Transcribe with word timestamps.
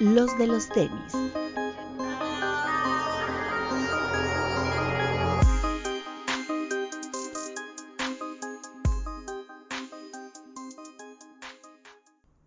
los 0.00 0.38
de 0.38 0.46
los 0.46 0.68
tenis. 0.68 1.12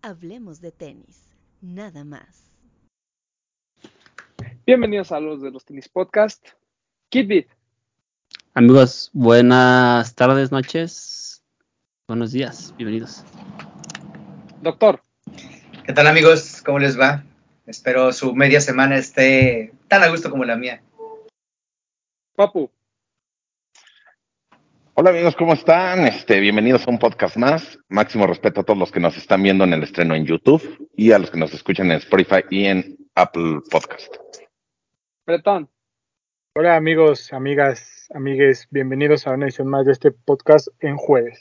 Hablemos 0.00 0.60
de 0.60 0.72
tenis, 0.72 1.28
nada 1.60 2.04
más. 2.04 2.50
Bienvenidos 4.66 5.12
a 5.12 5.20
los 5.20 5.42
de 5.42 5.50
los 5.50 5.64
tenis 5.64 5.88
podcast. 5.88 6.48
Kidbit. 7.10 7.48
Amigos, 8.54 9.10
buenas 9.12 10.14
tardes, 10.14 10.52
noches, 10.52 11.42
buenos 12.06 12.32
días, 12.32 12.74
bienvenidos. 12.76 13.24
Doctor. 14.62 15.02
¿Qué 15.84 15.92
tal 15.92 16.06
amigos? 16.06 16.62
¿Cómo 16.62 16.78
les 16.78 16.98
va? 16.98 17.24
Espero 17.66 18.12
su 18.12 18.34
media 18.34 18.60
semana 18.60 18.96
esté 18.96 19.72
tan 19.86 20.02
a 20.02 20.08
gusto 20.08 20.30
como 20.30 20.44
la 20.44 20.56
mía. 20.56 20.82
Papu. 22.34 22.68
Hola 24.94 25.10
amigos, 25.10 25.36
¿cómo 25.36 25.52
están? 25.52 26.06
Este, 26.06 26.40
bienvenidos 26.40 26.86
a 26.86 26.90
un 26.90 26.98
podcast 26.98 27.36
más. 27.36 27.78
Máximo 27.88 28.26
respeto 28.26 28.60
a 28.60 28.64
todos 28.64 28.78
los 28.78 28.90
que 28.90 28.98
nos 28.98 29.16
están 29.16 29.44
viendo 29.44 29.62
en 29.62 29.72
el 29.72 29.84
estreno 29.84 30.16
en 30.16 30.26
YouTube 30.26 30.90
y 30.96 31.12
a 31.12 31.20
los 31.20 31.30
que 31.30 31.38
nos 31.38 31.54
escuchan 31.54 31.86
en 31.92 31.98
Spotify 31.98 32.42
y 32.50 32.64
en 32.64 32.98
Apple 33.14 33.60
Podcast. 33.70 34.16
Bretón. 35.24 35.70
Hola 36.56 36.74
amigos, 36.74 37.32
amigas, 37.32 38.08
amigues, 38.12 38.66
bienvenidos 38.70 39.26
a 39.26 39.30
una 39.30 39.46
edición 39.46 39.68
más 39.68 39.86
de 39.86 39.92
este 39.92 40.10
podcast 40.10 40.66
en 40.80 40.96
jueves. 40.96 41.40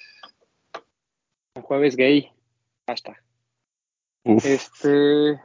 En 1.55 1.63
jueves 1.63 1.95
gay. 1.95 2.31
Hasta. 2.85 3.17
Este, 4.23 5.39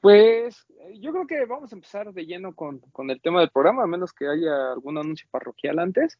pues 0.00 0.66
yo 0.94 1.12
creo 1.12 1.26
que 1.26 1.44
vamos 1.44 1.72
a 1.72 1.76
empezar 1.76 2.12
de 2.12 2.24
lleno 2.24 2.54
con, 2.54 2.82
el 3.08 3.20
tema 3.20 3.40
del 3.40 3.50
programa, 3.50 3.84
a 3.84 3.86
menos 3.86 4.12
que 4.12 4.26
haya 4.26 4.72
algún 4.72 4.96
anuncio 4.96 5.28
parroquial 5.30 5.78
antes. 5.78 6.18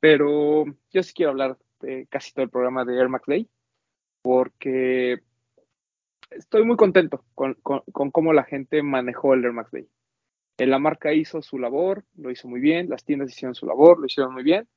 Pero 0.00 0.64
yo 0.90 1.02
sí 1.02 1.12
quiero 1.14 1.30
hablar 1.30 1.56
de 1.80 2.06
casi 2.10 2.32
todo 2.32 2.44
el 2.44 2.50
programa 2.50 2.84
de 2.84 2.98
Air 2.98 3.08
Max 3.08 3.24
Day, 3.26 3.48
porque 4.22 5.20
estoy 6.30 6.64
muy 6.64 6.76
contento 6.76 7.24
con, 7.34 7.54
cómo 7.62 8.32
la 8.32 8.44
gente 8.44 8.82
manejó 8.82 9.34
el 9.34 9.44
Air 9.44 9.52
Max 9.52 9.70
Day. 9.70 9.88
Eh, 10.58 10.66
la 10.66 10.78
marca 10.78 11.12
hizo 11.12 11.40
su 11.40 11.58
labor, 11.58 12.04
lo 12.16 12.30
hizo 12.30 12.48
muy 12.48 12.60
bien, 12.60 12.88
las 12.88 13.04
tiendas 13.04 13.30
hicieron 13.30 13.54
su 13.54 13.66
labor, 13.66 13.98
lo 13.98 14.06
hicieron 14.06 14.34
muy 14.34 14.42
bien, 14.42 14.68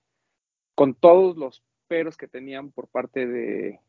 con 0.76 0.94
todos 0.94 1.38
los 1.38 1.64
peros 1.88 2.18
que 2.18 2.28
tenían 2.28 2.72
por 2.72 2.88
parte 2.88 3.26
de, 3.26 3.80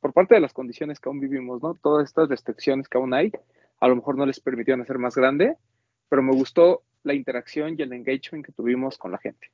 por 0.00 0.12
parte 0.12 0.34
de 0.34 0.40
las 0.40 0.52
condiciones 0.52 1.00
que 1.00 1.08
aún 1.08 1.20
vivimos, 1.20 1.62
¿no? 1.62 1.74
Todas 1.74 2.06
estas 2.08 2.28
restricciones 2.28 2.88
que 2.88 2.98
aún 2.98 3.14
hay, 3.14 3.32
a 3.80 3.88
lo 3.88 3.96
mejor 3.96 4.16
no 4.16 4.26
les 4.26 4.40
permitieron 4.40 4.82
hacer 4.82 4.98
más 4.98 5.14
grande, 5.14 5.56
pero 6.08 6.22
me 6.22 6.32
gustó 6.32 6.82
la 7.02 7.14
interacción 7.14 7.76
y 7.78 7.82
el 7.82 7.92
engagement 7.92 8.44
que 8.44 8.52
tuvimos 8.52 8.98
con 8.98 9.12
la 9.12 9.18
gente. 9.18 9.50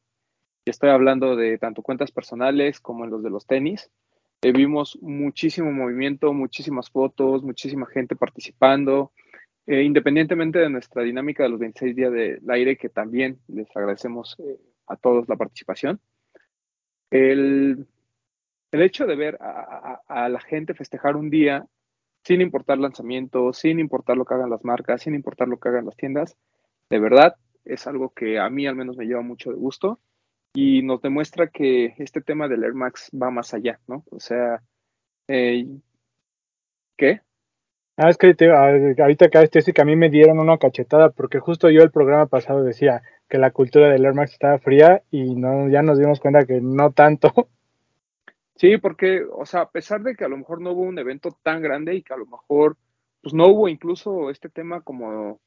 Y 0.65 0.71
estoy 0.71 0.91
hablando 0.91 1.37
de 1.37 1.59
tanto 1.59 1.83
cuentas 1.83 2.13
personales 2.13 2.81
como 2.81 3.05
en 3.05 3.11
los 3.11 3.23
de 3.23 3.31
los 3.31 3.47
tenis. 3.47 3.91
Eh, 4.43 4.53
vimos 4.53 4.99
muchísimo 5.03 5.71
movimiento, 5.73 6.33
muchísimas 6.33 6.91
fotos, 6.91 7.43
muchísima 7.43 7.87
gente 7.87 8.17
participando, 8.17 9.13
eh, 9.67 9.83
independientemente 9.83 10.59
de 10.59 10.71
nuestra 10.71 11.03
dinámica 11.03 11.43
de 11.43 11.49
los 11.51 11.61
26 11.61 11.97
días 11.97 12.13
del 12.13 12.51
aire, 12.51 12.77
que 12.77 12.89
también 12.89 13.39
les 13.49 13.69
agradecemos 13.77 14.37
eh, 14.39 14.59
a 14.87 14.97
todos 14.97 15.29
la 15.29 15.37
participación. 15.37 16.01
El, 17.11 17.87
el 18.73 18.83
hecho 18.83 19.07
de 19.07 19.17
ver 19.17 19.39
a, 19.41 20.29
la 20.29 20.41
gente 20.41 20.75
festejar 20.75 21.17
un 21.17 21.31
día 21.31 21.67
sin 22.25 22.41
importar 22.41 22.79
lanzamiento, 22.79 23.53
sin 23.53 23.81
importar 23.81 24.17
lo 24.17 24.25
que 24.25 24.35
hagan 24.35 24.51
las 24.51 24.65
marcas, 24.65 25.03
sin 25.03 25.15
importar 25.15 25.49
lo 25.49 25.59
que 25.59 25.69
hagan 25.69 25.87
las 25.87 25.97
tiendas, 25.97 26.37
de 26.91 26.99
verdad 26.99 27.37
es 27.65 27.87
algo 27.87 28.11
que 28.11 28.39
a 28.39 28.49
mí 28.51 28.67
al 28.67 28.77
menos 28.77 28.97
me 28.97 29.07
lleva 29.07 29.23
mucho 29.23 29.51
de 29.51 29.57
gusto 29.57 30.01
y 30.55 30.83
nos 30.83 31.01
demuestra 31.01 31.49
que 31.49 31.95
este 31.99 32.21
tema 32.21 32.49
del 32.49 32.65
Air 32.65 32.75
Max 32.75 33.11
va 33.11 33.31
más 33.31 33.55
allá, 33.55 33.81
¿no? 33.87 34.05
O 34.11 34.21
sea, 34.21 34.63
eh, 35.29 35.67
¿qué? 36.97 37.21
Ah, 37.97 38.09
es 38.09 38.17
que 38.17 38.35
ahorita 38.99 39.27
acá 39.27 39.43
este 39.43 39.73
que 39.73 39.83
a 39.83 39.85
mí 39.85 39.95
me 39.95 40.09
dieron 40.09 40.39
una 40.39 40.59
cachetada 40.59 41.11
porque 41.11 41.39
justo 41.39 41.69
yo 41.69 41.83
el 41.83 41.91
programa 41.91 42.27
pasado 42.27 42.65
decía 42.65 43.03
que 43.29 43.39
la 43.39 43.51
cultura 43.51 43.91
del 43.91 44.05
Air 44.05 44.15
Max 44.15 44.33
estaba 44.33 44.59
fría 44.59 45.03
y 45.11 45.35
no, 45.37 45.69
ya 45.69 45.83
nos 45.83 45.99
dimos 45.99 46.19
cuenta 46.19 46.47
que 46.47 46.61
no 46.61 46.93
tanto. 46.93 47.33
Sí, 48.61 48.77
porque, 48.77 49.23
o 49.33 49.47
sea, 49.47 49.63
a 49.63 49.71
pesar 49.71 50.03
de 50.03 50.15
que 50.15 50.27
a 50.27 50.29
lo 50.29 50.37
mejor 50.37 50.61
no 50.61 50.73
hubo 50.73 50.83
un 50.83 50.99
evento 50.99 51.31
tan 51.43 51.63
grande 51.63 51.95
y 51.95 52.03
que 52.03 52.13
a 52.13 52.19
lo 52.19 52.27
mejor, 52.27 52.77
pues 53.23 53.33
no 53.33 53.47
hubo 53.49 53.71
incluso 53.71 54.29
este 54.29 54.51
tema 54.51 54.83
como, 54.83 55.41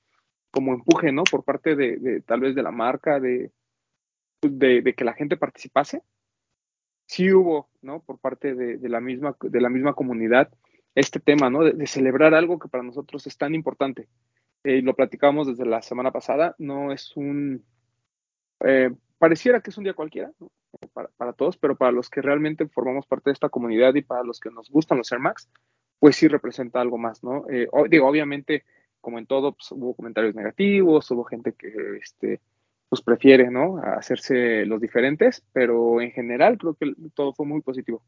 como 0.49 0.73
empuje, 0.73 1.11
¿no? 1.11 1.23
Por 1.23 1.43
parte 1.43 1.75
de, 1.75 2.23
tal 2.25 2.39
vez 2.39 2.55
de 2.55 2.63
la 2.63 2.71
marca, 2.71 3.19
de, 3.19 3.51
de, 4.41 4.95
que 4.95 5.03
la 5.05 5.13
gente 5.13 5.37
participase. 5.37 6.01
Sí 7.05 7.31
hubo, 7.31 7.69
¿no? 7.83 8.01
Por 8.01 8.17
parte 8.17 8.55
de, 8.55 8.89
la, 8.89 8.99
misma, 8.99 9.37
de 9.41 9.61
la 9.61 9.69
misma 9.69 9.93
comunidad, 9.93 10.51
este 10.95 11.19
tema, 11.19 11.51
¿no? 11.51 11.63
De, 11.63 11.85
celebrar 11.85 12.33
algo 12.33 12.57
que 12.57 12.67
para 12.67 12.83
nosotros 12.83 13.27
es 13.27 13.37
tan 13.37 13.53
importante. 13.53 14.07
Eh, 14.63 14.81
lo 14.81 14.95
platicamos 14.95 15.45
desde 15.45 15.67
la 15.67 15.83
semana 15.83 16.11
pasada, 16.11 16.55
no 16.57 16.91
es 16.91 17.15
un... 17.15 17.63
Eh, 18.61 18.89
pareciera 19.19 19.61
que 19.61 19.69
es 19.69 19.77
un 19.77 19.83
día 19.83 19.93
cualquiera, 19.93 20.31
¿no? 20.39 20.49
Para, 20.87 21.33
todos, 21.33 21.57
pero 21.57 21.75
para 21.75 21.91
los 21.91 22.09
que 22.09 22.21
realmente 22.21 22.67
formamos 22.67 23.05
parte 23.05 23.29
de 23.29 23.33
esta 23.33 23.49
comunidad 23.49 23.93
y 23.95 24.01
para 24.01 24.23
los 24.23 24.39
que 24.39 24.49
nos 24.49 24.69
gustan 24.69 24.97
los 24.97 25.11
Air 25.11 25.21
Max, 25.21 25.49
pues 25.99 26.15
sí 26.15 26.27
representa 26.27 26.81
algo 26.81 26.97
más, 26.97 27.23
¿no? 27.23 27.45
Eh, 27.49 27.67
digo, 27.89 28.07
obviamente, 28.07 28.63
como 29.01 29.19
en 29.19 29.25
todo, 29.25 29.53
pues, 29.53 29.71
hubo 29.71 29.93
comentarios 29.95 30.35
negativos, 30.35 31.09
hubo 31.11 31.23
gente 31.23 31.53
que, 31.53 31.71
este, 32.01 32.41
pues 32.89 33.01
prefiere, 33.01 33.49
¿no? 33.49 33.77
Hacerse 33.77 34.65
los 34.65 34.79
diferentes, 34.79 35.43
pero 35.51 36.01
en 36.01 36.11
general 36.11 36.57
creo 36.57 36.75
que 36.75 36.93
todo 37.15 37.33
fue 37.33 37.45
muy 37.45 37.61
positivo. 37.61 38.03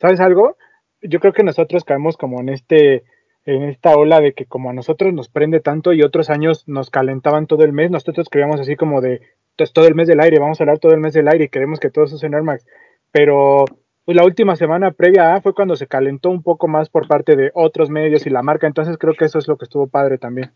¿Sabes 0.00 0.20
algo? 0.20 0.56
Yo 1.02 1.20
creo 1.20 1.32
que 1.32 1.42
nosotros 1.42 1.84
caemos 1.84 2.16
como 2.16 2.40
en 2.40 2.48
este 2.48 3.04
en 3.44 3.64
esta 3.64 3.96
ola 3.96 4.20
de 4.20 4.34
que 4.34 4.46
como 4.46 4.70
a 4.70 4.72
nosotros 4.72 5.12
nos 5.12 5.28
prende 5.28 5.60
tanto 5.60 5.92
y 5.92 6.02
otros 6.02 6.30
años 6.30 6.66
nos 6.68 6.90
calentaban 6.90 7.46
todo 7.46 7.64
el 7.64 7.72
mes, 7.72 7.90
nosotros 7.90 8.28
creíamos 8.30 8.60
así 8.60 8.76
como 8.76 9.00
de 9.00 9.20
entonces 9.52 9.72
todo 9.72 9.86
el 9.86 9.94
mes 9.94 10.08
del 10.08 10.20
aire, 10.20 10.38
vamos 10.38 10.60
a 10.60 10.64
hablar 10.64 10.78
todo 10.78 10.92
el 10.92 11.00
mes 11.00 11.14
del 11.14 11.28
aire 11.28 11.44
y 11.44 11.48
queremos 11.48 11.78
que 11.78 11.90
todos 11.90 12.12
usen 12.12 12.34
Air 12.34 12.42
Max. 12.42 12.66
Pero 13.10 13.64
pues, 14.04 14.16
la 14.16 14.24
última 14.24 14.56
semana 14.56 14.90
previa 14.90 15.34
a 15.34 15.40
fue 15.40 15.54
cuando 15.54 15.76
se 15.76 15.86
calentó 15.86 16.30
un 16.30 16.42
poco 16.42 16.68
más 16.68 16.88
por 16.88 17.06
parte 17.06 17.36
de 17.36 17.50
otros 17.54 17.90
medios 17.90 18.26
y 18.26 18.30
la 18.30 18.42
marca, 18.42 18.66
entonces 18.66 18.98
creo 18.98 19.14
que 19.14 19.26
eso 19.26 19.38
es 19.38 19.48
lo 19.48 19.56
que 19.58 19.64
estuvo 19.64 19.86
padre 19.86 20.18
también. 20.18 20.52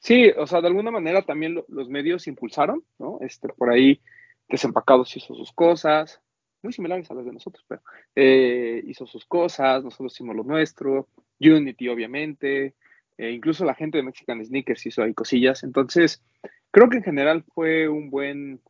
Sí, 0.00 0.30
o 0.36 0.46
sea, 0.46 0.60
de 0.60 0.66
alguna 0.66 0.90
manera 0.90 1.22
también 1.22 1.62
los 1.68 1.88
medios 1.88 2.26
impulsaron, 2.26 2.84
¿no? 2.98 3.18
Este, 3.20 3.48
por 3.48 3.70
ahí 3.70 4.00
Desempacados 4.48 5.16
hizo 5.16 5.34
sus 5.34 5.52
cosas, 5.52 6.20
muy 6.62 6.72
similares 6.72 7.10
a 7.10 7.14
las 7.14 7.24
de 7.24 7.32
nosotros, 7.32 7.64
pero 7.66 7.80
eh, 8.14 8.82
hizo 8.86 9.06
sus 9.06 9.24
cosas, 9.24 9.82
nosotros 9.82 10.12
hicimos 10.12 10.36
lo 10.36 10.44
nuestro, 10.44 11.08
Unity 11.40 11.88
obviamente, 11.88 12.74
eh, 13.16 13.30
incluso 13.30 13.64
la 13.64 13.74
gente 13.74 13.98
de 13.98 14.04
Mexican 14.04 14.44
Sneakers 14.44 14.86
hizo 14.86 15.02
ahí 15.02 15.14
cosillas, 15.14 15.62
entonces 15.62 16.22
Creo 16.72 16.88
que 16.88 16.96
en 16.96 17.04
general 17.04 17.44
fue 17.54 17.86
un 17.88 18.10
buen, 18.10 18.60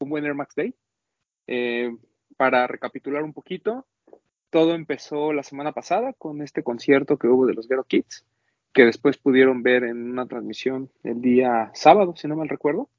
un 0.00 0.10
buen 0.10 0.24
Air 0.24 0.34
Max 0.34 0.54
Day. 0.54 0.74
Eh, 1.46 1.96
para 2.36 2.66
recapitular 2.66 3.22
un 3.22 3.32
poquito, 3.32 3.86
todo 4.50 4.74
empezó 4.74 5.32
la 5.32 5.42
semana 5.42 5.72
pasada 5.72 6.12
con 6.12 6.42
este 6.42 6.62
concierto 6.62 7.16
que 7.16 7.26
hubo 7.26 7.46
de 7.46 7.54
los 7.54 7.66
Ghetto 7.66 7.84
Kids, 7.84 8.26
que 8.74 8.84
después 8.84 9.16
pudieron 9.16 9.62
ver 9.62 9.84
en 9.84 10.10
una 10.10 10.26
transmisión 10.26 10.90
el 11.02 11.22
día 11.22 11.70
sábado, 11.72 12.14
si 12.16 12.28
no 12.28 12.36
mal 12.36 12.50
recuerdo, 12.50 12.90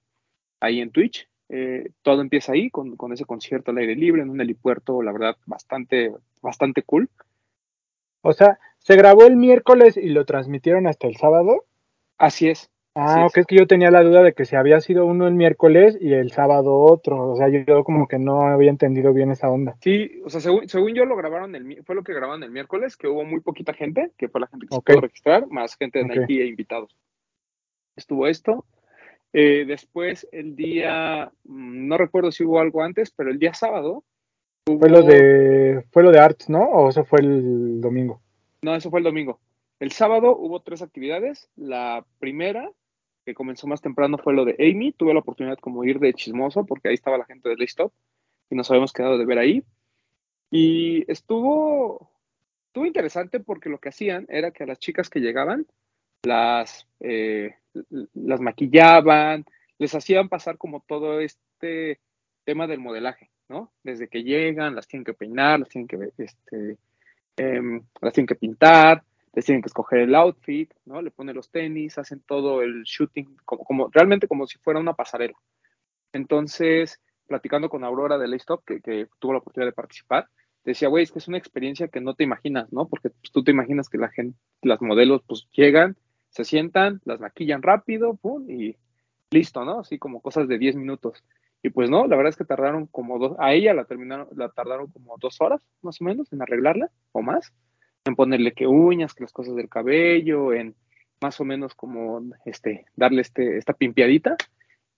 ahí 0.59 0.81
en 0.81 0.91
Twitch. 0.91 1.29
Eh, 1.49 1.91
todo 2.01 2.21
empieza 2.21 2.53
ahí 2.53 2.71
con, 2.71 2.97
con, 2.97 3.13
ese 3.13 3.25
concierto 3.25 3.69
al 3.69 3.77
aire 3.77 3.95
libre 3.95 4.23
en 4.23 4.31
un 4.31 4.41
helipuerto, 4.41 5.03
la 5.03 5.11
verdad, 5.11 5.37
bastante, 5.45 6.11
bastante 6.41 6.81
cool. 6.81 7.07
O 8.21 8.33
sea, 8.33 8.59
se 8.79 8.95
grabó 8.95 9.25
el 9.25 9.35
miércoles 9.35 9.95
y 9.95 10.09
lo 10.09 10.25
transmitieron 10.25 10.87
hasta 10.87 11.07
el 11.07 11.17
sábado. 11.17 11.65
Así 12.17 12.49
es, 12.49 12.71
Ah, 12.95 13.25
ok, 13.25 13.37
es 13.37 13.45
que 13.45 13.55
yo 13.55 13.67
tenía 13.67 13.91
la 13.91 14.03
duda 14.03 14.23
de 14.23 14.33
que 14.33 14.45
si 14.45 14.55
había 14.55 14.81
sido 14.81 15.05
uno 15.05 15.27
el 15.27 15.35
miércoles 15.35 15.97
y 16.01 16.13
el 16.13 16.31
sábado 16.31 16.79
otro. 16.79 17.31
O 17.31 17.35
sea, 17.35 17.47
yo 17.47 17.83
como 17.83 18.07
que 18.07 18.17
no 18.17 18.47
había 18.47 18.69
entendido 18.69 19.13
bien 19.13 19.31
esa 19.31 19.49
onda. 19.49 19.75
Sí, 19.81 20.21
o 20.25 20.29
sea, 20.29 20.41
según, 20.41 20.93
yo 20.95 21.05
lo 21.05 21.15
grabaron, 21.15 21.55
el, 21.55 21.83
fue 21.83 21.95
lo 21.95 22.03
que 22.03 22.13
grabaron 22.13 22.43
el 22.43 22.51
miércoles, 22.51 22.97
que 22.97 23.07
hubo 23.07 23.23
muy 23.23 23.41
poquita 23.41 23.73
gente, 23.73 24.11
que 24.17 24.27
fue 24.27 24.41
la 24.41 24.47
gente 24.47 24.67
que 24.67 24.75
se 24.75 24.81
pudo 24.81 25.01
registrar, 25.01 25.47
más 25.47 25.77
gente 25.77 25.99
de 25.99 26.05
Nike 26.05 26.41
e 26.41 26.47
invitados. 26.47 26.95
Estuvo 27.95 28.27
esto. 28.27 28.65
Eh, 29.33 29.65
después, 29.65 30.27
el 30.31 30.55
día, 30.55 31.31
mm, 31.43 31.87
no 31.87 31.97
recuerdo 31.97 32.31
si 32.31 32.43
hubo 32.43 32.59
algo 32.59 32.81
antes, 32.81 33.11
pero 33.11 33.29
el 33.29 33.37
día 33.37 33.53
sábado. 33.53 34.03
Fue 34.65 34.89
lo 34.89 35.03
de, 35.03 35.85
fue 35.91 36.03
lo 36.03 36.11
de 36.11 36.19
Arts, 36.19 36.49
¿no? 36.49 36.63
¿O 36.63 36.89
eso 36.89 37.05
fue 37.05 37.19
el 37.21 37.81
domingo? 37.81 38.21
No, 38.61 38.75
eso 38.75 38.89
fue 38.89 38.99
el 38.99 39.05
domingo. 39.05 39.39
El 39.79 39.91
sábado 39.91 40.35
hubo 40.35 40.61
tres 40.61 40.81
actividades. 40.81 41.49
La 41.55 42.05
primera 42.19 42.69
que 43.25 43.33
comenzó 43.33 43.67
más 43.67 43.81
temprano 43.81 44.17
fue 44.17 44.33
lo 44.33 44.45
de 44.45 44.55
Amy. 44.59 44.91
Tuve 44.91 45.13
la 45.13 45.19
oportunidad 45.19 45.57
como 45.59 45.83
ir 45.83 45.99
de 45.99 46.13
chismoso 46.13 46.65
porque 46.65 46.89
ahí 46.89 46.95
estaba 46.95 47.17
la 47.17 47.25
gente 47.25 47.49
de 47.49 47.63
Stop 47.65 47.91
y 48.49 48.55
nos 48.55 48.69
habíamos 48.69 48.93
quedado 48.93 49.17
de 49.17 49.25
ver 49.25 49.39
ahí. 49.39 49.63
Y 50.51 51.09
estuvo, 51.11 52.11
estuvo 52.67 52.85
interesante 52.85 53.39
porque 53.39 53.69
lo 53.69 53.79
que 53.79 53.89
hacían 53.89 54.25
era 54.29 54.51
que 54.51 54.63
a 54.63 54.67
las 54.67 54.79
chicas 54.79 55.09
que 55.09 55.19
llegaban 55.19 55.67
las, 56.23 56.87
eh, 56.99 57.55
las 58.13 58.41
maquillaban, 58.41 59.45
les 59.77 59.95
hacían 59.95 60.29
pasar 60.29 60.57
como 60.57 60.81
todo 60.81 61.19
este 61.19 61.99
tema 62.43 62.67
del 62.67 62.79
modelaje, 62.79 63.29
¿no? 63.47 63.71
Desde 63.83 64.07
que 64.07 64.23
llegan, 64.23 64.75
las 64.75 64.87
tienen 64.87 65.05
que 65.05 65.13
peinar, 65.13 65.59
las 65.59 65.69
tienen 65.69 65.87
que, 65.87 66.11
este, 66.17 66.77
em, 67.37 67.81
las 68.01 68.13
tienen 68.13 68.27
que 68.27 68.35
pintar, 68.35 69.03
les 69.33 69.45
tienen 69.45 69.61
que 69.61 69.67
escoger 69.67 69.99
el 69.99 70.15
outfit, 70.15 70.71
¿no? 70.85 71.01
Le 71.01 71.11
ponen 71.11 71.35
los 71.35 71.49
tenis, 71.49 71.97
hacen 71.97 72.21
todo 72.21 72.61
el 72.61 72.83
shooting, 72.83 73.37
como, 73.45 73.89
realmente 73.91 74.27
como 74.27 74.47
si 74.47 74.57
fuera 74.59 74.79
una 74.79 74.93
pasarela. 74.93 75.37
Entonces, 76.13 76.99
platicando 77.27 77.69
con 77.69 77.83
Aurora 77.83 78.17
de 78.17 78.27
Laystop, 78.27 78.63
que, 78.65 78.81
que 78.81 79.07
tuvo 79.19 79.33
la 79.33 79.39
oportunidad 79.39 79.69
de 79.69 79.75
participar, 79.75 80.27
decía, 80.63 80.87
güey, 80.87 81.03
es 81.03 81.11
que 81.11 81.19
es 81.19 81.27
una 81.27 81.37
experiencia 81.37 81.87
que 81.87 82.01
no 82.01 82.15
te 82.15 82.23
imaginas, 82.23 82.71
¿no? 82.71 82.87
Porque 82.87 83.09
pues, 83.09 83.31
tú 83.31 83.43
te 83.43 83.51
imaginas 83.51 83.89
que 83.89 83.97
la 83.97 84.09
gente, 84.09 84.37
las 84.61 84.81
modelos, 84.81 85.21
pues 85.27 85.47
llegan, 85.51 85.97
se 86.29 86.43
sientan, 86.43 87.01
las 87.05 87.19
maquillan 87.19 87.61
rápido, 87.61 88.15
pum, 88.15 88.49
y 88.49 88.75
listo, 89.31 89.63
¿no? 89.65 89.79
Así 89.79 89.97
como 89.97 90.21
cosas 90.21 90.47
de 90.47 90.57
10 90.57 90.75
minutos. 90.75 91.23
Y 91.61 91.69
pues 91.71 91.89
no, 91.89 92.07
la 92.07 92.15
verdad 92.15 92.29
es 92.29 92.37
que 92.37 92.45
tardaron 92.45 92.87
como 92.87 93.19
dos, 93.19 93.35
a 93.39 93.53
ella 93.53 93.73
la 93.73 93.83
terminaron, 93.85 94.29
la 94.35 94.49
tardaron 94.49 94.87
como 94.91 95.17
dos 95.19 95.41
horas, 95.41 95.61
más 95.81 95.99
o 95.99 96.05
menos, 96.05 96.31
en 96.31 96.41
arreglarla, 96.41 96.89
o 97.11 97.21
más, 97.21 97.53
en 98.09 98.15
ponerle 98.15 98.53
que 98.53 98.67
uñas, 98.67 99.13
que 99.13 99.23
las 99.23 99.33
cosas 99.33 99.55
del 99.55 99.69
cabello, 99.69 100.53
en 100.53 100.75
más 101.21 101.39
o 101.39 101.45
menos 101.45 101.75
como 101.75 102.21
este, 102.45 102.85
darle 102.95 103.21
este, 103.21 103.57
esta 103.57 103.73
pimpiadita. 103.73 104.35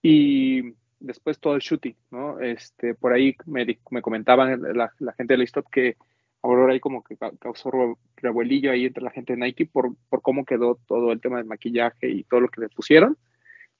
Y 0.02 0.74
después 0.98 1.38
todo 1.38 1.54
el 1.54 1.60
shooting, 1.60 1.96
¿no? 2.10 2.40
Este, 2.40 2.94
por 2.94 3.12
ahí 3.12 3.36
me, 3.46 3.66
me 3.90 4.02
comentaban 4.02 4.60
la, 4.76 4.92
la, 4.98 5.12
gente 5.12 5.34
de 5.34 5.38
la 5.38 5.44
stop 5.44 5.66
que 5.70 5.96
Aurora 6.42 6.72
ahí 6.72 6.80
como 6.80 7.04
que 7.04 7.16
causó 7.38 7.70
revuelillo 8.16 8.72
ahí 8.72 8.86
entre 8.86 9.04
la 9.04 9.12
gente 9.12 9.34
de 9.34 9.38
Nike 9.38 9.66
por, 9.66 9.94
por 10.08 10.22
cómo 10.22 10.44
quedó 10.44 10.76
todo 10.86 11.12
el 11.12 11.20
tema 11.20 11.36
del 11.36 11.46
maquillaje 11.46 12.08
y 12.08 12.24
todo 12.24 12.40
lo 12.40 12.48
que 12.48 12.62
le 12.62 12.68
pusieron 12.68 13.16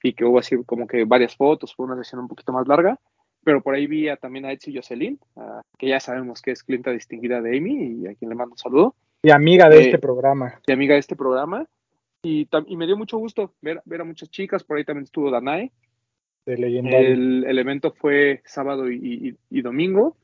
y 0.01 0.13
que 0.13 0.23
hubo 0.25 0.39
así 0.39 0.55
como 0.65 0.87
que 0.87 1.03
varias 1.05 1.35
fotos, 1.35 1.73
fue 1.75 1.85
una 1.85 1.95
sesión 1.97 2.21
un 2.21 2.27
poquito 2.27 2.51
más 2.51 2.67
larga, 2.67 2.99
pero 3.43 3.61
por 3.61 3.73
ahí 3.75 3.87
vi 3.87 4.09
a, 4.09 4.17
también 4.17 4.45
a 4.45 4.51
Etsy 4.51 4.75
Jocelyn, 4.75 5.19
uh, 5.35 5.61
que 5.77 5.87
ya 5.87 5.99
sabemos 5.99 6.41
que 6.41 6.51
es 6.51 6.63
clienta 6.63 6.91
distinguida 6.91 7.41
de 7.41 7.57
Amy 7.57 8.01
y 8.01 8.07
a 8.07 8.15
quien 8.15 8.29
le 8.29 8.35
mando 8.35 8.53
un 8.53 8.57
saludo. 8.57 8.95
Y 9.23 9.31
amiga 9.31 9.69
de 9.69 9.77
eh, 9.77 9.85
este 9.85 9.99
programa. 9.99 10.59
Y 10.67 10.71
amiga 10.73 10.95
de 10.95 10.99
este 10.99 11.15
programa. 11.15 11.65
Y, 12.23 12.47
y, 12.67 12.77
me 12.77 12.85
dio 12.85 12.97
mucho 12.97 13.17
gusto 13.17 13.53
ver, 13.61 13.81
ver 13.85 14.01
a 14.01 14.03
muchas 14.03 14.29
chicas, 14.29 14.63
por 14.63 14.77
ahí 14.77 14.85
también 14.85 15.03
estuvo 15.03 15.31
Danae, 15.31 15.71
de 16.45 16.53
el, 16.55 17.45
el, 17.45 17.59
evento 17.59 17.93
fue 17.93 18.41
sábado 18.45 18.91
y, 18.91 18.97
y, 19.49 19.57
y, 19.57 19.61
domingo. 19.61 20.17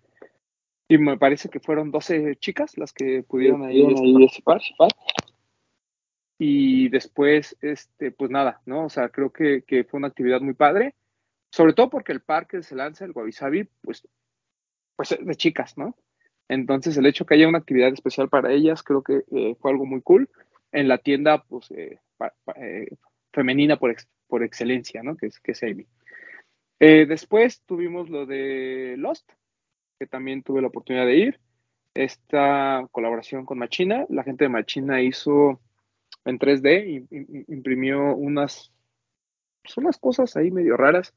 Y 0.89 0.97
me 0.97 1.17
parece 1.17 1.49
que 1.49 1.59
fueron 1.59 1.91
12 1.91 2.35
chicas 2.37 2.77
las 2.77 2.91
que 2.91 3.23
pudieron 3.23 3.63
ahí, 3.63 3.81
ahí 3.81 4.13
participar. 4.13 4.61
Y 6.37 6.89
después, 6.89 7.55
este, 7.61 8.11
pues 8.11 8.31
nada, 8.31 8.61
¿no? 8.65 8.85
O 8.85 8.89
sea, 8.89 9.09
creo 9.09 9.31
que, 9.31 9.63
que, 9.63 9.83
fue 9.85 9.97
una 9.99 10.07
actividad 10.07 10.41
muy 10.41 10.55
padre. 10.55 10.95
Sobre 11.51 11.73
todo 11.73 11.89
porque 11.89 12.11
el 12.11 12.21
parque 12.21 12.63
se 12.63 12.75
lanza, 12.75 13.05
el 13.05 13.13
Guavisabi, 13.13 13.67
pues, 13.81 14.07
pues 14.95 15.13
es 15.13 15.25
de 15.25 15.35
chicas, 15.35 15.77
¿no? 15.77 15.95
Entonces, 16.49 16.97
el 16.97 17.05
hecho 17.05 17.25
que 17.25 17.35
haya 17.35 17.47
una 17.47 17.59
actividad 17.59 17.93
especial 17.93 18.27
para 18.27 18.51
ellas, 18.51 18.81
creo 18.83 19.03
que 19.03 19.23
eh, 19.31 19.55
fue 19.61 19.71
algo 19.71 19.85
muy 19.85 20.01
cool. 20.01 20.29
En 20.71 20.87
la 20.87 20.97
tienda, 20.97 21.43
pues, 21.43 21.69
eh, 21.71 21.99
eh, 22.55 22.87
femenina 23.31 23.77
por, 23.77 23.95
por 24.27 24.43
excelencia, 24.43 25.03
¿no? 25.03 25.15
Que 25.15 25.27
es, 25.27 25.39
que 25.39 25.51
es 25.53 25.63
Amy. 25.63 25.87
Después 26.79 27.61
tuvimos 27.65 28.09
lo 28.09 28.25
de 28.25 28.95
Lost, 28.97 29.29
que 29.99 30.07
también 30.07 30.43
tuve 30.43 30.61
la 30.61 30.69
oportunidad 30.69 31.05
de 31.05 31.17
ir. 31.17 31.39
Esta 31.93 32.87
colaboración 32.91 33.45
con 33.45 33.59
Machina, 33.59 34.05
la 34.09 34.23
gente 34.23 34.45
de 34.45 34.49
Machina 34.49 35.01
hizo 35.01 35.59
en 36.23 36.39
3D, 36.39 37.07
y, 37.09 37.53
imprimió 37.53 38.15
unas, 38.15 38.71
pues 39.61 39.77
unas 39.77 39.97
cosas 39.97 40.37
ahí 40.37 40.51
medio 40.51 40.77
raras, 40.77 41.13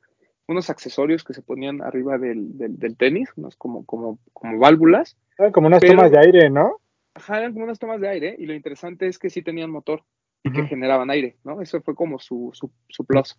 unos 0.53 0.71
accesorios 0.71 1.25
que 1.25 1.35
se 1.35 1.43
ponían 1.43 1.83
arriba 1.83 2.19
del, 2.19 2.57
del, 2.57 2.79
del 2.79 2.97
tenis, 2.97 3.31
unos 3.37 3.57
como, 3.57 3.85
como, 3.85 4.19
como 4.33 4.59
válvulas. 4.59 5.17
Ah, 5.39 5.51
como 5.51 5.67
unas 5.67 5.81
pero, 5.81 5.97
tomas 5.97 6.13
de 6.13 6.19
aire, 6.19 6.51
¿no? 6.51 6.79
Ajá, 7.15 7.39
eran 7.39 7.53
como 7.53 7.65
unas 7.65 7.79
tomas 7.79 8.01
de 8.01 8.09
aire, 8.09 8.37
y 8.39 8.47
lo 8.47 8.55
interesante 8.55 9.07
es 9.07 9.19
que 9.19 9.29
sí 9.31 9.43
tenían 9.43 9.71
motor 9.71 10.05
y 10.45 10.49
uh 10.49 10.53
-huh. 10.53 10.55
que 10.57 10.69
generaban 10.69 11.11
aire, 11.11 11.37
¿no? 11.45 11.61
Eso 11.61 11.81
fue 11.83 11.95
como 11.95 12.19
su, 12.19 12.51
su, 12.53 12.71
su 12.89 13.05
plus. 13.05 13.39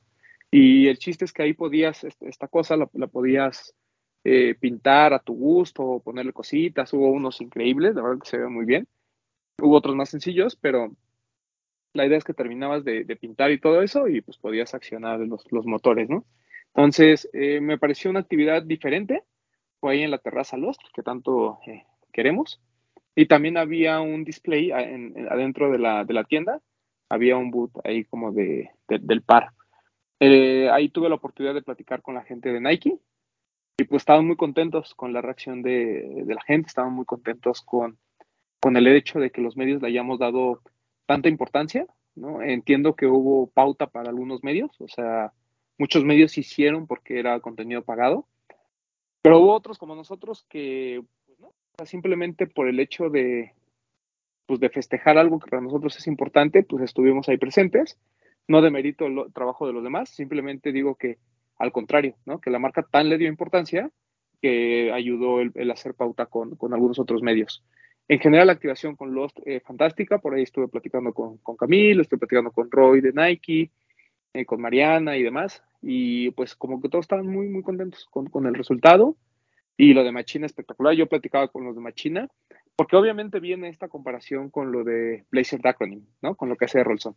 Y 0.52 0.88
el 0.88 1.00
chiste 1.00 1.26
es 1.26 1.34
que 1.34 1.44
ahí 1.44 1.54
podías, 1.54 2.04
esta 2.04 2.48
cosa 2.48 2.78
la, 2.78 2.88
la 2.94 3.08
podías 3.08 3.74
eh, 4.24 4.54
pintar 4.60 5.14
a 5.14 5.20
tu 5.20 5.34
gusto, 5.34 6.02
ponerle 6.04 6.32
cositas. 6.32 6.94
Hubo 6.94 7.10
unos 7.12 7.42
increíbles, 7.42 7.96
la 7.96 8.04
verdad 8.04 8.22
que 8.22 8.30
se 8.30 8.38
ve 8.38 8.48
muy 8.48 8.66
bien. 8.66 8.88
Hubo 9.60 9.76
otros 9.76 9.96
más 9.96 10.10
sencillos, 10.10 10.56
pero 10.56 10.96
la 11.94 12.06
idea 12.06 12.18
es 12.18 12.24
que 12.24 12.34
terminabas 12.34 12.84
de, 12.84 13.04
de 13.04 13.16
pintar 13.16 13.52
y 13.52 13.60
todo 13.60 13.82
eso 13.82 14.08
y 14.08 14.22
pues 14.22 14.38
podías 14.38 14.74
accionar 14.74 15.20
los, 15.22 15.52
los 15.52 15.66
motores, 15.66 16.10
¿no? 16.10 16.24
Entonces, 16.76 17.30
eh, 17.34 17.60
me 17.62 17.78
pareció 17.78 18.10
una 18.10 18.22
actividad 18.22 18.64
diferente. 18.64 19.24
Fue 19.80 19.94
ahí 19.94 20.04
en 20.04 20.12
la 20.12 20.18
terraza 20.18 20.58
Lost, 20.58 20.82
que 20.94 21.04
tanto 21.04 21.60
eh, 21.68 21.84
queremos. 22.12 22.62
Y 23.16 23.28
también 23.28 23.58
había 23.58 24.02
un 24.02 24.24
display 24.24 24.72
en, 24.72 25.18
en, 25.18 25.32
adentro 25.32 25.72
de 25.72 25.78
la, 25.78 26.24
tienda. 26.28 26.62
Había 27.10 27.38
un 27.38 27.52
boot 27.52 27.72
ahí 27.84 28.06
como 28.06 28.32
de 28.32 28.72
del 28.88 29.22
par. 29.22 29.52
Eh, 30.20 30.70
ahí 30.72 30.90
tuve 30.90 31.10
la 31.10 31.16
oportunidad 31.16 31.54
de 31.54 31.62
platicar 31.62 32.02
con 32.02 32.16
la 32.16 32.24
gente 32.24 32.52
de 32.52 32.62
Nike 32.62 32.98
y 33.78 33.84
pues 33.84 34.02
estaban 34.02 34.26
muy 34.26 34.36
contentos 34.36 34.96
con 34.96 35.14
la 35.14 35.22
reacción 35.22 35.62
de, 35.62 36.24
de, 36.26 36.34
la 36.34 36.42
gente, 36.42 36.68
estaban 36.68 36.94
muy 36.94 37.06
contentos 37.06 37.62
con, 37.62 37.98
con 38.60 38.78
el 38.78 38.88
hecho 38.88 39.20
de 39.20 39.32
que 39.32 39.42
los 39.42 39.58
medios 39.58 39.82
le 39.82 39.90
hayamos 39.90 40.20
dado 40.20 40.62
tanta 41.06 41.28
importancia, 41.28 41.88
¿no? 42.16 42.42
Entiendo 42.42 42.96
que 42.96 43.08
hubo 43.08 43.48
pauta 43.48 43.88
para 43.88 44.10
algunos 44.10 44.44
medios, 44.44 44.72
o 44.80 44.88
sea, 44.88 45.34
muchos 45.78 46.04
medios 46.04 46.38
hicieron 46.38 46.88
porque 46.88 47.20
era 47.20 47.40
contenido 47.40 47.84
pagado, 47.84 48.28
pero 49.22 49.40
hubo 49.40 49.54
otros 49.54 49.78
como 49.78 49.96
nosotros 49.96 50.46
que, 50.50 51.02
pues, 51.76 51.90
simplemente 51.90 52.48
por 52.48 52.68
el 52.68 52.80
hecho 52.80 53.10
de, 53.10 53.54
pues, 54.46 54.60
de 54.60 54.70
festejar 54.70 55.18
algo 55.18 55.40
que 55.40 55.50
para 55.50 55.62
nosotros 55.62 55.98
es 55.98 56.08
importante, 56.08 56.64
pues 56.64 56.84
estuvimos 56.84 57.30
ahí 57.30 57.38
presentes 57.38 57.98
no 58.48 58.62
demerito 58.62 59.06
el 59.06 59.34
trabajo 59.34 59.68
de 59.68 59.74
los 59.74 59.84
demás, 59.84 60.10
simplemente 60.10 60.72
digo 60.72 60.96
que 60.96 61.18
al 61.58 61.72
contrario, 61.72 62.16
¿no? 62.26 62.40
que 62.40 62.50
la 62.50 62.60
marca 62.60 62.84
tan 62.84 63.10
le 63.10 63.18
dio 63.18 63.28
importancia 63.28 63.90
que 64.42 64.92
ayudó 64.92 65.40
el, 65.40 65.72
hacer 65.72 65.94
pauta 65.94 66.26
con, 66.26 66.56
con, 66.56 66.74
algunos 66.74 67.00
otros 67.00 67.22
medios. 67.22 67.64
En 68.10 68.20
general, 68.20 68.48
la 68.48 68.54
activación 68.54 68.98
con 68.98 69.14
Lost, 69.14 69.40
eh, 69.46 69.62
fantástica, 69.62 70.18
por 70.18 70.34
ahí 70.34 70.44
estuve 70.44 70.68
platicando 70.68 71.14
con, 71.14 71.38
con 71.38 71.56
Camilo, 71.56 72.02
estuve 72.02 72.20
platicando 72.20 72.52
con 72.52 72.70
Roy 72.70 73.00
de 73.00 73.14
Nike, 73.14 73.72
eh, 74.34 74.46
con 74.46 74.62
Mariana 74.62 75.18
y 75.18 75.24
demás, 75.24 75.64
y 75.82 76.32
pues 76.32 76.56
como 76.56 76.82
que 76.82 76.90
todos 76.90 77.04
estaban 77.04 77.28
muy, 77.28 77.48
muy 77.48 77.64
contentos 77.64 78.08
con, 78.10 78.28
con 78.28 78.46
el 78.48 78.56
resultado, 78.56 79.18
y 79.78 79.94
lo 79.94 80.04
de 80.04 80.12
Machina 80.12 80.46
espectacular, 80.46 80.94
yo 80.94 81.08
platicaba 81.08 81.48
con 81.48 81.66
los 81.66 81.76
de 81.76 81.82
Machina, 81.82 82.30
porque 82.76 82.96
obviamente 82.96 83.40
viene 83.40 83.70
esta 83.70 83.88
comparación 83.88 84.50
con 84.50 84.72
lo 84.72 84.84
de 84.84 85.26
Blazer 85.32 85.66
Acronym, 85.66 86.06
¿no? 86.22 86.36
Con 86.36 86.50
lo 86.50 86.56
que 86.56 86.66
hace 86.66 86.84
Rolson. 86.84 87.16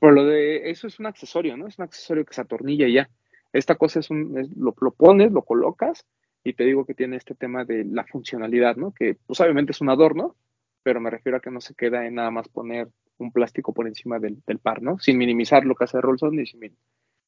Pero 0.00 0.12
lo 0.12 0.24
de 0.24 0.70
eso 0.70 0.86
es 0.86 0.98
un 1.00 1.06
accesorio, 1.06 1.56
¿no? 1.56 1.66
Es 1.66 1.78
un 1.78 1.84
accesorio 1.84 2.24
que 2.24 2.34
se 2.34 2.40
atornilla 2.40 2.88
ya. 2.88 3.10
Esta 3.52 3.76
cosa 3.76 4.00
es 4.00 4.10
un, 4.10 4.34
lo, 4.56 4.74
lo, 4.80 4.90
pones, 4.92 5.32
lo 5.32 5.42
colocas 5.42 6.06
y 6.44 6.52
te 6.52 6.64
digo 6.64 6.84
que 6.84 6.94
tiene 6.94 7.16
este 7.16 7.34
tema 7.34 7.64
de 7.64 7.84
la 7.84 8.04
funcionalidad, 8.04 8.76
¿no? 8.76 8.92
Que 8.92 9.16
pues 9.26 9.40
obviamente 9.40 9.72
es 9.72 9.80
un 9.80 9.90
adorno, 9.90 10.36
pero 10.82 11.00
me 11.00 11.10
refiero 11.10 11.38
a 11.38 11.40
que 11.40 11.50
no 11.50 11.60
se 11.60 11.74
queda 11.74 12.06
en 12.06 12.14
nada 12.14 12.30
más 12.30 12.48
poner 12.48 12.88
un 13.18 13.32
plástico 13.32 13.72
por 13.72 13.86
encima 13.86 14.18
del, 14.18 14.42
del 14.46 14.58
par, 14.58 14.82
¿no? 14.82 14.98
Sin 14.98 15.18
minimizar 15.18 15.64
lo 15.64 15.74
que 15.74 15.84
hace 15.84 16.00
Rolson 16.00 16.38
y 16.38 16.46
sin, 16.46 16.76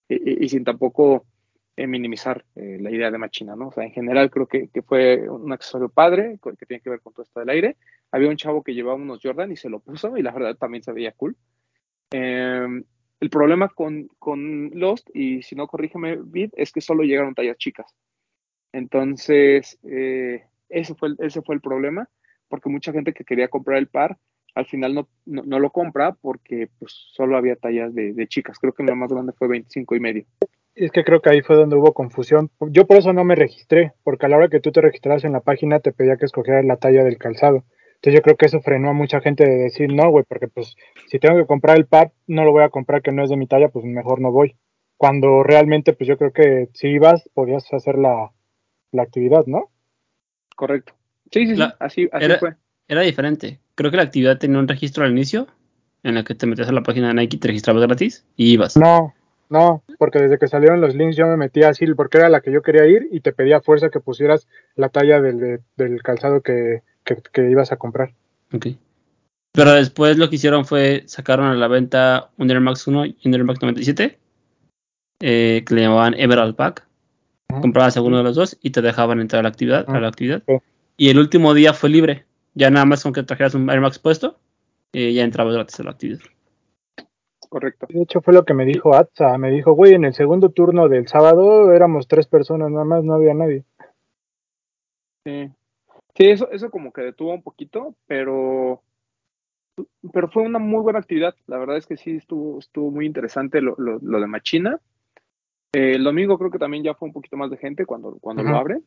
y, 0.08 0.48
sin 0.48 0.64
tampoco 0.64 1.26
eh, 1.76 1.86
minimizar 1.86 2.44
eh, 2.54 2.78
la 2.80 2.90
idea 2.90 3.10
de 3.10 3.18
Machina, 3.18 3.56
¿no? 3.56 3.68
O 3.68 3.72
sea, 3.72 3.84
en 3.84 3.92
general 3.92 4.30
creo 4.30 4.46
que, 4.46 4.68
que, 4.68 4.82
fue 4.82 5.28
un 5.28 5.52
accesorio 5.52 5.88
padre 5.88 6.38
que 6.58 6.66
tiene 6.66 6.80
que 6.80 6.90
ver 6.90 7.00
con 7.00 7.12
todo 7.12 7.24
esto 7.24 7.40
del 7.40 7.50
aire. 7.50 7.76
Había 8.10 8.28
un 8.28 8.36
chavo 8.36 8.62
que 8.62 8.74
llevaba 8.74 8.96
unos 8.96 9.20
Jordan 9.22 9.52
y 9.52 9.56
se 9.56 9.68
lo 9.68 9.80
puso 9.80 10.16
y 10.16 10.22
la 10.22 10.32
verdad 10.32 10.56
también 10.56 10.82
se 10.82 10.92
veía 10.92 11.12
cool. 11.12 11.36
Eh, 12.12 12.82
el 13.20 13.28
problema 13.28 13.68
con, 13.68 14.08
con, 14.18 14.70
Lost, 14.72 15.10
y 15.14 15.42
si 15.42 15.54
no 15.54 15.66
corrígeme, 15.66 16.18
Vid, 16.22 16.50
es 16.56 16.72
que 16.72 16.80
solo 16.80 17.02
llegaron 17.02 17.34
tallas 17.34 17.58
chicas. 17.58 17.94
Entonces, 18.72 19.78
eh, 19.82 20.46
ese, 20.70 20.94
fue 20.94 21.10
ese 21.18 21.42
fue 21.42 21.54
el 21.54 21.60
problema, 21.60 22.08
porque 22.48 22.70
mucha 22.70 22.92
gente 22.92 23.12
que 23.12 23.24
quería 23.24 23.48
comprar 23.48 23.76
el 23.76 23.88
par, 23.88 24.16
al 24.54 24.66
final 24.66 24.94
no, 24.94 25.08
no, 25.26 25.42
no 25.44 25.58
lo 25.58 25.70
compra 25.70 26.12
porque 26.20 26.68
pues, 26.78 26.92
solo 27.12 27.36
había 27.36 27.56
tallas 27.56 27.94
de, 27.94 28.12
de, 28.12 28.26
chicas. 28.26 28.58
Creo 28.58 28.72
que 28.72 28.82
la 28.82 28.94
más 28.94 29.10
grande 29.10 29.32
fue 29.32 29.48
25 29.48 29.94
y 29.96 30.00
medio. 30.00 30.24
Es 30.74 30.90
que 30.92 31.04
creo 31.04 31.20
que 31.20 31.30
ahí 31.30 31.42
fue 31.42 31.56
donde 31.56 31.76
hubo 31.76 31.92
confusión. 31.92 32.50
Yo 32.70 32.86
por 32.86 32.96
eso 32.96 33.12
no 33.12 33.24
me 33.24 33.34
registré, 33.34 33.92
porque 34.02 34.26
a 34.26 34.28
la 34.28 34.36
hora 34.36 34.48
que 34.48 34.60
tú 34.60 34.72
te 34.72 34.80
registras 34.80 35.24
en 35.24 35.32
la 35.32 35.40
página 35.40 35.80
te 35.80 35.92
pedía 35.92 36.16
que 36.16 36.24
escogieras 36.26 36.64
la 36.64 36.76
talla 36.76 37.04
del 37.04 37.18
calzado. 37.18 37.64
Entonces 37.96 38.14
yo 38.18 38.22
creo 38.22 38.36
que 38.36 38.46
eso 38.46 38.60
frenó 38.62 38.88
a 38.90 38.94
mucha 38.94 39.20
gente 39.20 39.44
de 39.44 39.56
decir, 39.56 39.92
no, 39.92 40.08
güey, 40.10 40.24
porque 40.26 40.48
pues 40.48 40.74
si 41.08 41.18
tengo 41.18 41.36
que 41.38 41.46
comprar 41.46 41.76
el 41.76 41.86
par, 41.86 42.12
no 42.26 42.44
lo 42.44 42.52
voy 42.52 42.62
a 42.62 42.70
comprar 42.70 43.02
que 43.02 43.12
no 43.12 43.22
es 43.22 43.28
de 43.30 43.36
mi 43.36 43.46
talla, 43.46 43.68
pues 43.68 43.84
mejor 43.84 44.20
no 44.22 44.32
voy. 44.32 44.56
Cuando 44.96 45.42
realmente, 45.42 45.92
pues 45.92 46.08
yo 46.08 46.16
creo 46.16 46.32
que 46.32 46.68
si 46.72 46.88
ibas, 46.88 47.28
podías 47.34 47.70
hacer 47.74 47.98
la, 47.98 48.30
la 48.92 49.02
actividad, 49.02 49.44
¿no? 49.46 49.70
Correcto. 50.56 50.94
Sí, 51.30 51.46
sí, 51.46 51.52
sí, 51.54 51.56
La- 51.60 51.76
así, 51.78 52.08
así 52.12 52.24
era- 52.24 52.38
fue. 52.38 52.54
Era 52.88 53.02
diferente. 53.02 53.60
Creo 53.80 53.90
que 53.90 53.96
la 53.96 54.02
actividad 54.02 54.36
tenía 54.38 54.58
un 54.58 54.68
registro 54.68 55.04
al 55.04 55.10
inicio 55.12 55.46
en 56.02 56.14
la 56.14 56.22
que 56.22 56.34
te 56.34 56.46
metías 56.46 56.68
a 56.68 56.72
la 56.72 56.82
página 56.82 57.08
de 57.08 57.14
Nike, 57.14 57.38
te 57.38 57.48
registrabas 57.48 57.82
gratis 57.82 58.26
y 58.36 58.52
ibas. 58.52 58.76
No, 58.76 59.14
no, 59.48 59.82
porque 59.98 60.18
desde 60.18 60.38
que 60.38 60.48
salieron 60.48 60.82
los 60.82 60.94
links 60.94 61.16
yo 61.16 61.26
me 61.26 61.36
metía 61.38 61.70
así 61.70 61.86
porque 61.94 62.18
era 62.18 62.28
la 62.28 62.42
que 62.42 62.52
yo 62.52 62.60
quería 62.60 62.84
ir 62.86 63.08
y 63.10 63.20
te 63.20 63.32
pedía 63.32 63.62
fuerza 63.62 63.88
que 63.88 64.00
pusieras 64.00 64.46
la 64.76 64.90
talla 64.90 65.20
del, 65.22 65.38
de- 65.40 65.60
del 65.76 66.02
calzado 66.02 66.42
que, 66.42 66.82
que, 67.04 67.16
que 67.32 67.50
ibas 67.50 67.72
a 67.72 67.76
comprar. 67.76 68.12
Ok. 68.52 68.66
Pero 69.52 69.72
después 69.72 70.18
lo 70.18 70.28
que 70.28 70.36
hicieron 70.36 70.64
fue 70.66 71.04
sacaron 71.06 71.46
a 71.46 71.54
la 71.54 71.66
venta 71.68 72.30
un 72.36 72.50
Air 72.50 72.60
Max 72.60 72.86
1 72.86 73.06
y 73.06 73.16
un 73.24 73.34
Air 73.34 73.44
Max 73.44 73.60
97, 73.62 74.18
eh, 75.22 75.64
que 75.66 75.74
le 75.74 75.82
llamaban 75.82 76.14
Emerald 76.18 76.54
Pack. 76.54 76.86
Comprabas 77.60 77.96
alguno 77.96 78.18
de 78.18 78.22
los 78.22 78.36
dos 78.36 78.56
y 78.62 78.70
te 78.70 78.80
dejaban 78.80 79.20
entrar 79.20 79.40
a 79.40 79.42
la 79.42 79.48
actividad. 79.48 79.84
A 79.88 79.92
Ujú. 79.92 80.00
la 80.00 80.08
actividad. 80.08 80.42
Y 80.96 81.08
el 81.10 81.18
último 81.18 81.52
día 81.54 81.72
fue 81.74 81.90
libre. 81.90 82.24
Ya 82.54 82.70
nada 82.70 82.84
más 82.84 83.02
con 83.02 83.12
que 83.12 83.22
trajeras 83.22 83.54
un 83.54 83.70
Air 83.70 83.80
Max 83.80 83.98
puesto, 83.98 84.38
eh, 84.92 85.12
ya 85.12 85.24
entrabas 85.24 85.54
gratis 85.54 85.80
a 85.80 85.84
la 85.84 85.90
actividad. 85.92 86.20
Correcto. 87.48 87.86
De 87.88 88.02
hecho 88.02 88.20
fue 88.20 88.34
lo 88.34 88.44
que 88.44 88.54
me 88.54 88.64
dijo 88.64 88.94
Atza, 88.94 89.36
me 89.38 89.50
dijo, 89.50 89.72
güey, 89.72 89.94
en 89.94 90.04
el 90.04 90.14
segundo 90.14 90.50
turno 90.50 90.88
del 90.88 91.08
sábado 91.08 91.72
éramos 91.72 92.06
tres 92.06 92.26
personas 92.26 92.70
nada 92.70 92.84
más, 92.84 93.04
no 93.04 93.14
había 93.14 93.34
nadie. 93.34 93.64
Sí, 95.24 95.50
Sí, 96.16 96.28
eso, 96.28 96.50
eso 96.50 96.70
como 96.70 96.92
que 96.92 97.02
detuvo 97.02 97.32
un 97.32 97.42
poquito, 97.42 97.94
pero, 98.06 98.82
pero 100.12 100.28
fue 100.28 100.42
una 100.42 100.58
muy 100.58 100.82
buena 100.82 100.98
actividad. 100.98 101.34
La 101.46 101.58
verdad 101.58 101.76
es 101.76 101.86
que 101.86 101.96
sí 101.96 102.16
estuvo, 102.16 102.58
estuvo 102.58 102.90
muy 102.90 103.06
interesante 103.06 103.60
lo, 103.60 103.74
lo, 103.78 103.98
lo 104.02 104.20
de 104.20 104.26
Machina. 104.26 104.78
Eh, 105.72 105.92
el 105.94 106.04
domingo 106.04 106.36
creo 106.36 106.50
que 106.50 106.58
también 106.58 106.82
ya 106.82 106.94
fue 106.94 107.08
un 107.08 107.14
poquito 107.14 107.36
más 107.36 107.50
de 107.50 107.56
gente 107.56 107.86
cuando, 107.86 108.18
cuando 108.20 108.42
lo 108.42 108.56
abren. 108.56 108.84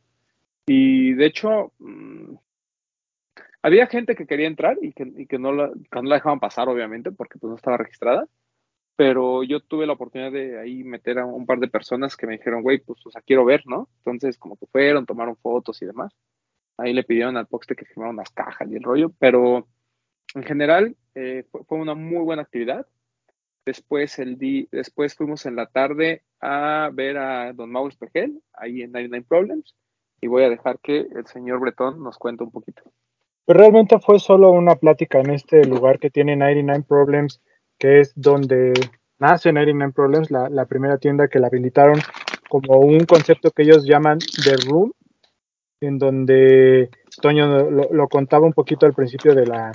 Y 0.67 1.13
de 1.13 1.25
hecho, 1.25 1.71
mm, 1.79 2.35
había 3.63 3.87
gente 3.87 4.15
que 4.15 4.27
quería 4.27 4.47
entrar 4.47 4.77
y 4.81 4.91
que, 4.91 5.11
y 5.17 5.25
que 5.25 5.39
no, 5.39 5.53
la, 5.53 5.69
no 5.69 6.03
la 6.03 6.15
dejaban 6.15 6.39
pasar, 6.41 6.67
obviamente, 6.69 7.11
porque 7.11 7.39
pues 7.39 7.49
no 7.49 7.55
estaba 7.55 7.77
registrada. 7.77 8.27
Pero 8.95 9.43
yo 9.43 9.61
tuve 9.61 9.87
la 9.87 9.93
oportunidad 9.93 10.31
de 10.31 10.59
ahí 10.59 10.83
meter 10.83 11.17
a 11.17 11.25
un 11.25 11.45
par 11.47 11.59
de 11.59 11.67
personas 11.69 12.15
que 12.15 12.27
me 12.27 12.33
dijeron, 12.33 12.61
güey, 12.61 12.79
pues, 12.79 13.03
o 13.05 13.09
sea, 13.09 13.21
quiero 13.21 13.45
ver, 13.45 13.63
¿no? 13.65 13.89
Entonces, 13.99 14.37
como 14.37 14.57
que 14.57 14.67
fueron, 14.67 15.05
tomaron 15.05 15.37
fotos 15.37 15.81
y 15.81 15.85
demás. 15.85 16.13
Ahí 16.77 16.93
le 16.93 17.03
pidieron 17.03 17.37
al 17.37 17.47
Poxte 17.47 17.75
que 17.75 17.85
firmara 17.85 18.11
unas 18.11 18.29
cajas 18.31 18.69
y 18.69 18.75
el 18.75 18.83
rollo, 18.83 19.11
pero 19.17 19.67
en 20.35 20.43
general 20.43 20.95
eh, 21.15 21.45
fue, 21.51 21.63
fue 21.63 21.79
una 21.79 21.95
muy 21.95 22.23
buena 22.23 22.43
actividad. 22.43 22.85
Después, 23.65 24.19
el 24.19 24.37
di 24.37 24.67
después 24.71 25.15
fuimos 25.15 25.45
en 25.45 25.55
la 25.55 25.67
tarde 25.67 26.23
a 26.41 26.89
ver 26.93 27.17
a 27.17 27.53
Don 27.53 27.71
Mau 27.71 27.87
Espejel, 27.87 28.41
ahí 28.53 28.81
en 28.81 28.91
99 28.91 29.25
Problems, 29.27 29.75
y 30.21 30.27
voy 30.27 30.43
a 30.43 30.49
dejar 30.49 30.79
que 30.79 30.99
el 30.99 31.25
señor 31.27 31.59
Bretón 31.61 32.03
nos 32.03 32.17
cuente 32.17 32.43
un 32.43 32.51
poquito. 32.51 32.83
Pero 33.45 33.59
realmente 33.59 33.99
fue 33.99 34.19
solo 34.19 34.51
una 34.51 34.75
plática 34.75 35.19
en 35.19 35.31
este 35.31 35.65
lugar 35.65 35.99
que 35.99 36.09
tiene 36.09 36.35
99 36.35 36.85
Problems, 36.87 37.41
que 37.77 37.99
es 37.99 38.13
donde 38.15 38.73
nace 39.19 39.51
99 39.51 39.93
Problems, 39.93 40.31
la, 40.31 40.49
la 40.49 40.65
primera 40.65 40.97
tienda 40.97 41.27
que 41.27 41.39
la 41.39 41.47
habilitaron 41.47 41.99
como 42.49 42.79
un 42.79 43.05
concepto 43.05 43.51
que 43.51 43.63
ellos 43.63 43.85
llaman 43.85 44.19
The 44.19 44.55
Room, 44.67 44.93
en 45.81 45.97
donde 45.97 46.89
Toño 47.21 47.69
lo, 47.69 47.89
lo 47.91 48.07
contaba 48.07 48.45
un 48.45 48.53
poquito 48.53 48.85
al 48.85 48.93
principio 48.93 49.35
de 49.35 49.45
la, 49.45 49.71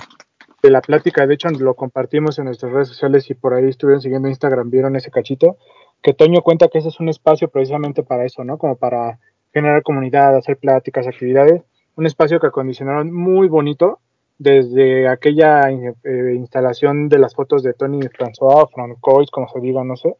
de 0.61 0.69
la 0.69 0.81
plática, 0.81 1.25
de 1.27 1.35
hecho 1.35 1.49
lo 1.49 1.75
compartimos 1.75 2.39
en 2.39 2.45
nuestras 2.45 2.71
redes 2.71 2.87
sociales 2.87 3.29
y 3.29 3.33
por 3.33 3.53
ahí 3.53 3.69
estuvieron 3.69 4.01
siguiendo 4.01 4.27
Instagram, 4.27 4.69
vieron 4.69 4.95
ese 4.95 5.11
cachito, 5.11 5.57
que 6.01 6.13
Toño 6.13 6.41
cuenta 6.41 6.67
que 6.67 6.79
ese 6.79 6.89
es 6.89 6.99
un 6.99 7.09
espacio 7.09 7.49
precisamente 7.49 8.03
para 8.03 8.25
eso, 8.25 8.43
¿no? 8.43 8.57
Como 8.57 8.75
para 8.77 9.19
generar 9.53 9.83
comunidad, 9.83 10.35
hacer 10.35 10.57
pláticas, 10.57 11.07
actividades, 11.07 11.63
un 11.99 12.05
espacio 12.05 12.39
que 12.39 12.47
acondicionaron 12.47 13.11
muy 13.13 13.49
bonito 13.49 13.99
desde 14.37 15.09
aquella 15.09 15.69
eh, 15.69 16.33
instalación 16.33 17.09
de 17.09 17.19
las 17.19 17.35
fotos 17.35 17.61
de 17.61 17.73
Tony 17.73 17.99
François, 17.99 18.69
Francois, 18.73 19.29
como 19.29 19.49
se 19.49 19.59
diga, 19.59 19.83
no 19.83 19.97
sé. 19.97 20.15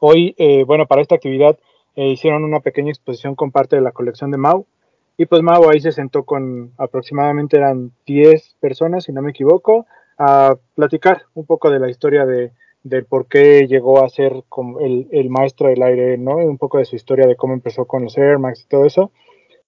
Hoy, 0.00 0.34
eh, 0.36 0.64
bueno, 0.64 0.86
para 0.86 1.00
esta 1.00 1.14
actividad 1.14 1.58
eh, 1.96 2.08
hicieron 2.08 2.44
una 2.44 2.60
pequeña 2.60 2.90
exposición 2.90 3.34
con 3.34 3.50
parte 3.50 3.76
de 3.76 3.82
la 3.82 3.92
colección 3.92 4.30
de 4.30 4.36
Mau. 4.36 4.66
Y 5.16 5.24
pues 5.24 5.42
Mau 5.42 5.70
ahí 5.70 5.80
se 5.80 5.92
sentó 5.92 6.24
con 6.24 6.72
aproximadamente 6.76 7.56
eran 7.56 7.92
10 8.06 8.56
personas, 8.60 9.04
si 9.04 9.12
no 9.12 9.22
me 9.22 9.30
equivoco, 9.30 9.86
a 10.18 10.56
platicar 10.74 11.22
un 11.32 11.46
poco 11.46 11.70
de 11.70 11.78
la 11.78 11.88
historia 11.88 12.26
de, 12.26 12.52
del 12.82 13.06
por 13.06 13.28
qué 13.28 13.66
llegó 13.66 14.04
a 14.04 14.10
ser 14.10 14.44
como 14.50 14.78
el, 14.80 15.08
el, 15.10 15.30
maestro 15.30 15.68
del 15.68 15.82
aire, 15.82 16.18
¿no? 16.18 16.36
Un 16.36 16.58
poco 16.58 16.76
de 16.76 16.84
su 16.84 16.96
historia 16.96 17.26
de 17.26 17.36
cómo 17.36 17.54
empezó 17.54 17.86
con 17.86 18.04
los 18.04 18.18
Air 18.18 18.38
Max 18.38 18.62
y 18.62 18.68
todo 18.68 18.84
eso. 18.84 19.10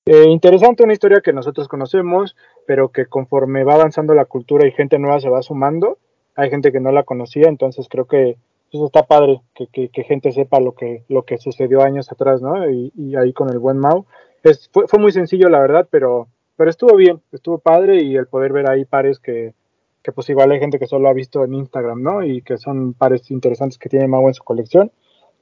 Eh, 0.04 0.28
interesante, 0.28 0.82
una 0.82 0.94
historia 0.94 1.20
que 1.20 1.32
nosotros 1.32 1.68
conocemos, 1.68 2.36
pero 2.66 2.88
que 2.88 3.06
conforme 3.06 3.62
va 3.62 3.74
avanzando 3.74 4.14
la 4.14 4.24
cultura 4.24 4.66
y 4.66 4.72
gente 4.72 4.98
nueva 4.98 5.20
se 5.20 5.28
va 5.28 5.42
sumando, 5.42 5.98
hay 6.34 6.50
gente 6.50 6.72
que 6.72 6.80
no 6.80 6.90
la 6.90 7.04
conocía, 7.04 7.48
entonces 7.48 7.86
creo 7.88 8.06
que 8.06 8.36
eso 8.72 8.86
está 8.86 9.06
padre, 9.06 9.42
que, 9.54 9.68
que, 9.68 9.90
que 9.90 10.02
gente 10.02 10.32
sepa 10.32 10.58
lo 10.58 10.72
que, 10.72 11.04
lo 11.08 11.24
que 11.24 11.38
sucedió 11.38 11.82
años 11.82 12.10
atrás, 12.10 12.42
¿no? 12.42 12.68
Y, 12.68 12.92
y 12.96 13.16
ahí 13.16 13.32
con 13.32 13.50
el 13.50 13.58
buen 13.58 13.78
Mau. 13.78 14.06
Es, 14.42 14.68
fue, 14.72 14.88
fue, 14.88 14.98
muy 14.98 15.12
sencillo, 15.12 15.48
la 15.48 15.60
verdad, 15.60 15.86
pero, 15.90 16.26
pero 16.56 16.70
estuvo 16.70 16.96
bien, 16.96 17.20
estuvo 17.30 17.58
padre 17.58 18.02
y 18.02 18.16
el 18.16 18.26
poder 18.26 18.52
ver 18.52 18.68
ahí 18.68 18.84
pares 18.84 19.20
que, 19.20 19.54
que 20.02 20.10
pues 20.10 20.28
igual 20.30 20.50
hay 20.50 20.58
gente 20.58 20.78
que 20.78 20.86
solo 20.86 21.08
ha 21.08 21.12
visto 21.12 21.44
en 21.44 21.54
Instagram, 21.54 22.02
¿no? 22.02 22.24
Y 22.24 22.42
que 22.42 22.56
son 22.56 22.94
pares 22.94 23.30
interesantes 23.30 23.78
que 23.78 23.88
tiene 23.88 24.08
Mau 24.08 24.26
en 24.26 24.34
su 24.34 24.42
colección. 24.42 24.90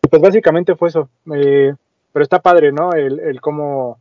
Y 0.03 0.09
pues 0.09 0.21
básicamente 0.21 0.77
fue 0.77 0.89
eso. 0.89 1.09
Eh, 1.35 1.73
pero 2.13 2.23
está 2.23 2.41
padre, 2.41 2.73
¿no? 2.73 2.93
El, 2.93 3.21
el 3.21 3.41
cómo 3.41 4.01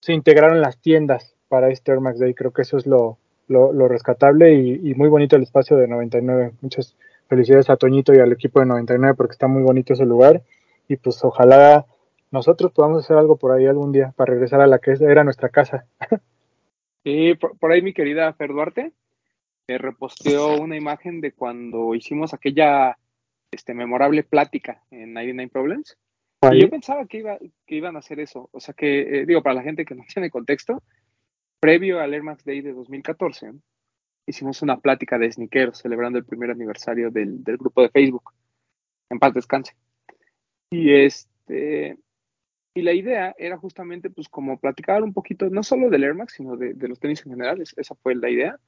se 0.00 0.12
integraron 0.12 0.60
las 0.60 0.78
tiendas 0.78 1.34
para 1.48 1.70
este 1.70 1.92
Air 1.92 2.00
Max 2.00 2.18
Day. 2.18 2.34
Creo 2.34 2.52
que 2.52 2.62
eso 2.62 2.76
es 2.76 2.86
lo, 2.86 3.18
lo, 3.48 3.88
rescatable 3.88 4.54
y, 4.54 4.90
y, 4.90 4.94
muy 4.94 5.08
bonito 5.08 5.36
el 5.36 5.42
espacio 5.42 5.76
de 5.76 5.88
99. 5.88 6.52
Muchas 6.60 6.96
felicidades 7.28 7.70
a 7.70 7.76
Toñito 7.76 8.14
y 8.14 8.18
al 8.18 8.32
equipo 8.32 8.60
de 8.60 8.66
99 8.66 9.14
porque 9.14 9.32
está 9.32 9.46
muy 9.46 9.62
bonito 9.62 9.92
ese 9.92 10.04
lugar. 10.04 10.42
Y 10.88 10.96
pues 10.96 11.22
ojalá 11.24 11.86
nosotros 12.30 12.72
podamos 12.72 13.04
hacer 13.04 13.16
algo 13.16 13.36
por 13.36 13.52
ahí 13.52 13.66
algún 13.66 13.92
día 13.92 14.12
para 14.16 14.32
regresar 14.32 14.60
a 14.60 14.66
la 14.66 14.78
que 14.78 14.92
era 15.00 15.24
nuestra 15.24 15.48
casa. 15.48 15.86
Sí, 17.04 17.34
por, 17.36 17.70
ahí 17.70 17.82
mi 17.82 17.92
querida 17.92 18.32
Fer 18.32 18.50
Duarte 18.50 18.92
eh, 19.68 19.78
reposteó 19.78 20.60
una 20.60 20.76
imagen 20.76 21.20
de 21.20 21.30
cuando 21.30 21.94
hicimos 21.94 22.34
aquella 22.34 22.98
este, 23.52 23.74
memorable 23.74 24.24
plática 24.24 24.82
en 24.90 25.14
99 25.14 25.48
Problems. 25.52 25.96
Y 26.42 26.60
yo 26.60 26.70
pensaba 26.70 27.06
que, 27.06 27.18
iba, 27.18 27.38
que 27.38 27.74
iban 27.74 27.96
a 27.96 28.00
hacer 28.00 28.20
eso. 28.20 28.48
O 28.52 28.60
sea 28.60 28.74
que, 28.74 29.20
eh, 29.20 29.26
digo, 29.26 29.42
para 29.42 29.56
la 29.56 29.62
gente 29.62 29.84
que 29.84 29.94
no 29.94 30.04
tiene 30.12 30.30
contexto, 30.30 30.82
previo 31.60 32.00
al 32.00 32.14
Air 32.14 32.22
Max 32.22 32.44
Day 32.44 32.60
de 32.60 32.72
2014, 32.72 33.52
hicimos 34.26 34.62
una 34.62 34.78
plática 34.78 35.18
de 35.18 35.30
sneakers 35.32 35.78
celebrando 35.78 36.18
el 36.18 36.24
primer 36.24 36.50
aniversario 36.50 37.10
del, 37.10 37.42
del 37.42 37.56
grupo 37.56 37.82
de 37.82 37.90
Facebook. 37.90 38.32
En 39.08 39.18
paz 39.18 39.34
descanse. 39.34 39.74
Y 40.70 40.92
este. 40.92 41.98
Y 42.74 42.82
la 42.82 42.92
idea 42.92 43.34
era 43.38 43.56
justamente, 43.56 44.10
pues, 44.10 44.28
como 44.28 44.58
platicar 44.58 45.02
un 45.02 45.14
poquito, 45.14 45.48
no 45.48 45.62
solo 45.62 45.88
del 45.88 46.04
Air 46.04 46.14
Max, 46.14 46.34
sino 46.34 46.56
de, 46.56 46.74
de 46.74 46.88
los 46.88 47.00
tenis 47.00 47.24
en 47.24 47.32
general. 47.32 47.62
esa 47.62 47.94
fue 47.94 48.14
la 48.14 48.28
idea. 48.28 48.58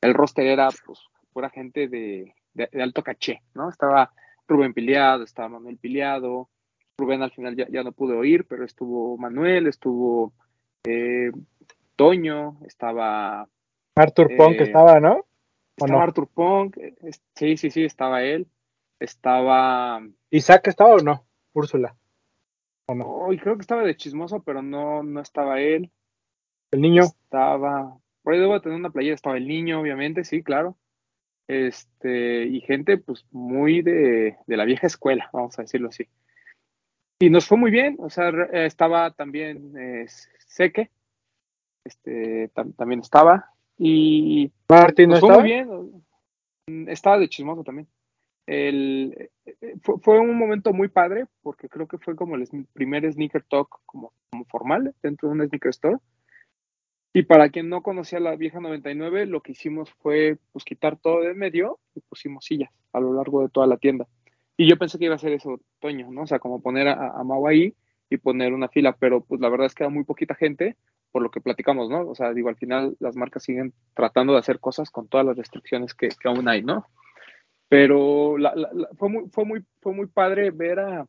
El 0.00 0.14
roster 0.14 0.46
era, 0.46 0.68
pues, 0.84 1.00
pura 1.32 1.50
gente 1.50 1.88
de, 1.88 2.32
de, 2.54 2.68
de 2.70 2.82
alto 2.82 3.02
caché, 3.02 3.42
¿no? 3.54 3.68
Estaba 3.68 4.12
Rubén 4.46 4.72
Piliado, 4.72 5.24
estaba 5.24 5.48
Manuel 5.48 5.78
Piliado, 5.78 6.48
Rubén 6.98 7.22
al 7.22 7.30
final 7.30 7.56
ya, 7.56 7.66
ya, 7.68 7.82
no 7.82 7.92
pude 7.92 8.14
oír, 8.14 8.46
pero 8.46 8.64
estuvo 8.64 9.18
Manuel, 9.18 9.66
estuvo 9.66 10.32
eh, 10.84 11.30
Toño, 11.94 12.58
estaba... 12.66 13.48
Arthur 13.94 14.32
eh, 14.32 14.36
Punk 14.36 14.60
estaba, 14.60 15.00
¿no? 15.00 15.26
Estaba 15.76 15.98
no? 15.98 16.02
Arthur 16.02 16.28
Punk, 16.28 16.78
sí, 17.34 17.56
sí, 17.56 17.70
sí, 17.70 17.84
estaba 17.84 18.22
él. 18.22 18.46
Estaba... 18.98 20.00
¿Isaac 20.30 20.68
estaba 20.68 20.94
o 20.94 20.98
no? 20.98 21.26
Úrsula. 21.52 21.96
¿O 22.86 22.94
no? 22.94 23.04
Oh, 23.06 23.32
y 23.32 23.38
creo 23.38 23.56
que 23.56 23.62
estaba 23.62 23.82
de 23.82 23.96
chismoso, 23.96 24.42
pero 24.42 24.62
no, 24.62 25.02
no 25.02 25.20
estaba 25.20 25.60
él. 25.60 25.90
¿El 26.70 26.80
niño? 26.80 27.04
Estaba... 27.04 27.98
Por 28.22 28.32
ahí 28.32 28.40
debo 28.40 28.60
tener 28.60 28.78
una 28.78 28.90
playera, 28.90 29.14
estaba 29.14 29.36
el 29.36 29.46
niño, 29.46 29.80
obviamente, 29.80 30.24
sí, 30.24 30.42
claro. 30.42 30.76
Este, 31.46 32.44
y 32.44 32.60
gente, 32.62 32.96
pues, 32.96 33.26
muy 33.30 33.82
de, 33.82 34.36
de 34.46 34.56
la 34.56 34.64
vieja 34.64 34.86
escuela, 34.86 35.28
vamos 35.32 35.58
a 35.58 35.62
decirlo 35.62 35.88
así. 35.88 36.08
Y 37.18 37.30
nos 37.30 37.46
fue 37.46 37.56
muy 37.56 37.70
bien, 37.70 37.96
o 37.98 38.10
sea, 38.10 38.30
estaba 38.52 39.10
también 39.10 39.72
eh, 39.78 40.06
Seque, 40.46 40.90
este, 41.84 42.48
tam 42.48 42.72
también 42.74 43.00
estaba, 43.00 43.52
y 43.78 44.52
Martín 44.68 45.10
nos 45.10 45.20
¿no 45.22 45.28
fue 45.28 45.28
estaba? 45.28 45.42
muy 45.42 46.02
bien, 46.66 46.88
estaba 46.88 47.18
de 47.18 47.28
chismoso 47.28 47.64
también. 47.64 47.88
El, 48.46 49.30
fue, 49.82 49.98
fue, 50.00 50.20
un 50.20 50.36
momento 50.38 50.72
muy 50.72 50.88
padre, 50.88 51.26
porque 51.42 51.68
creo 51.68 51.88
que 51.88 51.98
fue 51.98 52.14
como 52.14 52.36
el 52.36 52.46
primer 52.72 53.10
sneaker 53.10 53.42
talk 53.48 53.80
como, 53.86 54.12
como 54.30 54.44
formal 54.44 54.94
dentro 55.02 55.28
de 55.28 55.34
un 55.34 55.48
sneaker 55.48 55.70
store. 55.70 55.96
Y 57.12 57.22
para 57.22 57.48
quien 57.48 57.70
no 57.70 57.82
conocía 57.82 58.20
la 58.20 58.36
vieja 58.36 58.60
99, 58.60 59.24
lo 59.24 59.40
que 59.40 59.52
hicimos 59.52 59.90
fue 60.02 60.36
pues, 60.52 60.66
quitar 60.66 60.98
todo 60.98 61.22
de 61.22 61.32
medio 61.32 61.80
y 61.94 62.00
pusimos 62.00 62.44
sillas 62.44 62.70
a 62.92 63.00
lo 63.00 63.14
largo 63.14 63.40
de 63.40 63.48
toda 63.48 63.66
la 63.66 63.78
tienda. 63.78 64.06
Y 64.56 64.68
yo 64.68 64.76
pensé 64.78 64.98
que 64.98 65.06
iba 65.06 65.14
a 65.14 65.18
ser 65.18 65.32
eso, 65.32 65.60
Toño, 65.80 66.10
¿no? 66.10 66.22
O 66.22 66.26
sea, 66.26 66.38
como 66.38 66.62
poner 66.62 66.88
a, 66.88 67.10
a 67.10 67.24
Mau 67.24 67.46
ahí 67.46 67.74
y 68.08 68.16
poner 68.16 68.52
una 68.52 68.68
fila, 68.68 68.96
pero 68.98 69.22
pues 69.22 69.40
la 69.40 69.48
verdad 69.48 69.66
es 69.66 69.74
que 69.74 69.84
era 69.84 69.90
muy 69.90 70.04
poquita 70.04 70.34
gente 70.34 70.76
por 71.12 71.22
lo 71.22 71.30
que 71.30 71.40
platicamos, 71.40 71.88
¿no? 71.88 72.06
O 72.08 72.14
sea, 72.14 72.32
digo, 72.32 72.48
al 72.48 72.56
final 72.56 72.96
las 73.00 73.16
marcas 73.16 73.42
siguen 73.42 73.72
tratando 73.94 74.34
de 74.34 74.38
hacer 74.38 74.60
cosas 74.60 74.90
con 74.90 75.08
todas 75.08 75.24
las 75.24 75.36
restricciones 75.36 75.94
que, 75.94 76.08
que 76.08 76.28
aún 76.28 76.48
hay, 76.48 76.62
¿no? 76.62 76.86
Pero 77.68 78.38
la, 78.38 78.54
fue, 78.98 79.08
muy, 79.08 79.28
fue, 79.30 79.44
muy, 79.44 79.64
fue 79.80 79.94
muy 79.94 80.06
padre 80.06 80.50
ver 80.50 80.78
a, 80.78 81.06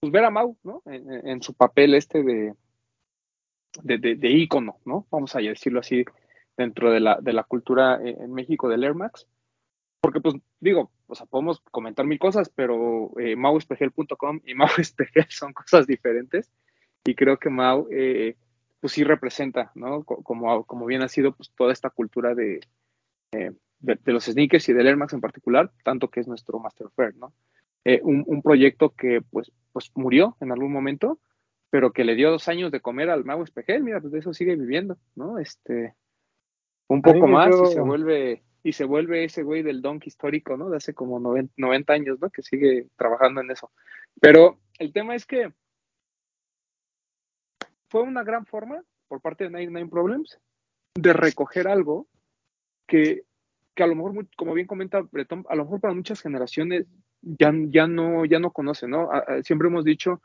pues 0.00 0.12
ver 0.12 0.24
a 0.24 0.30
Mau, 0.30 0.56
¿no? 0.64 0.82
En, 0.86 1.28
en 1.28 1.42
su 1.42 1.54
papel 1.54 1.94
este 1.94 2.22
de, 2.22 2.54
de, 3.82 4.16
de, 4.16 4.30
ícono, 4.30 4.78
¿no? 4.84 5.06
Vamos 5.10 5.34
a 5.36 5.38
decirlo 5.38 5.80
así, 5.80 6.04
dentro 6.56 6.90
de 6.90 7.00
la, 7.00 7.18
de 7.20 7.32
la 7.32 7.44
cultura 7.44 8.00
en 8.02 8.32
México 8.32 8.68
del 8.68 8.84
Air 8.84 8.94
Max. 8.94 9.26
Porque, 10.06 10.20
pues, 10.20 10.36
digo, 10.60 10.92
o 11.08 11.16
sea, 11.16 11.26
podemos 11.26 11.58
comentar 11.72 12.06
mil 12.06 12.20
cosas, 12.20 12.48
pero 12.48 13.10
eh, 13.18 13.34
mauespegel.com 13.34 14.40
y 14.44 14.54
Mau 14.54 14.68
Espegel 14.78 15.26
son 15.28 15.52
cosas 15.52 15.84
diferentes. 15.88 16.52
Y 17.04 17.16
creo 17.16 17.38
que 17.40 17.50
Mau, 17.50 17.88
eh, 17.90 18.36
pues 18.78 18.92
sí 18.92 19.02
representa, 19.02 19.72
¿no? 19.74 20.04
Como, 20.04 20.62
como 20.62 20.86
bien 20.86 21.02
ha 21.02 21.08
sido, 21.08 21.32
pues 21.32 21.50
toda 21.56 21.72
esta 21.72 21.90
cultura 21.90 22.36
de, 22.36 22.60
eh, 23.32 23.50
de, 23.80 23.98
de, 24.00 24.12
los 24.12 24.26
sneakers 24.26 24.68
y 24.68 24.74
del 24.74 24.86
Air 24.86 24.96
Max 24.96 25.12
en 25.12 25.20
particular, 25.20 25.72
tanto 25.82 26.08
que 26.08 26.20
es 26.20 26.28
nuestro 26.28 26.60
Master 26.60 26.86
Fair, 26.94 27.16
¿no? 27.16 27.32
Eh, 27.84 27.98
un, 28.04 28.22
un, 28.28 28.42
proyecto 28.42 28.90
que, 28.90 29.22
pues, 29.28 29.50
pues 29.72 29.90
murió 29.96 30.36
en 30.40 30.52
algún 30.52 30.70
momento, 30.70 31.18
pero 31.68 31.92
que 31.92 32.04
le 32.04 32.14
dio 32.14 32.30
dos 32.30 32.46
años 32.46 32.70
de 32.70 32.80
comer 32.80 33.10
al 33.10 33.24
Mau 33.24 33.42
Espejel, 33.42 33.82
mira, 33.82 34.00
pues 34.00 34.12
de 34.12 34.20
eso 34.20 34.32
sigue 34.32 34.54
viviendo, 34.54 34.98
¿no? 35.16 35.40
Este, 35.40 35.96
un 36.86 37.02
poco 37.02 37.26
más 37.26 37.50
y 37.50 37.72
se 37.72 37.80
vuelve 37.80 38.44
y 38.66 38.72
se 38.72 38.84
vuelve 38.84 39.22
ese 39.22 39.44
güey 39.44 39.62
del 39.62 39.80
donk 39.80 40.08
histórico, 40.08 40.56
¿no? 40.56 40.68
De 40.68 40.78
hace 40.78 40.92
como 40.92 41.20
90, 41.20 41.54
90, 41.56 41.92
años, 41.92 42.18
¿no? 42.20 42.30
Que 42.30 42.42
sigue 42.42 42.88
trabajando 42.96 43.40
en 43.40 43.52
eso. 43.52 43.70
Pero 44.20 44.58
el 44.80 44.92
tema 44.92 45.14
es 45.14 45.24
que 45.24 45.52
fue 47.88 48.02
una 48.02 48.24
gran 48.24 48.44
forma 48.44 48.82
por 49.06 49.20
parte 49.20 49.44
de 49.44 49.50
Nine 49.50 49.70
Nine 49.70 49.88
Problems 49.88 50.40
de 50.96 51.12
recoger 51.12 51.68
algo 51.68 52.08
que, 52.88 53.22
que 53.76 53.84
a 53.84 53.86
lo 53.86 53.94
mejor, 53.94 54.26
como 54.36 54.52
bien 54.52 54.66
comenta 54.66 55.00
Bretón, 55.00 55.46
a 55.48 55.54
lo 55.54 55.62
mejor 55.62 55.80
para 55.80 55.94
muchas 55.94 56.20
generaciones 56.20 56.86
ya, 57.22 57.52
ya, 57.68 57.86
no, 57.86 58.24
ya 58.24 58.40
no 58.40 58.52
¿no? 58.88 59.10
Siempre 59.44 59.68
hemos 59.68 59.84
dicho 59.84 60.20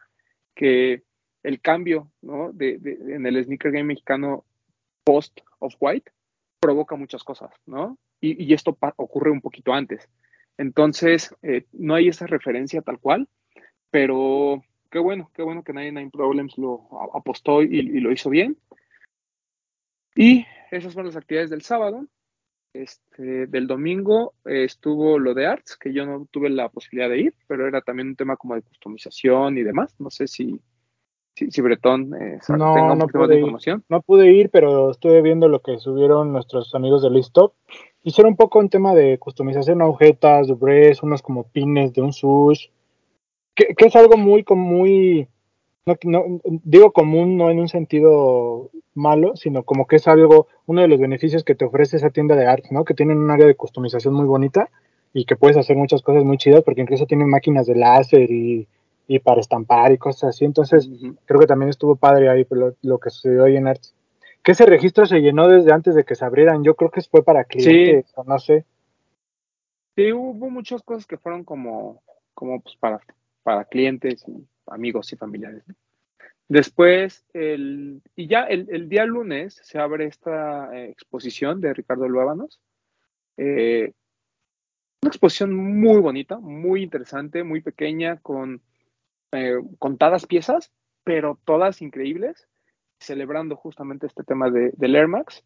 que 0.55 1.03
el 1.43 1.61
cambio, 1.61 2.11
¿no? 2.23 2.51
De, 2.53 2.79
en 3.07 3.23
el 3.23 3.45
sneaker 3.45 3.71
game 3.71 3.83
mexicano 3.83 4.45
post 5.03 5.41
of 5.59 5.75
white 5.79 6.11
provoca 6.59 6.95
muchas 6.95 7.23
cosas, 7.23 7.51
¿no? 7.67 7.99
Y, 8.21 8.43
y 8.43 8.53
esto 8.53 8.77
ocurre 8.97 9.31
un 9.31 9.41
poquito 9.41 9.73
antes. 9.73 10.07
Entonces, 10.57 11.35
eh, 11.41 11.65
no 11.73 11.95
hay 11.95 12.07
esa 12.07 12.27
referencia 12.27 12.81
tal 12.81 12.99
cual, 12.99 13.27
pero 13.89 14.63
qué 14.91 14.99
bueno, 14.99 15.31
qué 15.33 15.41
bueno 15.41 15.63
que 15.63 15.73
Nine 15.73 15.93
Nine 15.93 16.11
Problems 16.11 16.57
lo 16.57 16.87
apostó 17.15 17.63
y, 17.63 17.79
y, 17.79 17.99
lo 17.99 18.11
hizo 18.11 18.29
bien. 18.29 18.57
Y 20.15 20.45
esas 20.69 20.93
fueron 20.93 21.07
las 21.07 21.17
actividades 21.17 21.49
del 21.49 21.61
sábado. 21.63 22.05
Este, 22.73 23.47
del 23.47 23.67
domingo 23.67 24.33
eh, 24.45 24.63
estuvo 24.63 25.19
lo 25.19 25.33
de 25.33 25.45
Arts, 25.45 25.75
que 25.75 25.91
yo 25.91 26.05
no 26.05 26.25
tuve 26.31 26.49
la 26.49 26.69
posibilidad 26.69 27.09
de 27.09 27.19
ir, 27.19 27.33
pero 27.47 27.67
era 27.67 27.81
también 27.81 28.09
un 28.09 28.15
tema 28.15 28.37
como 28.37 28.55
de 28.55 28.61
customización 28.61 29.57
y 29.57 29.63
demás. 29.63 29.95
No 29.99 30.09
sé 30.09 30.27
si, 30.27 30.61
si, 31.35 31.51
si 31.51 31.61
Bretón 31.61 32.13
eh, 32.13 32.39
no, 32.49 32.73
tenga 32.73 32.93
un 32.93 32.99
no 32.99 33.07
poquito 33.07 33.19
más 33.19 33.29
de 33.29 33.33
pude 33.33 33.35
ir. 33.35 33.39
información. 33.39 33.83
No 33.89 34.01
pude 34.01 34.31
ir, 34.31 34.49
pero 34.51 34.91
estuve 34.91 35.21
viendo 35.21 35.49
lo 35.49 35.61
que 35.61 35.79
subieron 35.79 36.31
nuestros 36.31 36.73
amigos 36.75 37.01
de 37.01 37.09
Listop. 37.09 37.55
Hicieron 38.03 38.31
un 38.31 38.37
poco 38.37 38.59
un 38.59 38.69
tema 38.69 38.95
de 38.95 39.17
customización, 39.19 39.81
agujetas, 39.81 40.47
dubres, 40.47 41.03
unos 41.03 41.21
como 41.21 41.43
pines 41.43 41.93
de 41.93 42.01
un 42.01 42.13
sush, 42.13 42.67
que, 43.55 43.75
que 43.75 43.85
es 43.85 43.95
algo 43.95 44.17
muy, 44.17 44.43
muy, 44.49 45.27
no, 45.85 45.95
no, 46.03 46.41
digo 46.63 46.91
común 46.91 47.37
no 47.37 47.49
en 47.49 47.59
un 47.59 47.67
sentido 47.67 48.69
malo, 48.93 49.35
sino 49.35 49.63
como 49.63 49.85
que 49.85 49.97
es 49.97 50.07
algo, 50.07 50.47
uno 50.65 50.81
de 50.81 50.87
los 50.87 50.99
beneficios 50.99 51.43
que 51.43 51.55
te 51.55 51.65
ofrece 51.65 51.97
esa 51.97 52.09
tienda 52.09 52.35
de 52.35 52.47
arte, 52.47 52.69
¿no? 52.71 52.85
Que 52.85 52.93
tienen 52.93 53.19
un 53.19 53.31
área 53.31 53.47
de 53.47 53.55
customización 53.55 54.13
muy 54.13 54.25
bonita 54.25 54.69
y 55.13 55.25
que 55.25 55.35
puedes 55.35 55.57
hacer 55.57 55.75
muchas 55.77 56.01
cosas 56.01 56.23
muy 56.23 56.37
chidas 56.37 56.63
porque 56.63 56.81
incluso 56.81 57.05
tienen 57.05 57.29
máquinas 57.29 57.67
de 57.67 57.75
láser 57.75 58.31
y, 58.31 58.67
y 59.07 59.19
para 59.19 59.41
estampar 59.41 59.91
y 59.91 59.97
cosas 59.97 60.29
así. 60.35 60.45
Entonces, 60.45 60.87
uh 60.87 60.91
-huh. 60.91 61.17
creo 61.25 61.39
que 61.39 61.47
también 61.47 61.69
estuvo 61.69 61.95
padre 61.95 62.29
ahí 62.29 62.45
lo, 62.49 62.75
lo 62.81 62.97
que 62.97 63.09
sucedió 63.09 63.43
ahí 63.43 63.57
en 63.57 63.67
Arts. 63.67 63.93
Que 64.43 64.53
ese 64.53 64.65
registro 64.65 65.05
se 65.05 65.19
llenó 65.19 65.47
desde 65.47 65.71
antes 65.71 65.95
de 65.95 66.03
que 66.03 66.15
se 66.15 66.25
abrieran. 66.25 66.63
Yo 66.63 66.75
creo 66.75 66.89
que 66.89 67.01
fue 67.01 67.23
para 67.23 67.43
clientes, 67.43 68.07
sí. 68.07 68.13
o 68.15 68.23
no 68.23 68.39
sé. 68.39 68.65
Sí, 69.95 70.11
hubo 70.11 70.49
muchas 70.49 70.81
cosas 70.81 71.05
que 71.05 71.17
fueron 71.17 71.43
como, 71.43 72.01
como 72.33 72.61
pues 72.61 72.75
para, 72.77 72.99
para 73.43 73.65
clientes 73.65 74.25
y 74.27 74.47
amigos 74.67 75.11
y 75.13 75.15
familiares. 75.17 75.63
Después, 76.47 77.23
el, 77.33 78.01
y 78.15 78.27
ya 78.27 78.43
el, 78.43 78.67
el, 78.71 78.89
día 78.89 79.05
lunes 79.05 79.59
se 79.63 79.79
abre 79.79 80.05
esta 80.05 80.69
eh, 80.75 80.89
exposición 80.89 81.61
de 81.61 81.73
Ricardo 81.73 82.09
Luábanos. 82.09 82.59
Eh, 83.37 83.93
una 85.01 85.09
exposición 85.09 85.53
muy 85.55 85.99
bonita, 86.01 86.39
muy 86.39 86.83
interesante, 86.83 87.43
muy 87.43 87.61
pequeña, 87.61 88.17
con 88.17 88.61
eh, 89.31 89.55
contadas 89.79 90.25
piezas, 90.25 90.71
pero 91.03 91.39
todas 91.45 91.81
increíbles, 91.81 92.47
celebrando 93.01 93.55
justamente 93.55 94.07
este 94.07 94.23
tema 94.23 94.49
de, 94.49 94.71
del 94.77 94.95
Air 94.95 95.07
Max. 95.07 95.43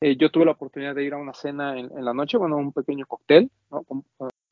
Eh, 0.00 0.16
yo 0.16 0.30
tuve 0.30 0.44
la 0.44 0.52
oportunidad 0.52 0.94
de 0.94 1.04
ir 1.04 1.14
a 1.14 1.18
una 1.18 1.34
cena 1.34 1.78
en, 1.78 2.04
la 2.04 2.14
noche, 2.14 2.36
bueno, 2.38 2.56
un 2.56 2.72
pequeño 2.72 3.06
cóctel, 3.06 3.50
¿no? 3.70 3.82
con, 3.84 4.04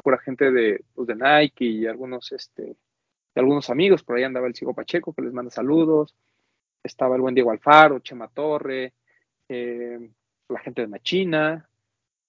pura 0.03 0.19
gente 0.19 0.51
de, 0.51 0.85
pues, 0.95 1.09
Nike 1.09 1.65
y 1.65 1.87
algunos 1.87 2.33
este, 2.33 2.63
de 2.65 3.41
algunos 3.41 3.71
amigos, 3.71 4.03
por 4.03 4.17
ahí 4.17 4.25
andaba 4.25 4.47
el 4.47 4.55
Ciego 4.55 4.75
Pacheco, 4.75 5.13
que 5.13 5.23
les 5.23 5.33
manda 5.33 5.51
saludos, 5.51 6.15
estaba 6.83 7.15
el 7.17 7.23
buen 7.23 7.35
Diego 7.35 7.51
Alfaro, 7.51 8.01
Chema 8.01 8.29
Torre, 8.29 8.95
eh, 9.49 10.11
la 10.49 10.61
gente 10.61 10.83
de 10.83 10.89
Machina, 10.89 11.69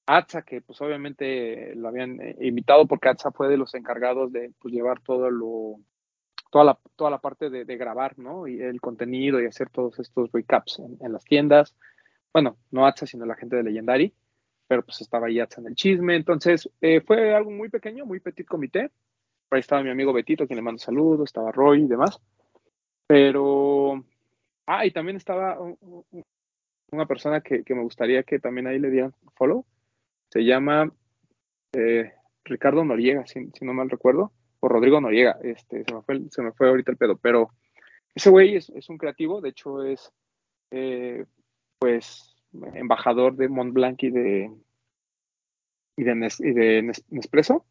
Atza, 0.05 0.43
que 0.43 0.61
pues 0.61 0.79
obviamente 0.81 1.73
lo 1.75 1.87
habían 1.87 2.21
eh, 2.21 2.35
invitado 2.41 2.85
porque 2.85 3.09
Atza 3.09 3.31
fue 3.31 3.47
de 3.47 3.57
los 3.57 3.73
encargados 3.73 4.31
de 4.31 4.51
pues, 4.59 4.73
llevar 4.73 4.99
todo 5.01 5.31
lo, 5.31 5.79
toda 6.53 6.65
la, 6.65 6.79
toda 6.95 7.09
la 7.09 7.17
parte 7.17 7.49
de, 7.49 7.77
grabar, 7.77 8.19
¿no? 8.19 8.47
Y 8.47 8.61
el 8.61 8.79
contenido 8.79 9.41
y 9.41 9.47
hacer 9.47 9.71
todos 9.71 9.97
estos 9.97 10.31
recaps 10.31 10.77
en, 11.01 11.11
las 11.11 11.23
tiendas. 11.23 11.75
Bueno, 12.31 12.57
no 12.69 12.85
Atza, 12.85 13.07
sino 13.07 13.25
la 13.25 13.35
gente 13.35 13.55
de 13.55 13.63
Legendary, 13.63 14.13
pero 14.67 14.85
pues 14.85 15.01
estaba 15.01 15.25
ahí 15.25 15.39
Atza 15.39 15.61
en 15.61 15.67
el 15.67 15.73
chisme. 15.73 16.15
Entonces, 16.15 16.69
eh, 16.79 17.01
fue 17.01 17.33
algo 17.33 17.49
muy 17.49 17.69
pequeño, 17.69 18.05
muy 18.05 18.19
petit 18.19 18.45
comité, 18.45 18.91
ahí 19.49 19.61
estaba 19.61 19.81
mi 19.81 19.89
amigo 19.89 20.13
Betito, 20.13 20.45
quien 20.45 20.57
le 20.57 20.61
mando 20.61 20.77
saludos, 20.77 21.29
estaba 21.29 21.51
Roy 21.51 21.85
y 21.85 21.87
demás. 21.87 22.21
Pero, 23.07 24.05
ah, 24.67 24.85
y 24.85 24.91
también 24.91 25.17
estaba 25.17 25.57
una 26.91 27.07
persona 27.07 27.41
que, 27.41 27.63
me 27.67 27.81
gustaría 27.81 28.21
que 28.21 28.37
también 28.37 28.67
ahí 28.67 28.77
le 28.77 28.91
dieran 28.91 29.15
follow. 29.35 29.65
Se 30.29 30.45
llama 30.45 30.93
eh, 31.73 32.13
Ricardo 32.45 32.85
Noriega, 32.85 33.25
si, 33.25 33.49
no 33.61 33.73
mal 33.73 33.89
recuerdo, 33.89 34.31
Rodrigo 34.69 35.01
Noriega, 35.01 35.37
este, 35.43 35.83
se 35.83 35.93
me 35.93 36.01
fue, 36.01 36.21
se 36.29 36.41
me 36.41 36.51
fue 36.51 36.69
ahorita 36.69 36.91
el 36.91 36.97
pedo, 36.97 37.17
pero 37.17 37.49
ese 38.15 38.29
güey 38.29 38.55
es, 38.55 38.69
un 38.89 38.97
creativo, 38.97 39.41
de 39.41 39.49
hecho 39.49 39.83
es, 39.83 40.11
eh, 40.71 41.25
pues, 41.79 42.35
embajador 42.73 43.35
de 43.35 43.49
Montblanc 43.49 44.01
y 44.03 44.09
de, 44.11 44.51
y 45.97 46.03
de 46.03 46.95
Nespresso 47.09 47.65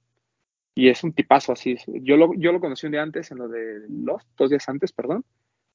y 0.74 0.88
es 0.88 1.04
un 1.04 1.12
tipazo 1.12 1.52
así. 1.52 1.76
Yo 1.86 2.16
lo, 2.16 2.32
yo 2.34 2.52
lo 2.52 2.60
conocí 2.60 2.86
un 2.86 2.92
día 2.92 3.02
antes, 3.02 3.30
en 3.30 3.38
lo 3.38 3.48
de 3.48 3.82
Lost, 3.88 4.26
dos 4.36 4.50
días 4.50 4.68
antes, 4.68 4.92
perdón, 4.92 5.24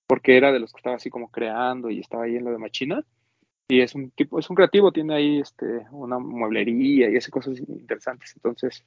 porque 0.07 0.37
era 0.37 0.51
de 0.51 0.59
los 0.59 0.71
que 0.71 0.79
estaba 0.79 0.95
así 0.95 1.09
como 1.09 1.29
creando 1.29 1.89
y 1.89 1.99
estaba 1.99 2.23
ahí 2.23 2.35
en 2.35 2.45
lo 2.45 2.51
de 2.51 2.57
Machina. 2.57 3.03
Y 3.69 3.81
es 3.81 3.95
un 3.95 4.11
tipo, 4.11 4.39
es 4.39 4.49
un 4.49 4.55
creativo, 4.55 4.91
tiene 4.91 5.13
ahí 5.13 5.39
este, 5.39 5.85
una 5.91 6.17
mueblería 6.19 7.09
y 7.09 7.17
hace 7.17 7.29
cosas 7.31 7.59
interesantes. 7.59 8.33
Entonces, 8.35 8.85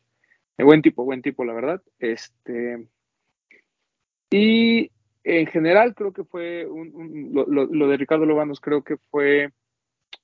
buen 0.58 0.82
tipo, 0.82 1.04
buen 1.04 1.22
tipo, 1.22 1.44
la 1.44 1.52
verdad. 1.52 1.82
Este, 1.98 2.86
y 4.30 4.90
en 5.24 5.46
general 5.46 5.94
creo 5.94 6.12
que 6.12 6.24
fue 6.24 6.66
lo, 6.66 7.88
de 7.88 7.96
Ricardo 7.96 8.26
Lobanos, 8.26 8.60
creo 8.60 8.82
que 8.82 8.96
fue 9.10 9.52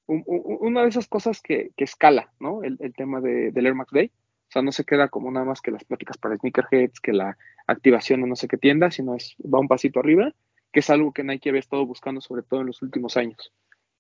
un, 0.07 0.25
una 0.27 0.83
de 0.83 0.89
esas 0.89 1.09
cosas 1.09 1.41
que, 1.41 1.73
escala, 1.77 2.33
¿no? 2.39 2.63
El, 2.63 2.79
tema 2.95 3.21
de, 3.21 3.51
del 3.51 3.67
Air 3.67 3.75
Max 3.75 3.91
Day. 3.93 4.11
O 4.49 4.53
sea, 4.53 4.63
no 4.63 4.71
se 4.71 4.85
queda 4.85 5.09
como 5.09 5.31
nada 5.31 5.45
más 5.45 5.61
que 5.61 5.73
las 5.73 5.85
pláticas 5.85 6.19
para 6.19 6.37
sneakerheads, 6.37 7.01
que 7.01 7.13
la 7.13 7.37
activación 7.67 8.23
de 8.23 8.29
no 8.29 8.37
sé 8.37 8.47
qué 8.47 8.57
tienda, 8.57 8.91
sino 8.93 9.17
es, 9.17 9.35
va 9.43 9.59
un 9.59 9.67
pasito 9.67 9.99
arriba, 9.99 10.33
que 10.73 10.81
es 10.81 10.91
algo 10.91 11.13
que 11.13 11.25
Nike 11.25 11.49
había 11.49 11.61
estado 11.61 11.85
buscando 11.85 12.21
sobre 12.21 12.43
todo 12.43 12.61
en 12.61 12.69
los 12.69 12.81
últimos 12.83 13.17
años 13.17 13.53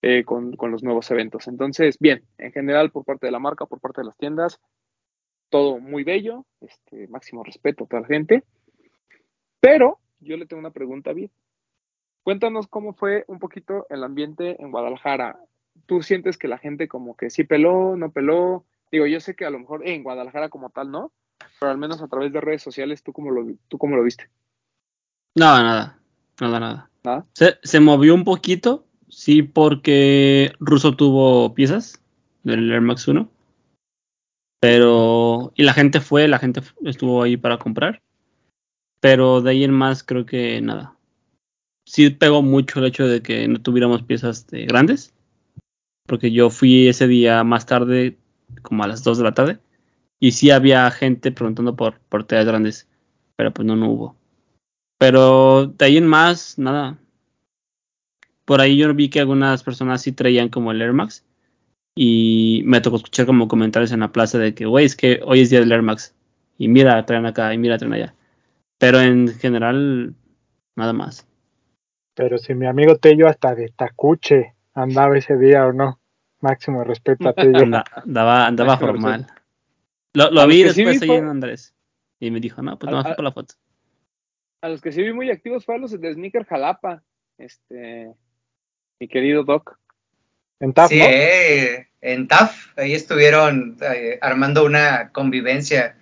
eh, 0.02 0.24
con, 0.24 0.54
los 0.70 0.82
nuevos 0.84 1.10
eventos. 1.10 1.48
Entonces, 1.48 1.98
bien, 1.98 2.22
en 2.38 2.52
general 2.52 2.90
por 2.90 3.04
parte 3.04 3.26
de 3.26 3.32
la 3.32 3.38
marca, 3.38 3.66
por 3.66 3.80
parte 3.80 4.02
de 4.02 4.06
las 4.06 4.16
tiendas, 4.16 4.60
todo 5.48 5.78
muy 5.78 6.04
bello, 6.04 6.44
este, 6.61 7.09
máximo 7.09 7.44
respeto 7.44 7.85
a 7.85 7.87
toda 7.87 8.02
la 8.02 8.09
gente. 8.09 8.44
Pero 9.61 9.98
yo 10.20 10.37
le 10.37 10.46
tengo 10.46 10.61
una 10.61 10.70
pregunta, 10.70 11.12
bien. 11.12 11.30
Cuéntanos 12.22 12.66
cómo 12.66 12.94
fue 12.94 13.24
un 13.28 13.38
poquito 13.38 13.87
el 13.88 14.02
ambiente 14.02 14.61
en 14.61 14.70
Guadalajara. 14.70 15.38
¿Tú 15.87 16.02
sientes 16.02 16.38
que 16.38 16.48
la 16.48 16.59
gente 16.59 16.88
como 16.88 17.16
que 17.16 17.30
sí 17.30 17.44
peló, 17.44 17.96
no 17.96 18.11
peló? 18.11 18.64
Digo, 18.90 19.06
yo 19.06 19.20
sé 19.20 19.37
que 19.37 19.44
a 19.44 19.50
lo 19.50 19.59
mejor 19.59 19.87
en 19.87 20.02
Guadalajara 20.02 20.48
como 20.48 20.70
tal 20.70 20.90
no, 20.90 21.12
pero 21.61 21.70
al 21.70 21.78
menos 21.78 22.02
a 22.02 22.09
través 22.09 22.32
de 22.32 22.40
redes 22.40 22.62
sociales, 22.62 23.02
¿tú 23.02 23.12
cómo 23.12 23.30
lo, 23.30 23.46
tú 23.68 23.78
cómo 23.78 23.96
lo 23.96 24.02
viste? 24.02 24.28
No, 25.35 25.44
nada, 25.44 25.98
nada, 26.40 26.61
nada. 26.61 26.90
¿Nada? 27.04 27.26
Se, 27.35 27.59
se 27.62 27.78
movió 27.78 28.14
un 28.14 28.24
poquito, 28.24 28.87
sí, 29.09 29.42
porque 29.42 30.52
Russo 30.59 30.96
tuvo 30.96 31.54
piezas 31.54 32.02
del 32.42 32.72
Air 32.72 32.80
Max 32.80 33.06
1. 33.06 33.28
Pero, 34.68 35.52
y 35.55 35.62
la 35.62 35.72
gente 35.72 36.00
fue, 36.00 36.26
la 36.26 36.40
gente 36.40 36.61
estuvo 36.85 37.22
ahí 37.22 37.37
para 37.37 37.57
comprar. 37.57 38.02
Pero 38.98 39.40
de 39.40 39.50
ahí 39.52 39.62
en 39.62 39.70
más 39.70 40.02
creo 40.02 40.26
que 40.26 40.61
nada. 40.61 40.96
Sí 41.85 42.11
pegó 42.11 42.42
mucho 42.42 42.81
el 42.81 42.87
hecho 42.87 43.07
de 43.07 43.22
que 43.22 43.46
no 43.46 43.62
tuviéramos 43.62 44.02
piezas 44.02 44.48
de 44.48 44.66
grandes. 44.66 45.14
Porque 46.09 46.33
yo 46.33 46.50
fui 46.50 46.88
ese 46.88 47.07
día 47.07 47.44
más 47.44 47.64
tarde, 47.64 48.18
como 48.62 48.83
a 48.83 48.88
las 48.88 49.05
2 49.05 49.18
de 49.18 49.22
la 49.24 49.35
tarde. 49.35 49.61
Y 50.18 50.33
sí 50.33 50.50
había 50.50 50.90
gente 50.90 51.31
preguntando 51.31 51.76
por, 51.76 52.00
por 52.00 52.24
teas 52.24 52.44
grandes. 52.44 52.88
Pero 53.37 53.55
pues 53.55 53.66
no, 53.66 53.76
no 53.76 53.88
hubo. 53.88 54.16
Pero 54.98 55.66
de 55.66 55.85
ahí 55.85 55.96
en 55.96 56.09
más, 56.09 56.59
nada. 56.59 56.98
Por 58.44 58.61
ahí 58.61 58.76
yo 58.76 58.92
vi 58.94 59.11
que 59.11 59.20
algunas 59.20 59.62
personas 59.62 60.02
sí 60.02 60.11
traían 60.11 60.48
como 60.48 60.72
el 60.72 60.83
Air 60.83 60.92
Max. 60.92 61.24
Y 61.98 62.62
me 62.66 62.82
tocó 62.82 62.96
escuchar 62.96 63.24
como 63.24 63.48
comentarios 63.48 63.90
en 63.90 64.00
la 64.00 64.12
plaza 64.12 64.38
de 64.38 64.54
que, 64.54 64.66
güey, 64.66 64.85
es 64.85 64.94
que 64.94 65.20
hoy 65.24 65.40
es 65.40 65.48
día 65.50 65.61
del 65.61 65.72
Air 65.72 65.80
Max. 65.80 66.14
Y 66.59 66.68
mira, 66.68 67.04
traen 67.06 67.24
acá, 67.24 67.52
y 67.54 67.59
mira, 67.59 67.78
traen 67.78 67.94
allá. 67.94 68.14
Pero 68.78 69.00
en 69.00 69.28
general, 69.28 70.14
nada 70.76 70.92
más. 70.92 71.26
Pero 72.14 72.37
si 72.37 72.54
mi 72.54 72.66
amigo 72.66 72.96
Tello 72.96 73.28
hasta 73.28 73.54
de 73.54 73.70
tacuche 73.74 74.54
andaba 74.74 75.16
ese 75.16 75.37
día 75.38 75.66
o 75.66 75.72
no. 75.72 75.98
Máximo 76.40 76.85
respeto 76.85 77.30
a 77.30 77.32
Tello. 77.35 77.61
Anda- 77.64 77.85
andaba 78.04 78.46
andaba 78.46 78.76
formal. 78.76 79.26
Lo, 80.12 80.30
lo 80.30 80.46
vi 80.46 80.56
sí 80.68 80.85
después 80.85 81.00
vi 81.00 81.04
ahí 81.04 81.09
fue- 81.09 81.16
en 81.18 81.28
Andrés. 81.28 81.74
Y 82.20 82.30
me 82.30 82.40
dijo, 82.40 82.61
no, 82.61 82.78
pues 82.78 82.92
no, 82.92 83.02
por 83.02 83.24
la 83.24 83.32
foto. 83.32 83.54
A 84.62 84.68
los 84.68 84.82
que 84.82 84.92
sí 84.92 85.02
vi 85.02 85.12
muy 85.14 85.30
activos 85.30 85.64
fue 85.64 85.76
a 85.76 85.78
los 85.78 85.98
de 85.98 86.12
Sneaker 86.12 86.44
Jalapa. 86.44 87.02
Este, 87.38 88.14
mi 89.00 89.09
querido 89.09 89.44
Doc. 89.44 89.78
En 90.60 90.72
TAF, 90.72 90.88
Sí, 90.90 90.98
¿no? 90.98 91.04
eh, 91.06 91.88
en 92.00 92.28
TAF, 92.28 92.78
ahí 92.78 92.94
estuvieron 92.94 93.76
eh, 93.82 94.18
armando 94.20 94.64
una 94.64 95.10
convivencia 95.12 95.96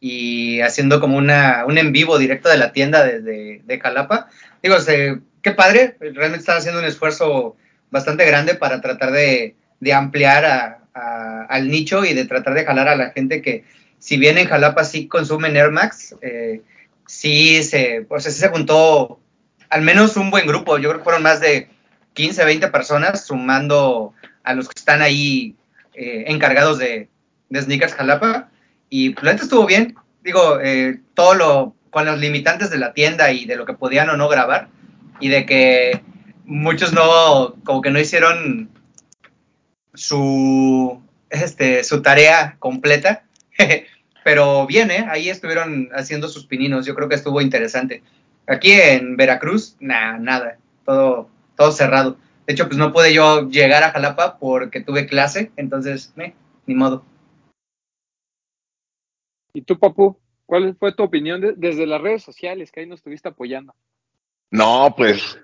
y 0.00 0.60
haciendo 0.60 1.00
como 1.00 1.16
una, 1.16 1.64
un 1.66 1.78
en 1.78 1.92
vivo 1.92 2.18
directo 2.18 2.48
de 2.48 2.58
la 2.58 2.72
tienda 2.72 3.04
desde 3.04 3.62
de 3.64 3.80
Jalapa. 3.80 4.28
Digo, 4.62 4.78
se- 4.80 5.18
qué 5.42 5.52
padre, 5.52 5.96
realmente 6.00 6.38
están 6.38 6.58
haciendo 6.58 6.80
un 6.80 6.86
esfuerzo 6.86 7.56
bastante 7.90 8.24
grande 8.26 8.54
para 8.54 8.80
tratar 8.80 9.10
de, 9.12 9.56
de 9.80 9.92
ampliar 9.92 10.44
a- 10.44 10.78
a- 10.94 11.46
al 11.48 11.68
nicho 11.68 12.04
y 12.04 12.14
de 12.14 12.24
tratar 12.26 12.54
de 12.54 12.64
jalar 12.64 12.88
a 12.88 12.96
la 12.96 13.10
gente 13.10 13.42
que, 13.42 13.64
si 13.98 14.16
bien 14.18 14.38
en 14.38 14.46
Jalapa 14.48 14.84
sí 14.84 15.08
consumen 15.08 15.56
Air 15.56 15.70
Max, 15.70 16.14
eh, 16.20 16.60
sí 17.06 17.62
se, 17.62 18.06
o 18.08 18.20
sea, 18.20 18.30
sí 18.30 18.38
se 18.40 18.48
juntó 18.48 19.18
al 19.70 19.82
menos 19.82 20.16
un 20.16 20.30
buen 20.30 20.46
grupo, 20.46 20.78
yo 20.78 20.88
creo 20.90 21.00
que 21.00 21.04
fueron 21.04 21.22
más 21.22 21.40
de 21.40 21.68
15, 22.16 22.44
20 22.44 22.68
personas, 22.68 23.26
sumando 23.26 24.14
a 24.42 24.54
los 24.54 24.68
que 24.68 24.78
están 24.78 25.02
ahí 25.02 25.54
eh, 25.94 26.24
encargados 26.28 26.78
de, 26.78 27.08
de 27.50 27.62
Sneakers 27.62 27.94
Jalapa. 27.94 28.48
Y 28.88 29.10
pues, 29.10 29.24
la 29.24 29.32
neta 29.32 29.44
estuvo 29.44 29.66
bien. 29.66 29.94
Digo, 30.24 30.58
eh, 30.60 31.00
todo 31.14 31.34
lo 31.34 31.76
con 31.90 32.04
los 32.04 32.18
limitantes 32.18 32.68
de 32.70 32.78
la 32.78 32.92
tienda 32.92 33.32
y 33.32 33.44
de 33.44 33.56
lo 33.56 33.64
que 33.64 33.74
podían 33.74 34.10
o 34.10 34.16
no 34.16 34.28
grabar. 34.28 34.68
Y 35.20 35.28
de 35.28 35.46
que 35.46 36.02
muchos 36.44 36.92
no, 36.92 37.54
como 37.64 37.80
que 37.80 37.90
no 37.90 38.00
hicieron 38.00 38.70
su, 39.94 41.00
este, 41.30 41.84
su 41.84 42.02
tarea 42.02 42.56
completa. 42.58 43.24
Pero 44.24 44.66
bien, 44.66 44.90
¿eh? 44.90 45.06
Ahí 45.08 45.28
estuvieron 45.28 45.90
haciendo 45.94 46.28
sus 46.28 46.46
pininos. 46.46 46.86
Yo 46.86 46.94
creo 46.94 47.08
que 47.08 47.14
estuvo 47.14 47.40
interesante. 47.40 48.02
Aquí 48.46 48.72
en 48.72 49.16
Veracruz, 49.16 49.76
nada, 49.80 50.18
nada. 50.18 50.58
Todo, 50.84 51.30
todo 51.56 51.72
cerrado. 51.72 52.16
De 52.46 52.52
hecho, 52.52 52.66
pues 52.66 52.78
no 52.78 52.92
pude 52.92 53.12
yo 53.12 53.48
llegar 53.48 53.82
a 53.82 53.90
Jalapa 53.90 54.38
porque 54.38 54.80
tuve 54.80 55.06
clase, 55.06 55.50
entonces, 55.56 56.12
eh, 56.16 56.34
ni 56.66 56.74
modo. 56.74 57.04
¿Y 59.52 59.62
tú, 59.62 59.78
Papu? 59.78 60.16
¿Cuál 60.44 60.76
fue 60.78 60.92
tu 60.92 61.02
opinión 61.02 61.40
de- 61.40 61.54
desde 61.56 61.86
las 61.86 62.00
redes 62.00 62.22
sociales 62.22 62.70
que 62.70 62.80
ahí 62.80 62.86
nos 62.86 63.00
estuviste 63.00 63.28
apoyando? 63.28 63.74
No, 64.50 64.94
pues, 64.96 65.38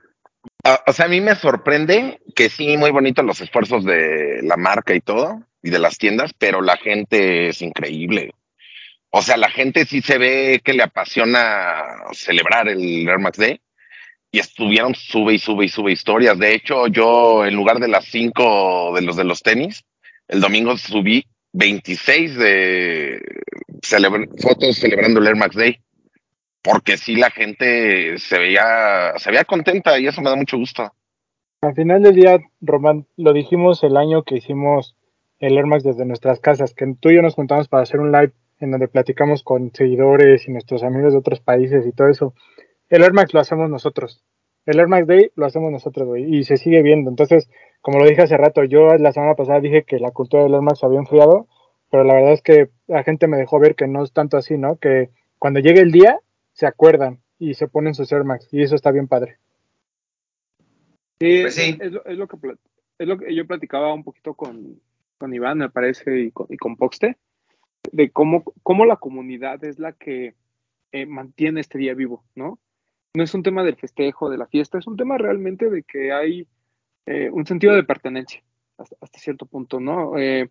a- 0.62 0.80
o 0.86 0.92
sea, 0.92 1.06
a 1.06 1.08
mí 1.08 1.20
me 1.20 1.34
sorprende 1.34 2.20
que 2.36 2.48
sí, 2.48 2.76
muy 2.76 2.90
bonitos 2.92 3.24
los 3.24 3.40
esfuerzos 3.40 3.84
de 3.84 4.40
la 4.42 4.56
marca 4.56 4.94
y 4.94 5.00
todo, 5.00 5.42
y 5.62 5.70
de 5.70 5.78
las 5.80 5.98
tiendas, 5.98 6.32
pero 6.38 6.60
la 6.60 6.76
gente 6.76 7.48
es 7.48 7.62
increíble. 7.62 8.34
O 9.10 9.22
sea, 9.22 9.36
la 9.36 9.50
gente 9.50 9.84
sí 9.86 10.02
se 10.02 10.18
ve 10.18 10.60
que 10.64 10.72
le 10.72 10.84
apasiona 10.84 11.82
celebrar 12.12 12.68
el 12.68 13.08
Air 13.08 13.18
Max 13.18 13.38
Day 13.38 13.60
y 14.32 14.38
estuvieron 14.38 14.94
sube 14.94 15.34
y 15.34 15.38
sube 15.38 15.66
y 15.66 15.68
sube 15.68 15.92
historias. 15.92 16.38
De 16.38 16.54
hecho, 16.54 16.86
yo 16.86 17.44
en 17.44 17.54
lugar 17.54 17.78
de 17.78 17.88
las 17.88 18.06
cinco 18.06 18.92
de 18.94 19.02
los 19.02 19.14
de 19.16 19.24
los 19.24 19.42
tenis, 19.42 19.84
el 20.26 20.40
domingo 20.40 20.76
subí 20.78 21.26
26 21.52 22.38
de 22.38 23.20
fotos 24.40 24.78
celebrando 24.78 25.20
el 25.20 25.26
Air 25.26 25.36
Max 25.36 25.54
Day. 25.54 25.78
Porque 26.62 26.96
sí 26.96 27.16
la 27.16 27.30
gente 27.30 28.18
se 28.18 28.38
veía, 28.38 29.12
se 29.16 29.30
veía 29.30 29.44
contenta 29.44 29.98
y 29.98 30.06
eso 30.06 30.22
me 30.22 30.30
da 30.30 30.36
mucho 30.36 30.56
gusto. 30.56 30.90
Al 31.60 31.74
final 31.74 32.02
del 32.02 32.14
día, 32.14 32.38
Román, 32.60 33.06
lo 33.16 33.32
dijimos 33.32 33.82
el 33.84 33.96
año 33.96 34.22
que 34.22 34.36
hicimos 34.36 34.96
el 35.40 35.58
Air 35.58 35.66
Max 35.66 35.82
desde 35.82 36.06
nuestras 36.06 36.40
casas, 36.40 36.72
que 36.72 36.86
tú 37.00 37.10
y 37.10 37.16
yo 37.16 37.22
nos 37.22 37.34
juntamos 37.34 37.68
para 37.68 37.82
hacer 37.82 38.00
un 38.00 38.12
live 38.12 38.32
en 38.60 38.70
donde 38.70 38.88
platicamos 38.88 39.42
con 39.42 39.72
seguidores 39.74 40.46
y 40.46 40.52
nuestros 40.52 40.84
amigos 40.84 41.12
de 41.12 41.18
otros 41.18 41.40
países 41.40 41.84
y 41.86 41.92
todo 41.92 42.08
eso. 42.08 42.34
El 42.92 43.02
Air 43.04 43.14
Max 43.14 43.32
lo 43.32 43.40
hacemos 43.40 43.70
nosotros. 43.70 44.22
El 44.66 44.78
Air 44.78 44.86
Max 44.86 45.06
Day 45.06 45.30
lo 45.34 45.46
hacemos 45.46 45.72
nosotros, 45.72 46.06
güey, 46.06 46.36
y 46.36 46.44
se 46.44 46.58
sigue 46.58 46.82
viendo. 46.82 47.08
Entonces, 47.08 47.48
como 47.80 47.98
lo 47.98 48.04
dije 48.04 48.20
hace 48.20 48.36
rato, 48.36 48.64
yo 48.64 48.94
la 48.98 49.12
semana 49.12 49.34
pasada 49.34 49.60
dije 49.60 49.84
que 49.84 49.98
la 49.98 50.10
cultura 50.10 50.42
del 50.42 50.52
Air 50.52 50.60
Max 50.60 50.84
había 50.84 50.98
enfriado, 50.98 51.48
pero 51.90 52.04
la 52.04 52.12
verdad 52.12 52.34
es 52.34 52.42
que 52.42 52.68
la 52.88 53.02
gente 53.02 53.28
me 53.28 53.38
dejó 53.38 53.58
ver 53.58 53.76
que 53.76 53.88
no 53.88 54.04
es 54.04 54.12
tanto 54.12 54.36
así, 54.36 54.58
¿no? 54.58 54.76
Que 54.76 55.08
cuando 55.38 55.58
llegue 55.58 55.80
el 55.80 55.90
día, 55.90 56.20
se 56.52 56.66
acuerdan 56.66 57.22
y 57.38 57.54
se 57.54 57.66
ponen 57.66 57.94
sus 57.94 58.12
Air 58.12 58.24
Max, 58.24 58.46
y 58.52 58.60
eso 58.60 58.74
está 58.74 58.90
bien 58.90 59.08
padre. 59.08 59.38
Sí, 61.18 61.40
Pues 61.40 61.54
sí. 61.54 61.78
Es, 61.80 61.92
lo, 61.92 62.04
es 62.04 62.18
lo 62.18 62.28
que, 62.28 62.36
es 62.98 63.08
lo 63.08 63.16
que 63.16 63.34
yo 63.34 63.46
platicaba 63.46 63.94
un 63.94 64.04
poquito 64.04 64.34
con, 64.34 64.82
con 65.16 65.32
Iván, 65.32 65.56
me 65.56 65.70
parece, 65.70 66.20
y 66.20 66.30
con, 66.30 66.46
y 66.50 66.58
con 66.58 66.76
Poxte, 66.76 67.16
de 67.90 68.10
cómo, 68.10 68.44
cómo 68.62 68.84
la 68.84 68.96
comunidad 68.96 69.64
es 69.64 69.78
la 69.78 69.92
que 69.92 70.34
eh, 70.92 71.06
mantiene 71.06 71.62
este 71.62 71.78
día 71.78 71.94
vivo, 71.94 72.22
¿no? 72.34 72.58
No 73.14 73.24
es 73.24 73.34
un 73.34 73.42
tema 73.42 73.62
del 73.62 73.76
festejo, 73.76 74.30
de 74.30 74.38
la 74.38 74.46
fiesta, 74.46 74.78
es 74.78 74.86
un 74.86 74.96
tema 74.96 75.18
realmente 75.18 75.68
de 75.68 75.82
que 75.82 76.12
hay 76.12 76.46
eh, 77.06 77.30
un 77.30 77.46
sentido 77.46 77.74
de 77.74 77.84
pertenencia 77.84 78.42
hasta, 78.78 79.18
cierto 79.18 79.46
punto, 79.46 79.80
¿no? 79.80 80.18
Eh, 80.18 80.50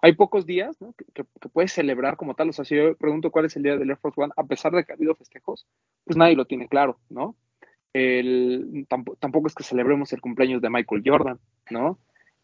hay 0.00 0.12
pocos 0.14 0.46
días 0.46 0.76
que 1.14 1.24
puedes 1.52 1.72
celebrar 1.72 2.16
como 2.16 2.34
tal, 2.34 2.50
o 2.50 2.52
sea, 2.52 2.64
si 2.64 2.76
yo 2.76 2.96
pregunto 2.96 3.30
cuál 3.30 3.46
es 3.46 3.56
el 3.56 3.62
día 3.62 3.76
del 3.76 3.90
Air 3.90 3.98
Force 3.98 4.20
One, 4.20 4.32
a 4.36 4.44
pesar 4.44 4.72
de 4.72 4.84
que 4.84 4.92
ha 4.92 4.96
habido 4.96 5.14
festejos, 5.14 5.66
pues 6.04 6.16
nadie 6.16 6.36
lo 6.36 6.44
tiene 6.44 6.68
claro, 6.68 6.98
¿no? 7.08 7.36
el, 7.92 8.86
tampoco, 8.88 9.18
tampoco 9.18 9.48
es 9.48 9.54
que 9.54 9.64
celebremos 9.64 10.12
el 10.12 10.20
cumpleaños 10.20 10.62
de 10.62 10.70
Michael 10.70 11.02
Jordan, 11.04 11.38
¿no? 11.70 11.98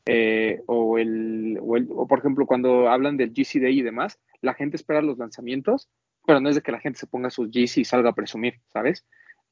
Eh, 0.06 0.62
o, 0.66 0.98
el, 0.98 1.58
o, 1.60 1.76
el, 1.76 1.88
o, 1.90 2.06
por 2.06 2.18
ejemplo, 2.18 2.46
cuando 2.46 2.88
hablan 2.88 3.16
del 3.16 3.30
GC 3.30 3.60
Day 3.60 3.78
y 3.78 3.82
demás, 3.82 4.18
la 4.40 4.54
gente 4.54 4.76
espera 4.76 5.02
los 5.02 5.18
lanzamientos, 5.18 5.88
pero 6.26 6.40
no 6.40 6.48
es 6.48 6.56
de 6.56 6.62
que 6.62 6.72
la 6.72 6.80
gente 6.80 6.98
se 6.98 7.06
ponga 7.06 7.30
sus 7.30 7.50
GC 7.50 7.78
y 7.78 7.84
salga 7.84 8.10
a 8.10 8.14
presumir, 8.14 8.60
¿sabes? 8.72 9.04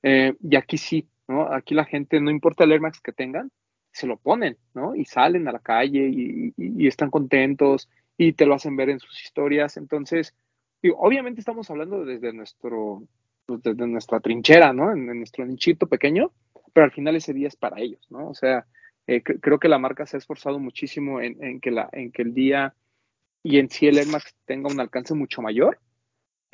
Eh, 0.09 0.37
y 0.41 0.55
aquí 0.55 0.79
sí, 0.79 1.09
¿no? 1.27 1.53
Aquí 1.53 1.75
la 1.75 1.85
gente, 1.85 2.21
no 2.21 2.31
importa 2.31 2.63
el 2.63 2.71
Air 2.71 2.81
Max 2.81 3.01
que 3.01 3.11
tengan, 3.11 3.51
se 3.91 4.07
lo 4.07 4.17
ponen, 4.19 4.57
¿no? 4.73 4.95
Y 4.95 5.05
salen 5.05 5.49
a 5.49 5.53
la 5.53 5.59
calle 5.59 6.09
y, 6.09 6.87
están 6.87 7.11
contentos 7.11 7.89
y 8.17 8.35
te 8.35 8.47
lo 8.47 8.55
hacen 8.55 8.77
ver 8.77 8.89
en 8.89 9.01
sus 9.01 9.21
historias. 9.21 9.77
Entonces, 9.77 10.33
obviamente 10.97 11.41
estamos 11.41 11.69
hablando 11.73 12.05
desde 12.05 12.33
nuestro, 12.33 13.03
pues, 13.47 13.61
desde 13.65 13.85
nuestra 13.89 14.21
trinchera, 14.21 14.73
¿no? 14.73 14.93
En, 14.93 15.07
nuestro 15.07 15.45
nichito 15.45 15.89
pequeño, 15.89 16.31
pero 16.73 16.85
al 16.85 16.93
final 16.93 17.17
ese 17.17 17.35
día 17.35 17.49
es 17.49 17.57
para 17.57 17.81
ellos, 17.81 18.07
¿no? 18.09 18.29
O 18.29 18.35
sea, 18.35 18.65
eh, 19.09 19.25
cre 19.25 19.41
creo 19.41 19.59
que 19.59 19.69
la 19.69 19.81
marca 19.81 20.07
se 20.07 20.17
ha 20.17 20.19
esforzado 20.19 20.61
muchísimo 20.61 21.21
en, 21.21 21.43
en, 21.43 21.59
que 21.59 21.73
la, 21.73 21.89
en 21.91 22.13
que 22.13 22.23
el 22.23 22.33
día 22.33 22.75
y 23.43 23.59
en 23.59 23.71
sí 23.71 23.89
el 23.89 23.99
Air 23.99 24.07
Max 24.07 24.37
tenga 24.45 24.71
un 24.71 24.79
alcance 24.79 25.15
mucho 25.15 25.43
mayor, 25.43 25.81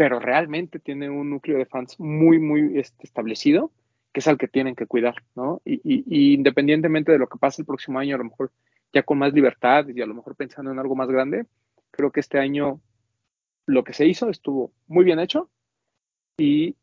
pero 0.03 0.19
realmente 0.19 0.81
tiene 0.81 1.09
un 1.09 1.31
núcleo 1.31 1.59
de 1.59 1.65
fans 1.65 2.01
muy, 2.01 2.41
muy 2.41 2.77
este, 2.77 3.07
establecido, 3.07 3.71
que 4.13 4.19
es 4.19 4.27
al 4.27 4.37
que 4.37 4.49
tienen 4.49 4.75
que 4.75 4.89
cuidar, 4.89 5.15
¿no? 5.37 5.63
Y, 5.65 5.75
y, 5.85 6.03
y, 6.09 6.35
independientemente 6.35 7.13
de 7.13 7.21
lo 7.21 7.29
que 7.29 7.39
pase 7.39 7.63
el 7.63 7.67
próximo 7.67 8.01
año, 8.01 8.17
a 8.17 8.19
lo 8.19 8.25
mejor 8.25 8.51
ya 8.93 9.05
con 9.05 9.19
más 9.19 9.33
libertad 9.33 9.87
y 9.87 10.03
a 10.03 10.07
lo 10.07 10.15
mejor 10.15 10.35
pensando 10.35 10.73
en 10.73 10.81
algo 10.81 10.97
más 10.97 11.07
grande, 11.07 11.47
creo 11.93 12.11
que 12.11 12.19
este 12.19 12.41
año 12.41 12.81
lo 13.67 13.85
que 13.85 13.93
se 13.93 14.05
hizo 14.05 14.29
estuvo 14.29 14.73
muy 14.89 15.05
bien 15.05 15.21
hecho 15.21 15.49
y 16.37 16.75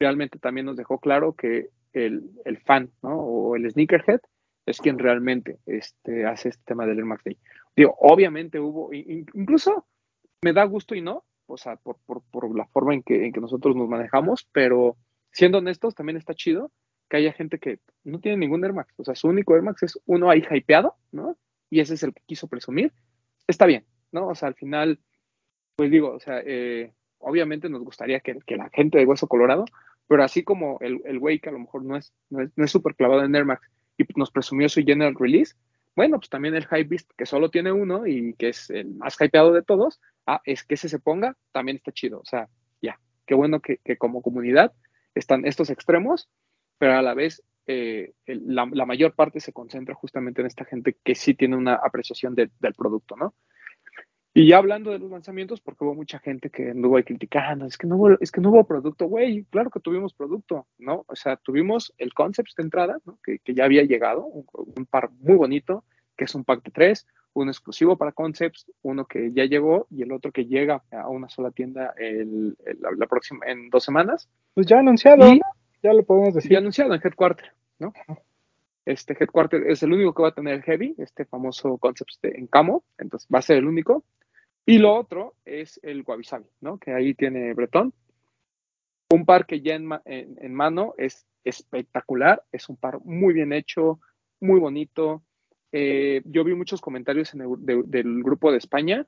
realmente 0.00 0.40
también 0.40 0.66
nos 0.66 0.76
dejó 0.76 0.98
claro 0.98 1.34
que 1.34 1.68
el, 1.92 2.32
el 2.44 2.58
fan, 2.58 2.90
¿no? 3.00 3.16
O 3.16 3.54
el 3.54 3.70
sneakerhead 3.70 4.22
es 4.66 4.80
quien 4.80 4.98
realmente 4.98 5.60
este, 5.66 6.26
hace 6.26 6.48
este 6.48 6.64
tema 6.64 6.84
del 6.84 6.98
Air 6.98 7.04
Max 7.04 7.22
Day. 7.22 7.38
Digo, 7.76 7.94
obviamente 8.00 8.58
hubo, 8.58 8.92
incluso 8.92 9.86
me 10.42 10.52
da 10.52 10.64
gusto 10.64 10.96
y 10.96 11.00
no, 11.00 11.22
o 11.46 11.56
sea, 11.56 11.76
por, 11.76 11.98
por, 12.06 12.22
por 12.30 12.56
la 12.56 12.66
forma 12.66 12.94
en 12.94 13.02
que, 13.02 13.26
en 13.26 13.32
que 13.32 13.40
nosotros 13.40 13.76
nos 13.76 13.88
manejamos, 13.88 14.48
pero 14.52 14.96
siendo 15.30 15.58
honestos, 15.58 15.94
también 15.94 16.16
está 16.16 16.34
chido 16.34 16.70
que 17.08 17.18
haya 17.18 17.32
gente 17.32 17.58
que 17.58 17.78
no 18.04 18.20
tiene 18.20 18.38
ningún 18.38 18.64
Air 18.64 18.72
Max. 18.72 18.92
O 18.96 19.04
sea, 19.04 19.14
su 19.14 19.28
único 19.28 19.54
Air 19.54 19.62
Max 19.62 19.82
es 19.82 19.98
uno 20.06 20.30
ahí 20.30 20.42
hypeado, 20.50 20.94
¿no? 21.12 21.36
Y 21.70 21.80
ese 21.80 21.94
es 21.94 22.02
el 22.02 22.12
que 22.12 22.22
quiso 22.26 22.48
presumir. 22.48 22.92
Está 23.46 23.66
bien, 23.66 23.84
¿no? 24.12 24.28
O 24.28 24.34
sea, 24.34 24.48
al 24.48 24.54
final, 24.54 24.98
pues 25.76 25.90
digo, 25.90 26.10
o 26.12 26.20
sea, 26.20 26.40
eh, 26.44 26.92
obviamente 27.18 27.68
nos 27.68 27.82
gustaría 27.82 28.20
que, 28.20 28.38
que, 28.44 28.56
la 28.56 28.70
gente 28.70 28.98
de 28.98 29.06
Hueso 29.06 29.28
Colorado, 29.28 29.64
pero 30.08 30.24
así 30.24 30.42
como 30.42 30.78
el, 30.80 31.00
el 31.04 31.40
que 31.40 31.48
a 31.48 31.52
lo 31.52 31.60
mejor 31.60 31.84
no 31.84 31.96
es 31.96 32.12
no 32.30 32.42
es, 32.42 32.50
no 32.56 32.64
es 32.64 32.70
súper 32.70 32.94
clavado 32.94 33.24
en 33.24 33.34
Air 33.34 33.44
Max 33.44 33.68
y 33.98 34.04
nos 34.16 34.30
presumió 34.30 34.68
su 34.68 34.82
general 34.82 35.14
release, 35.18 35.54
bueno, 35.96 36.18
pues 36.18 36.28
también 36.28 36.54
el 36.54 36.64
Hypebeast, 36.64 37.10
que 37.16 37.24
solo 37.24 37.50
tiene 37.50 37.72
uno 37.72 38.06
y 38.06 38.34
que 38.34 38.50
es 38.50 38.68
el 38.68 38.94
más 38.94 39.16
hypeado 39.18 39.52
de 39.54 39.62
todos, 39.62 39.98
ah, 40.26 40.42
es 40.44 40.62
que 40.62 40.74
ese 40.74 40.90
se 40.90 40.98
ponga, 40.98 41.36
también 41.52 41.78
está 41.78 41.90
chido. 41.90 42.20
O 42.20 42.24
sea, 42.24 42.48
ya, 42.82 43.00
qué 43.24 43.34
bueno 43.34 43.60
que, 43.60 43.80
como 43.96 44.20
comunidad 44.20 44.74
están 45.14 45.46
estos 45.46 45.70
extremos, 45.70 46.28
pero 46.78 46.98
a 46.98 47.02
la 47.02 47.14
vez 47.14 47.42
eh, 47.66 48.12
la, 48.26 48.66
mayor 48.66 49.14
parte 49.14 49.40
se 49.40 49.54
concentra 49.54 49.94
justamente 49.94 50.42
en 50.42 50.46
esta 50.46 50.66
gente 50.66 50.98
que 51.02 51.14
sí 51.14 51.32
tiene 51.32 51.56
una 51.56 51.74
apreciación 51.74 52.34
de, 52.34 52.50
del 52.60 52.74
producto, 52.74 53.16
¿no? 53.16 53.34
Y 54.36 54.48
ya 54.48 54.58
hablando 54.58 54.90
de 54.90 54.98
los 54.98 55.10
lanzamientos, 55.10 55.62
porque 55.62 55.82
hubo 55.82 55.94
mucha 55.94 56.18
gente 56.18 56.50
que 56.50 56.72
anduvo 56.72 56.98
ahí 56.98 57.04
criticando, 57.04 57.64
es 57.64 57.78
que 57.78 57.86
no 57.86 57.96
hubo, 57.96 58.20
es 58.20 58.30
que 58.30 58.42
no 58.42 58.50
hubo 58.50 58.64
producto, 58.64 59.06
güey, 59.06 59.44
claro 59.44 59.70
que 59.70 59.80
tuvimos 59.80 60.12
producto, 60.12 60.66
¿no? 60.76 61.06
O 61.08 61.16
sea, 61.16 61.36
tuvimos 61.36 61.94
el 61.96 62.12
concept 62.12 62.50
de 62.54 62.64
entrada, 62.64 62.98
¿no? 63.06 63.18
que, 63.24 63.38
que, 63.38 63.54
ya 63.54 63.64
había 63.64 63.84
llegado, 63.84 64.26
un, 64.26 64.44
un, 64.52 64.84
par 64.84 65.08
muy 65.20 65.36
bonito, 65.36 65.84
que 66.18 66.24
es 66.24 66.34
un 66.34 66.44
pack 66.44 66.62
de 66.64 66.70
tres, 66.70 67.06
uno 67.32 67.50
exclusivo 67.50 67.96
para 67.96 68.12
concepts, 68.12 68.70
uno 68.82 69.06
que 69.06 69.32
ya 69.32 69.46
llegó 69.46 69.86
y 69.90 70.02
el 70.02 70.12
otro 70.12 70.30
que 70.32 70.44
llega 70.44 70.82
a 70.90 71.08
una 71.08 71.30
sola 71.30 71.50
tienda 71.50 71.94
el, 71.96 72.58
el, 72.66 72.78
la, 72.82 72.90
la, 72.94 73.06
próxima, 73.06 73.46
en 73.46 73.70
dos 73.70 73.84
semanas. 73.84 74.28
Pues 74.52 74.66
ya 74.66 74.80
anunciado, 74.80 75.32
y, 75.32 75.40
ya 75.82 75.94
lo 75.94 76.02
podemos 76.02 76.34
decir. 76.34 76.52
Ya 76.52 76.58
anunciado 76.58 76.92
en 76.92 77.00
Headquarter, 77.02 77.54
¿no? 77.78 77.94
Este 78.84 79.16
Headquarter 79.18 79.66
es 79.66 79.82
el 79.82 79.94
único 79.94 80.12
que 80.12 80.22
va 80.22 80.28
a 80.28 80.34
tener 80.34 80.62
Heavy, 80.62 80.94
este 80.98 81.24
famoso 81.24 81.78
concept 81.78 82.22
en 82.22 82.46
camo, 82.46 82.84
entonces 82.98 83.26
va 83.34 83.38
a 83.38 83.42
ser 83.42 83.56
el 83.56 83.66
único. 83.66 84.04
Y 84.66 84.78
lo 84.78 84.94
otro 84.96 85.36
es 85.44 85.78
el 85.84 86.02
Wabi 86.04 86.24
Sabi, 86.24 86.46
¿no? 86.60 86.78
Que 86.78 86.92
ahí 86.92 87.14
tiene 87.14 87.54
Bretón. 87.54 87.94
Un 89.10 89.24
par 89.24 89.46
que 89.46 89.60
ya 89.60 89.76
en, 89.76 89.88
en, 90.04 90.54
mano 90.54 90.94
es 90.98 91.24
espectacular, 91.44 92.42
es 92.50 92.68
un 92.68 92.76
par 92.76 92.98
muy 93.04 93.32
bien 93.32 93.52
hecho, 93.52 94.00
muy 94.40 94.58
bonito. 94.58 95.22
Eh, 95.70 96.22
yo 96.24 96.42
vi 96.42 96.54
muchos 96.54 96.80
comentarios 96.80 97.32
en 97.32 97.42
el, 97.42 97.48
de, 97.60 97.82
del 97.86 98.24
grupo 98.24 98.50
de 98.50 98.58
España 98.58 99.06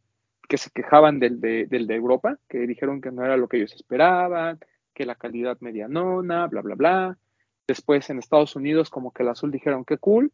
que 0.49 0.59
se 0.59 0.71
quejaban 0.71 1.19
del 1.19 1.41
de, 1.41 1.67
del 1.67 1.89
de 1.89 1.97
Europa, 1.97 2.39
que 2.49 2.59
dijeron 2.61 3.01
que 3.01 3.11
no 3.11 3.25
era 3.25 3.37
lo 3.37 3.49
que 3.49 3.57
ellos 3.57 3.75
esperaban, 3.75 4.61
que 4.95 5.05
la 5.05 5.17
calidad 5.17 5.59
medianona, 5.61 6.47
bla, 6.47 6.63
bla, 6.63 6.77
bla. 6.77 7.19
Después 7.67 8.09
en 8.11 8.21
Estados 8.21 8.55
Unidos 8.55 8.91
como 8.91 9.13
que 9.13 9.25
el 9.25 9.29
azul 9.29 9.51
dijeron 9.51 9.85
que 9.85 9.99
cool, 9.99 10.33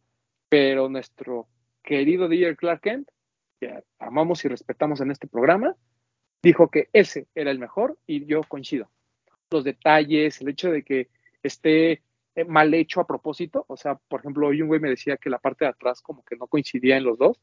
pero 0.49 0.87
nuestro 0.87 1.47
querido 1.83 2.29
DJ 2.29 2.55
Clark 2.55 2.81
Kent 2.81 3.09
que 3.59 3.83
amamos 3.99 4.43
y 4.45 4.47
respetamos 4.47 5.01
en 5.01 5.11
este 5.11 5.27
programa, 5.27 5.75
dijo 6.41 6.69
que 6.69 6.89
ese 6.93 7.27
era 7.35 7.51
el 7.51 7.59
mejor 7.59 7.97
y 8.05 8.25
yo 8.25 8.41
coincido. 8.47 8.89
Los 9.49 9.63
detalles, 9.63 10.41
el 10.41 10.49
hecho 10.49 10.71
de 10.71 10.83
que 10.83 11.09
esté 11.43 12.01
mal 12.47 12.73
hecho 12.73 12.99
a 12.99 13.07
propósito, 13.07 13.65
o 13.67 13.77
sea, 13.77 13.95
por 13.95 14.19
ejemplo, 14.19 14.47
hoy 14.47 14.61
un 14.61 14.67
güey 14.67 14.79
me 14.79 14.89
decía 14.89 15.17
que 15.17 15.29
la 15.29 15.39
parte 15.39 15.65
de 15.65 15.71
atrás 15.71 16.01
como 16.01 16.23
que 16.23 16.35
no 16.35 16.47
coincidía 16.47 16.97
en 16.97 17.05
los 17.05 17.17
dos, 17.17 17.39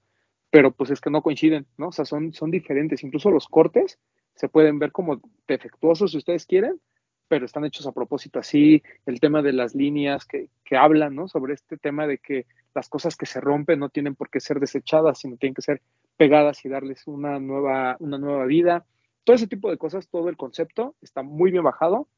pero 0.51 0.71
pues 0.73 0.91
es 0.91 1.01
que 1.01 1.11
no 1.11 1.23
coinciden, 1.23 1.67
¿no? 1.79 1.89
O 1.89 1.93
sea, 1.93 2.05
son, 2.05 2.33
son 2.33 2.51
diferentes, 2.51 3.03
incluso 3.03 3.31
los 3.31 3.49
cortes 3.49 3.99
se 4.35 4.49
pueden 4.49 4.79
ver 4.79 4.93
como 4.93 5.21
defectuosos 5.49 6.13
si 6.13 6.19
ustedes 6.19 6.47
quieren, 6.47 6.81
pero 7.29 7.47
están 7.47 7.65
hechos 7.65 7.87
a 7.87 7.93
propósito 7.93 8.39
así, 8.39 8.83
el 9.07 9.19
tema 9.19 9.41
de 9.41 9.55
las 9.55 9.75
líneas 9.75 10.27
que, 10.27 10.49
que 10.65 10.77
hablan, 10.77 11.15
¿no? 11.15 11.29
Sobre 11.29 11.55
este 11.55 11.79
tema 11.79 12.07
de 12.07 12.19
que 12.19 12.47
las 12.75 12.89
cosas 12.89 13.17
que 13.17 13.27
se 13.27 13.41
rompen 13.41 13.79
no 13.79 13.89
tienen 13.89 14.15
por 14.15 14.29
qué 14.29 14.41
ser 14.41 14.61
desechadas, 14.61 15.19
sino 15.21 15.37
tienen 15.39 15.55
que 15.55 15.63
ser 15.63 15.81
pegadas 16.17 16.65
y 16.65 16.69
darles 16.69 17.07
una 17.07 17.39
nueva, 17.39 17.97
una 18.01 18.19
nueva 18.19 18.47
vida. 18.47 18.87
Todo 19.25 19.37
ese 19.37 19.47
tipo 19.47 19.71
de 19.71 19.79
cosas, 19.79 20.09
todo 20.09 20.29
el 20.29 20.37
concepto 20.37 20.95
está 21.01 21.23
muy 21.23 21.51
bien 21.51 21.65
bajado 21.65 22.09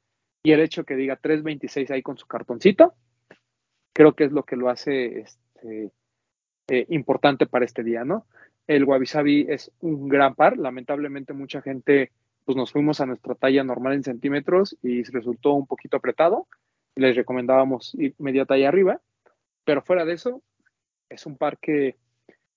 y 0.42 0.52
el 0.52 0.60
hecho 0.60 0.84
que 0.84 0.96
diga 0.96 1.16
326 1.16 1.90
ahí 1.90 2.02
con 2.02 2.18
su 2.18 2.26
cartoncito, 2.26 2.94
creo 3.92 4.14
que 4.14 4.24
es 4.24 4.32
lo 4.32 4.42
que 4.42 4.56
lo 4.56 4.68
hace 4.68 5.20
este, 5.20 5.90
eh, 6.68 6.86
importante 6.90 7.46
para 7.46 7.64
este 7.64 7.82
día, 7.82 8.04
¿no? 8.04 8.26
El 8.66 8.84
Wabi 8.84 9.46
es 9.48 9.70
un 9.80 10.08
gran 10.08 10.34
par, 10.34 10.56
lamentablemente 10.56 11.32
mucha 11.32 11.60
gente 11.60 12.12
pues 12.44 12.56
nos 12.56 12.72
fuimos 12.72 13.00
a 13.00 13.06
nuestra 13.06 13.34
talla 13.34 13.64
normal 13.64 13.94
en 13.94 14.04
centímetros 14.04 14.76
y 14.82 15.02
resultó 15.04 15.54
un 15.54 15.66
poquito 15.66 15.96
apretado, 15.96 16.46
les 16.94 17.16
recomendábamos 17.16 17.94
ir 17.94 18.14
media 18.18 18.44
talla 18.44 18.68
arriba, 18.68 19.00
pero 19.64 19.82
fuera 19.82 20.04
de 20.04 20.12
eso, 20.12 20.42
es 21.08 21.26
un 21.26 21.36
par 21.36 21.58
que 21.58 21.96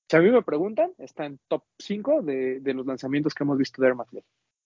si 0.10 0.16
a 0.16 0.22
mí 0.22 0.32
me 0.32 0.42
preguntan, 0.42 0.92
está 0.98 1.26
en 1.26 1.40
top 1.48 1.64
5 1.80 2.22
de, 2.22 2.62
los 2.64 2.86
lanzamientos 2.86 3.34
que 3.34 3.44
hemos 3.44 3.58
visto 3.58 3.82
de 3.82 3.94
Max 3.94 4.12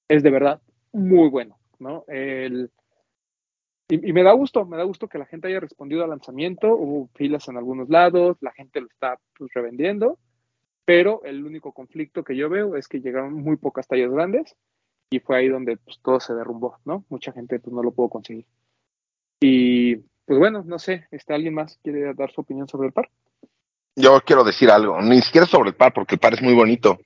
Es 0.07 0.23
de 0.23 0.29
verdad 0.29 0.61
muy 0.93 1.29
bueno, 1.29 1.57
¿no? 1.79 2.03
El, 2.07 2.69
y, 3.89 4.09
y, 4.09 4.13
me 4.13 4.23
da 4.23 4.33
gusto, 4.33 4.65
me 4.65 4.77
da 4.77 4.83
gusto 4.83 5.07
que 5.07 5.17
la 5.17 5.25
gente 5.25 5.47
haya 5.47 5.59
respondido 5.59 6.03
al 6.03 6.11
lanzamiento. 6.11 6.75
Hubo 6.75 7.09
filas 7.15 7.47
en 7.47 7.57
algunos 7.57 7.89
lados, 7.89 8.37
la 8.41 8.51
gente 8.51 8.81
lo 8.81 8.87
está 8.87 9.19
pues, 9.37 9.51
revendiendo, 9.53 10.19
pero 10.85 11.23
el 11.23 11.43
único 11.43 11.73
conflicto 11.73 12.23
que 12.23 12.35
yo 12.35 12.49
veo 12.49 12.75
es 12.75 12.87
que 12.87 13.01
llegaron 13.01 13.33
muy 13.33 13.57
pocas 13.57 13.87
tallas 13.87 14.11
grandes 14.11 14.55
y 15.09 15.19
fue 15.19 15.37
ahí 15.37 15.49
donde 15.49 15.77
pues, 15.77 15.99
todo 16.01 16.19
se 16.19 16.33
derrumbó, 16.33 16.77
¿no? 16.85 17.03
Mucha 17.09 17.31
gente 17.31 17.59
pues, 17.59 17.73
no 17.73 17.81
lo 17.81 17.91
pudo 17.91 18.09
conseguir. 18.09 18.45
Y 19.39 19.95
pues 20.25 20.39
bueno, 20.39 20.63
no 20.63 20.77
sé, 20.77 21.07
¿está 21.11 21.33
alguien 21.33 21.55
más 21.55 21.79
quiere 21.83 22.13
dar 22.13 22.31
su 22.31 22.41
opinión 22.41 22.67
sobre 22.67 22.87
el 22.87 22.93
par? 22.93 23.09
Yo 23.95 24.21
quiero 24.21 24.43
decir 24.43 24.69
algo, 24.69 25.01
ni 25.01 25.21
siquiera 25.21 25.47
sobre 25.47 25.69
el 25.69 25.75
par, 25.75 25.93
porque 25.93 26.15
el 26.15 26.19
par 26.19 26.33
es 26.33 26.41
muy 26.41 26.53
bonito, 26.53 26.99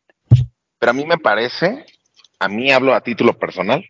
pero 0.80 0.91
a 0.91 0.93
mí 0.93 1.06
me 1.06 1.17
parece, 1.17 1.86
a 2.39 2.48
mí 2.48 2.71
hablo 2.71 2.93
a 2.93 3.02
título 3.02 3.38
personal, 3.38 3.84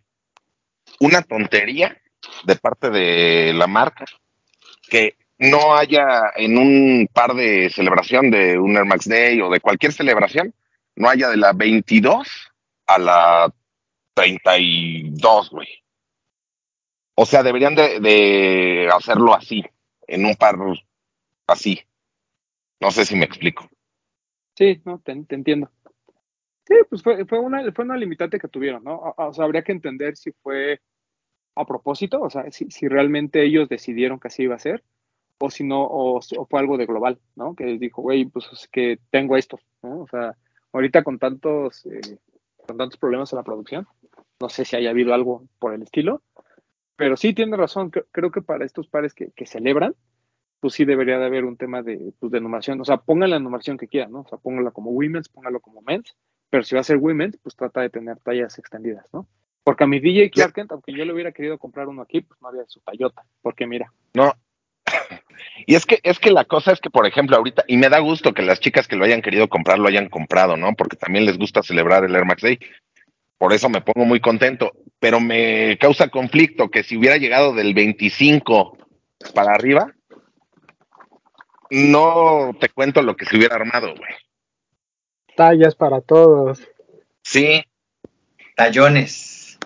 una 1.00 1.22
tontería 1.22 2.00
de 2.44 2.56
parte 2.56 2.90
de 2.90 3.52
la 3.54 3.66
marca 3.66 4.04
que 4.88 5.16
no 5.38 5.76
haya 5.76 6.32
en 6.36 6.56
un 6.56 7.08
par 7.12 7.34
de 7.34 7.68
celebración 7.70 8.30
de 8.30 8.58
un 8.58 8.76
Air 8.76 8.86
Max 8.86 9.08
Day 9.08 9.40
o 9.40 9.50
de 9.50 9.60
cualquier 9.60 9.92
celebración, 9.92 10.54
no 10.94 11.08
haya 11.08 11.28
de 11.28 11.36
la 11.36 11.52
22 11.52 12.26
a 12.86 12.98
la 12.98 13.52
32, 14.14 15.50
güey. 15.50 15.68
O 17.14 17.26
sea, 17.26 17.42
deberían 17.42 17.74
de, 17.74 18.00
de 18.00 18.88
hacerlo 18.92 19.34
así, 19.34 19.64
en 20.06 20.24
un 20.24 20.36
par 20.36 20.56
así. 21.46 21.82
No 22.80 22.90
sé 22.90 23.04
si 23.04 23.16
me 23.16 23.24
explico. 23.24 23.68
Sí, 24.56 24.80
no, 24.84 24.98
te, 25.00 25.14
te 25.24 25.34
entiendo. 25.34 25.70
Sí, 26.66 26.74
pues 26.90 27.02
fue, 27.02 27.38
una, 27.38 27.72
fue 27.72 27.84
una 27.84 27.96
limitante 27.96 28.38
que 28.38 28.48
tuvieron, 28.48 28.82
¿no? 28.82 29.14
O, 29.16 29.32
sea, 29.32 29.44
habría 29.44 29.62
que 29.62 29.72
entender 29.72 30.16
si 30.16 30.32
fue 30.32 30.80
a 31.54 31.64
propósito, 31.64 32.20
o 32.20 32.28
sea, 32.28 32.50
si, 32.50 32.70
si 32.70 32.88
realmente 32.88 33.44
ellos 33.44 33.68
decidieron 33.68 34.18
que 34.18 34.28
así 34.28 34.42
iba 34.42 34.56
a 34.56 34.58
ser, 34.58 34.82
o 35.38 35.50
si 35.50 35.64
no, 35.64 35.82
o, 35.84 36.18
o 36.18 36.46
fue 36.46 36.60
algo 36.60 36.76
de 36.76 36.86
global, 36.86 37.20
¿no? 37.36 37.54
Que 37.54 37.66
les 37.66 37.80
dijo, 37.80 38.02
güey, 38.02 38.24
pues 38.24 38.46
es 38.52 38.68
que 38.68 38.98
tengo 39.10 39.36
esto, 39.36 39.58
¿no? 39.82 40.00
O 40.00 40.08
sea, 40.08 40.36
ahorita 40.72 41.04
con 41.04 41.18
tantos, 41.18 41.86
eh, 41.86 42.18
con 42.66 42.76
tantos 42.76 42.98
problemas 42.98 43.32
en 43.32 43.36
la 43.36 43.44
producción, 43.44 43.86
no 44.40 44.48
sé 44.48 44.64
si 44.64 44.76
haya 44.76 44.90
habido 44.90 45.14
algo 45.14 45.46
por 45.58 45.72
el 45.72 45.82
estilo, 45.82 46.22
pero 46.96 47.16
sí 47.16 47.32
tiene 47.32 47.56
razón, 47.56 47.90
creo 47.90 48.30
que 48.32 48.42
para 48.42 48.64
estos 48.64 48.88
pares 48.88 49.14
que, 49.14 49.30
que 49.32 49.46
celebran, 49.46 49.94
pues 50.66 50.74
sí 50.74 50.84
debería 50.84 51.16
de 51.20 51.26
haber 51.26 51.44
un 51.44 51.56
tema 51.56 51.80
de, 51.80 52.12
pues, 52.18 52.32
de 52.32 52.40
numeración. 52.40 52.80
O 52.80 52.84
sea, 52.84 52.96
pongan 52.96 53.30
la 53.30 53.38
numeración 53.38 53.78
que 53.78 53.86
quieran, 53.86 54.10
¿no? 54.10 54.22
O 54.22 54.28
sea, 54.28 54.36
póngala 54.36 54.72
como 54.72 54.90
women's, 54.90 55.28
póngalo 55.28 55.60
como 55.60 55.80
men's, 55.80 56.16
pero 56.50 56.64
si 56.64 56.74
va 56.74 56.80
a 56.80 56.84
ser 56.84 56.96
women's, 56.96 57.36
pues 57.36 57.54
trata 57.54 57.82
de 57.82 57.88
tener 57.88 58.18
tallas 58.18 58.58
extendidas, 58.58 59.06
¿no? 59.12 59.28
Porque 59.62 59.84
a 59.84 59.86
mi 59.86 60.00
DJ 60.00 60.32
Clark 60.32 60.54
Kent, 60.54 60.72
aunque 60.72 60.92
yo 60.92 61.04
le 61.04 61.12
hubiera 61.12 61.30
querido 61.30 61.56
comprar 61.56 61.86
uno 61.86 62.02
aquí, 62.02 62.20
pues 62.20 62.42
no 62.42 62.48
había 62.48 62.64
su 62.66 62.80
tallota, 62.80 63.22
porque 63.42 63.68
mira. 63.68 63.92
No. 64.12 64.32
Y 65.66 65.76
es 65.76 65.86
que, 65.86 66.00
es 66.02 66.18
que 66.18 66.32
la 66.32 66.44
cosa 66.46 66.72
es 66.72 66.80
que, 66.80 66.90
por 66.90 67.06
ejemplo, 67.06 67.36
ahorita, 67.36 67.62
y 67.68 67.76
me 67.76 67.88
da 67.88 68.00
gusto 68.00 68.34
que 68.34 68.42
las 68.42 68.58
chicas 68.58 68.88
que 68.88 68.96
lo 68.96 69.04
hayan 69.04 69.22
querido 69.22 69.48
comprar 69.48 69.78
lo 69.78 69.86
hayan 69.86 70.08
comprado, 70.08 70.56
¿no? 70.56 70.74
Porque 70.74 70.96
también 70.96 71.26
les 71.26 71.38
gusta 71.38 71.62
celebrar 71.62 72.04
el 72.04 72.16
Air 72.16 72.24
Max 72.24 72.42
Day. 72.42 72.58
Por 73.38 73.52
eso 73.52 73.68
me 73.68 73.82
pongo 73.82 74.04
muy 74.04 74.18
contento. 74.18 74.72
Pero 74.98 75.20
me 75.20 75.78
causa 75.78 76.08
conflicto 76.08 76.70
que 76.70 76.82
si 76.82 76.96
hubiera 76.96 77.18
llegado 77.18 77.54
del 77.54 77.74
25 77.74 78.76
para 79.34 79.52
arriba, 79.52 79.94
no 81.70 82.56
te 82.60 82.68
cuento 82.68 83.02
lo 83.02 83.16
que 83.16 83.24
se 83.24 83.36
hubiera 83.36 83.56
armado, 83.56 83.94
güey. 83.94 84.12
Tallas 85.36 85.74
para 85.74 86.00
todos. 86.00 86.66
Sí. 87.22 87.62
Tallones. 88.54 89.58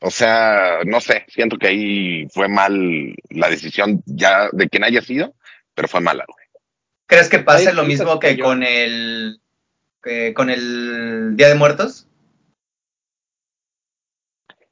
O 0.00 0.10
sea, 0.10 0.80
no 0.84 1.00
sé, 1.00 1.24
siento 1.28 1.56
que 1.56 1.68
ahí 1.68 2.26
fue 2.28 2.48
mal 2.48 3.14
la 3.30 3.48
decisión 3.48 4.02
ya 4.04 4.48
de 4.52 4.68
quien 4.68 4.82
haya 4.82 5.00
sido, 5.00 5.34
pero 5.74 5.86
fue 5.86 6.00
mala, 6.00 6.24
güey. 6.26 6.46
¿Crees 7.06 7.28
que 7.28 7.38
pase 7.38 7.68
Ay, 7.68 7.74
lo 7.74 7.84
mismo 7.84 8.18
que 8.18 8.38
con 8.38 8.62
el 8.62 9.40
que 10.02 10.34
con 10.34 10.50
el 10.50 11.36
Día 11.36 11.48
de 11.48 11.54
Muertos? 11.54 12.08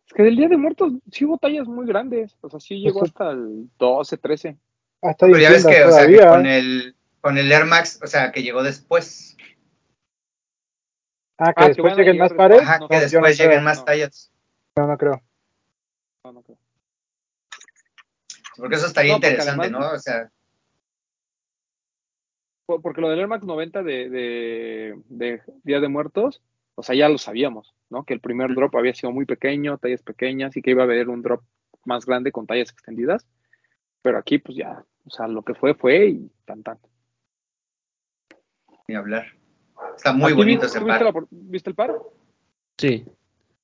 Es 0.07 0.13
que 0.15 0.25
del 0.25 0.37
Día 0.37 0.49
de 0.49 0.57
Muertos 0.57 0.95
sí 1.13 1.25
hubo 1.25 1.39
tallas 1.39 1.69
muy 1.69 1.87
grandes, 1.87 2.37
o 2.41 2.51
sea, 2.51 2.59
sí 2.59 2.81
llegó 2.81 3.05
hasta 3.05 3.31
el 3.31 3.69
12, 3.79 4.17
13. 4.17 4.57
Hasta 5.03 5.27
Pero 5.27 5.39
ya 5.39 5.51
ves 5.51 5.65
que, 5.67 5.85
o 5.85 5.91
sea, 5.93 6.07
que 6.07 6.19
con 6.19 6.47
el, 6.47 6.97
con 7.21 7.39
el 7.39 7.51
Air 7.51 7.65
Max, 7.65 8.01
o 8.03 8.07
sea, 8.07 8.33
que 8.33 8.43
llegó 8.43 8.63
después. 8.63 9.37
Ah, 11.39 11.55
que 11.55 11.65
Ah, 11.65 11.69
después 11.69 11.97
lleguen 11.97 12.19
más 12.19 12.33
pares. 12.35 12.61
Ajá, 12.61 12.79
No, 12.81 12.89
que 12.89 12.97
no 12.97 13.01
después 13.01 13.37
creo, 13.37 13.49
lleguen 13.49 13.65
más 13.65 13.79
no. 13.79 13.85
tallas. 13.85 14.31
No, 14.77 14.87
no 14.87 14.99
creo. 14.99 15.23
No, 16.25 16.33
no 16.33 16.43
creo. 16.43 16.59
Porque 18.59 18.77
eso 18.77 18.87
estaría 18.87 19.13
No, 19.15 19.21
porque 19.21 19.29
interesante, 19.29 19.63
además- 19.69 19.81
¿no? 19.91 19.97
O 19.97 19.99
sea, 19.99 20.31
Por- 22.67 22.83
Porque 22.83 23.01
lo 23.01 23.09
del 23.09 23.19
Air 23.21 23.27
Max 23.29 23.45
90 23.45 23.83
de, 23.83 24.09
de, 24.11 25.01
de 25.09 25.43
Día 25.65 25.81
de 25.81 25.89
Muertos, 25.89 26.41
o 26.77 26.83
sea, 26.85 26.95
ya 26.95 27.09
lo 27.09 27.19
sabíamos, 27.19 27.75
¿no? 27.89 28.05
Que 28.05 28.15
el 28.15 28.21
primer 28.21 28.55
drop 28.55 28.77
había 28.77 28.95
sido 28.95 29.11
muy 29.13 29.25
pequeño, 29.25 29.79
tallas 29.79 30.03
pequeñas, 30.03 30.57
y 30.57 30.63
que 30.63 30.71
iba 30.71 30.83
a 30.83 30.85
haber 30.85 31.09
un 31.09 31.23
drop 31.23 31.43
más 31.85 32.07
grande 32.07 32.31
con 32.31 32.47
tallas 32.47 32.71
extendidas. 32.71 33.27
Pero 34.03 34.19
aquí, 34.19 34.39
pues 34.39 34.57
ya, 34.57 34.85
o 35.07 35.11
sea, 35.11 35.29
lo 35.29 35.43
que 35.43 35.55
fue, 35.55 35.75
fue 35.75 36.09
y 36.09 36.31
tan 36.45 36.63
tan. 36.63 36.79
ni 38.89 38.97
hablar. 38.97 39.27
Está 39.97 40.13
muy 40.13 40.25
¿A 40.25 40.29
ti, 40.29 40.35
bonito 40.35 40.61
vi- 40.63 40.67
ese 40.67 40.79
viste, 40.81 40.89
par. 40.93 41.03
la 41.05 41.13
por- 41.13 41.29
¿Viste 41.31 41.71
el 41.71 41.77
par? 41.77 41.95
Sí. 42.79 43.05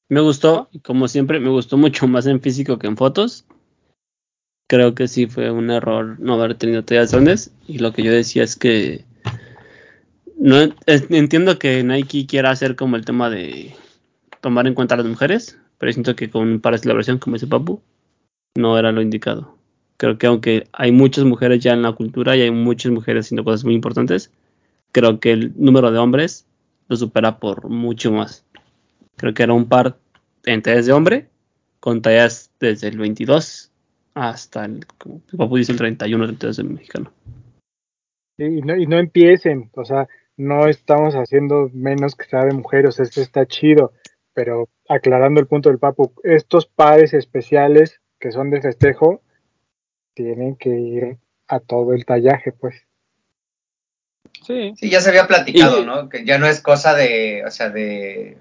Me 0.08 0.20
gustó, 0.20 0.68
y 0.70 0.78
como 0.78 1.08
siempre, 1.08 1.40
me 1.40 1.48
gustó 1.50 1.76
mucho 1.76 2.06
más 2.06 2.26
en 2.26 2.40
físico 2.40 2.78
que 2.78 2.86
en 2.86 2.96
fotos. 2.96 3.44
Creo 4.68 4.94
que 4.94 5.08
sí 5.08 5.26
fue 5.26 5.50
un 5.50 5.70
error 5.70 6.18
no 6.20 6.34
haber 6.34 6.54
tenido 6.56 6.84
tallas 6.84 7.10
grandes. 7.12 7.52
Y 7.66 7.78
lo 7.78 7.92
que 7.92 8.02
yo 8.04 8.12
decía 8.12 8.44
es 8.44 8.54
que 8.56 9.04
no 10.38 10.58
es- 10.86 11.10
entiendo 11.10 11.58
que 11.58 11.82
Nike 11.82 12.26
quiera 12.28 12.50
hacer 12.50 12.76
como 12.76 12.94
el 12.96 13.04
tema 13.04 13.28
de 13.30 13.74
tomar 14.40 14.66
en 14.68 14.74
cuenta 14.74 14.94
a 14.94 14.98
las 14.98 15.06
mujeres, 15.06 15.58
pero 15.78 15.92
siento 15.92 16.14
que 16.14 16.30
con 16.30 16.46
un 16.48 16.60
par 16.60 16.74
de 16.74 16.78
celebración 16.78 17.18
como 17.18 17.34
ese 17.34 17.48
Papu 17.48 17.80
no 18.56 18.78
era 18.78 18.92
lo 18.92 19.02
indicado. 19.02 19.55
Creo 19.96 20.18
que 20.18 20.26
aunque 20.26 20.68
hay 20.72 20.92
muchas 20.92 21.24
mujeres 21.24 21.62
ya 21.62 21.72
en 21.72 21.82
la 21.82 21.92
cultura 21.92 22.36
y 22.36 22.42
hay 22.42 22.50
muchas 22.50 22.92
mujeres 22.92 23.26
haciendo 23.26 23.44
cosas 23.44 23.64
muy 23.64 23.74
importantes, 23.74 24.30
creo 24.92 25.20
que 25.20 25.32
el 25.32 25.52
número 25.56 25.90
de 25.90 25.98
hombres 25.98 26.46
lo 26.88 26.96
supera 26.96 27.38
por 27.38 27.68
mucho 27.68 28.12
más. 28.12 28.44
Creo 29.16 29.34
que 29.34 29.42
era 29.42 29.52
un 29.52 29.68
par 29.68 29.96
en 30.44 30.62
tallas 30.62 30.86
de 30.86 30.92
hombre, 30.92 31.28
con 31.80 32.02
tallas 32.02 32.50
desde 32.60 32.88
el 32.88 32.98
22 32.98 33.72
hasta 34.14 34.64
el, 34.64 34.86
como 34.98 35.20
Papu 35.36 35.56
dice, 35.56 35.72
el 35.72 35.78
31, 35.78 36.26
32 36.26 36.56
del 36.56 36.70
mexicano. 36.70 37.12
Y 38.38 38.62
no, 38.62 38.76
y 38.76 38.86
no 38.86 38.98
empiecen, 38.98 39.70
o 39.74 39.84
sea, 39.84 40.08
no 40.36 40.68
estamos 40.68 41.14
haciendo 41.14 41.70
menos 41.72 42.14
que 42.14 42.24
sea 42.24 42.44
de 42.44 42.54
mujeres, 42.54 42.98
esto 43.00 43.20
está 43.20 43.46
chido, 43.46 43.92
pero 44.34 44.68
aclarando 44.88 45.40
el 45.40 45.46
punto 45.46 45.68
del 45.68 45.78
Papu, 45.78 46.12
estos 46.22 46.66
pares 46.66 47.14
especiales 47.14 48.00
que 48.18 48.32
son 48.32 48.50
de 48.50 48.60
festejo 48.60 49.22
tienen 50.16 50.56
que 50.56 50.70
ir 50.70 51.18
a 51.46 51.60
todo 51.60 51.92
el 51.92 52.04
tallaje, 52.06 52.50
pues. 52.50 52.74
Sí. 54.44 54.72
Sí, 54.76 54.90
ya 54.90 55.00
se 55.00 55.10
había 55.10 55.26
platicado, 55.28 55.82
Y- 55.82 55.84
¿no? 55.86 56.08
Que 56.08 56.24
ya 56.24 56.38
no 56.38 56.46
es 56.46 56.60
cosa 56.60 56.94
de, 56.94 57.44
o 57.46 57.50
sea, 57.50 57.68
de, 57.70 58.38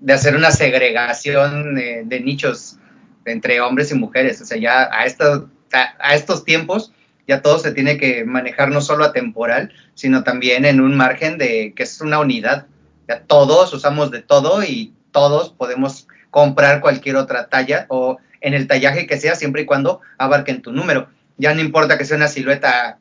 de 0.00 0.12
hacer 0.12 0.36
una 0.36 0.50
segregación 0.52 1.74
de, 1.74 2.04
de 2.04 2.20
nichos 2.20 2.78
entre 3.24 3.60
hombres 3.60 3.90
y 3.90 3.96
mujeres. 3.96 4.40
O 4.40 4.44
sea, 4.44 4.56
ya 4.58 4.88
a, 4.92 5.04
esta- 5.04 5.46
a, 5.72 5.94
a 5.98 6.14
estos 6.14 6.44
tiempos 6.44 6.92
ya 7.26 7.42
todo 7.42 7.58
se 7.58 7.72
tiene 7.72 7.96
que 7.98 8.24
manejar 8.24 8.70
no 8.70 8.80
solo 8.80 9.04
a 9.04 9.12
temporal, 9.12 9.72
sino 9.94 10.24
también 10.24 10.64
en 10.64 10.80
un 10.80 10.96
margen 10.96 11.38
de 11.38 11.74
que 11.74 11.82
es 11.82 12.00
una 12.00 12.18
unidad. 12.20 12.66
Ya 13.08 13.22
todos 13.22 13.72
usamos 13.74 14.10
de 14.10 14.22
todo 14.22 14.62
y 14.62 14.94
todos 15.10 15.50
podemos 15.50 16.06
comprar 16.30 16.80
cualquier 16.80 17.16
otra 17.16 17.48
talla 17.48 17.86
o 17.88 18.18
en 18.40 18.54
el 18.54 18.66
tallaje 18.66 19.06
que 19.06 19.18
sea, 19.18 19.34
siempre 19.34 19.62
y 19.62 19.66
cuando 19.66 20.00
abarquen 20.18 20.62
tu 20.62 20.72
número. 20.72 21.08
Ya 21.38 21.54
no 21.54 21.60
importa 21.60 21.98
que 21.98 22.04
sea 22.04 22.16
una 22.16 22.28
silueta 22.28 22.98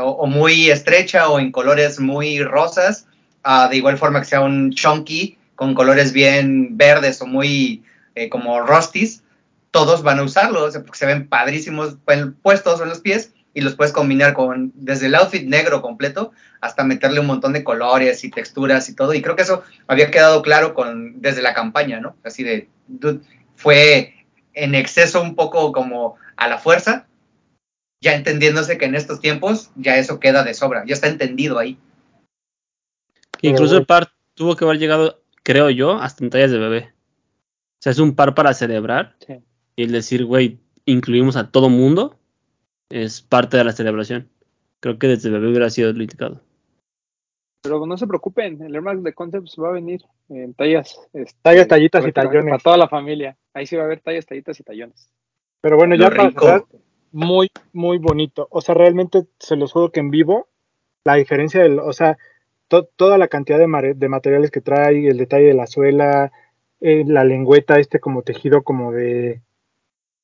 o, 0.00 0.26
muy 0.26 0.70
estrecha 0.70 1.28
o 1.28 1.40
en 1.40 1.50
colores 1.50 1.98
muy 1.98 2.42
rosas, 2.42 3.06
ah, 3.42 3.68
de 3.68 3.76
igual 3.76 3.98
forma 3.98 4.20
que 4.20 4.26
sea 4.26 4.40
un 4.40 4.72
chunky 4.72 5.36
con 5.56 5.74
colores 5.74 6.12
bien 6.12 6.76
verdes 6.76 7.20
o 7.20 7.26
muy 7.26 7.82
eh, 8.14 8.28
como 8.28 8.60
rusties, 8.60 9.22
todos 9.70 10.02
van 10.02 10.18
a 10.18 10.22
usarlo, 10.22 10.70
porque 10.72 10.98
se 10.98 11.06
ven 11.06 11.28
padrísimos 11.28 11.96
pu- 12.04 12.34
puestos 12.42 12.80
en 12.80 12.88
los 12.88 13.00
pies 13.00 13.32
y 13.52 13.60
los 13.60 13.74
puedes 13.74 13.92
combinar 13.92 14.32
con 14.34 14.72
desde 14.74 15.06
el 15.06 15.14
outfit 15.16 15.46
negro 15.46 15.82
completo 15.82 16.32
hasta 16.60 16.84
meterle 16.84 17.20
un 17.20 17.26
montón 17.26 17.52
de 17.52 17.64
colores 17.64 18.22
y 18.24 18.30
texturas 18.30 18.88
y 18.88 18.94
todo. 18.94 19.12
Y 19.14 19.22
creo 19.22 19.34
que 19.36 19.42
eso 19.42 19.64
había 19.88 20.10
quedado 20.10 20.42
claro 20.42 20.72
con 20.74 21.20
desde 21.20 21.42
la 21.42 21.54
campaña, 21.54 22.00
¿no? 22.00 22.16
Así 22.24 22.42
de, 22.44 22.68
dude, 22.86 23.20
fue 23.56 24.14
en 24.54 24.74
exceso 24.74 25.22
un 25.22 25.34
poco 25.34 25.72
como 25.72 26.16
a 26.36 26.48
la 26.48 26.58
fuerza, 26.58 27.06
ya 28.02 28.14
entendiéndose 28.14 28.78
que 28.78 28.86
en 28.86 28.94
estos 28.94 29.20
tiempos 29.20 29.70
ya 29.76 29.96
eso 29.96 30.20
queda 30.20 30.42
de 30.42 30.54
sobra, 30.54 30.84
ya 30.86 30.94
está 30.94 31.08
entendido 31.08 31.58
ahí. 31.58 31.78
Incluso 33.42 33.76
el 33.76 33.86
par 33.86 34.10
tuvo 34.34 34.56
que 34.56 34.64
haber 34.64 34.78
llegado, 34.78 35.22
creo 35.42 35.70
yo, 35.70 35.94
hasta 36.00 36.24
en 36.24 36.30
tallas 36.30 36.50
de 36.50 36.58
bebé. 36.58 36.92
O 37.78 37.82
sea, 37.82 37.92
es 37.92 37.98
un 37.98 38.14
par 38.14 38.34
para 38.34 38.54
celebrar 38.54 39.16
Sí. 39.26 39.40
y 39.76 39.84
el 39.84 39.92
decir, 39.92 40.24
güey, 40.24 40.58
incluimos 40.84 41.36
a 41.36 41.50
todo 41.50 41.68
mundo, 41.68 42.18
es 42.90 43.22
parte 43.22 43.56
de 43.56 43.64
la 43.64 43.72
celebración. 43.72 44.28
Creo 44.80 44.98
que 44.98 45.08
desde 45.08 45.30
bebé 45.30 45.48
hubiera 45.48 45.70
sido 45.70 45.92
lo 45.92 46.02
indicado. 46.02 46.42
Pero 47.62 47.84
no 47.84 47.96
se 47.98 48.06
preocupen, 48.06 48.62
el 48.62 48.74
Air 48.74 48.82
Max 48.82 49.02
de 49.02 49.12
Concepts 49.12 49.56
va 49.62 49.68
a 49.68 49.72
venir 49.72 50.00
en 50.30 50.54
tallas. 50.54 50.98
este, 51.12 51.38
Tallas, 51.42 51.68
tallitas 51.68 52.06
y 52.06 52.12
tallones. 52.12 52.44
Para 52.44 52.58
toda 52.58 52.76
la 52.78 52.88
familia. 52.88 53.36
Ahí 53.52 53.66
sí 53.66 53.76
va 53.76 53.82
a 53.82 53.84
haber 53.86 54.00
tallas, 54.00 54.24
tallitas 54.26 54.58
y 54.58 54.62
tallones. 54.62 55.10
Pero 55.60 55.76
bueno, 55.76 55.94
Lo 55.94 56.04
ya 56.04 56.10
para 56.10 56.30
cerrar, 56.30 56.64
muy, 57.12 57.48
muy 57.72 57.98
bonito. 57.98 58.48
O 58.50 58.62
sea, 58.62 58.74
realmente 58.74 59.26
se 59.38 59.56
los 59.56 59.72
juro 59.72 59.92
que 59.92 60.00
en 60.00 60.10
vivo, 60.10 60.48
la 61.04 61.16
diferencia 61.16 61.62
del, 61.62 61.80
o 61.80 61.92
sea, 61.92 62.16
to- 62.68 62.88
toda 62.96 63.18
la 63.18 63.28
cantidad 63.28 63.58
de, 63.58 63.66
materiales 63.66 64.50
que 64.50 64.62
trae, 64.62 65.06
el 65.08 65.18
detalle 65.18 65.48
de 65.48 65.54
la 65.54 65.66
suela, 65.66 66.32
eh, 66.80 67.04
la 67.06 67.24
lengüeta, 67.24 67.78
este 67.78 68.00
como 68.00 68.22
tejido 68.22 68.62
como 68.62 68.92
de, 68.92 69.42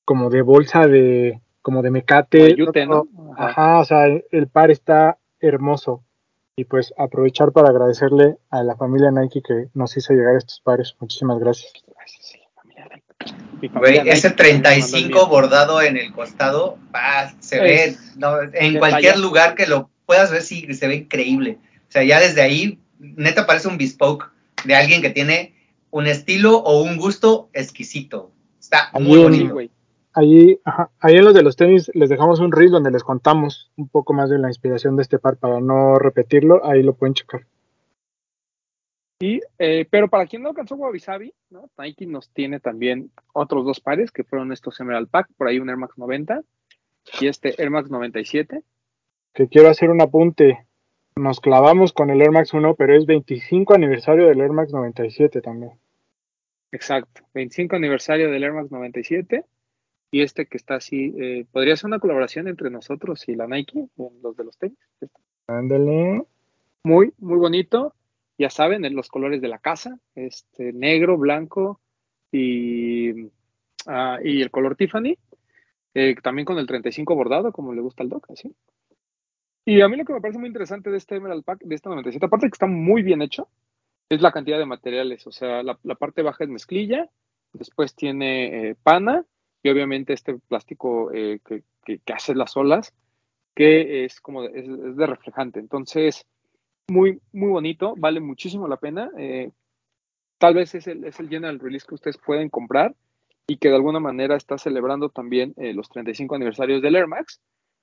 como 0.07 0.31
de 0.31 0.40
bolsa 0.40 0.87
de, 0.87 1.40
como 1.61 1.83
de 1.83 1.90
mecate. 1.90 2.38
Como 2.38 2.49
de 2.49 2.57
yute, 2.57 2.87
¿no? 2.87 3.09
Ajá. 3.37 3.49
Ajá, 3.51 3.81
o 3.81 3.85
sea, 3.85 4.07
el, 4.07 4.25
el 4.31 4.46
par 4.49 4.70
está 4.70 5.18
hermoso. 5.40 6.03
Y 6.58 6.64
pues 6.64 6.94
aprovechar 6.96 7.52
para 7.52 7.68
agradecerle 7.68 8.38
a 8.48 8.62
la 8.62 8.76
familia 8.76 9.10
Nike 9.10 9.42
que 9.46 9.68
nos 9.74 9.94
hizo 9.98 10.14
llegar 10.14 10.36
estos 10.36 10.60
pares. 10.60 10.96
Muchísimas 10.98 11.38
gracias. 11.38 11.70
Gracias, 11.86 12.26
sí, 12.26 12.38
familia 12.54 12.88
Nike. 12.90 13.34
Mi 13.60 13.68
Güey, 13.68 13.96
familia 13.96 14.12
ese 14.14 14.28
Nike 14.30 14.36
también 14.36 14.62
me 14.62 14.62
mandó 14.62 14.78
el 14.78 14.82
35 14.82 15.18
mío. 15.18 15.26
bordado 15.28 15.82
en 15.82 15.96
el 15.98 16.12
costado, 16.14 16.78
va, 16.94 17.34
se 17.40 17.60
ve, 17.60 17.96
no, 18.16 18.40
en 18.54 18.78
cualquier 18.78 19.18
lugar 19.18 19.54
que 19.54 19.66
lo 19.66 19.90
puedas 20.06 20.30
ver, 20.30 20.40
sí, 20.40 20.72
se 20.72 20.88
ve 20.88 20.96
increíble. 20.96 21.58
O 21.88 21.92
sea, 21.92 22.02
ya 22.04 22.20
desde 22.20 22.40
ahí, 22.40 22.78
neta 22.98 23.46
parece 23.46 23.68
un 23.68 23.76
bespoke 23.76 24.30
de 24.64 24.74
alguien 24.74 25.02
que 25.02 25.10
tiene 25.10 25.54
un 25.90 26.06
estilo 26.06 26.56
o 26.58 26.82
un 26.82 26.96
gusto 26.96 27.50
exquisito. 27.52 28.32
Está 28.58 28.90
muy 28.98 29.18
bonito. 29.18 29.52
güey. 29.52 29.70
Ahí, 30.16 30.59
ajá, 30.64 30.88
ahí 30.98 31.16
en 31.16 31.26
los 31.26 31.35
de 31.35 31.42
los 31.42 31.57
tenis 31.57 31.90
les 31.92 32.09
dejamos 32.09 32.40
un 32.40 32.50
reel 32.50 32.70
donde 32.70 32.90
les 32.90 33.05
contamos 33.05 33.70
un 33.76 33.87
poco 33.87 34.14
más 34.14 34.31
de 34.31 34.38
la 34.38 34.48
inspiración 34.48 34.96
de 34.96 35.02
este 35.02 35.18
par 35.18 35.37
para 35.37 35.61
no 35.61 35.98
repetirlo, 35.98 36.64
ahí 36.64 36.83
lo 36.83 36.94
pueden 36.94 37.12
checar. 37.12 37.46
Y, 39.20 39.42
eh, 39.59 39.87
pero 39.90 40.09
para 40.09 40.24
quien 40.24 40.42
no 40.42 40.48
alcanzó 40.48 40.76
Wabi 40.76 41.00
Sabi, 41.00 41.35
¿no? 41.50 41.68
Nike 41.76 42.07
nos 42.07 42.31
tiene 42.31 42.61
también 42.61 43.11
otros 43.35 43.66
dos 43.66 43.81
pares 43.81 44.11
que 44.11 44.24
fueron 44.24 44.52
estos 44.52 44.81
Emerald 44.81 45.11
Pack, 45.11 45.29
por 45.37 45.48
ahí 45.48 45.59
un 45.59 45.68
Air 45.68 45.76
Max 45.76 45.98
90 45.98 46.40
y 47.20 47.26
este 47.26 47.61
Air 47.61 47.68
Max 47.68 47.90
97. 47.90 48.62
Que 49.35 49.48
quiero 49.48 49.68
hacer 49.68 49.90
un 49.90 50.00
apunte. 50.00 50.66
Nos 51.14 51.40
clavamos 51.40 51.92
con 51.92 52.09
el 52.09 52.22
Air 52.22 52.31
Max 52.31 52.55
1, 52.55 52.74
pero 52.74 52.96
es 52.96 53.05
25 53.05 53.74
aniversario 53.74 54.29
del 54.29 54.40
Air 54.40 54.52
Max 54.52 54.72
97 54.72 55.42
también. 55.42 55.72
Exacto, 56.72 57.20
25 57.35 57.76
aniversario 57.76 58.31
del 58.31 58.44
Air 58.44 58.55
Max 58.55 58.70
97 58.70 59.44
y 60.10 60.22
este 60.22 60.46
que 60.46 60.56
está 60.56 60.76
así, 60.76 61.12
eh, 61.18 61.46
podría 61.50 61.76
ser 61.76 61.88
una 61.88 61.98
colaboración 61.98 62.48
entre 62.48 62.70
nosotros 62.70 63.28
y 63.28 63.34
la 63.34 63.46
Nike, 63.46 63.88
los 64.22 64.36
de 64.36 64.44
los 64.44 64.56
tenis. 64.56 64.78
Ándale. 65.46 66.24
Muy, 66.84 67.12
muy 67.18 67.38
bonito. 67.38 67.94
Ya 68.38 68.50
saben, 68.50 68.84
en 68.84 68.94
los 68.94 69.09
colores 69.09 69.40
de 69.40 69.48
la 69.48 69.59
casa, 69.59 69.98
este 70.14 70.72
negro, 70.72 71.16
blanco 71.16 71.80
y, 72.30 73.28
ah, 73.86 74.18
y 74.22 74.42
el 74.42 74.50
color 74.50 74.76
Tiffany. 74.76 75.16
eh, 75.94 76.14
también 76.22 76.44
con 76.44 76.59
el 76.59 76.66
35 76.66 77.14
bordado, 77.14 77.52
como 77.52 77.72
le 77.72 77.80
gusta 77.80 78.02
al 78.02 78.11
Doc, 78.11 78.30
así. 78.30 78.54
Y 79.64 79.80
a 79.80 79.88
mí 79.88 79.96
lo 79.96 80.04
que 80.04 80.12
me 80.12 80.20
parece 80.20 80.38
muy 80.38 80.48
interesante 80.48 80.90
de 80.90 80.98
este 80.98 81.16
Emerald 81.16 81.42
Pack, 81.42 81.61
de 81.64 81.74
este 81.74 81.88
97, 81.88 82.26
aparte 82.26 82.46
que 82.46 82.52
está 82.54 82.66
muy 82.66 83.02
bien 83.02 83.22
hecho, 83.22 83.48
es 84.09 84.20
la 84.20 84.30
cantidad 84.30 84.59
de 84.59 84.66
materiales. 84.66 85.26
O 85.26 85.32
sea, 85.32 85.62
la, 85.62 85.78
la 85.82 85.94
parte 85.94 86.22
baja 86.22 86.44
es 86.44 86.50
mezclilla, 86.50 87.09
después 87.52 87.94
tiene 87.94 88.70
eh, 88.70 88.76
pana 88.82 89.24
y 89.66 89.70
obviamente 89.70 90.12
este 90.12 90.38
plástico 90.38 91.10
eh, 91.12 91.40
que, 91.44 91.62
que- 91.84 92.00
hace 92.12 92.34
las 92.34 92.56
olas, 92.56 92.94
que 93.54 94.04
es 94.04 94.20
como 94.20 94.42
de, 94.42 94.58
es, 94.60 94.68
es 94.68 94.96
de 94.96 95.06
reflejante. 95.06 95.60
Entonces, 95.60 96.24
muy, 96.88 97.20
muy 97.32 97.50
bonito, 97.50 97.94
vale 97.96 98.20
muchísimo 98.20 98.68
la 98.68 98.76
pena. 98.76 99.10
eh, 99.18 99.50
tal 100.38 100.54
vez 100.54 100.74
es 100.74 100.86
el, 100.86 101.04
es 101.04 101.18
el 101.18 101.28
general 101.28 101.58
release 101.58 101.86
que 101.88 101.94
ustedes 101.94 102.18
pueden 102.18 102.48
comprar 102.50 102.94
y 103.48 103.56
que 103.58 103.68
de 103.70 103.76
alguna 103.76 104.00
manera 104.00 104.36
está 104.36 104.58
celebrando 104.58 105.08
también 105.08 105.54
eh, 105.56 105.72
los 105.72 105.88
35 105.88 106.34
aniversarios 106.34 106.82
del 106.82 106.96
Air 106.96 107.06
Max. 107.06 107.40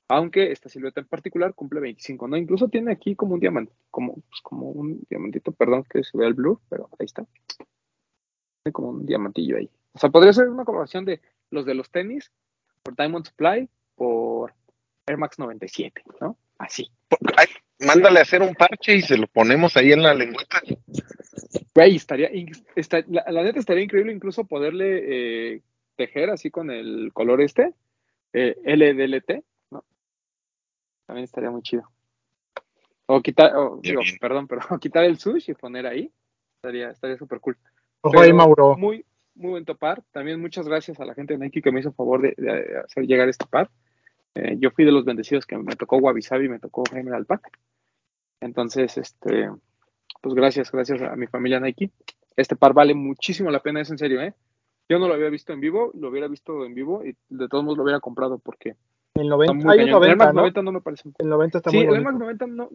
Aunque 0.09 0.51
esta 0.51 0.69
silueta 0.69 0.99
en 1.01 1.07
particular 1.07 1.53
cumple 1.55 1.79
25, 1.79 2.27
¿no? 2.27 2.38
Incluso 2.38 2.67
tiene 2.67 2.91
aquí 2.91 3.15
como 3.15 3.34
un 3.36 3.39
diamante, 3.39 3.73
como, 3.89 4.15
pues, 4.15 4.41
como 4.43 4.67
un 4.69 5.01
diamantito, 5.09 5.51
perdón 5.53 5.86
que 5.89 6.03
se 6.03 6.17
vea 6.17 6.27
el 6.27 6.34
blue, 6.34 6.59
pero 6.69 6.89
ahí 6.99 7.05
está. 7.05 7.25
Tiene 7.57 8.73
como 8.73 8.89
un 8.89 9.05
diamantillo 9.05 9.57
ahí. 9.57 9.69
O 9.93 9.99
sea, 9.99 10.09
podría 10.09 10.34
ser 10.34 10.49
una 10.49 10.65
colaboración 10.65 11.05
de 11.05 11.21
los 11.54 11.66
de 11.66 11.76
los 11.76 11.89
tenis 11.89 12.32
por 12.82 12.95
Diamond 12.95 13.26
Supply 13.26 13.70
por 13.95 14.54
Air 15.06 15.18
Max 15.18 15.39
97, 15.39 16.04
¿no? 16.20 16.38
Así. 16.58 16.91
Ay, 17.38 17.47
mándale 17.80 18.20
a 18.20 18.24
hacer 18.24 18.41
un 18.41 18.56
parche 18.56 18.95
y 18.95 19.01
se 19.01 19.18
lo 19.18 19.28
ponemos 19.28 19.78
ahí 19.78 19.91
en 19.91 20.04
la 20.04 20.14
lengüeta. 20.14 20.62
Güey, 21.76 21.95
estaría, 21.95 22.30
la, 23.08 23.26
la 23.28 23.43
neta 23.43 23.60
estaría 23.60 23.84
increíble 23.84 24.14
incluso 24.14 24.45
poderle 24.45 25.56
eh, 25.56 25.62
tejer 25.95 26.30
así 26.30 26.51
con 26.51 26.70
el 26.70 27.12
color 27.14 27.41
este, 27.41 27.74
eh, 28.34 28.56
LDLT, 28.64 29.43
¿no? 29.72 29.84
También 31.06 31.26
estaría 31.26 31.51
muy 31.51 31.62
chido. 31.62 31.89
O 33.06 33.22
quitar, 33.22 33.56
o, 33.56 33.80
digo, 33.82 34.01
perdón, 34.20 34.47
pero 34.47 34.62
quitar 34.80 35.04
el 35.04 35.18
sush 35.18 35.49
y 35.49 35.54
poner 35.54 35.88
ahí, 35.88 36.12
estaría 36.58 36.89
estaría 36.91 37.18
súper 37.18 37.39
cool. 37.39 37.58
Ojo 38.01 38.20
ahí, 38.20 38.34
Mauro. 38.34 38.76
Muy, 38.78 39.06
muy 39.36 39.51
buen 39.51 39.65
topar. 39.65 40.03
También 40.11 40.39
muchas 40.41 40.67
gracias 40.67 40.99
a 40.99 41.05
la 41.05 41.13
gente 41.13 41.34
de 41.34 41.39
Nike 41.39 41.61
que 41.61 41.71
me 41.71 41.79
hizo 41.79 41.91
favor 41.93 42.21
de, 42.21 42.34
de 42.38 42.77
hacer 42.79 43.05
llegar 43.05 43.29
este 43.29 43.45
par. 43.45 43.69
Eh, 44.36 44.55
yo 44.59 44.71
fui 44.71 44.86
de 44.86 44.91
los 44.91 45.05
bendecidos 45.05 45.45
que 45.45 45.57
me 45.57 45.75
tocó 45.75 45.97
Wabi 45.97 46.21
Sabi 46.21 46.45
y 46.45 46.49
me 46.49 46.59
tocó 46.59 46.84
Emerald 46.91 47.27
Pack. 47.27 47.57
Entonces, 48.41 48.97
este, 48.97 49.49
pues 50.21 50.36
gracias, 50.36 50.71
gracias 50.71 51.01
a 51.01 51.15
mi 51.15 51.27
familia 51.27 51.59
Nike. 51.59 51.91
Este 52.36 52.55
par 52.55 52.73
vale 52.73 52.93
muchísimo 52.93 53.51
la 53.51 53.61
pena, 53.61 53.81
es 53.81 53.89
en 53.91 53.97
serio, 53.97 54.21
¿eh? 54.21 54.34
Yo 54.89 54.99
no 54.99 55.07
lo 55.07 55.13
había 55.13 55.29
visto 55.29 55.53
en 55.53 55.61
vivo, 55.61 55.91
lo 55.93 56.09
hubiera 56.09 56.27
visto 56.27 56.65
en 56.65 56.73
vivo 56.73 57.05
y 57.05 57.15
de 57.29 57.47
todos 57.47 57.63
modos 57.63 57.77
lo 57.77 57.84
hubiera 57.84 57.99
comprado 57.99 58.38
porque 58.39 58.75
El 59.15 59.23
está 59.31 59.36
90, 59.36 59.53
muy 59.53 59.63
hay 59.63 59.79
un 59.79 59.86
cañón. 59.86 60.03
El 60.03 60.09
Air 60.09 60.17
90, 60.17 60.25
Max 60.25 60.34
¿no? 60.34 60.41
90 60.41 60.61
no 60.63 60.71
me 60.71 60.81
parece. 60.81 61.09
El 61.19 61.29
90 61.29 61.57
está 61.59 61.69
sí, 61.69 61.77
muy 61.77 61.86
el 61.86 61.89
bonito. 61.91 62.09
Max 62.11 62.19
90 62.19 62.47
no. 62.47 62.69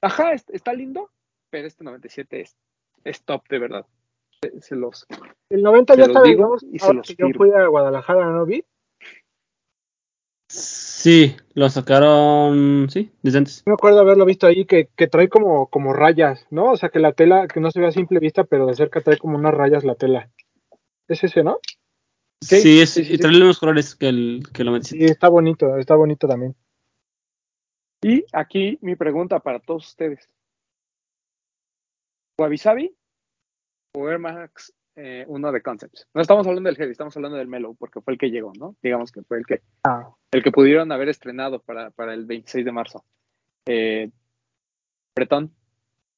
Ajá, 0.00 0.32
es- 0.32 0.50
está 0.50 0.72
lindo, 0.74 1.10
pero 1.50 1.66
este 1.66 1.82
97 1.82 2.40
es, 2.42 2.56
es 3.04 3.22
top 3.22 3.48
de 3.48 3.58
verdad. 3.58 3.86
Se, 4.52 4.60
se 4.60 4.76
los, 4.76 5.06
El 5.50 5.62
90 5.62 5.94
Se 5.94 6.00
ya 6.00 6.06
digo 6.06 6.22
digamos, 6.22 6.64
y 6.70 6.78
se 6.78 6.94
los 6.94 7.06
que 7.06 7.14
yo 7.16 7.28
fui 7.36 7.50
a 7.52 7.66
Guadalajara, 7.66 8.30
¿no 8.30 8.46
vi? 8.46 8.64
Sí, 10.48 11.36
lo 11.54 11.68
sacaron, 11.68 12.88
sí, 12.90 13.10
desde 13.22 13.38
antes. 13.38 13.62
Me 13.66 13.72
acuerdo 13.72 14.00
haberlo 14.00 14.24
visto 14.24 14.46
ahí 14.46 14.64
que, 14.64 14.88
que 14.94 15.06
trae 15.08 15.28
como, 15.28 15.68
como 15.68 15.92
rayas, 15.92 16.46
¿no? 16.50 16.72
O 16.72 16.76
sea, 16.76 16.90
que 16.90 16.98
la 16.98 17.12
tela, 17.12 17.48
que 17.48 17.60
no 17.60 17.70
se 17.70 17.80
ve 17.80 17.88
a 17.88 17.92
simple 17.92 18.20
vista, 18.20 18.44
pero 18.44 18.66
de 18.66 18.74
cerca 18.74 19.00
trae 19.00 19.18
como 19.18 19.36
unas 19.36 19.54
rayas 19.54 19.84
la 19.84 19.96
tela. 19.96 20.30
¿Es 21.08 21.24
ese, 21.24 21.42
no? 21.42 21.58
Sí, 22.40 22.60
Sí, 22.60 22.80
es, 22.80 22.90
sí, 22.90 23.04
sí, 23.04 23.14
y 23.14 23.16
sí. 23.16 23.20
trae 23.20 23.32
los 23.32 23.40
mismos 23.40 23.58
colores 23.58 23.94
que 23.96 24.08
el 24.08 24.42
que 24.52 24.64
lo 24.64 24.72
metí. 24.72 24.88
Sí, 24.88 25.04
está 25.04 25.28
bonito, 25.28 25.76
está 25.76 25.96
bonito 25.96 26.28
también. 26.28 26.54
Y 28.02 28.24
aquí 28.32 28.78
mi 28.82 28.96
pregunta 28.96 29.40
para 29.40 29.60
todos 29.60 29.88
ustedes. 29.88 30.28
¿Wabi 32.38 32.58
Sabi 32.58 32.94
o 33.94 34.08
Air 34.08 34.18
Max 34.18 34.74
eh, 34.96 35.24
uno 35.28 35.50
de 35.50 35.62
Concepts? 35.62 36.06
No 36.14 36.20
estamos 36.20 36.46
hablando 36.46 36.68
del 36.68 36.76
Heavy, 36.76 36.92
estamos 36.92 37.16
hablando 37.16 37.38
del 37.38 37.48
Melo, 37.48 37.74
porque 37.74 38.00
fue 38.00 38.12
el 38.14 38.18
que 38.18 38.30
llegó, 38.30 38.52
¿no? 38.58 38.76
Digamos 38.82 39.10
que 39.10 39.22
fue 39.22 39.38
el 39.38 39.46
que, 39.46 39.62
Ah, 39.84 40.10
el 40.32 40.42
que 40.42 40.52
pudieron 40.52 40.92
haber 40.92 41.08
estrenado 41.08 41.60
para, 41.60 41.90
para 41.90 42.14
el 42.14 42.26
26 42.26 42.64
de 42.64 42.72
marzo. 42.72 43.04
Eh, 43.66 44.10
Bretón, 45.16 45.54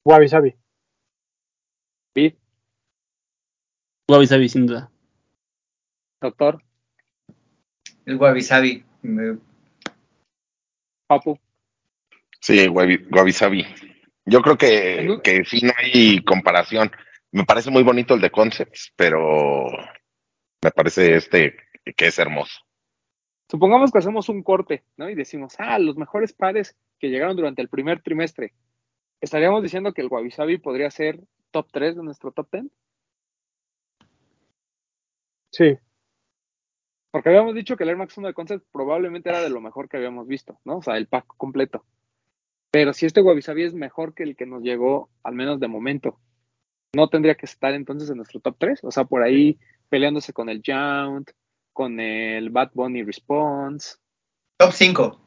Wabi 0.05 0.27
Sabi. 0.27 0.55
Wabi 4.09 4.25
Sabi, 4.25 4.49
sin 4.49 4.65
duda. 4.65 4.89
Doctor, 6.21 6.63
El 8.05 8.15
Wabi 8.15 8.41
Sabi. 8.41 8.83
Papu. 11.07 11.39
Sí, 12.41 12.67
Wabi 12.67 13.05
Wabi 13.11 13.31
Sabi. 13.31 13.65
Yo 14.25 14.41
creo 14.41 14.57
que, 14.57 15.19
que 15.23 15.45
sí 15.45 15.61
no 15.63 15.71
hay 15.77 16.21
comparación. 16.23 16.91
Me 17.31 17.43
parece 17.43 17.69
muy 17.69 17.83
bonito 17.83 18.13
el 18.13 18.21
de 18.21 18.31
Concepts, 18.31 18.93
pero 18.95 19.67
me 20.63 20.71
parece 20.71 21.15
este 21.15 21.55
que 21.95 22.07
es 22.07 22.19
hermoso. 22.19 22.59
Supongamos 23.49 23.91
que 23.91 23.99
hacemos 23.99 24.27
un 24.29 24.43
corte, 24.43 24.83
¿no? 24.97 25.09
Y 25.09 25.15
decimos, 25.15 25.55
ah, 25.57 25.79
los 25.79 25.95
mejores 25.95 26.33
pares 26.33 26.75
que 26.99 27.09
llegaron 27.09 27.35
durante 27.35 27.61
el 27.61 27.69
primer 27.69 28.01
trimestre. 28.01 28.53
¿Estaríamos 29.21 29.63
diciendo 29.63 29.93
que 29.93 30.01
el 30.01 30.09
Wabi 30.09 30.57
podría 30.57 30.91
ser 30.91 31.21
top 31.51 31.67
3 31.71 31.95
de 31.95 32.03
nuestro 32.03 32.31
top 32.31 32.49
10? 32.51 32.65
Sí, 35.51 35.77
Porque 37.09 37.29
habíamos 37.29 37.55
dicho 37.55 37.77
que 37.77 37.83
el 37.83 37.89
Air 37.89 37.97
Max 37.97 38.17
1 38.17 38.27
de 38.27 38.33
Concept 38.33 38.65
probablemente 38.71 39.29
era 39.29 39.41
de 39.41 39.49
lo 39.49 39.61
mejor 39.61 39.89
que 39.89 39.97
habíamos 39.97 40.27
visto, 40.27 40.59
¿no? 40.65 40.77
O 40.77 40.81
sea, 40.81 40.97
el 40.97 41.07
pack 41.07 41.25
completo. 41.37 41.85
Pero 42.69 42.93
si 42.93 43.05
este 43.05 43.21
Wabi 43.21 43.41
es 43.63 43.73
mejor 43.73 44.13
que 44.13 44.23
el 44.23 44.35
que 44.35 44.45
nos 44.45 44.61
llegó, 44.61 45.09
al 45.23 45.33
menos 45.33 45.59
de 45.59 45.67
momento, 45.67 46.19
¿no 46.95 47.09
tendría 47.09 47.35
que 47.35 47.45
estar 47.45 47.73
entonces 47.73 48.09
en 48.09 48.17
nuestro 48.17 48.39
top 48.39 48.55
3? 48.59 48.83
O 48.83 48.91
sea, 48.91 49.03
por 49.05 49.23
ahí 49.23 49.57
peleándose 49.89 50.33
con 50.33 50.49
el 50.49 50.61
Jount, 50.65 51.31
con 51.73 51.99
el 51.99 52.49
Bad 52.49 52.71
Bunny 52.73 53.03
Response, 53.03 53.97
Top 54.59 54.71
5. 54.71 55.19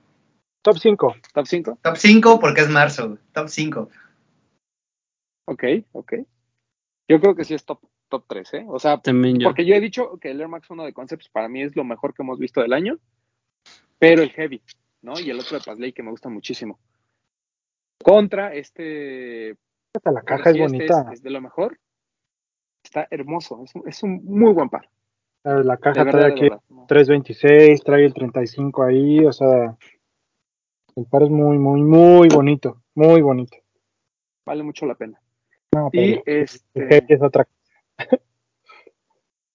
top 0.62 0.78
5. 0.78 1.14
top 1.32 1.46
5. 1.46 1.78
Top 1.82 1.96
5 1.96 2.40
porque 2.40 2.60
es 2.62 2.68
marzo. 2.68 3.18
Top 3.32 3.48
5. 3.48 3.88
Ok, 5.46 5.64
ok. 5.92 6.12
Yo 7.08 7.20
creo 7.20 7.34
que 7.34 7.44
sí 7.44 7.54
es 7.54 7.64
top, 7.64 7.80
top 8.08 8.24
3, 8.28 8.54
¿eh? 8.54 8.64
O 8.68 8.78
sea, 8.78 8.98
También 9.00 9.38
yo. 9.38 9.48
porque 9.48 9.64
yo 9.64 9.74
he 9.74 9.80
dicho 9.80 10.18
que 10.20 10.30
el 10.30 10.40
Air 10.40 10.48
Max 10.48 10.68
1 10.70 10.84
de 10.84 10.92
Concepts 10.92 11.28
para 11.28 11.48
mí 11.48 11.62
es 11.62 11.74
lo 11.76 11.84
mejor 11.84 12.14
que 12.14 12.22
hemos 12.22 12.38
visto 12.38 12.60
del 12.60 12.72
año, 12.72 12.98
pero 13.98 14.22
el 14.22 14.30
Heavy, 14.30 14.62
¿no? 15.02 15.18
Y 15.18 15.30
el 15.30 15.38
otro 15.40 15.58
de 15.58 15.64
Pasley 15.64 15.92
que 15.92 16.02
me 16.02 16.10
gusta 16.10 16.28
muchísimo. 16.28 16.78
Contra 18.02 18.54
este 18.54 19.56
Hasta 19.94 20.12
la 20.12 20.22
caja 20.22 20.50
es 20.50 20.56
este 20.56 20.62
bonita. 20.62 21.00
es, 21.08 21.18
es 21.18 21.22
de 21.22 21.30
lo 21.30 21.40
mejor. 21.40 21.78
Está 22.84 23.06
hermoso. 23.10 23.62
Es 23.64 23.74
un, 23.74 23.88
es 23.88 24.02
un 24.02 24.24
muy 24.24 24.52
buen 24.52 24.68
par. 24.68 24.88
La 25.42 25.76
caja 25.78 26.04
verdad, 26.04 26.20
trae 26.20 26.32
aquí 26.32 26.42
verdad. 26.42 26.60
No, 26.68 26.86
326, 26.86 27.82
trae 27.82 28.04
el 28.04 28.12
35 28.12 28.82
ahí, 28.84 29.24
o 29.24 29.32
sea, 29.32 29.76
el 30.96 31.06
par 31.06 31.22
es 31.22 31.30
muy, 31.30 31.58
muy, 31.58 31.80
muy 31.80 32.28
bonito, 32.28 32.82
muy 32.94 33.22
bonito. 33.22 33.56
vale 34.44 34.62
mucho 34.62 34.84
la 34.84 34.94
pena. 34.96 35.18
No, 35.74 35.88
Y 35.92 36.14
el 36.14 36.22
este. 36.26 36.86
heavy 36.88 37.06
es 37.08 37.22
otra 37.22 37.44
cosa. 37.46 37.58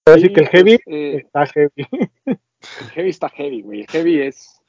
Puedo 0.04 0.16
decir 0.16 0.32
que 0.32 0.40
el 0.40 0.48
heavy 0.48 0.78
pues, 0.78 0.96
eh, 0.96 1.16
está 1.18 1.46
heavy. 1.46 1.88
el 2.26 2.90
heavy 2.92 3.10
está 3.10 3.28
heavy, 3.28 3.62
güey. 3.62 3.80
El 3.82 3.86
heavy 3.86 4.22
es. 4.22 4.60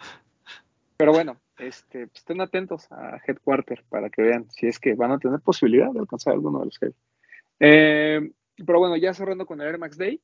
Pero 0.98 1.14
bueno, 1.14 1.38
este, 1.58 2.08
pues, 2.08 2.20
estén 2.20 2.42
atentos 2.42 2.92
a 2.92 3.20
Headquarter 3.26 3.84
para 3.90 4.10
que 4.10 4.22
vean 4.22 4.50
si 4.52 4.68
es 4.68 4.80
que 4.80 4.94
van 4.96 5.12
a 5.12 5.20
tener 5.20 5.40
posibilidad 5.42 5.92
de 5.92 6.00
alcanzar 6.00 6.34
alguno 6.34 6.60
de 6.60 6.66
los 6.66 6.78
heavy. 6.80 6.94
Eh, 7.60 8.32
pero 8.66 8.80
bueno, 8.80 8.96
ya 8.98 9.14
cerrando 9.14 9.46
con 9.46 9.62
el 9.62 9.68
Air 9.68 9.78
Max 9.80 9.98
Day. 9.98 10.22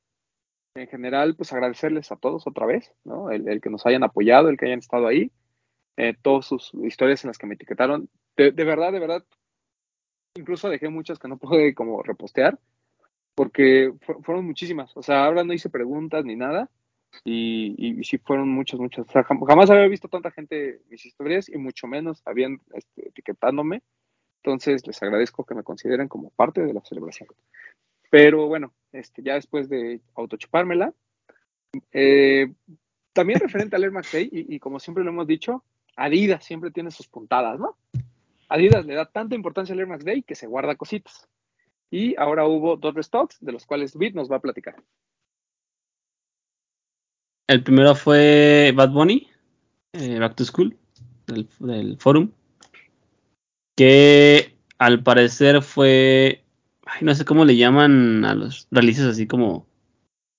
En 0.75 0.87
general, 0.87 1.35
pues 1.35 1.53
agradecerles 1.53 2.11
a 2.11 2.15
todos 2.15 2.47
otra 2.47 2.65
vez, 2.65 2.91
¿no? 3.03 3.29
El, 3.29 3.47
el 3.47 3.61
que 3.61 3.69
nos 3.69 3.85
hayan 3.85 4.03
apoyado, 4.03 4.49
el 4.49 4.57
que 4.57 4.65
hayan 4.65 4.79
estado 4.79 5.05
ahí, 5.05 5.31
eh, 5.97 6.15
todas 6.19 6.45
sus 6.47 6.73
historias 6.73 7.23
en 7.23 7.27
las 7.27 7.37
que 7.37 7.45
me 7.45 7.53
etiquetaron. 7.53 8.09
De, 8.35 8.51
de 8.51 8.63
verdad, 8.63 8.91
de 8.91 8.99
verdad, 8.99 9.23
incluso 10.35 10.69
dejé 10.69 10.89
muchas 10.89 11.19
que 11.19 11.27
no 11.27 11.37
pude 11.37 11.73
como 11.75 12.01
repostear, 12.01 12.57
porque 13.35 13.93
fu- 14.01 14.21
fueron 14.23 14.45
muchísimas. 14.45 14.95
O 14.97 15.03
sea, 15.03 15.25
ahora 15.25 15.43
no 15.43 15.53
hice 15.53 15.69
preguntas 15.69 16.25
ni 16.25 16.35
nada, 16.35 16.69
y, 17.23 17.75
y, 17.77 17.99
y 17.99 18.03
sí 18.03 18.17
fueron 18.17 18.49
muchas, 18.49 18.79
muchas. 18.79 19.07
O 19.07 19.11
sea, 19.11 19.23
jam- 19.23 19.45
jamás 19.45 19.69
había 19.69 19.87
visto 19.87 20.07
tanta 20.07 20.31
gente 20.31 20.81
mis 20.89 21.05
historias, 21.05 21.49
y 21.49 21.57
mucho 21.57 21.87
menos 21.87 22.21
habían 22.25 22.59
este, 22.73 23.09
etiquetándome. 23.09 23.81
Entonces, 24.43 24.85
les 24.85 25.01
agradezco 25.01 25.45
que 25.45 25.55
me 25.55 25.63
consideren 25.63 26.07
como 26.07 26.29
parte 26.31 26.61
de 26.61 26.73
la 26.73 26.81
celebración. 26.81 27.29
Pero 28.09 28.47
bueno, 28.47 28.73
este, 28.91 29.23
ya 29.23 29.35
después 29.35 29.69
de 29.69 30.01
autochupármela, 30.15 30.93
eh, 31.91 32.53
también 33.13 33.39
referente 33.39 33.75
al 33.75 33.83
Air 33.83 33.91
Max 33.91 34.11
Day, 34.11 34.29
y, 34.31 34.55
y 34.55 34.59
como 34.59 34.79
siempre 34.79 35.03
lo 35.03 35.11
hemos 35.11 35.27
dicho, 35.27 35.63
Adidas 35.95 36.43
siempre 36.43 36.71
tiene 36.71 36.91
sus 36.91 37.07
puntadas, 37.07 37.59
¿no? 37.59 37.77
Adidas 38.49 38.85
le 38.85 38.95
da 38.95 39.05
tanta 39.05 39.35
importancia 39.35 39.73
al 39.73 39.79
Air 39.79 39.87
Max 39.87 40.03
Day 40.03 40.23
que 40.23 40.35
se 40.35 40.47
guarda 40.47 40.75
cositas. 40.75 41.27
Y 41.89 42.15
ahora 42.17 42.45
hubo 42.47 42.75
dos 42.75 42.93
restocks, 42.95 43.37
de 43.39 43.51
los 43.51 43.65
cuales 43.65 43.95
Bit 43.95 44.15
nos 44.15 44.31
va 44.31 44.37
a 44.37 44.41
platicar. 44.41 44.75
El 47.47 47.63
primero 47.63 47.93
fue 47.95 48.73
Bad 48.75 48.91
Bunny, 48.91 49.27
eh, 49.93 50.17
Back 50.19 50.35
to 50.35 50.45
School, 50.45 50.77
del, 51.27 51.47
del 51.59 51.97
forum. 51.97 52.31
Que 53.75 54.55
al 54.77 55.03
parecer 55.03 55.61
fue. 55.61 56.43
Ay, 56.85 56.99
no 57.01 57.13
sé 57.15 57.25
cómo 57.25 57.43
le 57.45 57.57
llaman 57.57 58.23
a 58.25 58.35
los 58.35 58.67
releases 58.71 59.05
así 59.05 59.27
como. 59.27 59.67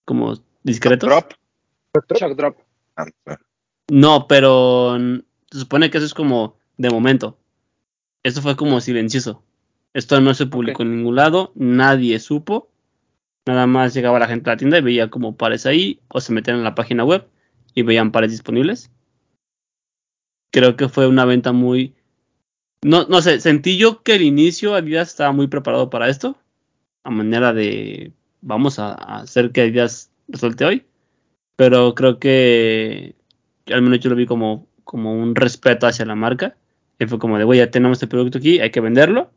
como 0.05 0.35
discretos. 0.63 1.09
Drop. 1.09 1.33
Shock 2.15 2.37
Drop. 2.37 2.59
No, 3.91 4.27
pero 4.27 4.99
se 5.51 5.59
supone 5.59 5.91
que 5.91 5.99
eso 5.99 6.07
es 6.07 6.15
como 6.15 6.57
de 6.77 6.91
momento. 6.91 7.39
Esto 8.23 8.41
fue 8.41 8.57
como 8.57 8.81
silencioso. 8.81 9.43
Esto 9.93 10.21
no 10.21 10.35
se 10.35 10.47
publicó 10.47 10.83
en 10.83 10.97
ningún 10.97 11.17
lado, 11.17 11.53
nadie 11.55 12.19
supo. 12.19 12.71
Nada 13.47 13.67
más 13.67 13.93
llegaba 13.93 14.19
la 14.19 14.27
gente 14.27 14.49
a 14.49 14.55
la 14.55 14.57
tienda 14.57 14.79
y 14.79 14.83
veía 14.83 15.11
como 15.11 15.37
pares 15.37 15.67
ahí, 15.67 16.01
o 16.09 16.21
se 16.21 16.33
metían 16.33 16.59
en 16.59 16.65
la 16.65 16.75
página 16.75 17.05
web 17.05 17.27
y 17.75 17.83
veían 17.83 18.13
pares 18.13 18.31
disponibles. 18.31 18.91
creo 20.51 20.77
que 20.77 20.89
fue 20.89 21.07
una 21.07 21.25
venta 21.25 21.53
muy... 21.53 21.95
No, 22.83 23.07
no 23.07 23.23
sé, 23.23 23.41
sentí 23.41 23.77
yo 23.77 24.03
que 24.03 24.15
el 24.15 24.23
inicio 24.23 24.75
Adidas 24.75 25.09
estaba 25.09 25.33
muy 25.33 25.49
preparado 25.49 25.91
para 25.91 26.09
esto, 26.09 26.37
a 27.03 27.11
manera 27.11 27.53
de 27.53 28.13
vamos 28.43 28.79
a, 28.79 28.93
hacer 28.93 29.53
que 29.53 29.63
Adidas 29.63 30.11
resuelte 30.29 30.65
hoy, 30.65 30.87
pero 31.57 31.95
creo 31.95 32.19
que 32.19 33.15
al 33.73 33.83
menos 33.83 34.01
yo 34.01 34.11
lo 34.11 34.17
vi 34.17 34.27
como, 34.27 34.69
como 34.85 35.15
un 35.15 35.35
respeto 35.35 35.87
hacia 35.87 36.05
la 36.07 36.15
marca, 36.15 36.57
y 36.99 37.07
fue 37.07 37.19
como 37.19 37.39
de, 37.39 37.45
güey, 37.45 37.59
ya 37.59 37.71
tenemos 37.71 37.97
este 37.97 38.07
producto 38.07 38.39
aquí, 38.39 38.61
hay 38.61 38.71
que 38.71 38.81
venderlo, 38.81 39.31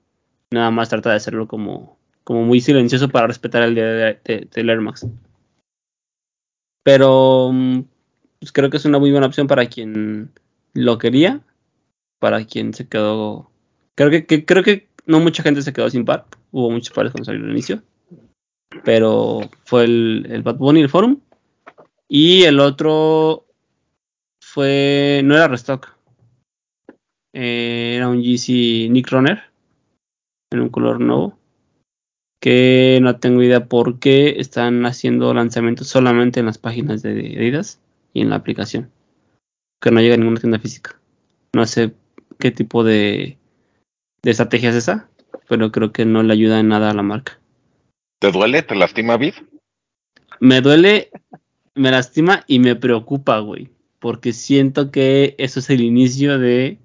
nada 0.52 0.72
más 0.72 0.90
trata 0.90 1.12
de 1.12 1.16
hacerlo 1.18 1.48
como, 1.48 1.98
como 2.28 2.44
muy 2.44 2.60
silencioso 2.60 3.08
para 3.08 3.28
respetar 3.28 3.64
el 3.64 3.74
día 3.74 3.86
de, 3.86 4.20
de, 4.26 4.50
Air 4.54 4.82
Max. 4.82 5.08
Pero 6.84 7.52
mm, 7.54 7.84
pues 8.42 8.52
creo 8.52 8.70
que 8.70 8.76
es 8.76 8.84
una 8.84 9.00
muy 9.00 9.12
buena 9.12 9.28
opción 9.28 9.48
para 9.48 9.66
quien 9.68 10.34
lo 10.74 10.98
quería, 10.98 11.40
para 12.20 12.44
quien 12.44 12.74
se 12.74 12.90
quedó. 12.90 13.50
Creo 13.96 14.10
que, 14.10 14.26
que- 14.26 14.44
creo 14.44 14.62
que 14.62 14.90
no 15.06 15.22
mucha 15.22 15.42
gente 15.42 15.62
se 15.62 15.72
quedó 15.72 15.90
sin 15.90 16.04
par. 16.04 16.26
Hubo 16.52 16.70
muchos 16.70 16.94
pares 16.94 17.14
cuando 17.14 17.24
salió 17.24 17.46
al 17.46 17.52
inicio. 17.52 17.82
Pero 18.84 19.50
fue 19.64 19.86
el, 19.86 20.28
el 20.30 20.44
Bad 20.44 20.58
Bunny, 20.58 20.82
el 20.82 20.90
Forum. 20.90 21.22
Y 22.10 22.44
el 22.44 22.60
otro 22.60 23.46
fue. 24.42 25.22
No 25.24 25.34
era 25.34 25.48
Restock. 25.48 25.96
Eh, 27.34 27.94
era 27.96 28.10
un 28.10 28.22
GC 28.22 28.90
Nick 28.90 29.10
Runner. 29.12 29.42
En 30.52 30.60
un 30.60 30.68
color 30.68 31.00
nuevo. 31.00 31.37
Que 32.40 33.00
no 33.02 33.20
tengo 33.20 33.42
idea 33.42 33.66
por 33.66 34.00
qué 34.00 34.36
están 34.40 34.86
haciendo 34.86 35.34
lanzamientos 35.34 35.88
solamente 35.88 36.40
en 36.40 36.46
las 36.46 36.58
páginas 36.58 37.02
de 37.02 37.36
Adidas 37.38 37.80
y 38.14 38.22
en 38.22 38.30
la 38.30 38.36
aplicación. 38.36 38.92
Que 39.82 39.92
no 39.92 40.02
llega 40.02 40.16
a 40.16 40.18
ninguna 40.18 40.40
tienda 40.40 40.60
física. 40.60 41.00
No 41.54 41.66
sé 41.66 41.94
qué 42.40 42.52
tipo 42.52 42.84
de, 42.84 43.38
de 44.22 44.32
estrategia 44.32 44.70
es 44.70 44.76
esa, 44.76 45.10
pero 45.48 45.72
creo 45.72 45.92
que 45.92 46.06
no 46.06 46.24
le 46.24 46.34
ayuda 46.34 46.60
en 46.60 46.68
nada 46.68 46.92
a 46.92 46.94
la 46.94 47.04
marca. 47.04 47.40
¿Te 48.20 48.32
duele? 48.32 48.64
¿Te 48.64 48.76
lastima, 48.76 49.18
Vid? 49.18 49.34
Me 50.40 50.62
duele, 50.62 51.10
me 51.76 51.92
lastima 51.92 52.44
y 52.48 52.60
me 52.60 52.76
preocupa, 52.76 53.40
güey. 53.40 53.70
Porque 54.00 54.34
siento 54.34 54.92
que 54.92 55.36
eso 55.38 55.60
es 55.60 55.70
el 55.70 55.82
inicio 55.82 56.38
de 56.38 56.78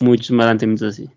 muchos 0.00 0.30
más 0.32 0.46
lanzamientos 0.46 0.94
así. 0.94 1.10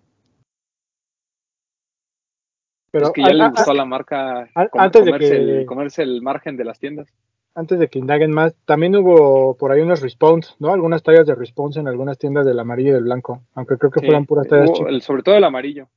Pero 2.92 3.08
es 3.08 3.12
que 3.12 3.22
ya 3.22 3.28
a- 3.28 3.34
le 3.34 3.50
gustó 3.50 3.72
a 3.72 3.74
la 3.74 3.86
marca 3.86 4.50
a- 4.56 4.70
antes 4.74 5.04
de 5.06 5.12
comerse, 5.12 5.30
que- 5.30 5.60
el, 5.60 5.66
comerse 5.66 6.04
el 6.04 6.22
margen 6.22 6.58
de 6.58 6.66
las 6.66 6.80
tiendas. 6.80 7.08
antes 7.56 7.80
de 7.80 7.88
que 7.88 7.98
indaguen 7.98 8.32
más, 8.32 8.54
también 8.66 8.96
hubo 8.96 9.58
por 9.58 9.72
ahí 9.72 9.82
unos 9.82 10.02
response, 10.02 10.52
¿no? 10.60 10.72
Algunas 10.74 11.02
tallas 11.02 11.26
de 11.26 11.34
response 11.34 11.80
en 11.80 11.88
algunas 11.88 12.18
tiendas 12.20 12.46
del 12.46 12.60
amarillo 12.60 12.90
y 12.90 12.94
del 12.94 13.04
blanco, 13.06 13.42
aunque 13.56 13.78
creo 13.78 13.90
que 13.90 14.00
Sí, 14.00 14.06
fueran 14.06 14.26
puras 14.28 14.48
tallas 14.48 14.70
hubo 14.70 14.88
el- 14.88 15.02
sobre 15.02 15.24
todo 15.24 15.36
el 15.36 15.44
amarillo. 15.44 15.88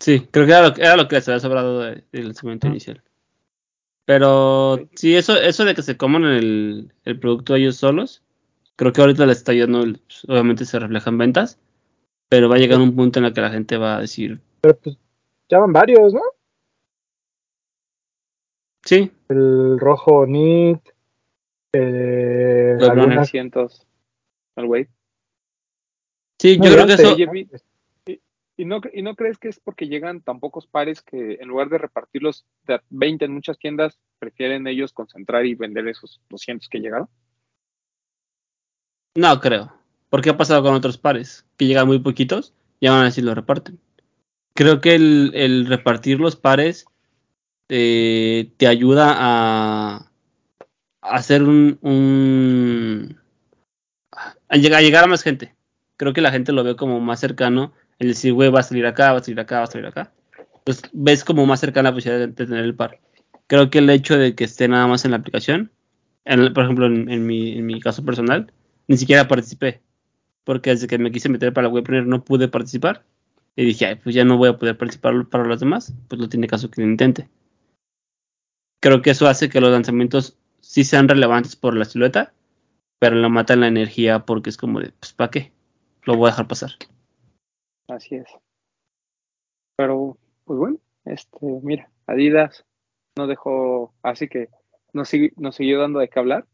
Sí, 0.00 0.26
creo 0.30 0.46
que 0.46 0.52
era 0.52 0.68
lo, 0.68 0.74
era 0.76 0.96
lo 0.96 1.06
que 1.08 1.16
les 1.16 1.28
había 1.28 1.38
sobrado 1.40 1.78
de- 1.80 2.04
del 2.12 2.34
Ujú. 2.66 2.72
inicial. 2.72 3.02
Pero 4.04 4.76
Sí. 4.78 4.88
sí, 4.96 5.16
eso, 5.16 5.36
eso 5.40 5.64
de 5.64 5.74
que 5.76 5.82
se 5.82 5.96
coman 5.96 6.24
el, 6.24 6.92
el 7.04 7.20
producto 7.20 7.54
ellos 7.54 7.76
solos, 7.76 8.22
creo 8.74 8.92
que 8.92 9.00
ahorita 9.00 9.26
les 9.26 9.38
está 9.38 9.52
pues, 10.04 10.24
obviamente 10.28 10.64
se 10.64 10.80
refleja 10.80 11.08
en 11.10 11.18
ventas, 11.18 11.60
pero 12.28 12.48
va 12.48 12.56
a 12.56 12.58
llegar 12.58 12.80
un 12.80 12.96
punto 12.96 13.20
en 13.20 13.26
el 13.26 13.32
que 13.32 13.40
la 13.42 13.50
gente 13.50 13.76
va 13.76 13.96
a 13.98 14.00
decir, 14.00 14.40
Pero 14.62 14.78
pues 14.78 14.96
ya 15.48 15.58
van 15.58 15.72
varios, 15.72 16.14
¿no? 16.14 16.22
sí, 18.84 19.10
El 19.28 19.78
rojo 19.78 20.24
NIT, 20.26 20.80
eh, 21.72 22.78
algunas- 22.80 23.30
300 23.30 23.86
al 24.56 24.66
sí, 26.38 26.58
No, 26.58 26.64
yo 26.64 26.72
creo 26.72 26.86
que 26.86 26.92
eso, 26.94 27.14
Oye, 27.14 27.48
¿Y 28.54 28.64
no, 28.66 28.80
¿Y 28.92 29.02
no 29.02 29.16
crees 29.16 29.38
que 29.38 29.48
es 29.48 29.58
porque 29.58 29.88
llegan 29.88 30.20
tan 30.20 30.38
pocos 30.38 30.66
pares 30.66 31.00
que 31.02 31.38
en 31.40 31.48
lugar 31.48 31.68
de 31.68 31.78
repartirlos 31.78 32.44
de 32.64 32.74
a 32.74 32.82
20 32.90 33.24
en 33.24 33.32
muchas 33.32 33.58
tiendas, 33.58 33.98
prefieren 34.18 34.66
ellos 34.66 34.92
concentrar 34.92 35.46
y 35.46 35.54
vender 35.54 35.88
esos 35.88 36.20
200 36.28 36.68
que 36.68 36.78
llegaron? 36.78 37.08
no 39.16 39.40
creo, 39.40 39.72
porque 40.10 40.30
ha 40.30 40.36
pasado 40.36 40.62
con 40.62 40.74
otros 40.74 40.98
pares, 40.98 41.46
que 41.56 41.66
llegan 41.66 41.86
muy 41.86 41.98
poquitos 41.98 42.54
y 42.78 42.86
aún 42.86 43.04
así 43.04 43.20
lo 43.22 43.34
reparten. 43.34 43.80
Creo 44.54 44.80
que 44.80 44.94
el, 44.94 45.32
el 45.34 45.66
repartir 45.66 46.20
los 46.20 46.36
pares 46.36 46.86
eh, 47.68 48.52
te 48.58 48.66
ayuda 48.66 49.14
a, 49.16 50.12
hacer 51.00 51.42
un, 51.42 53.18
a 54.48 54.56
llegar, 54.56 54.78
a 54.78 54.82
llegar 54.82 55.04
a 55.04 55.08
más 55.08 55.22
gente. 55.22 55.54
Creo 55.96 56.12
que 56.12 56.20
la 56.20 56.30
gente 56.32 56.52
lo 56.52 56.64
ve 56.64 56.76
como 56.76 57.00
más 57.00 57.20
cercano, 57.20 57.72
el 57.98 58.08
decir, 58.08 58.32
güey, 58.32 58.50
va 58.50 58.60
a 58.60 58.64
salir 58.64 58.86
acá, 58.86 59.12
va 59.12 59.18
a 59.18 59.22
salir 59.22 59.40
acá, 59.40 59.58
va 59.58 59.64
a 59.64 59.68
salir 59.68 59.86
acá. 59.86 60.12
Entonces 60.58 60.90
ves 60.92 61.24
como 61.24 61.46
más 61.46 61.60
cercana 61.60 61.90
la 61.90 61.94
posibilidad 61.94 62.28
de, 62.28 62.32
tener 62.32 62.64
el 62.64 62.74
par. 62.74 63.00
Creo 63.46 63.70
que 63.70 63.78
el 63.78 63.90
hecho 63.90 64.16
de 64.16 64.34
que 64.34 64.44
esté 64.44 64.68
nada 64.68 64.86
más 64.86 65.04
en 65.04 65.10
la 65.12 65.16
aplicación, 65.18 65.72
en- 66.24 66.52
por 66.52 66.64
ejemplo, 66.64 66.86
en, 66.86 67.26
mi, 67.26 67.58
en 67.58 67.66
mi 67.66 67.80
caso 67.80 68.04
personal, 68.04 68.52
ni 68.86 68.96
siquiera 68.96 69.28
participé. 69.28 69.82
Porque 70.44 70.70
desde 70.70 70.86
que 70.86 70.98
me 70.98 71.12
quise 71.12 71.28
meter 71.28 71.52
para 71.52 71.68
la 71.68 71.74
webpreneur 71.74 72.06
no 72.06 72.24
pude 72.24 72.48
participar. 72.48 73.04
Y 73.56 73.64
dije, 73.64 73.86
"Ay, 73.86 73.94
pues 73.96 74.14
ya 74.14 74.24
no 74.24 74.38
voy 74.38 74.48
a 74.48 74.58
poder 74.58 74.78
participar 74.78 75.26
para 75.28 75.44
los 75.44 75.60
demás. 75.60 75.94
Pues 76.08 76.20
no 76.20 76.28
tiene 76.28 76.46
caso 76.46 76.70
que 76.70 76.80
lo 76.80 76.88
intente. 76.88 77.28
Creo 78.80 79.02
que 79.02 79.10
eso 79.10 79.28
hace 79.28 79.48
que 79.48 79.60
los 79.60 79.70
lanzamientos 79.70 80.38
sí 80.60 80.84
sean 80.84 81.08
relevantes 81.08 81.54
por 81.54 81.76
la 81.76 81.84
silueta, 81.84 82.32
pero 82.98 83.16
le 83.16 83.28
matan 83.28 83.60
la 83.60 83.68
energía 83.68 84.24
porque 84.24 84.50
es 84.50 84.56
como 84.56 84.80
de, 84.80 84.92
pues, 84.92 85.12
¿para 85.12 85.30
qué? 85.30 85.52
Lo 86.04 86.16
voy 86.16 86.28
a 86.28 86.30
dejar 86.30 86.48
pasar. 86.48 86.70
Así 87.88 88.16
es. 88.16 88.26
Pero, 89.76 90.16
pues 90.44 90.58
bueno, 90.58 90.78
este, 91.04 91.38
mira, 91.62 91.90
Adidas 92.06 92.64
no 93.16 93.26
dejó, 93.26 93.92
así 94.02 94.28
que 94.28 94.48
nos 94.92 95.08
siguió 95.08 95.80
dando 95.80 95.98
de 95.98 96.08
qué 96.08 96.18
hablar. 96.18 96.46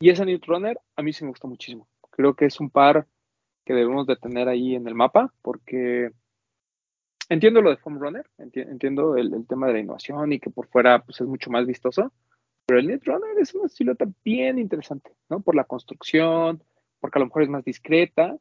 Y 0.00 0.10
esa 0.10 0.24
New 0.24 0.38
Runner 0.46 0.78
a 0.96 1.02
mí 1.02 1.12
sí 1.12 1.24
me 1.24 1.30
gustó 1.30 1.48
muchísimo. 1.48 1.88
Creo 2.10 2.34
que 2.34 2.46
es 2.46 2.60
un 2.60 2.70
par 2.70 3.06
que 3.64 3.74
debemos 3.74 4.06
de 4.06 4.16
tener 4.16 4.48
ahí 4.48 4.74
en 4.74 4.86
el 4.86 4.94
mapa 4.94 5.32
porque 5.42 6.12
entiendo 7.28 7.60
lo 7.60 7.70
de 7.70 7.76
Foam 7.76 7.98
Runner, 7.98 8.26
enti- 8.38 8.68
entiendo 8.68 9.16
el, 9.16 9.46
tema 9.46 9.66
de 9.66 9.74
la 9.74 9.78
innovación 9.80 10.32
y 10.32 10.40
que 10.40 10.50
por 10.50 10.68
fuera 10.68 11.02
pues, 11.02 11.20
es 11.20 11.26
mucho 11.26 11.50
más 11.50 11.66
vistoso, 11.66 12.12
pero 12.66 12.80
el 12.80 12.86
Net 12.86 13.02
Runner 13.04 13.38
es 13.38 13.54
una 13.54 13.68
silueta 13.68 14.06
bien 14.24 14.58
interesante, 14.58 15.12
¿no? 15.28 15.40
Por 15.40 15.54
la 15.54 15.64
construcción, 15.64 16.62
porque 17.00 17.18
a 17.18 17.20
lo 17.20 17.26
mejor 17.26 17.42
es 17.42 17.48
más 17.48 17.64
discreta, 17.64 18.36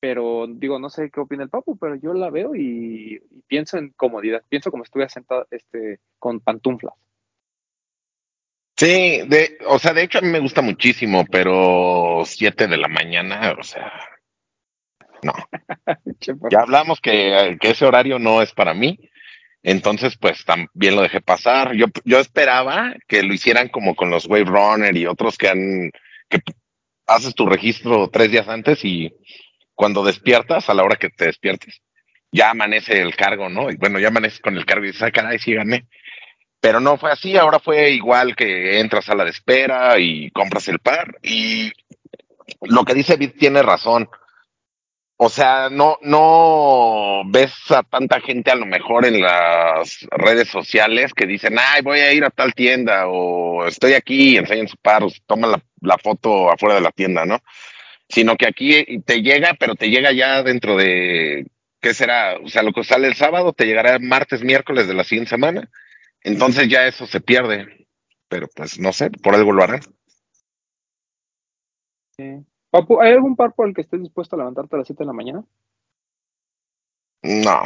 pero 0.00 0.46
digo, 0.48 0.78
no 0.78 0.90
sé 0.90 1.10
qué 1.10 1.20
opina 1.20 1.42
el 1.42 1.50
Papu, 1.50 1.76
pero 1.76 1.96
yo 1.96 2.12
la 2.14 2.30
veo 2.30 2.54
y, 2.54 3.20
pienso 3.46 3.78
en 3.78 3.90
comodidad, 3.90 4.42
pienso 4.48 4.70
como 4.70 4.84
si 4.84 4.88
estuviera 4.88 5.08
sentado 5.08 5.46
este, 5.50 6.00
con 6.18 6.40
pantuflas. 6.40 6.94
Sí, 8.76 9.22
de, 9.26 9.58
o 9.66 9.80
sea, 9.80 9.92
de 9.92 10.04
hecho 10.04 10.18
a 10.18 10.20
mí 10.20 10.28
me 10.28 10.38
gusta 10.38 10.62
muchísimo, 10.62 11.24
pero 11.26 12.22
siete 12.24 12.68
de 12.68 12.76
la 12.76 12.86
mañana, 12.86 13.56
o 13.58 13.64
sea, 13.64 13.92
no. 15.22 15.32
Papu. 15.86 16.48
Ya 16.50 16.60
hablamos 16.60 17.00
que, 17.00 17.56
que 17.60 17.70
ese 17.70 17.86
horario 17.86 18.18
no 18.18 18.42
es 18.42 18.52
para 18.52 18.74
mí, 18.74 18.98
entonces 19.62 20.16
pues 20.16 20.44
también 20.44 20.96
lo 20.96 21.02
dejé 21.02 21.20
pasar. 21.20 21.74
Yo, 21.74 21.86
yo 22.04 22.18
esperaba 22.18 22.94
que 23.06 23.22
lo 23.22 23.34
hicieran 23.34 23.68
como 23.68 23.94
con 23.94 24.10
los 24.10 24.26
Wave 24.26 24.44
Runner 24.44 24.96
y 24.96 25.06
otros 25.06 25.36
que 25.36 25.48
han, 25.48 25.90
que 26.28 26.40
haces 27.06 27.34
tu 27.34 27.46
registro 27.46 28.08
tres 28.10 28.30
días 28.30 28.48
antes 28.48 28.84
y 28.84 29.12
cuando 29.74 30.04
despiertas, 30.04 30.68
a 30.68 30.74
la 30.74 30.82
hora 30.84 30.96
que 30.96 31.08
te 31.08 31.26
despiertes, 31.26 31.80
ya 32.32 32.50
amanece 32.50 33.00
el 33.00 33.14
cargo, 33.16 33.48
¿no? 33.48 33.70
Y 33.70 33.76
bueno, 33.76 33.98
ya 33.98 34.08
amaneces 34.08 34.40
con 34.40 34.56
el 34.56 34.66
cargo 34.66 34.84
y 34.84 34.88
dices, 34.88 35.02
ah, 35.02 35.10
caray, 35.10 35.38
sí 35.38 35.54
gané. 35.54 35.86
Pero 36.60 36.80
no 36.80 36.98
fue 36.98 37.12
así, 37.12 37.36
ahora 37.36 37.60
fue 37.60 37.90
igual 37.90 38.34
que 38.34 38.80
entras 38.80 39.08
a 39.08 39.14
la 39.14 39.24
de 39.24 39.30
espera 39.30 39.98
y 39.98 40.30
compras 40.32 40.68
el 40.68 40.80
par. 40.80 41.16
Y 41.22 41.72
lo 42.62 42.84
que 42.84 42.94
dice 42.94 43.16
Bit 43.16 43.38
tiene 43.38 43.62
razón. 43.62 44.08
O 45.20 45.28
sea, 45.28 45.68
no, 45.68 45.98
no 46.02 47.22
ves 47.26 47.52
a 47.70 47.82
tanta 47.82 48.20
gente 48.20 48.52
a 48.52 48.54
lo 48.54 48.66
mejor 48.66 49.04
en 49.04 49.20
las 49.20 50.06
redes 50.12 50.46
sociales 50.48 51.12
que 51.12 51.26
dicen, 51.26 51.56
ay, 51.58 51.82
voy 51.82 51.98
a 51.98 52.12
ir 52.12 52.24
a 52.24 52.30
tal 52.30 52.54
tienda 52.54 53.08
o 53.08 53.66
estoy 53.66 53.94
aquí 53.94 54.36
enseñan 54.36 54.68
su 54.68 54.76
par, 54.76 55.02
o 55.02 55.10
toman 55.26 55.60
la, 55.80 55.98
foto 55.98 56.52
afuera 56.52 56.76
de 56.76 56.82
la 56.82 56.92
tienda, 56.92 57.24
¿no? 57.24 57.40
Sino 58.08 58.36
que 58.36 58.46
aquí 58.46 59.00
te 59.00 59.20
llega, 59.20 59.54
pero 59.58 59.74
te 59.74 59.90
llega 59.90 60.12
ya 60.12 60.44
dentro 60.44 60.76
de, 60.76 61.48
¿qué 61.80 61.94
será? 61.94 62.38
O 62.38 62.48
sea, 62.48 62.62
lo 62.62 62.72
que 62.72 62.84
sale 62.84 63.08
el 63.08 63.16
sábado 63.16 63.52
te 63.52 63.66
llegará 63.66 63.98
martes, 63.98 64.44
miércoles 64.44 64.86
de 64.86 64.94
la 64.94 65.02
siguiente 65.02 65.30
semana. 65.30 65.68
Entonces 66.22 66.68
ya 66.68 66.86
eso 66.86 67.08
se 67.08 67.20
pierde. 67.20 67.88
Pero 68.28 68.46
pues 68.54 68.78
no 68.78 68.92
sé, 68.92 69.10
por 69.10 69.34
algo 69.34 69.50
lo. 69.50 69.66
Sí. 72.16 72.46
Papu, 72.70 73.00
¿hay 73.00 73.12
algún 73.12 73.34
par 73.36 73.54
por 73.54 73.68
el 73.68 73.74
que 73.74 73.80
estés 73.80 74.00
dispuesto 74.00 74.36
a 74.36 74.38
levantarte 74.40 74.76
a 74.76 74.78
las 74.78 74.86
7 74.86 75.02
de 75.02 75.06
la 75.06 75.12
mañana? 75.12 75.44
No. 77.22 77.62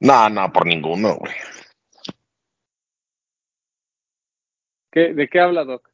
No, 0.00 0.28
no, 0.30 0.52
por 0.52 0.66
ninguno, 0.66 1.16
güey. 1.16 1.32
¿Qué, 4.90 5.14
¿De 5.14 5.28
qué 5.28 5.40
habla 5.40 5.64
Doc? 5.64 5.88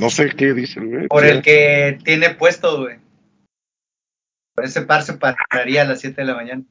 No 0.00 0.10
sé 0.10 0.30
qué 0.36 0.52
dice 0.54 0.80
el 0.80 0.88
güey. 0.88 1.08
Por 1.08 1.24
el 1.24 1.42
que 1.42 1.98
tiene 2.04 2.30
puesto, 2.34 2.82
güey. 2.82 2.98
Por 4.54 4.64
ese 4.64 4.82
par 4.82 5.02
se 5.02 5.14
pararía 5.14 5.82
a 5.82 5.84
las 5.84 6.00
7 6.00 6.20
de 6.22 6.26
la 6.26 6.34
mañana. 6.34 6.64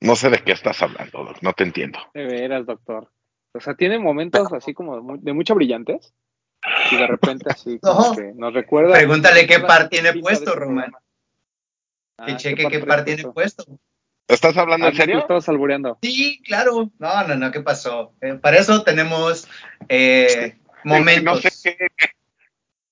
No 0.00 0.16
sé 0.16 0.30
de 0.30 0.38
qué 0.44 0.52
estás 0.52 0.82
hablando, 0.82 1.24
Doc, 1.24 1.38
no 1.42 1.52
te 1.54 1.64
entiendo. 1.64 1.98
De 2.12 2.24
veras, 2.24 2.66
doctor. 2.66 3.10
O 3.54 3.60
sea, 3.60 3.74
tiene 3.74 3.98
momentos 3.98 4.52
así 4.52 4.74
como 4.74 4.96
de, 4.96 5.02
mu- 5.02 5.20
de 5.20 5.32
mucha 5.32 5.54
brillantes. 5.54 6.12
Y 6.90 6.96
de 6.96 7.06
repente 7.06 7.46
así 7.50 7.78
como 7.82 8.00
No. 8.10 8.14
que 8.16 8.32
nos 8.34 8.54
recuerda. 8.54 8.92
Pregúntale 8.94 9.46
qué 9.46 9.60
par 9.60 9.88
tiene 9.88 10.12
puesto, 10.14 10.50
este 10.50 10.60
Román. 10.60 10.92
Ah, 12.18 12.26
Que 12.26 12.36
cheque 12.36 12.66
qué 12.68 12.80
par 12.80 13.04
tiene 13.04 13.24
puesto. 13.24 13.64
¿Estás 14.28 14.56
hablando 14.56 14.86
Ah, 14.86 14.88
en 14.90 14.94
¿tú 14.94 15.00
serio? 15.02 15.18
estabas 15.18 15.48
albureando. 15.48 15.98
Sí, 16.00 16.40
claro. 16.44 16.90
No, 16.98 17.24
no, 17.28 17.34
no, 17.36 17.50
¿qué 17.50 17.60
pasó? 17.60 18.14
Eh, 18.22 18.34
para 18.34 18.56
eso 18.58 18.82
tenemos 18.82 19.46
eh, 19.88 20.56
momentos. 20.84 21.44
No 21.44 21.50
sé 21.50 21.76
qué. 21.96 22.08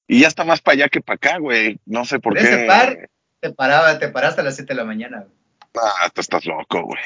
Y 0.08 0.20
ya 0.20 0.28
está 0.28 0.44
más 0.44 0.60
para 0.60 0.74
allá 0.74 0.88
que 0.90 1.00
para 1.00 1.14
acá, 1.16 1.38
güey. 1.38 1.80
No 1.86 2.04
sé 2.04 2.18
por 2.20 2.34
Por 2.34 2.42
qué. 2.42 2.48
ese 2.48 2.64
par 2.66 3.08
te 3.40 3.50
paraba, 3.50 3.98
te 3.98 4.08
paraste 4.08 4.42
a 4.42 4.44
las 4.44 4.56
7 4.56 4.74
de 4.74 4.76
la 4.76 4.84
mañana. 4.84 5.20
güey. 5.20 5.32
Ah, 6.00 6.10
tú 6.12 6.20
estás 6.20 6.44
loco, 6.44 6.82
güey. 6.82 7.00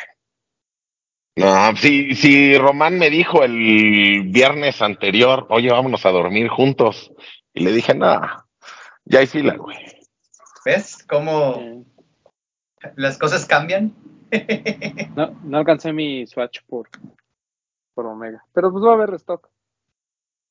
No, 1.36 1.76
si, 1.76 2.14
si 2.14 2.56
Román 2.56 2.98
me 2.98 3.10
dijo 3.10 3.44
el 3.44 4.30
viernes 4.30 4.80
anterior, 4.80 5.46
oye, 5.50 5.70
vámonos 5.70 6.06
a 6.06 6.10
dormir 6.10 6.48
juntos. 6.48 7.12
Y 7.52 7.62
le 7.62 7.72
dije, 7.72 7.94
no, 7.94 8.22
ya 9.04 9.20
hay 9.20 9.26
fila, 9.26 9.54
güey. 9.56 9.76
¿Ves 10.64 11.04
cómo 11.06 11.84
las 12.96 13.18
cosas 13.18 13.44
cambian? 13.44 13.94
no, 15.14 15.38
no 15.44 15.58
alcancé 15.58 15.92
mi 15.92 16.26
Swatch 16.26 16.60
por, 16.66 16.88
por 17.94 18.06
Omega. 18.06 18.42
Pero 18.54 18.72
pues 18.72 18.82
va 18.82 18.92
a 18.92 18.94
haber 18.94 19.10
restock. 19.10 19.48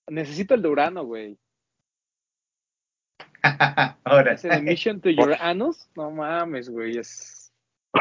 Necesito 0.07 0.53
el 0.53 0.61
de 0.61 0.69
Urano, 0.69 1.03
güey. 1.03 1.37
Ahora, 4.03 4.33
Ese 4.33 4.49
de 4.49 4.61
Mission 4.61 5.01
to 5.01 5.09
Uranus. 5.09 5.89
No 5.95 6.11
mames, 6.11 6.69
güey. 6.69 6.97
Es. 6.97 7.51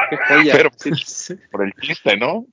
Qué 0.09 0.17
joya. 0.17 0.53
Pero-. 0.57 0.69
Sí. 0.77 1.35
Por 1.51 1.63
el 1.63 1.73
chiste, 1.81 2.15
¿no? 2.15 2.45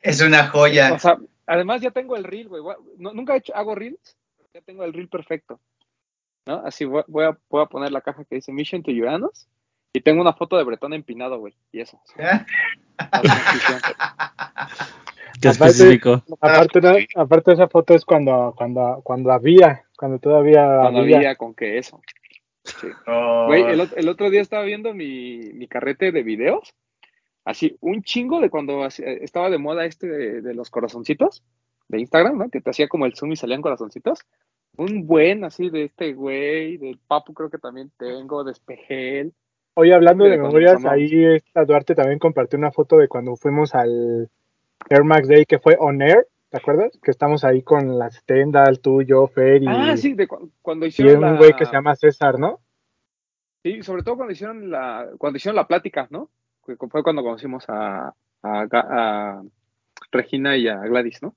Es 0.00 0.20
una 0.20 0.46
joya. 0.48 0.92
O 0.94 0.98
sea, 0.98 1.18
además 1.46 1.80
ya 1.80 1.90
tengo 1.90 2.16
el 2.16 2.24
reel, 2.24 2.48
güey. 2.48 2.62
No- 2.98 3.12
nunca 3.12 3.34
he 3.34 3.38
hecho, 3.38 3.54
hago 3.56 3.74
reels. 3.74 4.16
pero 4.36 4.48
Ya 4.54 4.60
tengo 4.62 4.84
el 4.84 4.92
reel 4.92 5.08
perfecto. 5.08 5.60
¿No? 6.46 6.62
Así 6.64 6.84
voy, 6.84 7.02
voy 7.08 7.24
a, 7.26 7.38
voy 7.50 7.62
a 7.62 7.66
poner 7.66 7.92
la 7.92 8.00
caja 8.00 8.24
que 8.24 8.36
dice 8.36 8.52
Mission 8.52 8.82
to 8.82 8.90
Uranus. 8.90 9.48
Y 9.92 10.00
tengo 10.00 10.20
una 10.20 10.32
foto 10.34 10.56
de 10.56 10.64
Bretón 10.64 10.92
empinado, 10.92 11.38
güey. 11.38 11.54
Y 11.72 11.80
eso. 11.80 12.00
¿Eh? 12.18 12.44
Transición. 13.10 13.80
Qué 15.40 15.48
Aparte- 15.48 15.66
específico. 15.72 16.22
Aparte, 16.40 16.80
sí. 17.00 17.06
aparte 17.16 17.52
esa 17.52 17.68
foto 17.68 17.94
es 17.94 18.04
cuando, 18.04 18.54
cuando, 18.56 19.00
cuando 19.04 19.32
había, 19.32 19.84
cuando 19.96 20.18
todavía 20.18 20.78
Cuando 20.80 21.00
había. 21.00 21.16
había 21.18 21.36
con 21.36 21.54
que 21.54 21.78
eso. 21.78 22.00
Sí. 22.64 22.88
Oh, 23.06 23.46
Güey, 23.46 23.62
el, 23.62 23.88
el 23.96 24.08
otro 24.08 24.30
día 24.30 24.40
estaba 24.42 24.64
viendo 24.64 24.92
mi, 24.94 25.38
mi 25.54 25.68
carrete 25.68 26.12
de 26.12 26.22
videos. 26.22 26.74
Así, 27.48 27.78
un 27.80 28.02
chingo 28.02 28.40
de 28.42 28.50
cuando 28.50 28.84
eh, 28.84 28.90
estaba 29.22 29.48
de 29.48 29.56
moda 29.56 29.86
este 29.86 30.06
de, 30.06 30.42
de 30.42 30.52
los 30.52 30.68
corazoncitos 30.68 31.42
de 31.88 31.98
Instagram, 31.98 32.36
¿no? 32.36 32.50
Que 32.50 32.60
te 32.60 32.68
hacía 32.68 32.88
como 32.88 33.06
el 33.06 33.14
zoom 33.14 33.32
y 33.32 33.36
salían 33.36 33.62
corazoncitos. 33.62 34.18
Un 34.76 35.06
buen 35.06 35.44
así 35.44 35.70
de 35.70 35.84
este 35.84 36.12
güey, 36.12 36.76
del 36.76 36.98
Papu 36.98 37.32
creo 37.32 37.48
que 37.48 37.56
también 37.56 37.90
tengo, 37.96 38.44
de 38.44 38.52
Espejel. 38.52 39.32
Hoy 39.72 39.92
hablando 39.92 40.24
De 40.24 40.36
memorias, 40.36 40.84
ahí 40.84 41.24
esta 41.24 41.64
Duarte 41.64 41.94
también 41.94 42.18
compartió 42.18 42.58
una 42.58 42.70
foto 42.70 42.98
de 42.98 43.08
cuando 43.08 43.34
fuimos 43.34 43.74
al 43.74 44.28
Air 44.90 45.04
Max 45.04 45.26
Day 45.26 45.46
que 45.46 45.58
fue 45.58 45.74
on 45.80 46.02
air, 46.02 46.26
¿te 46.50 46.58
acuerdas? 46.58 46.98
Que 47.02 47.10
estamos 47.10 47.44
ahí 47.44 47.62
con 47.62 47.98
las 47.98 48.16
Stendhal, 48.16 48.80
tú, 48.80 49.00
yo, 49.00 49.26
Fer 49.26 49.62
y, 49.62 49.66
Ah, 49.68 49.96
sí, 49.96 50.12
de 50.12 50.28
cu- 50.28 50.50
cuando 50.60 50.84
y 50.84 50.90
hicieron 50.90 51.24
un 51.24 51.32
la... 51.32 51.38
güey 51.38 51.52
que 51.56 51.64
se 51.64 51.72
llama 51.72 51.96
César, 51.96 52.38
¿no? 52.38 52.60
Sí, 53.62 53.82
sobre 53.82 54.02
todo 54.02 54.16
cuando 54.16 54.32
hicieron 54.32 54.70
la, 54.70 55.08
cuando 55.16 55.38
hicieron 55.38 55.56
la 55.56 55.66
plática, 55.66 56.06
¿no? 56.10 56.28
Fue 56.76 57.02
cuando 57.02 57.22
conocimos 57.22 57.64
a, 57.68 58.08
a, 58.42 58.64
Ga- 58.66 58.86
a 58.88 59.42
Regina 60.12 60.56
y 60.56 60.68
a 60.68 60.76
Gladys, 60.78 61.22
¿no? 61.22 61.34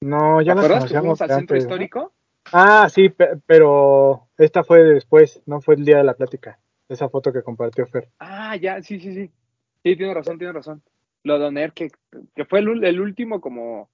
No, 0.00 0.40
ya 0.40 0.54
¿Te 0.54 0.60
acuerdas 0.60 0.90
que 0.90 0.98
fuimos 0.98 1.20
al 1.20 1.28
centro 1.28 1.56
antes, 1.56 1.64
¿no? 1.64 1.70
histórico? 1.70 2.12
Ah, 2.52 2.88
sí, 2.88 3.08
pe- 3.10 3.36
pero 3.46 4.28
esta 4.38 4.64
fue 4.64 4.82
después, 4.82 5.42
no 5.46 5.60
fue 5.60 5.74
el 5.74 5.84
día 5.84 5.98
de 5.98 6.04
la 6.04 6.14
plática. 6.14 6.58
Esa 6.88 7.08
foto 7.08 7.32
que 7.32 7.42
compartió 7.42 7.86
Fer. 7.86 8.08
Ah, 8.18 8.56
ya, 8.56 8.80
sí, 8.82 8.98
sí, 8.98 9.12
sí. 9.12 9.30
Sí, 9.84 9.96
tiene 9.96 10.14
razón, 10.14 10.38
tiene 10.38 10.52
razón. 10.52 10.82
Lo 11.24 11.38
de 11.38 11.46
Oner, 11.46 11.72
que, 11.72 11.90
que 12.34 12.44
fue 12.46 12.60
el, 12.60 13.00
último 13.00 13.40
como 13.40 13.90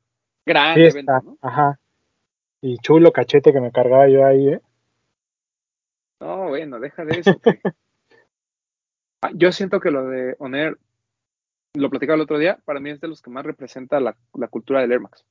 gran 0.47 0.75
Fiesta, 0.75 1.19
evento, 1.19 1.23
¿no? 1.23 1.39
ajá. 1.43 1.81
Y 2.61 2.79
chulo 2.79 3.12
cachete 3.12 3.53
que 3.53 3.61
me 3.61 3.73
cargaba 3.73 4.09
yo 4.09 4.25
ahí, 4.25 4.49
¿eh? 4.49 4.61
No, 6.21 6.49
bueno, 6.49 6.79
deja 6.81 7.05
de 7.05 7.19
eso. 7.19 7.41
Ah, 9.25 9.31
Yo 9.35 9.53
siento 9.53 9.81
que 9.81 9.91
lo 9.91 10.05
de 10.07 10.37
Oner, 10.39 10.79
lo 11.72 11.89
platicaba 11.89 12.16
el 12.16 12.20
otro 12.20 12.39
día, 12.39 12.59
para 12.66 12.79
mí 12.79 12.91
es 12.91 13.01
de 13.01 13.09
los 13.09 13.22
que 13.22 13.31
más 13.31 13.47
representa 13.47 13.99
la, 13.99 14.14
cultura 14.51 14.83
del 14.83 14.93
Air 14.93 15.01
Max. 15.01 15.25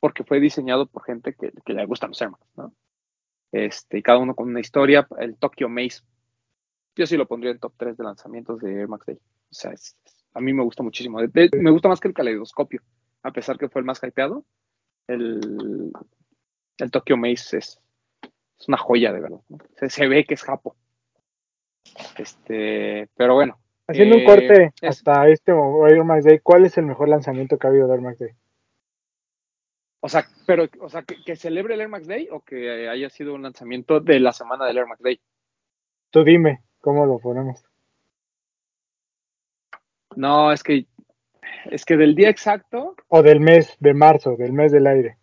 Porque 0.00 0.24
fue 0.24 0.40
diseñado 0.40 0.86
por 0.86 1.04
gente 1.04 1.34
que, 1.34 1.52
le 1.66 1.84
gustan 1.84 2.10
los 2.10 2.22
Air 2.22 2.30
Max, 2.30 2.42
¿no? 2.56 2.74
Este, 3.52 4.02
cada 4.02 4.18
uno 4.18 4.34
con 4.34 4.48
una 4.48 4.60
historia. 4.60 5.06
El 5.18 5.36
Tokyo 5.36 5.68
Maze, 5.68 6.00
yo 6.96 7.06
sí 7.06 7.18
lo 7.18 7.28
pondría 7.28 7.52
en 7.52 7.58
top 7.58 7.74
3 7.76 7.98
de 7.98 8.04
lanzamientos 8.04 8.58
de 8.60 8.80
Air 8.80 8.88
Max 8.88 9.04
Day. 9.04 9.16
O 9.16 9.54
sea, 9.54 9.74
a 10.32 10.40
mí 10.40 10.54
me 10.54 10.62
gusta 10.62 10.82
muchísimo. 10.82 11.18
Me 11.20 11.70
gusta 11.70 11.88
más 11.88 12.00
que 12.00 12.08
el 12.08 12.14
caleidoscopio, 12.14 12.80
a 13.22 13.30
pesar 13.30 13.58
que 13.58 13.68
fue 13.68 13.82
el 13.82 13.86
más 13.86 14.02
hypeado. 14.02 14.46
El, 15.06 15.92
Tokyo 16.90 17.18
Maze 17.18 17.58
es, 17.58 17.78
una 18.66 18.78
joya, 18.78 19.12
de 19.12 19.20
verdad. 19.20 19.40
Se, 19.76 19.90
se 19.90 20.08
ve 20.08 20.24
que 20.24 20.32
es 20.32 20.42
Japo. 20.42 20.76
Este, 22.18 23.08
pero 23.16 23.34
bueno. 23.34 23.58
Haciendo 23.88 24.16
un 24.16 24.22
eh, 24.22 24.26
corte 24.26 24.72
es- 24.80 24.88
hasta 24.88 25.28
este 25.28 25.52
Air 25.52 26.04
Max 26.04 26.24
Day, 26.24 26.38
¿cuál 26.40 26.64
es 26.64 26.78
el 26.78 26.86
mejor 26.86 27.08
lanzamiento 27.08 27.58
que 27.58 27.66
ha 27.66 27.70
habido 27.70 27.86
de 27.88 27.94
Air 27.94 28.00
Max 28.02 28.18
Day? 28.18 28.30
O 30.00 30.08
sea, 30.08 30.26
pero, 30.46 30.66
o 30.80 30.88
sea, 30.88 31.02
que, 31.02 31.22
que 31.24 31.36
celebre 31.36 31.74
el 31.74 31.80
Air 31.80 31.88
Max 31.88 32.06
Day 32.06 32.28
o 32.30 32.40
que 32.40 32.88
haya 32.88 33.08
sido 33.10 33.34
un 33.34 33.42
lanzamiento 33.42 34.00
de 34.00 34.18
la 34.20 34.32
semana 34.32 34.66
del 34.66 34.78
Air 34.78 34.86
Max 34.86 35.02
Day. 35.02 35.20
Tú 36.10 36.24
dime, 36.24 36.62
¿cómo 36.80 37.06
lo 37.06 37.18
ponemos? 37.18 37.64
No, 40.16 40.52
es 40.52 40.62
que, 40.62 40.86
es 41.70 41.84
que 41.84 41.96
del 41.96 42.14
día 42.14 42.28
exacto, 42.28 42.94
O 43.08 43.22
del 43.22 43.40
mes 43.40 43.76
de 43.80 43.94
marzo, 43.94 44.36
del 44.36 44.52
mes 44.52 44.72
del 44.72 44.86
aire. 44.86 45.16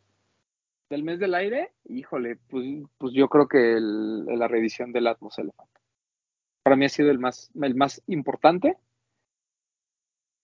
del 0.90 1.04
mes 1.04 1.20
del 1.20 1.36
aire, 1.36 1.72
híjole, 1.86 2.38
pues, 2.50 2.66
pues 2.98 3.14
yo 3.14 3.28
creo 3.30 3.48
que 3.48 3.74
el- 3.74 4.26
la 4.26 4.48
reedición 4.48 4.92
del 4.92 5.08
Atmos 5.08 5.38
Elephant. 5.38 5.70
Para 6.70 6.78
mí 6.78 6.86
ha 6.86 6.90
sido 6.90 7.10
el 7.10 7.18
más, 7.18 7.50
el 7.60 7.74
más 7.74 8.00
importante. 8.06 8.78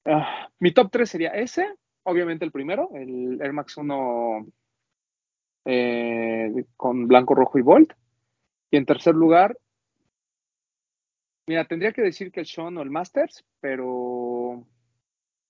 Ah, 0.05 0.49
mi 0.57 0.73
top 0.73 0.89
3 0.91 1.07
sería 1.07 1.29
ese, 1.29 1.71
obviamente 2.01 2.43
el 2.43 2.51
primero, 2.51 2.89
el 2.95 3.39
Air 3.39 3.53
Max 3.53 3.77
1 3.77 4.47
eh, 5.65 6.65
con 6.75 7.07
blanco, 7.07 7.35
rojo 7.35 7.59
y 7.59 7.61
Volt. 7.61 7.93
Y 8.71 8.77
en 8.77 8.87
tercer 8.87 9.13
lugar, 9.13 9.55
mira, 11.47 11.65
tendría 11.65 11.91
que 11.91 12.01
decir 12.01 12.31
que 12.31 12.39
el 12.39 12.47
Sean 12.47 12.75
o 12.79 12.81
el 12.81 12.89
Masters, 12.89 13.45
pero 13.59 14.65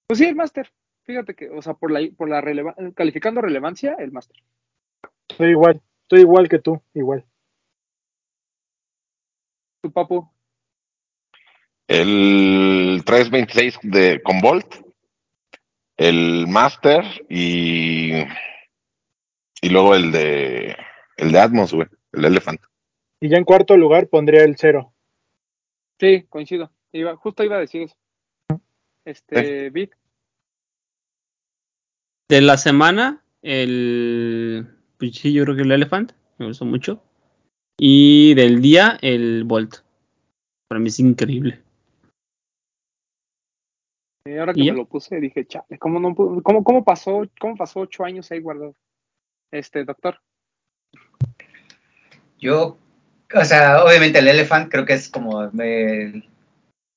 pues 0.07 0.19
sí, 0.19 0.25
el 0.25 0.35
Master. 0.35 0.69
Fíjate 1.03 1.35
que, 1.35 1.49
o 1.51 1.61
sea, 1.61 1.75
por 1.75 1.89
la, 1.89 2.01
por 2.17 2.27
la 2.27 2.41
releva- 2.41 2.75
calificando 2.95 3.39
relevancia, 3.39 3.93
el 3.97 4.11
Master. 4.11 4.43
Estoy 5.29 5.51
igual, 5.51 5.81
estoy 6.01 6.19
igual 6.19 6.49
que 6.49 6.59
tú, 6.59 6.81
igual. 6.93 7.25
Tu 9.81 9.89
papu. 9.89 10.34
El 11.87 13.03
326 13.05 13.79
de, 13.83 14.21
con 14.23 14.39
Volt, 14.39 14.75
el 15.97 16.47
Master 16.47 17.03
y, 17.29 18.13
y 19.61 19.69
luego 19.69 19.95
el 19.95 20.11
de, 20.11 20.75
el 21.17 21.31
de 21.31 21.39
Atmos, 21.39 21.73
güey, 21.73 21.87
el 22.13 22.25
Elephant. 22.25 22.61
Y 23.21 23.29
ya 23.29 23.37
en 23.37 23.43
cuarto 23.43 23.77
lugar 23.77 24.07
pondría 24.07 24.43
el 24.43 24.57
cero. 24.57 24.93
Sí, 25.99 26.25
coincido. 26.29 26.71
Iba, 26.91 27.15
justo 27.15 27.43
iba 27.43 27.57
a 27.57 27.59
decir 27.59 27.83
eso. 27.83 27.95
Este, 29.05 29.69
Vic, 29.69 29.95
De 32.29 32.41
la 32.41 32.57
semana, 32.57 33.23
el. 33.41 34.67
Pues 34.97 35.15
sí, 35.15 35.31
yo 35.31 35.43
creo 35.43 35.55
que 35.55 35.61
el 35.61 35.71
Elephant. 35.71 36.13
Me 36.37 36.47
gustó 36.47 36.65
mucho. 36.65 37.03
Y 37.77 38.33
del 38.33 38.61
día, 38.61 38.97
el 39.01 39.43
Bolt. 39.43 39.77
Para 40.67 40.79
mí 40.79 40.87
es 40.87 40.99
increíble. 40.99 41.64
Eh, 44.25 44.39
ahora 44.39 44.53
que 44.53 44.61
¿Y 44.61 44.71
me 44.71 44.77
lo 44.77 44.85
puse, 44.85 45.19
dije, 45.19 45.45
chale, 45.45 45.77
¿cómo, 45.79 45.99
no, 45.99 46.15
pudo- 46.15 46.41
cómo, 46.41 46.63
cómo 46.63 46.83
pasó, 46.83 47.23
cómo 47.39 47.55
pasó 47.55 47.81
ocho 47.81 48.03
años 48.03 48.31
ahí 48.31 48.39
guardado? 48.39 48.75
Este, 49.51 49.85
doctor. 49.85 50.19
Yo, 52.39 52.77
o 53.33 53.45
sea, 53.45 53.83
obviamente 53.83 54.19
el 54.19 54.27
Elephant 54.27 54.69
creo 54.71 54.85
que 54.85 54.93
es 54.93 55.09
como 55.09 55.43
el, 55.43 56.27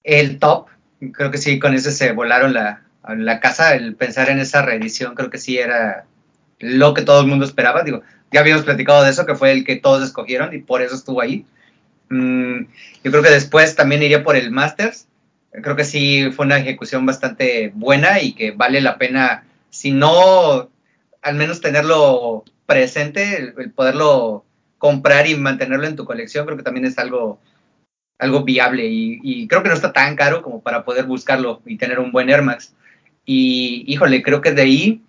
el 0.03 0.39
top. 0.39 0.69
Creo 1.13 1.31
que 1.31 1.39
sí, 1.39 1.59
con 1.59 1.75
ese 1.75 1.93
se 1.93 2.13
volaron 2.13 2.55
la, 2.55 2.83
la 3.07 3.41
casa. 3.41 3.75
El 3.75 3.95
pensar 3.95 4.31
en 4.31 4.41
esa 4.41 4.63
reedición 4.63 5.15
creo 5.15 5.31
que 5.31 5.39
sí 5.39 5.59
era 5.59 6.07
lo 6.59 6.95
que 6.95 7.03
todo 7.03 7.21
el 7.21 7.27
mundo 7.27 7.45
esperaba. 7.45 7.83
Digo, 7.83 8.03
ya 8.33 8.41
habíamos 8.41 8.65
platicado 8.65 9.05
de 9.05 9.11
eso, 9.11 9.27
que 9.27 9.35
fue 9.37 9.53
el 9.53 9.65
que 9.65 9.77
todos 9.77 10.03
escogieron 10.03 10.55
y 10.55 10.59
por 10.59 10.83
eso 10.83 10.95
estuvo 10.95 11.21
ahí. 11.21 11.47
Mm, 12.09 12.63
yo 13.05 13.11
creo 13.11 13.23
que 13.23 13.31
después 13.31 13.77
también 13.77 14.03
iría 14.03 14.25
por 14.25 14.35
el 14.35 14.51
Masters. 14.51 15.07
Creo 15.51 15.77
que 15.77 15.85
sí 15.85 16.31
fue 16.31 16.47
una 16.47 16.59
ejecución 16.59 17.07
bastante 17.07 17.73
buena 17.75 18.21
y 18.21 18.33
que 18.33 18.51
vale 18.51 18.81
la 18.81 18.99
pena, 18.99 19.45
si 19.71 19.93
no, 19.93 20.71
al 21.23 21.35
menos 21.35 21.61
tenerlo 21.61 22.45
presente, 22.67 23.55
el, 23.57 23.71
poderlo 23.73 24.45
comprar 24.77 25.27
y 25.27 25.35
mantenerlo 25.35 25.87
en 25.87 25.97
tu 25.97 26.05
colección, 26.05 26.45
creo 26.45 26.57
que 26.57 26.63
también 26.63 26.85
es 26.85 26.99
algo, 26.99 27.41
algo 28.19 28.45
viable 28.45 28.87
y, 28.87 29.19
y 29.23 29.49
creo 29.49 29.63
que 29.63 29.71
no 29.71 29.75
está 29.75 29.93
tan 29.93 30.17
caro 30.17 30.43
como 30.43 30.63
para 30.63 30.85
poder 30.85 31.07
buscarlo 31.07 31.63
y 31.67 31.79
tener 31.79 31.99
un 31.99 32.13
buen 32.13 32.31
Air 32.31 32.43
Max. 32.43 32.75
Y 33.25 33.85
híjole, 33.87 34.23
creo 34.23 34.41
que 34.41 34.53
de 34.53 34.63
ahí 34.63 35.03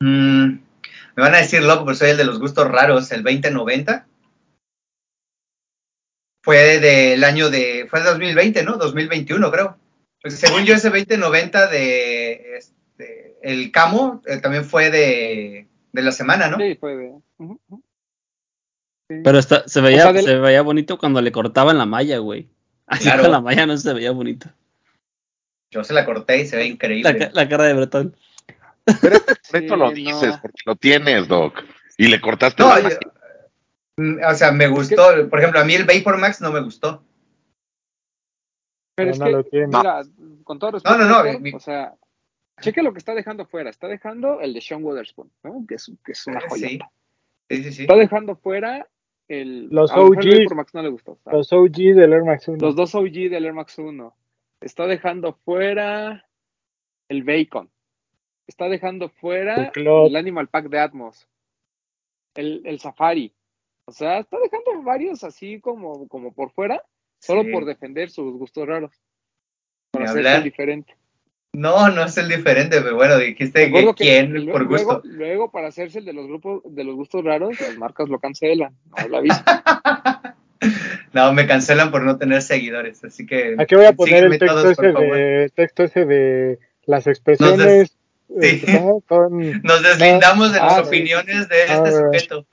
mm, 0.00 0.46
me 1.16 1.22
van 1.22 1.34
a 1.34 1.38
decir 1.38 1.62
loco, 1.62 1.84
pero 1.84 1.96
soy 1.96 2.10
el 2.10 2.16
de 2.16 2.24
los 2.24 2.38
gustos 2.38 2.68
raros, 2.68 3.10
el 3.12 3.22
2090. 3.22 4.06
Fue 6.42 6.78
del 6.80 7.22
año 7.24 7.50
de, 7.50 7.86
fue 7.90 7.98
el 8.00 8.04
2020, 8.06 8.62
¿no? 8.64 8.76
2021 8.76 9.50
creo. 9.50 9.76
Pues 10.22 10.38
según 10.38 10.64
yo 10.64 10.74
ese 10.74 10.88
2090 10.90 11.66
de 11.68 12.56
este, 12.56 13.36
el 13.42 13.70
Camo 13.72 14.22
eh, 14.26 14.38
también 14.38 14.64
fue 14.64 14.90
de, 14.90 15.66
de 15.92 16.02
la 16.02 16.12
semana, 16.12 16.48
¿no? 16.48 16.58
Sí, 16.58 16.74
fue 16.76 16.96
de. 16.96 17.12
Sí. 19.08 19.16
Pero 19.24 19.38
está, 19.38 19.66
se, 19.66 19.80
veía, 19.80 20.02
sea, 20.02 20.12
del- 20.12 20.24
se 20.24 20.36
veía 20.36 20.62
bonito 20.62 20.98
cuando 20.98 21.20
le 21.20 21.32
cortaban 21.32 21.78
la 21.78 21.86
malla, 21.86 22.18
güey. 22.18 22.48
Así 22.86 23.04
Claro. 23.04 23.22
con 23.22 23.32
la 23.32 23.40
malla 23.40 23.66
no 23.66 23.76
se 23.76 23.92
veía 23.92 24.10
bonito. 24.12 24.48
Yo 25.70 25.84
se 25.84 25.92
la 25.94 26.04
corté 26.04 26.38
y 26.40 26.46
se 26.46 26.56
ve 26.56 26.66
increíble. 26.66 27.30
la 27.32 27.48
cara 27.48 27.64
de 27.64 27.74
Bretón. 27.74 28.16
Por 29.00 29.12
eso 29.12 29.24
Sí, 29.42 29.66
lo 29.68 29.76
no. 29.76 29.90
dices, 29.92 30.36
porque 30.42 30.62
lo 30.66 30.74
tienes, 30.76 31.28
Doc. 31.28 31.62
Y 31.96 32.08
le 32.08 32.20
cortaste 32.20 32.62
No, 32.62 32.70
la 32.76 32.80
yo- 32.90 32.98
o 34.28 34.34
sea, 34.34 34.52
me 34.52 34.68
gustó. 34.68 35.28
Por 35.28 35.38
ejemplo, 35.38 35.60
a 35.60 35.64
mí 35.64 35.74
el 35.74 35.84
Vapor 35.84 36.18
Max 36.18 36.40
no 36.40 36.52
me 36.52 36.60
gustó. 36.62 37.02
Pero 38.94 39.10
es 39.10 39.18
no 39.18 39.26
que, 39.44 39.50
tiene. 39.50 39.66
mira, 39.68 40.02
con 40.44 40.58
todo 40.58 40.72
respeto, 40.72 40.98
No, 40.98 41.04
no, 41.06 41.24
no, 41.32 41.38
mi- 41.38 41.52
o 41.54 41.60
sea, 41.60 41.94
cheque 42.60 42.82
lo 42.82 42.92
que 42.92 42.98
está 42.98 43.14
dejando 43.14 43.46
fuera. 43.46 43.70
Está 43.70 43.88
dejando 43.88 44.40
el 44.40 44.52
de 44.52 44.60
Sean 44.60 44.84
Witherspoon, 44.84 45.30
¿no? 45.42 45.64
Que 45.66 45.76
es, 45.76 45.90
que 46.04 46.12
es 46.12 46.26
una 46.26 46.40
Eh, 46.40 46.44
joya. 46.48 46.68
sí. 46.68 46.78
Sí, 47.48 47.62
sí, 47.64 47.72
sí. 47.72 47.82
Está 47.82 47.96
dejando 47.96 48.36
fuera 48.36 48.86
el. 49.28 49.68
Los 49.70 49.90
el. 49.92 49.96
Vapor 49.98 50.54
Max 50.54 50.74
no 50.74 50.82
le 50.82 50.88
gustó. 50.90 51.18
Los 51.32 51.52
OG 51.52 51.94
del 51.94 52.12
Air 52.12 52.24
Max 52.24 52.46
1. 52.48 52.58
Los 52.60 52.76
dos 52.76 52.94
OG 52.94 53.28
del 53.30 53.44
Air 53.46 53.54
Max 53.54 53.78
1. 53.78 54.14
Está 54.60 54.86
dejando 54.86 55.32
fuera 55.44 56.28
el 57.08 57.24
Bacon. 57.24 57.70
Está 58.46 58.68
dejando 58.68 59.08
fuera 59.08 59.72
El 59.74 60.16
Animal 60.16 60.48
Pack 60.48 60.68
de 60.68 60.78
Atmos. 60.80 61.26
El, 62.34 62.62
el 62.66 62.78
Safari. 62.80 63.32
O 63.90 63.92
sea, 63.92 64.20
está 64.20 64.36
dejando 64.40 64.84
varios 64.84 65.24
así 65.24 65.58
como, 65.58 66.06
como 66.06 66.32
por 66.32 66.52
fuera, 66.52 66.80
solo 67.18 67.42
Sí. 67.42 67.50
por 67.50 67.64
defender 67.64 68.08
sus 68.08 68.32
gustos 68.38 68.68
raros. 68.68 68.92
Para 69.90 70.12
hablar. 70.12 70.36
el 70.36 70.44
diferente. 70.44 70.94
No, 71.52 71.88
no 71.88 72.04
es 72.04 72.16
el 72.16 72.28
diferente, 72.28 72.80
pero 72.80 72.94
bueno, 72.94 73.18
dijiste 73.18 73.72
que 73.72 73.94
quién 73.96 74.32
luego, 74.32 74.52
por 74.52 74.68
gusto. 74.68 75.00
Luego, 75.02 75.18
luego, 75.18 75.50
para 75.50 75.66
hacerse 75.66 75.98
el 75.98 76.04
de 76.04 76.12
los 76.12 76.28
grupos, 76.28 76.62
de 76.64 76.84
los 76.84 76.94
gustos 76.94 77.24
raros, 77.24 77.60
las 77.60 77.76
marcas 77.78 78.08
lo 78.08 78.20
cancelan. 78.20 78.76
No 78.96 79.08
la 79.08 79.18
aviso. 79.18 79.42
no, 81.12 81.32
me 81.32 81.48
cancelan 81.48 81.90
por 81.90 82.02
no 82.02 82.16
tener 82.16 82.42
seguidores, 82.42 83.02
así 83.02 83.26
que. 83.26 83.56
Aquí 83.58 83.74
voy 83.74 83.86
a 83.86 83.92
poner 83.92 84.22
el 84.22 84.38
texto 84.38 84.46
todos, 84.46 84.70
ese, 84.78 84.92
favor. 84.92 85.16
de, 85.16 85.44
el 85.44 85.52
texto 85.52 85.82
ese 85.82 86.04
de 86.04 86.60
las 86.86 87.08
expresiones. 87.08 87.98
Sí. 88.40 88.62
eh, 88.66 88.80
Nos 89.62 89.82
deslindamos 89.82 90.52
de 90.52 90.58
Ah, 90.60 90.66
las 90.66 90.74
sí. 90.76 90.82
opiniones 90.86 91.48
de 91.48 91.60
este 91.62 91.72
Ah, 91.72 91.90
sujeto. 91.90 92.46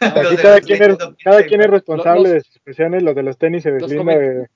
No, 0.00 0.22
Los 0.22 0.26
aquí 0.32 0.36
de 0.36 0.42
cada 0.42 0.56
los 0.58 0.66
quien, 0.66 0.82
es, 0.82 0.88
leyendo 0.88 1.16
cada 1.24 1.38
pinche- 1.40 1.48
quien 1.48 1.60
es 1.62 1.66
responsable 1.70 2.22
Los- 2.22 2.32
de 2.32 2.40
sus 2.42 2.56
expresiones. 2.56 3.02
Los 3.02 3.14
de 3.16 3.22
los 3.24 3.38
tenis 3.38 3.62
se 3.64 3.70
los 3.70 3.82
deslinda 3.82 4.12
comen- 4.14 4.18
de. 4.42 4.46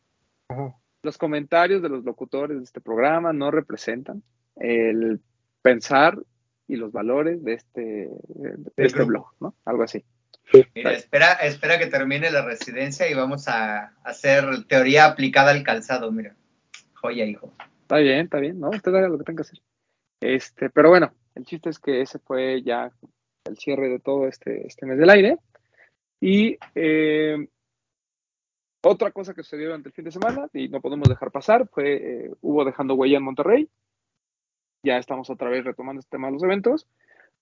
Ajá. 0.49 0.77
los 1.03 1.19
comentarios 1.19 1.83
de 1.83 1.89
los 1.89 2.05
locutores 2.05 2.59
de 2.59 2.65
este 2.65 2.81
programa 2.81 3.33
no 3.33 3.51
representan 3.51 4.23
el 4.57 5.21
pensar 5.63 6.17
y 6.69 6.77
los 6.77 6.93
valores 6.93 7.43
de 7.43 7.55
este, 7.55 7.81
de 8.29 8.73
este 8.77 8.99
grupo. 8.99 9.09
blog, 9.09 9.27
¿no? 9.41 9.55
Algo 9.65 9.83
así. 9.83 10.05
Mira, 10.75 10.93
espera, 10.93 11.33
espera 11.35 11.79
que 11.79 11.87
termine 11.87 12.31
la 12.31 12.45
residencia 12.45 13.11
y 13.11 13.15
vamos 13.15 13.49
a 13.49 13.95
hacer 14.05 14.45
teoría 14.69 15.07
aplicada 15.07 15.51
al 15.51 15.63
calzado, 15.63 16.13
mira. 16.13 16.35
Joya, 16.95 17.25
hijo. 17.25 17.53
Está 17.83 17.97
bien, 17.99 18.21
está 18.21 18.39
bien, 18.39 18.61
¿no? 18.61 18.71
Usted 18.71 18.95
haga 18.95 19.09
lo 19.09 19.19
que 19.19 19.25
tenga 19.25 19.43
que 19.43 19.49
hacer. 19.49 19.59
Este, 20.23 20.71
pero 20.71 20.89
bueno, 20.89 21.13
el 21.35 21.45
chiste 21.45 21.71
es 21.71 21.79
que 21.79 22.01
ese 22.01 22.19
fue 22.21 22.63
ya 22.63 22.91
el 23.45 23.59
cierre 23.59 23.89
de 23.89 23.99
todo 23.99 24.27
este, 24.29 24.67
este 24.67 24.87
mes 24.87 24.99
del 24.99 25.11
aire. 25.11 25.39
Y 26.21 26.57
eh, 26.77 27.49
otra 28.85 29.11
cosa 29.11 29.35
que 29.35 29.43
sucedió 29.43 29.67
durante 29.67 29.89
el 29.89 29.95
fin 29.95 30.05
de 30.05 30.13
semana, 30.13 30.49
y 30.53 30.69
no 30.69 30.81
podemos 30.81 31.09
dejar 31.09 31.31
pasar, 31.31 31.69
fue, 31.69 31.95
eh, 31.95 32.31
hubo 32.41 32.65
dejando 32.65 32.95
huella 32.95 33.19
en 33.19 33.25
Monterrey. 33.25 33.69
Ya 34.85 34.99
estamos 34.99 35.31
otra 35.31 35.49
vez 35.49 35.65
retomando 35.65 36.01
este 36.01 36.11
tema 36.11 36.29
de 36.29 36.35
los 36.35 36.43
eventos. 36.43 36.87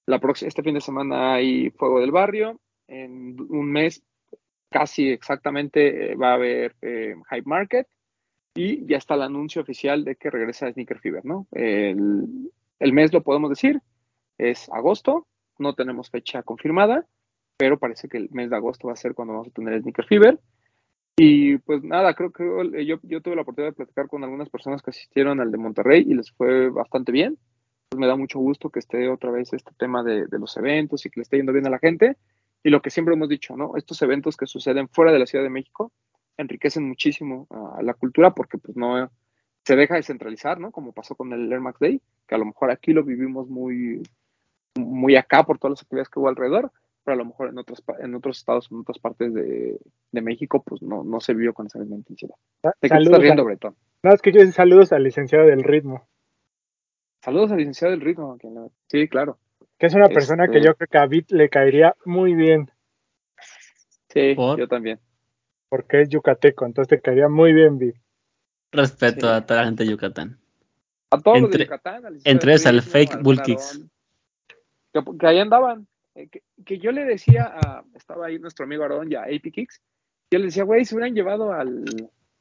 La 0.07 0.21
este 0.41 0.63
fin 0.63 0.75
de 0.75 0.81
semana 0.81 1.35
hay 1.35 1.71
Fuego 1.71 2.01
del 2.01 2.11
Barrio. 2.11 2.61
En 2.89 3.41
un 3.41 3.71
mes, 3.71 4.03
casi 4.71 5.11
exactamente, 5.11 6.13
eh, 6.13 6.15
va 6.15 6.33
a 6.33 6.35
haber 6.35 6.77
eh, 6.83 7.15
Hype 7.31 7.49
Market. 7.49 7.87
Y 8.55 8.85
ya 8.87 8.97
está 8.97 9.15
el 9.15 9.23
anuncio 9.23 9.63
oficial 9.63 10.05
de 10.05 10.17
que 10.17 10.29
regresa 10.29 10.71
Sneaker 10.71 10.99
Fever, 10.99 11.25
¿no? 11.25 11.47
El, 11.53 12.51
el 12.81 12.93
mes 12.93 13.13
lo 13.13 13.23
podemos 13.23 13.51
decir, 13.51 13.81
es 14.39 14.69
agosto, 14.71 15.27
no 15.59 15.75
tenemos 15.75 16.11
fecha 16.11 16.43
confirmada, 16.43 17.07
pero 17.57 17.79
parece 17.79 18.09
que 18.09 18.17
el 18.17 18.31
mes 18.31 18.51
de 18.51 18.57
agosto 18.57 18.89
va 18.89 18.95
a 18.95 18.97
ser 18.97 19.15
cuando 19.15 19.35
vamos 19.35 19.49
a 19.49 19.53
tener 19.53 19.81
Sneaker 19.81 20.07
Fever. 20.07 20.41
Y 21.17 21.59
pues 21.59 21.85
nada, 21.85 22.15
creo 22.15 22.33
que 22.33 22.87
yo, 22.87 22.99
tuve 23.21 23.37
la 23.37 23.43
oportunidad 23.43 23.73
de 23.73 23.77
platicar 23.77 24.09
con 24.09 24.25
algunas 24.25 24.49
personas 24.49 24.81
que 24.81 24.91
asistieron 24.91 25.41
al 25.41 25.51
de 25.51 25.59
Monterrey 25.59 26.07
y 26.09 26.15
les 26.15 26.33
fue 26.33 26.71
bastante 26.71 27.13
bien. 27.13 27.39
Pues 27.91 28.01
me 28.01 28.07
da 28.07 28.17
mucho 28.17 28.39
gusto 28.39 28.71
que 28.71 28.79
esté 28.79 29.11
otra 29.11 29.31
vez 29.31 29.53
este 29.53 29.73
tema 29.77 30.03
de, 30.03 30.27
de 30.27 30.39
los 30.39 30.57
eventos 30.57 31.05
y 31.05 31.11
que 31.11 31.21
le 31.21 31.23
esté 31.23 31.37
yendo 31.37 31.53
bien 31.53 31.67
a 31.67 31.71
la 31.71 31.79
gente. 31.79 32.17
Y 32.63 32.71
lo 32.71 32.81
que 32.81 32.89
siempre 32.89 33.15
hemos 33.15 33.29
dicho, 33.29 33.55
¿no? 33.57 33.77
Estos 33.77 34.01
eventos 34.01 34.39
que 34.39 34.47
suceden 34.47 34.89
fuera 34.89 35.13
de 35.13 35.19
la 35.19 35.27
Ciudad 35.27 35.45
de 35.45 35.51
México 35.51 35.93
enriquecen 36.39 36.89
muchísimo 36.89 37.47
a 37.51 37.83
la 37.83 37.93
cultura 37.93 38.31
porque 38.35 38.57
pues 38.57 38.75
no 38.77 39.11
se 39.65 39.77
deja 39.77 39.95
descentralizar, 39.97 40.59
¿no? 40.59 40.71
Como 40.71 40.93
pasó 40.93 41.15
con 41.15 41.33
el 41.33 41.51
Air 41.53 41.61
Max 41.61 41.79
Day, 41.81 42.01
que 42.27 42.35
a 42.35 42.39
lo 42.39 42.45
mejor 42.47 42.71
aquí 42.71 42.93
lo 42.93 43.05
vivimos 43.05 43.49
muy, 43.49 44.03
muy 44.79 45.17
acá 45.17 45.45
por 45.45 45.59
todas 45.59 45.73
las 45.79 45.83
actividades 45.83 46.09
que 46.09 46.19
hubo 46.19 46.29
alrededor, 46.29 46.73
pero 47.05 47.15
a 47.15 47.19
lo 47.19 47.25
mejor 47.25 47.49
en 47.49 47.59
otros, 47.59 47.81
pa- 47.83 47.97
en 48.01 48.15
otros 48.15 48.39
estados, 48.39 48.69
en 48.71 48.79
otras 48.79 48.99
partes 48.99 49.33
de, 49.35 49.79
de 50.13 50.23
México, 50.23 50.63
pues 50.63 50.83
no, 50.83 51.05
no 51.05 51.21
se 51.21 51.35
vivió 51.35 51.53
con 51.55 51.67
esa 51.67 51.79
misma 51.79 51.97
intensidad. 51.97 52.35
¿De 52.63 52.89
qué 52.89 52.97
estás 52.97 53.19
riendo, 53.21 53.43
a- 53.43 53.45
Bretón? 53.47 53.77
no, 54.03 54.13
es 54.13 54.23
que 54.23 54.33
yo 54.33 54.45
saludos 54.53 54.93
al 54.93 55.05
licenciado 55.05 55.47
del 55.47 55.63
ritmo, 55.63 56.07
Saludos 57.23 57.53
al 57.53 57.59
licenciado 57.59 57.91
del 57.93 58.01
ritmo. 58.01 58.39
quien 58.39 58.55
lo- 58.55 58.73
Sí, 58.89 59.07
claro. 59.09 59.39
que 59.79 59.87
es 59.87 59.95
una 59.95 60.09
persona 60.09 60.47
que 60.49 60.57
Este- 60.59 60.69
yo 60.69 60.75
creo 60.75 60.89
que 60.89 60.99
a 60.99 61.07
Bit 61.07 61.31
le 61.33 61.49
caería 61.51 61.95
muy 62.07 62.35
bien, 62.35 62.71
Sí, 64.09 64.35
¿Por? 64.35 64.59
yo 64.59 64.67
también. 64.69 64.99
porque 65.69 66.01
es 66.03 66.09
yucateco, 66.09 66.65
entonces 66.67 66.89
te 66.89 67.01
caería 67.01 67.29
muy 67.29 67.53
bien, 67.53 67.79
Bit. 67.79 67.97
Respeto 68.73 69.27
Sí. 69.29 69.33
a 69.33 69.41
toda 69.47 69.61
la 69.61 69.67
gente 69.67 69.85
de 69.85 69.91
Yucatán. 69.91 70.39
A 71.11 71.19
todos 71.21 71.39
los 71.41 71.47
Entre- 71.49 71.59
de 71.59 71.65
Yucatán. 71.65 72.07
al 72.07 72.21
entre 72.25 72.55
al 72.55 72.83
fake 72.83 73.21
Bull 73.23 73.43
Kicks. 73.43 73.81
Que, 74.93 75.01
que 75.19 75.27
ahí 75.27 75.39
andaban. 75.41 75.87
Eh, 76.15 76.29
que, 76.29 76.43
que 76.65 76.79
yo 76.79 76.93
le 76.93 77.05
decía 77.05 77.45
a. 77.45 77.85
Estaba 77.95 78.27
ahí 78.27 78.39
nuestro 78.39 78.65
amigo 78.65 78.83
Aarón 78.83 79.11
y 79.11 79.15
a 79.17 79.23
AP 79.23 79.51
Kicks. 79.53 79.81
Yo 80.31 80.39
le 80.39 80.47
decía, 80.47 80.63
güey, 80.65 80.85
se 80.85 80.95
hubieran 80.95 81.15
llevado 81.15 81.53
al, 81.53 81.85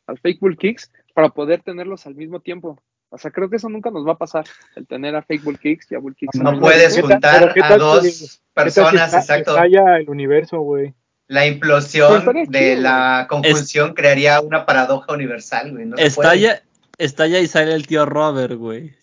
al 0.08 0.18
fake 0.20 0.40
Bull 0.40 0.58
Kicks 0.58 0.92
para 1.16 1.30
poder 1.30 1.64
tenerlos 1.64 2.06
al 2.06 2.16
mismo 2.16 2.40
tiempo. 2.40 2.80
O 3.12 3.18
sea, 3.18 3.32
creo 3.32 3.50
que 3.50 3.56
eso 3.56 3.70
nunca 3.70 3.90
nos 3.90 4.06
va 4.08 4.12
a 4.14 4.18
pasar. 4.20 4.46
El 4.76 4.86
tener 4.86 5.16
a 5.16 5.24
fake 5.24 5.44
Bull 5.44 5.58
Kicks 5.60 5.92
y 5.92 5.96
a 5.96 6.00
Bull 6.00 6.16
Kicks. 6.16 6.36
No 6.40 6.52
mismo 6.52 6.68
puedes 6.68 6.94
tiempo. 6.94 7.08
¿Qué 7.10 7.20
tal- 7.20 7.52
juntar 7.52 7.72
a 7.72 7.78
dos 7.78 8.04
si- 8.04 8.28
¿Qué 8.28 8.36
tal 8.54 8.72
si 8.72 8.80
personas, 8.82 9.14
exacto. 9.16 9.52
estalla 9.52 9.98
el 9.98 10.10
universo, 10.10 10.60
güey. 10.60 10.94
La 11.30 11.42
Pues 11.42 11.52
implosión 11.54 12.26
de 12.50 12.60
chido, 12.72 12.82
la 12.82 13.28
conjunción 13.30 13.94
crearía 13.94 14.42
una 14.42 14.66
paradoja 14.66 15.14
universal, 15.14 15.72
güey. 15.72 15.86
No. 15.86 15.96
Estalla, 15.96 16.64
estalla 16.98 17.40
y 17.40 17.48
sale 17.48 17.74
el 17.74 17.86
tío 17.88 18.06
Robert, 18.06 18.56
güey. 18.56 18.96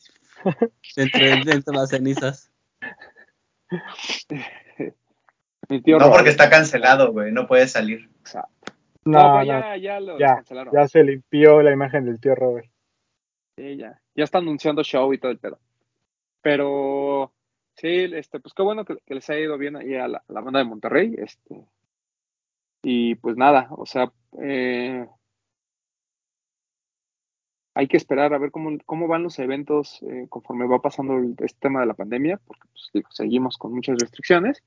Entre, 0.97 1.43
dentro 1.45 1.73
de 1.73 1.79
las 1.79 1.89
cenizas. 1.91 2.51
Mi 5.69 5.81
tío 5.83 5.97
No 5.99 6.05
Robert. 6.05 6.17
porque 6.17 6.31
está 6.31 6.49
cancelado, 6.51 7.13
güey. 7.13 7.33
No 7.33 7.47
puede 7.47 7.67
salir. 7.69 8.09
Exacto. 8.21 8.73
No, 9.05 9.19
No, 9.21 9.35
no, 9.39 9.45
ya, 9.45 9.77
ya 9.77 10.01
lo 10.01 10.19
ya, 10.19 10.35
cancelaron. 10.37 10.75
ya 10.75 10.89
se 10.89 11.03
limpió 11.05 11.63
la 11.63 11.73
imagen 11.73 12.05
del 12.07 12.21
tío 12.21 12.35
Robert. 12.35 12.69
Sí, 13.57 13.77
ya. 13.77 14.01
Ya 14.15 14.25
está 14.25 14.39
anunciando 14.39 14.83
show 14.83 15.13
y 15.13 15.19
todo 15.19 15.31
el 15.33 15.39
pedo. 15.39 15.59
Pero 16.43 17.33
sí, 17.77 18.11
este, 18.15 18.41
pues 18.41 18.53
qué 18.55 18.63
bueno 18.63 18.85
que, 18.85 18.97
que 19.07 19.15
les 19.15 19.29
haya 19.31 19.41
ido 19.41 19.59
bien 19.59 19.77
ahí 19.77 19.95
a 19.95 20.09
la, 20.09 20.19
a 20.19 20.33
la 20.33 20.41
banda 20.41 20.59
de 20.59 20.65
Monterrey. 20.65 21.15
Este. 21.19 21.65
Y 22.83 23.17
pues 23.17 23.37
nada, 23.37 23.69
o 23.71 23.87
sea, 23.87 24.13
eh, 24.41 25.07
hay 27.75 27.89
que 27.89 27.97
esperar 27.99 28.33
a 28.33 28.39
ver 28.39 28.51
cómo, 28.51 28.71
cómo 28.87 29.07
van 29.07 29.23
los 29.23 29.39
eventos 29.39 30.03
eh, 30.03 30.27
conforme 30.31 30.67
va 30.67 30.81
pasando 30.81 31.19
el, 31.19 31.35
este 31.41 31.59
tema 31.61 31.81
de 31.81 31.87
la 31.87 31.95
pandemia, 31.95 32.41
porque 32.47 32.63
pues, 32.73 32.91
digo, 32.95 33.09
seguimos 33.11 33.59
con 33.59 33.75
muchas 33.75 33.99
restricciones, 33.99 34.63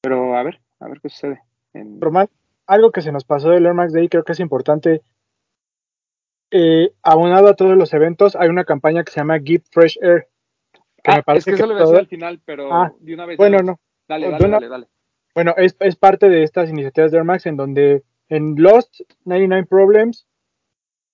pero 0.00 0.34
a 0.34 0.42
ver, 0.42 0.60
a 0.80 0.88
ver 0.88 1.00
qué 1.00 1.10
sucede. 1.10 1.42
En... 1.74 2.00
Román, 2.00 2.28
algo 2.66 2.90
que 2.90 3.02
se 3.02 3.12
nos 3.12 3.24
pasó 3.24 3.50
del 3.50 3.66
Air 3.66 3.74
Max 3.74 3.92
Day, 3.92 4.08
creo 4.08 4.24
que 4.24 4.32
es 4.32 4.40
importante. 4.40 5.02
Eh, 6.50 6.94
aunado 7.02 7.48
a 7.48 7.54
todos 7.54 7.76
los 7.76 7.92
eventos, 7.92 8.34
hay 8.34 8.48
una 8.48 8.64
campaña 8.64 9.04
que 9.04 9.12
se 9.12 9.20
llama 9.20 9.40
Give 9.40 9.64
Fresh 9.70 9.98
Air. 10.00 10.28
Que 11.02 11.10
ah, 11.10 11.16
me 11.16 11.22
parece 11.22 11.50
es 11.50 11.56
que, 11.56 11.62
eso 11.62 11.66
lo 11.66 11.74
voy 11.74 11.82
a 11.82 11.84
decir 11.84 11.98
al 11.98 12.06
final, 12.06 12.40
pero 12.44 12.72
ah, 12.72 12.94
de 12.98 13.14
una 13.14 13.26
vez. 13.26 13.36
Bueno, 13.36 13.58
no. 13.58 13.78
Dale, 14.08 14.30
dale, 14.30 14.48
dale, 14.48 14.68
dale. 14.68 14.88
Bueno, 15.38 15.54
es, 15.56 15.76
es 15.78 15.94
parte 15.94 16.28
de 16.28 16.42
estas 16.42 16.68
iniciativas 16.68 17.12
de 17.12 17.18
Air 17.18 17.24
Max 17.24 17.46
en 17.46 17.56
donde 17.56 18.02
en 18.28 18.56
Lost 18.56 19.02
99 19.24 19.68
Problems, 19.70 20.26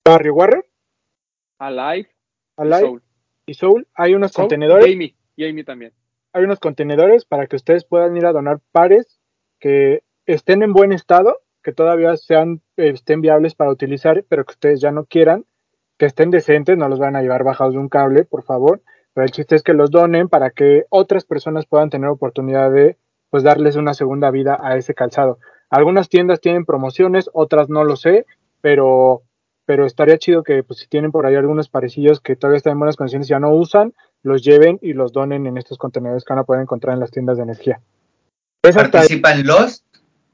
Barrio 0.02 0.32
Warrior, 0.32 0.66
Alive, 1.58 2.08
Alive 2.56 2.78
y 2.78 2.80
Soul. 2.80 3.02
y 3.44 3.54
Soul, 3.54 3.88
hay 3.92 4.14
unos 4.14 4.32
Soul 4.32 4.44
contenedores. 4.44 4.88
Y 4.88 4.94
Amy, 4.94 5.14
y 5.36 5.46
Amy 5.46 5.62
también. 5.62 5.92
Hay 6.32 6.42
unos 6.42 6.58
contenedores 6.58 7.26
para 7.26 7.46
que 7.46 7.56
ustedes 7.56 7.84
puedan 7.84 8.16
ir 8.16 8.24
a 8.24 8.32
donar 8.32 8.60
pares 8.72 9.20
que 9.60 10.04
estén 10.24 10.62
en 10.62 10.72
buen 10.72 10.92
estado, 10.92 11.42
que 11.62 11.74
todavía 11.74 12.16
sean, 12.16 12.62
estén 12.78 13.20
viables 13.20 13.54
para 13.54 13.72
utilizar, 13.72 14.24
pero 14.26 14.46
que 14.46 14.52
ustedes 14.52 14.80
ya 14.80 14.90
no 14.90 15.04
quieran, 15.04 15.44
que 15.98 16.06
estén 16.06 16.30
decentes, 16.30 16.78
no 16.78 16.88
los 16.88 16.98
van 16.98 17.14
a 17.14 17.20
llevar 17.20 17.44
bajados 17.44 17.74
de 17.74 17.78
un 17.78 17.90
cable, 17.90 18.24
por 18.24 18.42
favor. 18.42 18.80
Pero 19.12 19.26
el 19.26 19.32
chiste 19.32 19.54
es 19.54 19.62
que 19.62 19.74
los 19.74 19.90
donen 19.90 20.30
para 20.30 20.48
que 20.48 20.86
otras 20.88 21.26
personas 21.26 21.66
puedan 21.66 21.90
tener 21.90 22.08
oportunidad 22.08 22.70
de 22.72 22.96
pues 23.34 23.42
darles 23.42 23.74
una 23.74 23.94
segunda 23.94 24.30
vida 24.30 24.60
a 24.62 24.76
ese 24.76 24.94
calzado. 24.94 25.40
Algunas 25.68 26.08
tiendas 26.08 26.40
tienen 26.40 26.64
promociones, 26.64 27.28
otras 27.32 27.68
no 27.68 27.82
lo 27.82 27.96
sé, 27.96 28.26
pero, 28.60 29.22
pero 29.66 29.86
estaría 29.86 30.18
chido 30.18 30.44
que 30.44 30.62
pues, 30.62 30.78
si 30.78 30.86
tienen 30.86 31.10
por 31.10 31.26
ahí 31.26 31.34
algunos 31.34 31.68
parecillos 31.68 32.20
que 32.20 32.36
todavía 32.36 32.58
están 32.58 32.74
en 32.74 32.78
buenas 32.78 32.94
condiciones 32.94 33.26
y 33.26 33.30
ya 33.30 33.40
no 33.40 33.50
usan, 33.50 33.92
los 34.22 34.44
lleven 34.44 34.78
y 34.82 34.92
los 34.92 35.12
donen 35.12 35.48
en 35.48 35.58
estos 35.58 35.78
contenedores 35.78 36.24
que 36.24 36.32
van 36.32 36.42
a 36.42 36.44
poder 36.44 36.62
encontrar 36.62 36.94
en 36.94 37.00
las 37.00 37.10
tiendas 37.10 37.38
de 37.38 37.42
energía. 37.42 37.80
Participan 38.62 39.44
los 39.44 39.82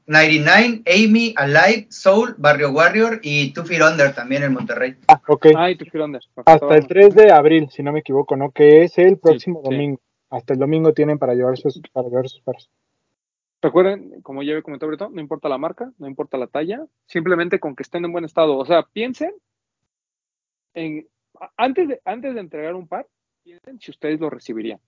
99, 0.05 0.83
Amy, 0.85 1.33
Alive, 1.37 1.87
Soul, 1.89 2.35
Barrio 2.37 2.69
Warrior 2.69 3.19
y 3.23 3.51
Two 3.51 3.65
Feet 3.65 3.81
Under 3.81 4.13
también 4.13 4.43
en 4.43 4.53
Monterrey. 4.53 4.95
Ah, 5.07 5.19
ok. 5.27 5.47
Ah, 5.57 5.71
y 5.71 5.75
Two 5.75 5.87
Feet 5.91 6.03
Under. 6.03 6.21
Hasta 6.45 6.75
el 6.75 6.85
3 6.85 7.15
de 7.15 7.31
abril, 7.31 7.67
si 7.71 7.81
no 7.81 7.93
me 7.93 8.01
equivoco, 8.01 8.35
¿no? 8.35 8.51
Que 8.51 8.83
es 8.83 8.95
el 8.99 9.17
próximo 9.17 9.63
sí. 9.63 9.71
domingo. 9.71 9.99
Hasta 10.29 10.53
el 10.53 10.59
domingo 10.59 10.93
tienen 10.93 11.17
para 11.17 11.33
llevar 11.33 11.57
sus, 11.57 11.81
para 11.91 12.07
llevar 12.07 12.29
sus 12.29 12.41
pares. 12.41 12.69
Recuerden, 13.61 14.21
como 14.21 14.41
ya 14.41 14.51
había 14.53 14.63
comentado 14.63 15.09
no 15.09 15.21
importa 15.21 15.47
la 15.47 15.57
marca, 15.57 15.91
no 15.99 16.07
importa 16.07 16.37
la 16.37 16.47
talla, 16.47 16.85
simplemente 17.05 17.59
con 17.59 17.75
que 17.75 17.83
estén 17.83 18.03
en 18.05 18.11
buen 18.11 18.25
estado. 18.25 18.57
O 18.57 18.65
sea, 18.65 18.83
piensen 18.83 19.33
en 20.73 21.07
antes 21.57 21.87
de, 21.87 22.01
antes 22.05 22.33
de 22.33 22.39
entregar 22.39 22.75
un 22.75 22.87
par, 22.87 23.07
piensen 23.43 23.79
si 23.79 23.91
ustedes 23.91 24.19
lo 24.19 24.29
recibirían. 24.29 24.79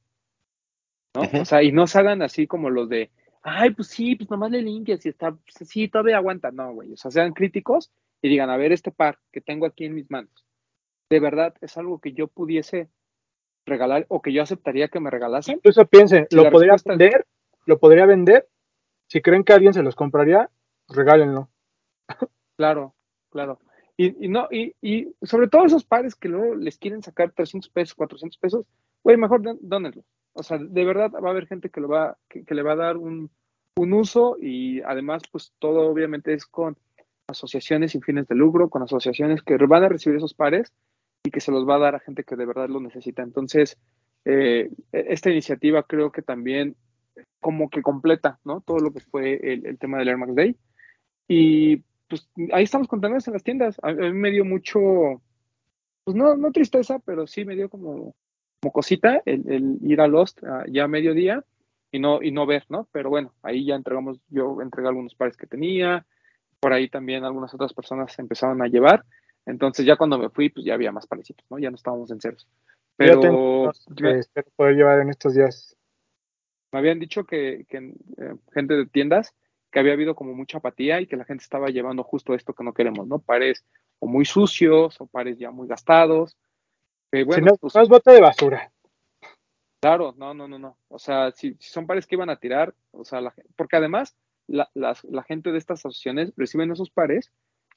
¿no? 1.15 1.41
O 1.41 1.45
sea, 1.45 1.61
y 1.61 1.71
no 1.71 1.85
se 1.87 1.99
hagan 1.99 2.21
así 2.21 2.47
como 2.47 2.69
los 2.69 2.89
de, 2.89 3.11
ay, 3.43 3.71
pues 3.71 3.89
sí, 3.89 4.15
pues 4.15 4.29
nomás 4.29 4.51
le 4.51 4.61
limpias 4.61 5.05
y 5.05 5.09
está, 5.09 5.31
pues 5.31 5.69
sí, 5.69 5.87
todavía 5.87 6.17
aguanta. 6.17 6.51
No, 6.51 6.73
güey. 6.73 6.93
O 6.93 6.97
sea, 6.97 7.11
sean 7.11 7.33
críticos 7.33 7.91
y 8.21 8.29
digan, 8.29 8.49
a 8.49 8.57
ver, 8.57 8.71
este 8.71 8.91
par 8.91 9.19
que 9.31 9.41
tengo 9.41 9.65
aquí 9.65 9.85
en 9.85 9.93
mis 9.93 10.09
manos, 10.09 10.45
de 11.09 11.19
verdad 11.19 11.53
es 11.61 11.77
algo 11.77 11.99
que 11.99 12.13
yo 12.13 12.27
pudiese 12.27 12.89
regalar 13.65 14.05
o 14.09 14.21
que 14.21 14.33
yo 14.33 14.41
aceptaría 14.41 14.87
que 14.87 14.99
me 14.99 15.11
regalasen. 15.11 15.55
Incluso 15.57 15.85
piensen, 15.85 16.25
Si 16.29 16.35
lo 16.35 16.49
podría 16.49 16.73
es- 16.73 16.83
vender, 16.83 17.25
lo 17.65 17.77
podría 17.79 18.05
vender. 18.05 18.47
Si 19.13 19.21
creen 19.21 19.43
que 19.43 19.53
alguien 19.53 19.75
se 19.75 19.83
los 19.83 19.95
compraría, 19.95 20.49
regálenlo. 20.89 21.47
Claro, 22.57 22.95
claro. 23.29 23.59
Y, 23.95 24.25
y 24.25 24.27
no, 24.27 24.47
y, 24.49 24.73
y 24.81 25.13
sobre 25.21 25.47
todo 25.47 25.65
esos 25.65 25.83
pares 25.85 26.15
que 26.15 26.29
luego 26.29 26.55
les 26.55 26.79
quieren 26.79 27.03
sacar 27.03 27.31
300 27.31 27.69
pesos, 27.69 27.93
400 27.93 28.39
pesos, 28.39 28.65
güey, 29.03 29.15
mejor 29.17 29.43
dón- 29.43 29.59
dónenlos. 29.61 30.03
O 30.33 30.41
sea, 30.41 30.57
de 30.57 30.83
verdad 30.83 31.11
va 31.11 31.27
a 31.27 31.31
haber 31.31 31.45
gente 31.45 31.69
que, 31.69 31.79
lo 31.79 31.89
va, 31.89 32.17
que, 32.27 32.43
le 32.55 32.63
va 32.63 32.71
a 32.71 32.75
dar 32.75 32.97
un, 32.97 33.29
un 33.75 33.93
uso 33.93 34.35
y 34.41 34.81
además, 34.81 35.21
pues 35.31 35.53
todo 35.59 35.81
obviamente 35.91 36.33
es 36.33 36.47
con 36.47 36.75
asociaciones 37.27 37.91
sin 37.91 38.01
fines 38.01 38.27
de 38.27 38.33
lucro, 38.33 38.67
con 38.67 38.81
asociaciones 38.81 39.43
que 39.43 39.57
van 39.57 39.83
a 39.83 39.89
recibir 39.89 40.17
esos 40.17 40.33
pares 40.33 40.73
y 41.23 41.29
que 41.29 41.39
se 41.39 41.51
los 41.51 41.69
va 41.69 41.75
a 41.75 41.79
dar 41.79 41.93
a 41.93 41.99
gente 41.99 42.23
que 42.23 42.35
de 42.35 42.47
verdad 42.47 42.67
lo 42.67 42.79
necesita. 42.79 43.21
Entonces, 43.21 43.77
eh, 44.25 44.71
esta 44.91 45.29
iniciativa 45.29 45.83
creo 45.83 46.11
que 46.11 46.23
también 46.23 46.75
como 47.39 47.69
que 47.69 47.81
completa, 47.81 48.39
¿no? 48.43 48.61
Todo 48.61 48.79
lo 48.79 48.91
que 48.91 48.99
fue 48.99 49.39
el, 49.41 49.65
el 49.65 49.77
tema 49.77 49.97
del 49.97 50.09
Air 50.09 50.17
Max 50.17 50.35
Day. 50.35 50.55
Y 51.27 51.83
pues 52.07 52.29
ahí 52.51 52.63
estamos 52.63 52.87
contando 52.87 53.17
en 53.17 53.33
las 53.33 53.43
tiendas. 53.43 53.77
A, 53.81 53.91
mí 53.91 54.13
me 54.13 54.31
dio 54.31 54.45
mucho, 54.45 54.79
pues 56.03 56.15
no, 56.15 56.35
no 56.35 56.51
tristeza, 56.51 56.99
pero 56.99 57.27
sí 57.27 57.45
me 57.45 57.55
dio 57.55 57.69
como, 57.69 58.15
como 58.61 58.73
cosita 58.73 59.21
el, 59.25 59.49
el 59.51 59.77
ir 59.81 60.01
a 60.01 60.07
Lost 60.07 60.41
uh, 60.43 60.69
ya 60.71 60.83
a 60.83 60.87
mediodía 60.87 61.43
y 61.91 61.99
no, 61.99 62.21
y 62.21 62.31
no 62.31 62.45
ver, 62.45 62.65
¿no? 62.69 62.87
Pero 62.91 63.09
bueno, 63.09 63.33
ahí 63.43 63.65
ya 63.65 63.75
entregamos, 63.75 64.19
yo 64.29 64.61
entregué 64.61 64.89
algunos 64.89 65.15
pares 65.15 65.37
que 65.37 65.47
tenía, 65.47 66.05
por 66.59 66.73
ahí 66.73 66.89
también 66.89 67.23
algunas 67.23 67.53
otras 67.53 67.73
personas 67.73 68.17
empezaron 68.19 68.61
a 68.61 68.67
llevar. 68.67 69.05
Entonces 69.45 69.85
ya 69.85 69.97
cuando 69.97 70.17
me 70.17 70.29
fui, 70.29 70.49
pues 70.49 70.65
ya 70.65 70.73
había 70.73 70.91
más 70.91 71.07
parecitos, 71.07 71.45
¿no? 71.49 71.59
Ya 71.59 71.69
no 71.69 71.75
estábamos 71.75 72.09
en 72.11 72.21
ceros. 72.21 72.47
Yo 72.47 72.95
Pero 72.97 73.19
tengo 73.19 73.61
unos 73.63 73.85
que 73.95 74.19
espero 74.19 74.47
poder 74.55 74.75
llevar 74.75 74.99
en 75.01 75.09
estos 75.09 75.33
días. 75.33 75.75
Me 76.73 76.79
habían 76.79 76.99
dicho 76.99 77.25
que, 77.25 77.65
que 77.69 77.77
eh, 78.17 78.35
gente 78.53 78.75
de 78.75 78.85
tiendas 78.87 79.33
que 79.71 79.79
había 79.79 79.93
habido 79.93 80.15
como 80.15 80.33
mucha 80.35 80.59
apatía 80.59 80.99
y 81.01 81.07
que 81.07 81.17
la 81.17 81.25
gente 81.25 81.43
estaba 81.43 81.69
llevando 81.69 82.03
justo 82.03 82.33
esto 82.35 82.53
que 82.53 82.63
no 82.65 82.73
queremos, 82.73 83.07
¿no? 83.07 83.19
Pares 83.19 83.65
o 83.99 84.07
muy 84.07 84.25
sucios 84.25 84.99
o 85.01 85.07
pares 85.07 85.39
ya 85.39 85.51
muy 85.51 85.67
gastados. 85.67 86.37
Eh, 87.11 87.23
bueno, 87.23 87.47
si 87.47 87.51
no, 87.51 87.57
pues, 87.57 87.75
no 87.75 87.81
es 87.81 87.89
bote 87.89 88.11
de 88.11 88.21
basura. 88.21 88.71
claro, 89.81 90.13
no, 90.17 90.33
no, 90.33 90.47
no, 90.47 90.59
no. 90.59 90.77
O 90.89 90.99
sea, 90.99 91.31
si, 91.31 91.55
si 91.59 91.69
son 91.71 91.87
pares 91.87 92.07
que 92.07 92.15
iban 92.15 92.29
a 92.29 92.37
tirar, 92.37 92.75
o 92.91 93.03
sea, 93.05 93.21
la, 93.21 93.33
porque 93.55 93.75
además 93.77 94.15
la, 94.47 94.69
las- 94.73 95.03
la 95.05 95.23
gente 95.23 95.51
de 95.51 95.57
estas 95.57 95.79
asociaciones 95.79 96.33
reciben 96.37 96.71
esos 96.71 96.89
pares 96.89 97.31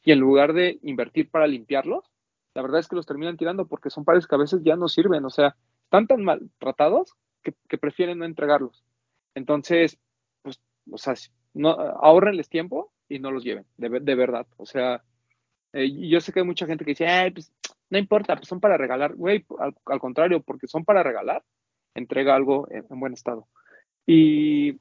y 0.04 0.12
en 0.12 0.20
lugar 0.20 0.52
de 0.52 0.78
invertir 0.82 1.30
para 1.30 1.46
limpiarlos, 1.46 2.10
la 2.54 2.62
verdad 2.62 2.80
es 2.80 2.88
que 2.88 2.96
los 2.96 3.06
terminan 3.06 3.36
tirando 3.36 3.66
porque 3.66 3.90
son 3.90 4.04
pares 4.04 4.26
que 4.26 4.34
a 4.34 4.38
veces 4.38 4.62
ya 4.64 4.76
no 4.76 4.88
sirven, 4.88 5.24
o 5.24 5.30
sea, 5.30 5.56
están 5.84 6.06
tan 6.06 6.24
maltratados 6.24 7.14
que, 7.42 7.54
que 7.68 7.78
prefieren 7.78 8.18
no 8.18 8.24
entregarlos. 8.24 8.84
Entonces, 9.36 9.98
pues, 10.42 10.58
o 10.90 10.98
sea, 10.98 11.14
no, 11.54 11.70
ahorrenles 11.70 12.48
tiempo 12.48 12.90
y 13.08 13.18
no 13.18 13.30
los 13.30 13.44
lleven, 13.44 13.66
de, 13.76 14.00
de 14.00 14.14
verdad. 14.14 14.46
O 14.56 14.66
sea, 14.66 15.04
eh, 15.74 16.08
yo 16.08 16.20
sé 16.20 16.32
que 16.32 16.40
hay 16.40 16.46
mucha 16.46 16.66
gente 16.66 16.84
que 16.84 16.92
dice, 16.92 17.06
"Ay, 17.06 17.32
pues, 17.32 17.52
no 17.90 17.98
importa, 17.98 18.34
pues 18.34 18.48
son 18.48 18.60
para 18.60 18.78
regalar. 18.78 19.14
Güey, 19.14 19.44
al, 19.58 19.74
al 19.84 20.00
contrario, 20.00 20.42
porque 20.42 20.66
son 20.66 20.84
para 20.84 21.02
regalar, 21.02 21.44
entrega 21.94 22.34
algo 22.34 22.66
en, 22.70 22.86
en 22.90 23.00
buen 23.00 23.12
estado. 23.12 23.46
Y 24.06 24.80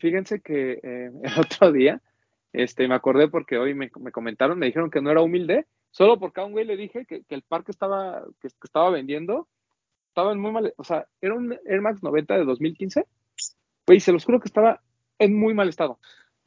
fíjense 0.00 0.40
que 0.40 0.80
eh, 0.82 1.10
el 1.22 1.38
otro 1.38 1.70
día, 1.72 2.02
este, 2.52 2.88
me 2.88 2.96
acordé 2.96 3.28
porque 3.28 3.58
hoy 3.58 3.74
me, 3.74 3.90
me 4.00 4.10
comentaron, 4.10 4.58
me 4.58 4.66
dijeron 4.66 4.90
que 4.90 5.00
no 5.00 5.10
era 5.10 5.22
humilde, 5.22 5.66
solo 5.92 6.18
porque 6.18 6.40
a 6.40 6.44
un 6.44 6.52
güey 6.52 6.64
le 6.64 6.76
dije 6.76 7.06
que, 7.06 7.22
el 7.28 7.42
par 7.42 7.62
que 7.62 7.70
estaba, 7.70 8.24
que 8.40 8.48
estaba 8.48 8.90
vendiendo 8.90 9.48
estaba 10.08 10.32
en 10.32 10.40
muy 10.40 10.50
mal, 10.50 10.74
o 10.76 10.82
sea, 10.82 11.06
era 11.20 11.34
un 11.34 11.56
Air 11.64 11.80
Max 11.80 12.02
90 12.02 12.38
de 12.38 12.44
2015, 12.44 13.06
güey, 13.88 14.00
se 14.00 14.12
los 14.12 14.26
juro 14.26 14.38
que 14.38 14.48
estaba 14.48 14.82
en 15.18 15.34
muy 15.34 15.54
mal 15.54 15.70
estado. 15.70 15.98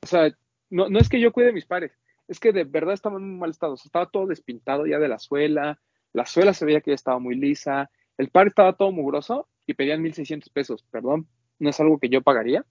O 0.02 0.08
sea, 0.08 0.32
no, 0.70 0.90
no 0.90 1.00
es 1.00 1.10
que 1.10 1.20
yo 1.20 1.34
cuide 1.34 1.52
mis 1.52 1.66
pares, 1.66 1.92
es 2.28 2.40
que 2.40 2.54
de 2.54 2.66
verdad 2.66 2.94
estaba 2.94 3.18
en 3.18 3.28
muy 3.28 3.40
mal 3.40 3.50
estado. 3.50 3.74
O 3.74 3.78
sea, 3.78 3.90
estaba 3.90 4.06
todo 4.06 4.28
despintado 4.28 4.86
ya 4.86 5.00
de 5.00 5.08
la 5.08 5.18
suela, 5.18 5.82
la 6.14 6.26
suela 6.28 6.54
se 6.54 6.66
veía 6.66 6.82
que 6.82 6.92
ya 6.92 6.96
estaba 6.96 7.18
muy 7.18 7.36
lisa, 7.36 7.90
el 8.20 8.30
par 8.30 8.46
estaba 8.46 8.74
todo 8.74 8.92
mugroso 8.92 9.50
y 9.66 9.74
pedían 9.74 10.04
1.600 10.04 10.52
pesos. 10.54 10.86
Perdón, 10.92 11.28
no 11.58 11.72
es 11.72 11.80
algo 11.80 11.98
que 11.98 12.10
yo 12.10 12.22
pagaría. 12.22 12.64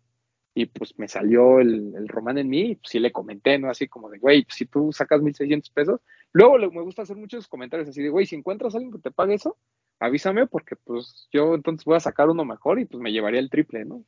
Y 0.54 0.66
pues 0.66 0.96
me 0.98 1.08
salió 1.08 1.58
el, 1.58 1.92
el 1.96 2.08
román 2.08 2.38
en 2.38 2.48
mí 2.48 2.60
y 2.60 2.74
pues, 2.76 2.90
sí 2.90 3.00
le 3.00 3.12
comenté, 3.12 3.58
¿no? 3.58 3.70
Así 3.70 3.88
como 3.88 4.08
de, 4.08 4.18
güey, 4.18 4.44
pues, 4.44 4.54
si 4.54 4.66
tú 4.66 4.92
sacas 4.92 5.20
1.600 5.20 5.72
pesos. 5.72 6.00
Luego 6.32 6.58
me 6.58 6.82
gusta 6.82 7.02
hacer 7.02 7.16
muchos 7.16 7.48
comentarios 7.48 7.88
así 7.88 8.02
de, 8.02 8.08
güey, 8.08 8.26
si 8.26 8.36
encuentras 8.36 8.74
a 8.74 8.78
alguien 8.78 8.92
que 8.92 9.00
te 9.00 9.10
pague 9.10 9.34
eso, 9.34 9.56
avísame 9.98 10.46
porque 10.46 10.76
pues 10.76 11.28
yo 11.32 11.54
entonces 11.54 11.84
voy 11.84 11.96
a 11.96 12.00
sacar 12.00 12.28
uno 12.28 12.44
mejor 12.44 12.78
y 12.78 12.84
pues 12.84 13.02
me 13.02 13.12
llevaría 13.12 13.40
el 13.40 13.50
triple, 13.50 13.84
¿no? 13.84 14.04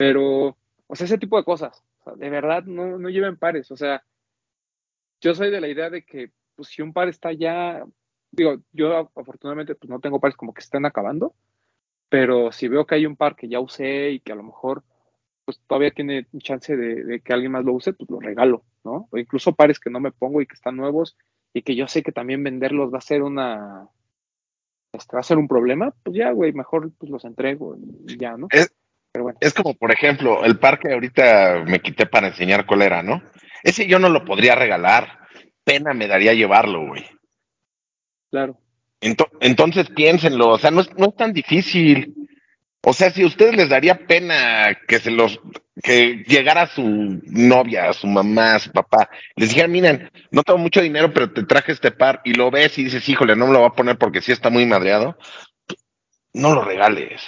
Pero, 0.00 0.56
o 0.86 0.96
sea, 0.96 1.04
ese 1.04 1.18
tipo 1.18 1.36
de 1.36 1.44
cosas, 1.44 1.84
o 2.00 2.04
sea, 2.04 2.14
de 2.14 2.30
verdad 2.30 2.64
no, 2.64 2.98
no 2.98 3.10
lleven 3.10 3.36
pares, 3.36 3.70
o 3.70 3.76
sea, 3.76 4.02
yo 5.20 5.34
soy 5.34 5.50
de 5.50 5.60
la 5.60 5.68
idea 5.68 5.90
de 5.90 6.04
que 6.04 6.32
pues 6.56 6.68
si 6.68 6.82
un 6.82 6.92
par 6.92 7.08
está 7.08 7.32
ya, 7.32 7.84
digo, 8.30 8.56
yo 8.72 9.10
afortunadamente 9.14 9.74
pues 9.74 9.90
no 9.90 10.00
tengo 10.00 10.20
pares 10.20 10.36
como 10.36 10.54
que 10.54 10.60
estén 10.62 10.86
acabando, 10.86 11.34
pero 12.08 12.52
si 12.52 12.68
veo 12.68 12.86
que 12.86 12.96
hay 12.96 13.06
un 13.06 13.16
par 13.16 13.36
que 13.36 13.48
ya 13.48 13.60
usé 13.60 14.12
y 14.12 14.20
que 14.20 14.32
a 14.32 14.36
lo 14.36 14.44
mejor 14.44 14.84
pues 15.44 15.60
todavía 15.66 15.92
tiene 15.92 16.26
chance 16.38 16.76
de, 16.76 17.04
de 17.04 17.20
que 17.20 17.32
alguien 17.34 17.52
más 17.52 17.64
lo 17.64 17.74
use, 17.74 17.92
pues 17.94 18.10
lo 18.10 18.20
regalo, 18.20 18.64
¿no? 18.84 19.08
O 19.12 19.18
incluso 19.18 19.54
pares 19.54 19.80
que 19.80 19.90
no 19.90 20.00
me 20.00 20.12
pongo 20.12 20.42
y 20.42 20.46
que 20.46 20.54
están 20.54 20.76
nuevos 20.76 21.16
y 21.54 21.62
que 21.62 21.76
yo 21.76 21.88
sé 21.88 22.02
que 22.02 22.12
también 22.12 22.44
venderlos 22.44 22.92
va 22.94 22.98
a 22.98 23.02
ser 23.02 23.22
una, 23.22 23.88
este, 24.92 25.16
va 25.16 25.20
a 25.20 25.24
ser 25.24 25.38
un 25.38 25.48
problema, 25.48 25.94
pues 26.04 26.16
ya, 26.16 26.32
güey, 26.32 26.52
mejor 26.52 26.92
pues 26.98 27.10
los 27.10 27.24
entrego 27.24 27.76
y 28.06 28.18
ya, 28.18 28.36
¿no? 28.36 28.48
Es- 28.50 28.74
Pero 29.12 29.24
bueno, 29.24 29.38
Es 29.40 29.54
como, 29.54 29.74
por 29.74 29.90
ejemplo, 29.92 30.44
el 30.44 30.58
par 30.58 30.78
que 30.78 30.92
ahorita 30.92 31.64
me 31.66 31.80
quité 31.80 32.06
para 32.06 32.28
enseñar 32.28 32.66
cuál 32.66 32.82
era, 32.82 33.02
¿no? 33.02 33.22
Ese 33.62 33.86
yo 33.86 33.98
no 33.98 34.08
lo 34.08 34.24
podría 34.24 34.54
regalar. 34.54 35.18
Pena 35.64 35.92
me 35.94 36.06
daría 36.06 36.32
llevarlo, 36.34 36.86
güey. 36.86 37.04
claro. 38.30 38.58
Ento- 39.02 39.30
entonces 39.40 39.88
piénsenlo, 39.88 40.48
o 40.50 40.58
sea, 40.58 40.70
no 40.70 40.82
es, 40.82 40.94
no 40.98 41.06
es 41.06 41.16
tan 41.16 41.32
difícil. 41.32 42.14
O 42.82 42.92
sea, 42.92 43.10
si 43.10 43.22
a 43.22 43.26
ustedes 43.26 43.56
les 43.56 43.70
daría 43.70 44.06
pena 44.06 44.76
que 44.86 44.98
se 44.98 45.10
los, 45.10 45.40
que 45.82 46.22
llegara 46.26 46.66
su 46.66 46.82
novia, 47.24 47.92
su 47.94 48.06
mamá, 48.06 48.58
su 48.58 48.70
papá, 48.72 49.08
les 49.36 49.48
dijera, 49.50 49.68
miren, 49.68 50.10
no 50.30 50.42
tengo 50.42 50.58
mucho 50.58 50.82
dinero, 50.82 51.12
pero 51.14 51.32
te 51.32 51.44
traje 51.44 51.72
este 51.72 51.90
par, 51.92 52.20
y 52.24 52.34
lo 52.34 52.50
ves 52.50 52.76
y 52.78 52.84
dices, 52.84 53.08
híjole, 53.08 53.36
no 53.36 53.46
me 53.46 53.52
lo 53.54 53.60
voy 53.60 53.68
a 53.68 53.74
poner 53.74 53.96
porque 53.96 54.20
sí 54.20 54.32
está 54.32 54.50
muy 54.50 54.66
madreado, 54.66 55.16
no 56.34 56.54
lo 56.54 56.62
regales. 56.62 57.22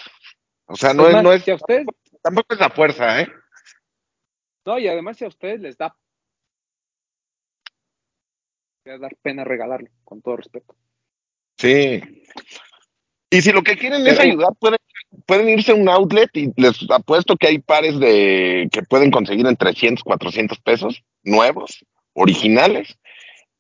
O 0.67 0.77
sea, 0.77 0.95
no 0.95 1.09
Es 1.09 1.23
no 1.23 1.33
es, 1.33 1.45
si 1.45 1.51
a 1.51 1.57
ustedes, 1.57 1.87
tampoco 2.23 2.55
es 2.55 2.61
la 2.61 2.71
fuerza, 2.71 3.21
¿eh? 3.21 3.29
no, 4.65 4.79
y 4.79 4.89
además 4.89 5.17
si 5.17 5.25
a 5.25 5.29
ustedes 5.29 5.61
les 5.61 5.77
da 5.77 5.97
les 8.85 9.01
dar 9.01 9.17
pena 9.23 9.45
regalarlo, 9.45 9.89
con 10.05 10.23
todo 10.23 10.37
respeto. 10.37 10.75
Sí. 11.57 12.03
Y 13.31 13.41
si 13.41 13.53
lo 13.53 13.63
que 13.63 13.77
quieren 13.77 14.07
es 14.07 14.19
ayudar, 14.19 14.51
pueden, 14.59 14.79
pueden 15.27 15.49
irse 15.49 15.73
a 15.73 15.77
un 15.77 15.89
outlet 15.89 16.31
y 16.35 16.53
les 16.57 16.79
apuesto 16.91 17.37
que 17.37 17.47
hay 17.47 17.59
pares 17.59 17.99
de 17.99 18.69
que 18.73 18.83
pueden 18.83 19.11
conseguir 19.11 19.47
en 19.47 19.57
300, 19.57 20.03
400 20.03 20.59
pesos, 20.61 21.03
nuevos, 21.23 21.85
originales. 22.13 22.99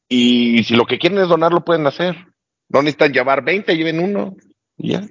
Y 0.08 0.64
si 0.64 0.74
lo 0.74 0.84
que 0.84 0.98
quieren 0.98 1.20
es 1.20 1.28
donar, 1.28 1.52
lo 1.52 1.64
pueden 1.64 1.86
hacer. 1.86 2.16
No 2.68 2.82
necesitan 2.82 3.12
llevar 3.12 3.42
20, 3.42 3.76
lleven 3.76 4.00
uno. 4.00 4.36
y 4.76 4.92
Ya. 4.92 5.06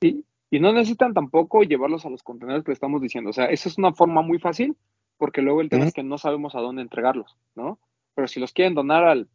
Y 0.00 0.24
no 0.50 0.72
necesitan 0.72 1.12
tampoco 1.14 1.62
llevarlos 1.62 2.06
a 2.06 2.10
los 2.10 2.22
contenedores 2.22 2.64
que 2.64 2.70
le 2.70 2.74
estamos 2.74 3.02
diciendo. 3.02 3.30
O 3.30 3.32
sea, 3.32 3.46
esa 3.46 3.68
es 3.68 3.76
una 3.76 3.92
forma 3.92 4.22
muy 4.22 4.38
fácil, 4.38 4.76
porque 5.18 5.42
luego 5.42 5.60
el 5.60 5.68
tema 5.68 5.84
es 5.84 5.94
que 5.94 6.02
no 6.02 6.16
sabemos 6.16 6.54
a 6.54 6.60
dónde 6.60 6.82
entregarlos, 6.82 7.36
¿no? 7.54 7.78
Pero 8.14 8.28
si 8.28 8.40
los 8.40 8.52
quieren 8.52 8.74
donar 8.74 9.04
al 9.04 9.28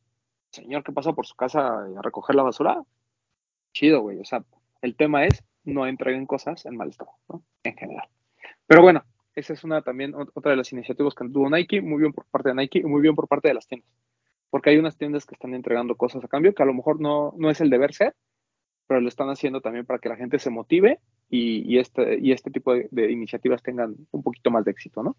señor 0.49 0.83
que 0.83 0.91
pasa 0.91 1.13
por 1.13 1.25
su 1.25 1.35
casa 1.35 1.83
a 1.83 2.01
recoger 2.01 2.35
la 2.35 2.43
basura, 2.43 2.81
chido, 3.73 4.01
güey. 4.01 4.19
O 4.19 4.25
sea, 4.25 4.43
el 4.81 4.95
tema 4.95 5.25
es 5.25 5.43
no 5.63 5.85
entreguen 5.87 6.25
cosas 6.25 6.65
en 6.65 6.75
mal 6.77 6.89
estado, 6.89 7.11
¿no? 7.29 7.43
En 7.63 7.75
general. 7.77 8.07
Pero 8.67 8.81
bueno, 8.81 9.03
esa 9.35 9.53
es 9.53 9.63
una 9.63 9.81
también 9.81 10.13
ot- 10.13 10.31
otra 10.33 10.51
de 10.51 10.57
las 10.57 10.71
iniciativas 10.73 11.13
que 11.15 11.27
tuvo 11.29 11.49
Nike, 11.49 11.81
muy 11.81 11.99
bien 11.99 12.13
por 12.13 12.25
parte 12.25 12.49
de 12.49 12.55
Nike 12.55 12.79
y 12.79 12.83
muy 12.83 13.01
bien 13.01 13.15
por 13.15 13.27
parte 13.27 13.47
de 13.49 13.53
las 13.53 13.67
tiendas. 13.67 13.89
Porque 14.49 14.69
hay 14.69 14.77
unas 14.77 14.97
tiendas 14.97 15.25
que 15.25 15.35
están 15.35 15.53
entregando 15.53 15.95
cosas 15.95 16.23
a 16.23 16.27
cambio 16.27 16.53
que 16.53 16.63
a 16.63 16.65
lo 16.65 16.73
mejor 16.73 16.99
no, 16.99 17.33
no 17.37 17.49
es 17.49 17.61
el 17.61 17.69
deber 17.69 17.93
ser, 17.93 18.15
pero 18.87 19.01
lo 19.01 19.07
están 19.07 19.29
haciendo 19.29 19.61
también 19.61 19.85
para 19.85 19.99
que 19.99 20.09
la 20.09 20.15
gente 20.15 20.39
se 20.39 20.49
motive 20.49 20.99
y, 21.29 21.61
y 21.73 21.79
este, 21.79 22.19
y 22.19 22.31
este 22.31 22.51
tipo 22.51 22.73
de, 22.73 22.87
de 22.91 23.11
iniciativas 23.11 23.63
tengan 23.63 23.95
un 24.11 24.23
poquito 24.23 24.51
más 24.51 24.65
de 24.65 24.71
éxito, 24.71 25.03
¿no? 25.03 25.15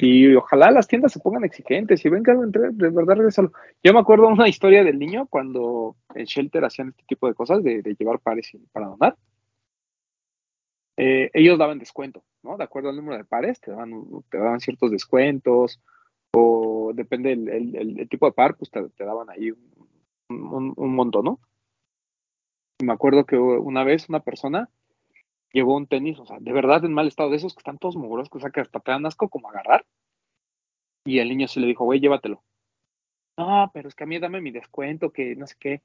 Y 0.00 0.32
ojalá 0.36 0.70
las 0.70 0.86
tiendas 0.86 1.12
se 1.12 1.18
pongan 1.20 1.44
exigentes 1.44 2.04
y 2.04 2.08
vengan, 2.08 2.42
entre- 2.44 2.70
de 2.70 2.90
verdad, 2.90 3.16
regresalo. 3.16 3.52
Yo 3.82 3.92
me 3.92 3.98
acuerdo 3.98 4.28
una 4.28 4.48
historia 4.48 4.84
del 4.84 4.98
niño 4.98 5.26
cuando 5.26 5.96
en 6.14 6.24
Shelter 6.24 6.64
hacían 6.64 6.90
este 6.90 7.02
tipo 7.08 7.26
de 7.26 7.34
cosas, 7.34 7.64
de, 7.64 7.82
de 7.82 7.94
llevar 7.98 8.20
pares 8.20 8.52
para 8.72 8.86
donar. 8.86 9.16
Eh, 10.96 11.30
ellos 11.32 11.58
daban 11.58 11.78
descuento, 11.78 12.24
¿no? 12.42 12.56
De 12.56 12.64
acuerdo 12.64 12.90
al 12.90 12.96
número 12.96 13.16
de 13.16 13.24
pares, 13.24 13.60
te 13.60 13.70
daban, 13.70 13.90
te 14.30 14.38
daban 14.38 14.60
ciertos 14.60 14.90
descuentos, 14.90 15.80
o 16.32 16.92
depende 16.94 17.30
del 17.30 17.48
el, 17.48 17.76
el- 17.76 18.00
el 18.00 18.08
tipo 18.08 18.26
de 18.26 18.32
par, 18.32 18.56
pues 18.56 18.70
te, 18.70 18.88
te 18.90 19.04
daban 19.04 19.30
ahí 19.30 19.50
un, 19.50 19.88
un, 20.28 20.74
un 20.76 20.94
monto, 20.94 21.22
¿no? 21.22 21.40
Y 22.78 22.84
me 22.84 22.92
acuerdo 22.92 23.26
que 23.26 23.36
una 23.36 23.84
vez 23.84 24.08
una 24.08 24.20
persona 24.20 24.68
llevó 25.52 25.76
un 25.76 25.86
tenis, 25.86 26.18
o 26.18 26.26
sea, 26.26 26.38
de 26.40 26.52
verdad 26.52 26.84
en 26.84 26.92
mal 26.92 27.08
estado, 27.08 27.30
de 27.30 27.36
esos 27.36 27.54
que 27.54 27.60
están 27.60 27.78
todos 27.78 27.96
mugrosos, 27.96 28.30
o 28.34 28.40
sea, 28.40 28.50
que 28.50 28.60
hasta 28.60 28.80
te 28.80 28.90
dan 28.90 29.06
asco 29.06 29.28
como 29.28 29.48
agarrar. 29.48 29.84
Y 31.04 31.18
el 31.18 31.28
niño 31.28 31.48
sí 31.48 31.58
le 31.58 31.66
dijo, 31.66 31.84
güey, 31.84 32.00
llévatelo. 32.00 32.42
No, 33.36 33.70
pero 33.72 33.88
es 33.88 33.94
que 33.94 34.04
a 34.04 34.06
mí 34.06 34.18
dame 34.18 34.40
mi 34.40 34.50
descuento, 34.50 35.10
que 35.10 35.34
no 35.36 35.46
sé 35.46 35.54
qué. 35.58 35.82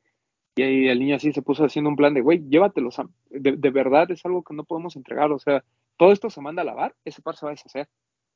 Y 0.55 0.61
ahí 0.61 0.87
el 0.87 0.99
niño 0.99 1.15
así 1.15 1.31
se 1.31 1.41
puso 1.41 1.65
haciendo 1.65 1.89
un 1.89 1.95
plan 1.95 2.13
de, 2.13 2.21
güey, 2.21 2.47
llévatelo. 2.47 2.89
O 2.89 2.91
sea, 2.91 3.05
de, 3.29 3.53
de 3.53 3.69
verdad 3.69 4.09
es 4.11 4.25
algo 4.25 4.43
que 4.43 4.53
no 4.53 4.63
podemos 4.63 4.95
entregar. 4.95 5.31
O 5.31 5.39
sea, 5.39 5.63
todo 5.97 6.11
esto 6.11 6.29
se 6.29 6.41
manda 6.41 6.61
a 6.61 6.65
lavar, 6.65 6.95
ese 7.05 7.21
par 7.21 7.35
se 7.35 7.45
va 7.45 7.51
a 7.51 7.55
deshacer. 7.55 7.87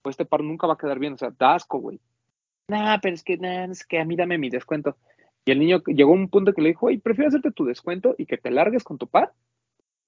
O 0.04 0.10
este 0.10 0.26
par 0.26 0.44
nunca 0.44 0.68
va 0.68 0.74
a 0.74 0.78
quedar 0.78 1.00
bien. 1.00 1.14
O 1.14 1.18
sea, 1.18 1.32
da 1.38 1.56
asco, 1.56 1.80
güey. 1.80 2.00
Nah, 2.70 3.00
pero 3.02 3.16
es 3.16 3.24
que, 3.24 3.38
nah, 3.38 3.66
es 3.66 3.86
que 3.86 4.00
a 4.00 4.06
mí 4.06 4.16
dame 4.16 4.38
mi 4.38 4.50
descuento. 4.50 4.98
Y 5.48 5.52
el 5.52 5.60
niño 5.60 5.82
llegó 5.86 6.12
a 6.12 6.16
un 6.16 6.28
punto 6.28 6.52
que 6.52 6.62
le 6.62 6.70
dijo, 6.70 6.82
güey, 6.82 6.98
prefiero 6.98 7.30
hacerte 7.30 7.54
tu 7.54 7.64
descuento 7.64 8.16
y 8.18 8.26
que 8.26 8.38
te 8.38 8.52
largues 8.52 8.84
con 8.84 8.98
tu 8.98 9.08
par 9.08 9.32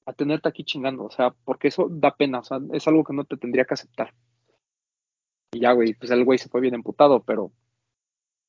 a 0.05 0.11
tenerte 0.11 0.49
aquí 0.49 0.65
chingando. 0.65 1.05
O 1.05 1.11
sea, 1.11 1.33
porque 1.45 1.69
eso 1.69 1.87
da 1.89 2.13
pena. 2.13 2.39
O 2.39 2.43
sea, 2.43 2.59
es 2.73 2.85
algo 2.89 3.05
que 3.05 3.13
no 3.13 3.23
te 3.23 3.37
tendría 3.37 3.63
que 3.63 3.75
aceptar. 3.75 4.13
Y 5.53 5.61
ya, 5.61 5.71
güey, 5.71 5.93
pues 5.93 6.11
el 6.11 6.25
güey 6.25 6.37
se 6.37 6.49
fue 6.49 6.59
bien 6.59 6.73
emputado, 6.73 7.23
pero 7.23 7.53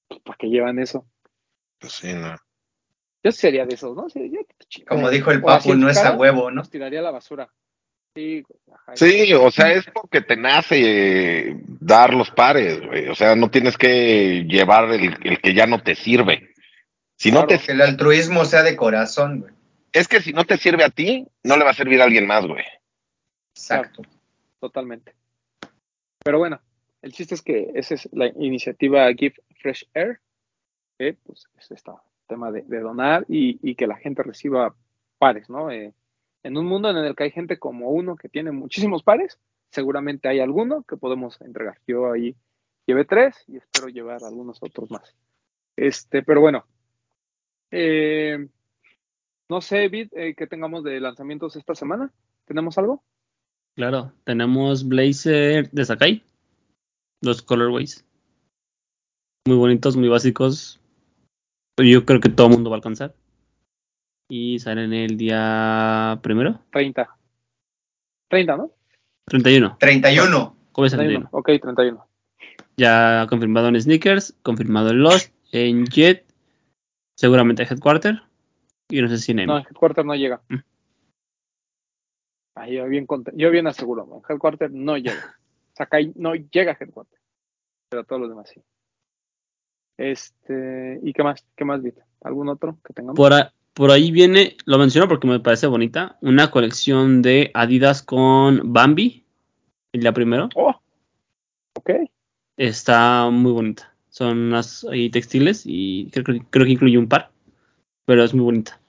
pues, 0.09 0.21
¿para 0.23 0.37
qué 0.37 0.49
llevan 0.49 0.81
eso? 0.81 1.07
Pues 1.79 1.93
sí, 1.93 2.13
no. 2.13 2.35
Yo 3.23 3.31
sería 3.31 3.67
de 3.67 3.75
esos, 3.75 3.95
¿no? 3.95 4.09
Sí. 4.11 4.29
Como 4.89 5.11
dijo 5.11 5.31
el 5.31 5.43
papu, 5.43 5.77
no 5.77 5.89
es 5.89 5.99
a 5.99 6.17
huevo, 6.17 6.51
¿no? 6.51 6.57
Los 6.57 6.71
tiraría 6.71 7.03
la 7.03 7.13
basura. 7.13 7.53
Sí, 8.17 8.43
ajá, 8.73 8.97
Sí, 8.97 9.33
o 9.33 9.53
sea, 9.53 9.73
es 9.73 9.87
porque 9.95 10.23
te 10.23 10.37
nace 10.37 11.51
eh, 11.51 11.63
dar 11.65 12.13
los 12.15 12.33
pares, 12.33 12.85
güey. 12.85 13.07
O 13.07 13.15
sea, 13.15 13.37
no 13.37 13.49
tienes 13.49 13.79
que 13.79 14.45
llevar 14.49 14.91
el, 14.91 15.17
el 15.23 15.41
que 15.41 15.55
ya 15.55 15.67
no 15.69 15.81
te 15.85 15.95
sirve. 15.95 16.50
Si 17.21 17.31
no 17.31 17.47
te, 17.47 17.59
Que 17.59 17.73
el 17.73 17.83
altruismo 17.83 18.47
sea 18.47 18.63
de 18.63 18.77
corazón, 18.77 19.41
güey. 19.41 19.53
es 19.93 20.09
que 20.09 20.23
si 20.23 20.33
no 20.33 20.47
te 20.47 20.57
sirve 20.57 20.85
a 20.85 20.89
ti, 20.89 21.29
no 21.45 21.59
le 21.59 21.65
va 21.65 21.73
a 21.73 21.75
servir 21.75 22.01
a 22.01 22.05
alguien 22.05 22.27
más, 22.27 22.47
güey. 22.47 22.65
Exacto. 23.55 24.01
totalmente. 24.59 25.15
Pero 26.25 26.39
bueno, 26.39 26.63
el 27.03 27.13
chiste 27.13 27.35
es 27.35 27.43
que 27.43 27.73
esa 27.75 27.93
es 27.93 28.09
la 28.13 28.29
iniciativa 28.29 29.13
Give 29.13 29.35
Fresh 29.61 29.87
Air, 29.93 30.19
que 30.99 31.13
pues 31.23 31.47
es 31.59 31.71
este 31.71 31.93
tema 32.27 32.51
de, 32.53 32.63
de 32.63 32.81
donar 32.81 33.27
y, 33.29 33.59
y 33.63 33.75
que 33.75 33.87
la 33.87 33.97
gente 33.97 34.23
reciba 34.23 34.75
pares, 35.19 35.51
¿no? 35.51 35.71
Eh, 35.71 35.93
en 36.43 36.57
un 36.57 36.65
mundo 36.65 36.89
en 36.89 36.97
el 36.97 37.15
que 37.15 37.25
hay 37.25 37.31
gente 37.33 37.59
como 37.59 37.91
uno 37.91 38.17
que 38.17 38.31
tiene 38.31 38.51
muchísimos 38.51 39.03
pares, 39.03 39.39
seguramente 39.71 40.27
hay 40.27 40.41
alguno 40.41 40.85
que 40.85 40.97
podemos 40.97 41.39
entregar. 41.43 41.81
Yo 41.87 42.11
ahí 42.11 42.35
llevé 42.87 43.05
tres 43.05 43.45
y 43.47 43.59
espero 43.59 43.89
llevar 43.89 44.25
algunos 44.25 44.63
otros 44.63 44.91
más. 44.91 45.15
Este, 45.77 46.23
pero 46.23 46.41
bueno, 46.41 46.65
eh, 47.71 48.49
no 49.49 49.61
sé, 49.61 49.89
Vid, 49.89 50.09
eh, 50.13 50.35
que 50.37 50.47
tengamos 50.47 50.85
de 50.85 51.01
lanzamientos 51.01 51.57
esta 51.57 51.75
semana. 51.75 52.13
¿Tenemos 52.45 52.79
algo? 52.79 53.03
Claro, 53.77 54.13
tenemos 54.25 54.87
Blazer 54.87 55.71
de 55.71 55.85
Sakai. 55.85 56.23
Los 57.23 57.43
colorways. 57.43 58.07
Muy 59.47 59.57
bonitos, 59.57 59.97
muy 59.97 60.09
básicos. 60.09 60.81
Pero 61.77 61.89
yo 61.89 62.05
creo 62.05 62.21
que 62.21 62.29
todo 62.29 62.49
el 62.49 62.53
mundo 62.55 62.71
va 62.71 62.77
a 62.77 62.79
alcanzar. 62.79 63.15
Y 64.29 64.61
salen 64.61 64.93
el 64.93 65.17
día 65.17 66.21
primero, 66.23 66.61
30. 66.71 67.09
30, 68.29 68.57
¿no? 68.57 68.71
31. 69.27 69.77
31. 69.81 70.57
¿Cómo 70.71 70.87
es 70.87 70.93
el 70.93 70.99
31. 70.99 71.29
31? 71.29 71.29
Ok, 71.33 71.47
31. 71.61 72.07
Ya 72.77 73.27
confirmado 73.29 73.69
en 73.69 73.81
Sneakers, 73.81 74.37
confirmado 74.43 74.91
en 74.91 75.01
Lost, 75.01 75.35
en 75.51 75.87
Jet, 75.87 76.30
seguramente 77.21 77.63
en 77.63 77.69
Headquarter. 77.71 78.23
Y 78.89 79.03
no 79.03 79.09
sé 79.09 79.19
si 79.19 79.33
en 79.33 79.45
No, 79.47 79.59
Headquarter 79.59 80.05
no 80.07 80.15
llega. 80.15 80.41
Mm. 80.49 80.57
Ah, 82.57 82.67
yo 82.69 82.87
bien 82.87 83.07
yo 83.35 83.51
bien 83.51 83.67
aseguro, 83.67 84.23
Headquarter 84.29 84.71
no 84.73 84.97
llega. 84.97 85.37
Sakai 85.77 86.13
no 86.17 86.35
llega 86.35 86.73
a 86.73 86.77
Headquarter. 86.81 87.19
Pero 87.91 88.05
todos 88.05 88.23
los 88.23 88.31
demás 88.31 88.49
sí. 88.49 88.63
Este, 89.99 90.99
¿y 91.03 91.13
qué 91.13 91.23
más? 91.23 91.45
¿Qué 91.57 91.65
más, 91.67 91.83
Vita? 91.83 92.07
¿Algún 92.23 92.49
otro 92.49 92.79
que 92.85 92.95
tengamos? 92.95 93.17
Por, 93.17 93.35
a- 93.35 93.53
por 93.75 93.91
ahí 93.91 94.11
viene, 94.11 94.57
lo 94.65 94.79
menciono 94.79 95.07
porque 95.07 95.29
me 95.29 95.41
parece 95.41 95.67
bonita, 95.67 96.17
una 96.23 96.51
colección 96.51 97.21
de 97.21 97.51
Adidas 97.53 98.03
con 98.03 98.73
Bambi. 98.73 99.27
El 99.93 100.01
día 100.01 100.13
primero. 100.13 100.49
Oh, 100.55 100.75
ok. 101.75 101.91
Está 102.57 103.29
muy 103.31 103.53
bonita. 103.53 103.90
Son 104.11 104.39
unas 104.39 104.85
ahí 104.85 105.09
textiles 105.11 105.63
y 105.65 106.11
creo, 106.11 106.25
que- 106.25 106.45
creo 106.51 106.67
que 106.67 106.73
incluye 106.73 106.99
un 106.99 107.09
par. 107.09 107.31
Pero 108.05 108.25
es 108.25 108.35
muy 108.35 108.45
bonita. 108.45 108.81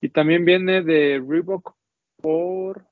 Y 0.00 0.08
también 0.08 0.44
viene 0.44 0.82
de 0.82 1.22
Reebok 1.24 1.74
por. 2.20 2.84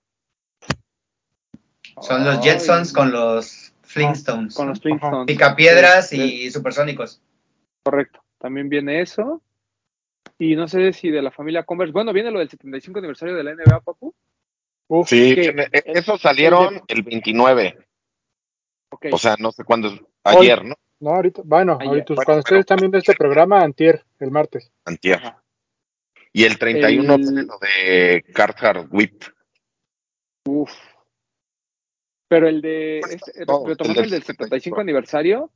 Son 2.00 2.24
los 2.24 2.36
Ay, 2.38 2.42
Jetsons 2.44 2.92
con 2.92 3.10
los 3.10 3.74
Flintstones. 3.82 4.54
Con 4.54 4.68
los 4.68 4.80
Flintstones. 4.80 5.26
Picapiedras 5.26 6.08
Sí, 6.10 6.44
y 6.44 6.50
supersónicos. 6.50 7.20
Correcto. 7.82 8.22
También 8.38 8.68
viene 8.68 9.00
eso. 9.02 9.42
Y 10.38 10.54
no 10.54 10.68
sé 10.68 10.92
si 10.92 11.10
de 11.10 11.20
la 11.20 11.30
familia 11.32 11.64
Converse. 11.64 11.92
Bueno, 11.92 12.12
viene 12.12 12.30
lo 12.30 12.38
del 12.38 12.48
75 12.48 13.00
aniversario 13.00 13.34
de 13.34 13.44
la 13.44 13.50
NBA, 13.50 13.80
Papu. 13.80 14.14
Uf, 14.88 15.08
Sí, 15.08 15.34
e- 15.36 15.68
esos 15.86 16.20
salieron 16.20 16.80
el 16.88 17.02
29. 17.02 17.76
Ok. 18.90 19.06
O 19.12 19.18
sea, 19.18 19.36
no 19.38 19.50
sé 19.52 19.64
cuándo 19.64 19.88
es. 19.88 20.00
Ayer, 20.24 20.64
¿no? 20.64 20.76
No, 21.00 21.10
ahorita, 21.10 21.42
bueno, 21.44 21.76
Ayer. 21.80 21.88
ahorita, 21.88 22.14
Bueno, 22.14 22.22
cuando 22.24 22.26
pero- 22.26 22.38
ustedes 22.40 22.60
están 22.60 22.76
viendo 22.78 22.98
este 22.98 23.14
programa, 23.14 23.62
antier, 23.62 24.04
el 24.18 24.30
martes. 24.30 24.70
Antier. 24.84 25.16
Ajá. 25.18 25.42
Y 26.32 26.44
el 26.44 26.58
31 26.58 27.14
El- 27.16 27.48
de 27.60 28.24
Carhartt 28.32 28.86
Whip. 28.92 29.22
Uf. 30.46 30.70
Pero 32.28 32.48
el 32.48 32.60
de, 32.62 33.00
Bueno, 33.02 33.16
este, 33.16 33.44
todos, 33.46 33.68
retomando 33.68 34.00
el 34.00 34.04
el 34.04 34.10
del 34.12 34.20
del 34.20 34.26
75 34.26 34.80
aniversario, 34.80 35.50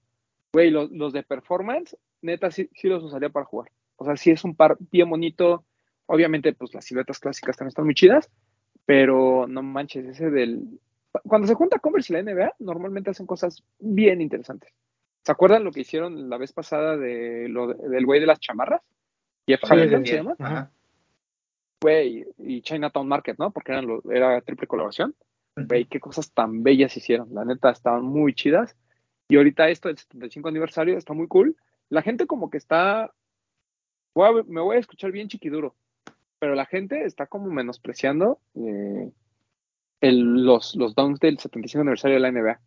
güey, 0.52 0.70
los, 0.70 0.90
los 0.90 1.12
de 1.12 1.22
performance, 1.22 1.96
neta, 2.22 2.50
sí, 2.50 2.68
sí 2.74 2.88
los 2.88 3.02
usaría 3.04 3.28
para 3.28 3.46
jugar. 3.46 3.70
O 3.96 4.04
sea, 4.04 4.16
sí 4.16 4.30
es 4.32 4.42
un 4.44 4.56
par 4.56 4.76
bien 4.90 5.08
bonito. 5.08 5.64
Obviamente, 6.06 6.52
pues 6.52 6.74
las 6.74 6.84
siluetas 6.84 7.18
clásicas 7.20 7.56
también 7.56 7.68
están 7.68 7.84
muy 7.84 7.94
chidas, 7.94 8.28
pero 8.84 9.46
no 9.48 9.62
manches, 9.62 10.04
ese 10.06 10.30
del... 10.30 10.80
Cuando 11.28 11.46
se 11.46 11.54
junta 11.54 11.78
Converse 11.78 12.12
y 12.12 12.16
la 12.16 12.22
NBA, 12.22 12.54
normalmente 12.58 13.10
hacen 13.10 13.24
cosas 13.26 13.62
bien 13.78 14.20
interesantes. 14.20 14.72
¿Se 15.24 15.32
acuerdan 15.32 15.64
lo 15.64 15.72
que 15.72 15.80
hicieron 15.80 16.28
la 16.28 16.36
vez 16.38 16.52
pasada 16.52 16.96
de 16.96 17.48
lo 17.48 17.68
del 17.68 18.04
güey 18.06 18.20
de 18.20 18.26
las 18.26 18.40
chamarras? 18.40 18.82
Jeff 19.46 19.60
Hamilton 19.82 20.06
se 20.06 20.12
llama. 20.16 20.36
Ajá. 20.38 20.70
Güey, 21.82 22.26
y 22.38 22.62
Chinatown 22.62 23.06
Market, 23.08 23.38
¿no? 23.38 23.50
Porque 23.50 23.72
eran 23.72 23.86
lo- 23.86 24.02
era 24.10 24.40
triple 24.40 24.66
colaboración. 24.66 25.14
Güey, 25.68 25.84
qué 25.86 26.00
cosas 26.00 26.32
tan 26.32 26.62
bellas 26.62 26.96
hicieron. 26.96 27.28
La 27.34 27.44
neta, 27.44 27.70
estaban 27.70 28.02
muy 28.04 28.34
chidas. 28.34 28.76
Y 29.28 29.36
ahorita 29.36 29.68
esto 29.68 29.88
del 29.88 29.98
75 29.98 30.48
aniversario 30.48 30.96
está 30.98 31.12
muy 31.14 31.28
cool. 31.28 31.56
La 31.90 32.02
gente 32.02 32.26
como 32.26 32.50
que 32.50 32.58
está... 32.58 33.12
voy 34.14 34.40
a- 34.40 34.44
me 34.46 34.60
voy 34.60 34.76
a 34.76 34.80
escuchar 34.80 35.12
bien 35.12 35.28
chiquiduro, 35.28 35.74
pero 36.38 36.54
la 36.54 36.66
gente 36.66 37.04
está 37.04 37.26
como 37.26 37.46
menospreciando 37.50 38.40
eh, 38.54 39.10
el- 40.00 40.44
los, 40.44 40.74
los 40.76 40.94
downs 40.94 41.20
del 41.20 41.38
75 41.38 41.80
aniversario 41.82 42.16
de 42.16 42.20
la 42.20 42.30
NBA. 42.32 42.60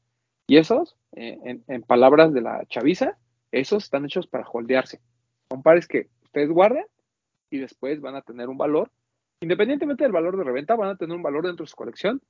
Y 0.48 0.58
esos, 0.58 0.96
eh, 1.12 1.62
en, 1.68 1.82
palabras 1.84 2.34
de 2.34 2.42
la 2.42 2.66
chaviza, 2.68 3.18
esos 3.52 3.84
están 3.84 4.06
hechos 4.06 4.28
para 4.28 4.48
holdearse. 4.48 5.02
Son 5.50 5.62
pares 5.62 5.88
que 5.88 6.08
ustedes 6.24 6.50
guardan 6.50 6.86
y 7.50 7.60
después 7.60 8.00
van 8.00 8.16
a 8.16 8.22
tener 8.22 8.48
un 8.48 8.58
valor. 8.58 8.90
Independientemente 9.42 10.06
del 10.06 10.14
valor 10.14 10.38
de 10.38 10.46
reventa, 10.46 10.76
van 10.76 10.90
a 10.90 10.96
tener 10.96 11.16
un 11.16 11.22
valor 11.22 11.46
dentro 11.46 11.66
de 11.66 11.70
su 11.70 11.76
colección 11.76 12.22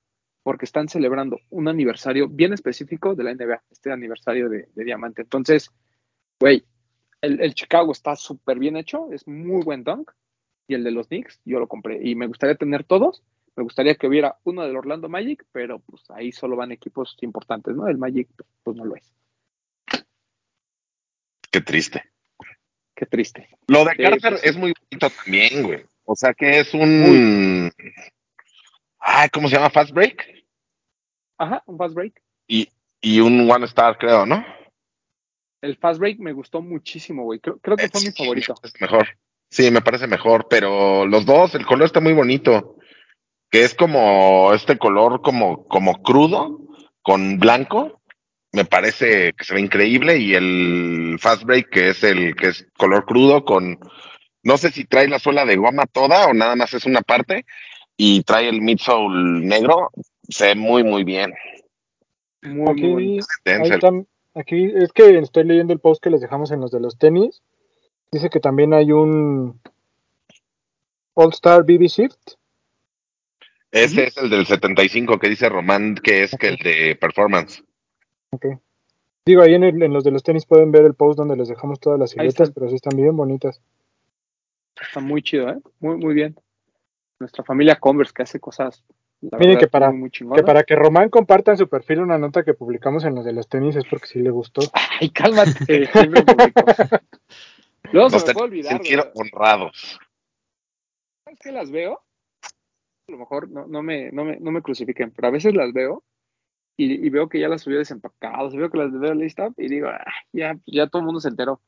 porque 0.41 0.65
están 0.65 0.87
celebrando 0.87 1.39
un 1.49 1.67
aniversario 1.67 2.27
bien 2.27 2.53
específico 2.53 3.13
de 3.13 3.23
la 3.23 3.33
NBA, 3.33 3.61
este 3.69 3.91
aniversario 3.91 4.49
de, 4.49 4.67
de 4.73 4.83
diamante. 4.83 5.21
Entonces, 5.21 5.71
güey, 6.39 6.65
el, 7.21 7.39
el 7.41 7.53
Chicago 7.53 7.91
está 7.91 8.15
súper 8.15 8.57
bien 8.57 8.77
hecho, 8.77 9.11
es 9.11 9.27
muy 9.27 9.63
buen 9.63 9.83
dunk. 9.83 10.11
Y 10.67 10.73
el 10.73 10.83
de 10.83 10.91
los 10.91 11.07
Knicks, 11.07 11.39
yo 11.45 11.59
lo 11.59 11.67
compré. 11.67 11.99
Y 12.03 12.15
me 12.15 12.27
gustaría 12.27 12.55
tener 12.55 12.83
todos. 12.83 13.23
Me 13.57 13.63
gustaría 13.63 13.95
que 13.95 14.07
hubiera 14.07 14.37
uno 14.43 14.63
del 14.63 14.77
Orlando 14.77 15.09
Magic, 15.09 15.43
pero 15.51 15.79
pues 15.79 16.03
ahí 16.11 16.31
solo 16.31 16.55
van 16.55 16.71
equipos 16.71 17.17
importantes, 17.21 17.75
¿no? 17.75 17.87
El 17.87 17.97
Magic, 17.97 18.29
pues 18.63 18.77
no 18.77 18.85
lo 18.85 18.95
es. 18.95 19.11
Qué 21.49 21.61
triste. 21.61 22.03
Qué 22.93 23.07
triste. 23.07 23.49
Lo 23.67 23.83
de 23.83 23.91
Sí, 23.95 24.03
Carter 24.03 24.33
pues, 24.33 24.43
es 24.43 24.57
muy 24.57 24.73
bonito 24.73 25.09
también, 25.09 25.63
güey. 25.63 25.85
O 26.05 26.15
sea 26.15 26.35
que 26.35 26.59
es 26.59 26.73
un. 26.75 27.71
Ay, 28.99 29.29
¿cómo 29.29 29.49
se 29.49 29.55
llama? 29.55 29.71
Fast 29.71 29.91
Break. 29.91 30.23
Ajá, 31.39 31.63
un 31.65 31.77
fast 31.77 31.95
break. 31.95 32.21
Y, 32.47 32.69
y 33.01 33.19
un 33.19 33.49
One 33.49 33.65
Star, 33.65 33.97
creo, 33.97 34.25
¿no? 34.25 34.45
El 35.61 35.77
fast 35.77 35.99
break 35.99 36.19
me 36.19 36.33
gustó 36.33 36.61
muchísimo, 36.61 37.23
güey. 37.23 37.39
Creo, 37.39 37.57
creo 37.59 37.77
que 37.77 37.89
fue 37.89 38.01
mi 38.01 38.11
favorito. 38.11 38.55
parece 38.55 38.77
mejor. 38.79 39.07
Sí, 39.49 39.71
me 39.71 39.81
parece 39.81 40.07
mejor, 40.07 40.47
pero 40.49 41.05
los 41.05 41.25
dos, 41.25 41.55
el 41.55 41.65
color 41.65 41.85
está 41.85 41.99
muy 41.99 42.13
bonito. 42.13 42.76
Que 43.49 43.63
es 43.63 43.73
como 43.75 44.51
este 44.53 44.77
color 44.77 45.21
como, 45.21 45.65
como 45.67 46.01
crudo, 46.01 46.59
con 47.01 47.39
blanco. 47.39 48.01
Me 48.51 48.65
parece 48.65 49.33
que 49.33 49.43
se 49.43 49.53
ve 49.53 49.61
increíble. 49.61 50.17
Y 50.17 50.33
el 50.35 51.17
Fast 51.19 51.43
Break, 51.43 51.69
que 51.69 51.89
es 51.89 52.03
el 52.03 52.35
que 52.35 52.47
es 52.47 52.67
color 52.77 53.05
crudo, 53.05 53.45
con 53.45 53.79
no 54.43 54.57
sé 54.57 54.71
si 54.71 54.85
trae 54.85 55.07
la 55.09 55.19
suela 55.19 55.45
de 55.45 55.57
goma 55.57 55.85
toda 55.87 56.27
o 56.27 56.33
nada 56.33 56.55
más 56.55 56.73
es 56.73 56.85
una 56.85 57.01
parte. 57.01 57.45
Y 57.95 58.21
trae 58.23 58.47
el 58.49 58.61
midsole 58.61 59.45
negro. 59.45 59.89
Se 60.29 60.47
ve 60.47 60.55
muy, 60.55 60.83
muy 60.83 61.03
bien. 61.03 61.33
Muy, 62.43 62.75
muy. 62.81 63.19
Aquí, 63.45 63.73
están- 63.73 64.07
aquí 64.35 64.71
es 64.75 64.91
que 64.93 65.17
estoy 65.17 65.45
leyendo 65.45 65.73
el 65.73 65.79
post 65.79 66.03
que 66.03 66.09
les 66.09 66.21
dejamos 66.21 66.51
en 66.51 66.59
los 66.61 66.71
de 66.71 66.79
los 66.79 66.97
tenis. 66.97 67.41
Dice 68.11 68.29
que 68.29 68.39
también 68.39 68.73
hay 68.73 68.91
un 68.91 69.59
All 71.15 71.29
Star 71.33 71.63
BB 71.63 71.87
Shift. 71.87 72.35
Ese 73.83 74.05
es 74.07 74.17
el 74.17 74.29
del 74.29 74.45
75 74.45 75.19
que 75.19 75.29
dice 75.29 75.49
Román, 75.49 75.95
que 75.95 76.23
es 76.23 76.35
que 76.39 76.47
el 76.49 76.57
de 76.57 76.95
performance. 76.99 77.63
Digo, 79.25 79.41
ahí 79.41 79.53
en, 79.55 79.63
el- 79.63 79.81
en 79.83 79.93
los 79.93 80.03
de 80.03 80.11
los 80.11 80.23
tenis 80.23 80.45
pueden 80.45 80.71
ver 80.71 80.83
el 80.85 80.93
post 80.93 81.17
donde 81.17 81.35
les 81.35 81.49
dejamos 81.49 81.79
todas 81.79 81.99
las 81.99 82.11
siluetas, 82.11 82.51
pero 82.51 82.69
sí 82.69 82.75
están 82.75 82.95
bien 82.95 83.15
bonitas. 83.15 83.61
Está 84.79 84.99
muy 84.99 85.21
chido, 85.21 85.49
¿eh? 85.49 85.57
Muy, 85.79 85.97
muy 85.97 86.13
bien. 86.13 86.35
Nuestra 87.19 87.43
familia 87.43 87.77
Converse 87.79 88.13
que 88.13 88.21
hace 88.23 88.39
cosas, 88.39 88.83
la 89.21 89.37
Miren 89.39 89.55
verdad, 89.55 89.59
que 89.59 89.67
para- 89.67 89.91
muy, 89.91 90.09
Que 90.11 90.43
para 90.43 90.63
que 90.63 90.75
Román 90.75 91.09
comparta 91.09 91.51
en 91.51 91.57
su 91.57 91.67
perfil 91.67 91.99
una 92.01 92.17
nota 92.19 92.43
que 92.43 92.53
publicamos 92.53 93.03
en 93.05 93.15
los 93.15 93.25
de 93.25 93.33
los 93.33 93.49
tenis 93.49 93.75
es 93.75 93.85
porque 93.89 94.05
sí 94.07 94.19
le 94.19 94.29
gustó. 94.29 94.61
Ay, 95.01 95.09
cálmate. 95.09 95.51
siempre. 95.91 96.23
Luego 97.91 98.09
se 98.11 98.17
me 98.27 98.33
puede 98.33 98.61
que 98.61 98.75
olvidar, 98.75 99.11
honrados. 99.15 99.99
¿Sabes 101.23 101.39
qué 101.41 101.51
las 101.51 101.71
veo? 101.71 102.01
A 103.07 103.11
lo 103.13 103.17
mejor 103.19 103.49
no, 103.49 103.65
no, 103.67 103.81
me, 103.83 104.11
no, 104.11 104.25
me, 104.25 104.37
no 104.39 104.51
me 104.51 104.61
crucifiquen, 104.61 105.11
pero 105.11 105.29
a 105.29 105.31
veces 105.31 105.55
las 105.55 105.71
veo 105.71 106.03
y, 106.75 107.05
y 107.05 107.09
veo 107.09 107.29
que 107.29 107.39
ya 107.39 107.47
las 107.47 107.61
subió 107.61 107.77
desempacadas, 107.77 108.53
veo 108.53 108.69
que 108.69 108.77
las 108.77 108.91
veo 108.91 109.13
lista 109.13 109.49
y 109.57 109.69
digo, 109.69 109.87
"Ah, 109.87 110.03
ya, 110.33 110.59
ya 110.65 110.87
todo 110.87 110.99
el 111.01 111.05
mundo 111.05 111.21
se 111.21 111.29
enteró. 111.29 111.61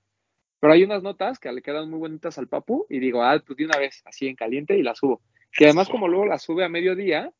Pero 0.59 0.73
hay 0.73 0.83
unas 0.83 1.01
notas 1.01 1.39
que 1.39 1.51
le 1.51 1.61
quedan 1.61 1.89
muy 1.89 1.99
bonitas 1.99 2.37
al 2.37 2.49
papu 2.49 2.85
y 2.89 2.99
digo, 2.99 3.23
ah, 3.23 3.41
pues 3.45 3.55
de 3.57 3.65
una 3.65 3.77
vez, 3.77 4.01
así 4.05 4.27
en 4.27 4.35
caliente 4.35 4.77
y 4.77 4.83
las 4.83 4.97
subo. 4.97 5.21
Y 5.57 5.63
además 5.63 5.87
como 5.87 6.09
luego 6.09 6.25
las 6.25 6.43
sube 6.43 6.65
a 6.65 6.69
mediodía, 6.69 7.31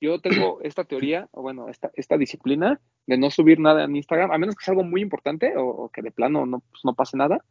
yo 0.00 0.20
tengo 0.20 0.60
esta 0.62 0.84
teoría, 0.84 1.28
o 1.32 1.42
bueno, 1.42 1.68
esta, 1.68 1.90
esta 1.94 2.16
disciplina 2.16 2.80
de 3.06 3.18
no 3.18 3.30
subir 3.30 3.58
nada 3.58 3.82
en 3.84 3.96
Instagram, 3.96 4.30
a 4.30 4.38
menos 4.38 4.54
que 4.54 4.64
sea 4.64 4.72
algo 4.72 4.84
muy 4.84 5.02
importante 5.02 5.56
o, 5.56 5.66
o 5.66 5.88
que 5.88 6.02
de 6.02 6.12
plano 6.12 6.46
no, 6.46 6.60
pues, 6.60 6.84
no 6.84 6.94
pase 6.94 7.16
nada, 7.16 7.44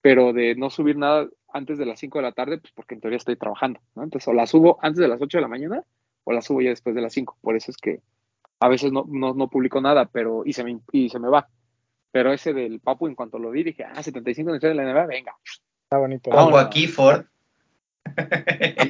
pero 0.00 0.32
de 0.32 0.54
no 0.54 0.70
subir 0.70 0.96
nada 0.96 1.28
antes 1.52 1.78
de 1.78 1.86
las 1.86 2.00
5 2.00 2.18
de 2.18 2.22
la 2.22 2.32
tarde, 2.32 2.58
pues 2.58 2.72
porque 2.74 2.94
en 2.94 3.00
teoría 3.00 3.16
estoy 3.16 3.36
trabajando, 3.36 3.80
¿no? 3.94 4.04
Entonces 4.04 4.28
o 4.28 4.32
la 4.32 4.46
subo 4.46 4.78
antes 4.82 4.98
de 4.98 5.08
las 5.08 5.20
8 5.20 5.38
de 5.38 5.42
la 5.42 5.48
mañana 5.48 5.84
o 6.24 6.32
la 6.32 6.42
subo 6.42 6.60
ya 6.60 6.70
después 6.70 6.94
de 6.94 7.02
las 7.02 7.12
5. 7.12 7.38
Por 7.40 7.56
eso 7.56 7.70
es 7.70 7.76
que 7.76 8.00
a 8.60 8.68
veces 8.68 8.92
no, 8.92 9.04
no, 9.08 9.34
no 9.34 9.48
publico 9.48 9.80
nada, 9.80 10.06
pero 10.06 10.42
y 10.44 10.52
se, 10.52 10.64
me, 10.64 10.80
y 10.92 11.08
se 11.08 11.18
me 11.18 11.28
va. 11.28 11.48
Pero 12.10 12.32
ese 12.32 12.52
del 12.52 12.80
Papu, 12.80 13.06
en 13.06 13.14
cuanto 13.14 13.38
lo 13.38 13.50
vi, 13.50 13.62
dije, 13.62 13.84
ah, 13.84 14.02
75 14.02 14.52
de 14.52 14.74
la 14.74 14.84
NBA, 14.84 15.06
venga. 15.06 15.36
Está 15.82 15.98
bonito. 15.98 16.30
Ojo 16.30 16.50
bueno. 16.50 16.58
aquí, 16.58 16.86
Ford. 16.86 17.26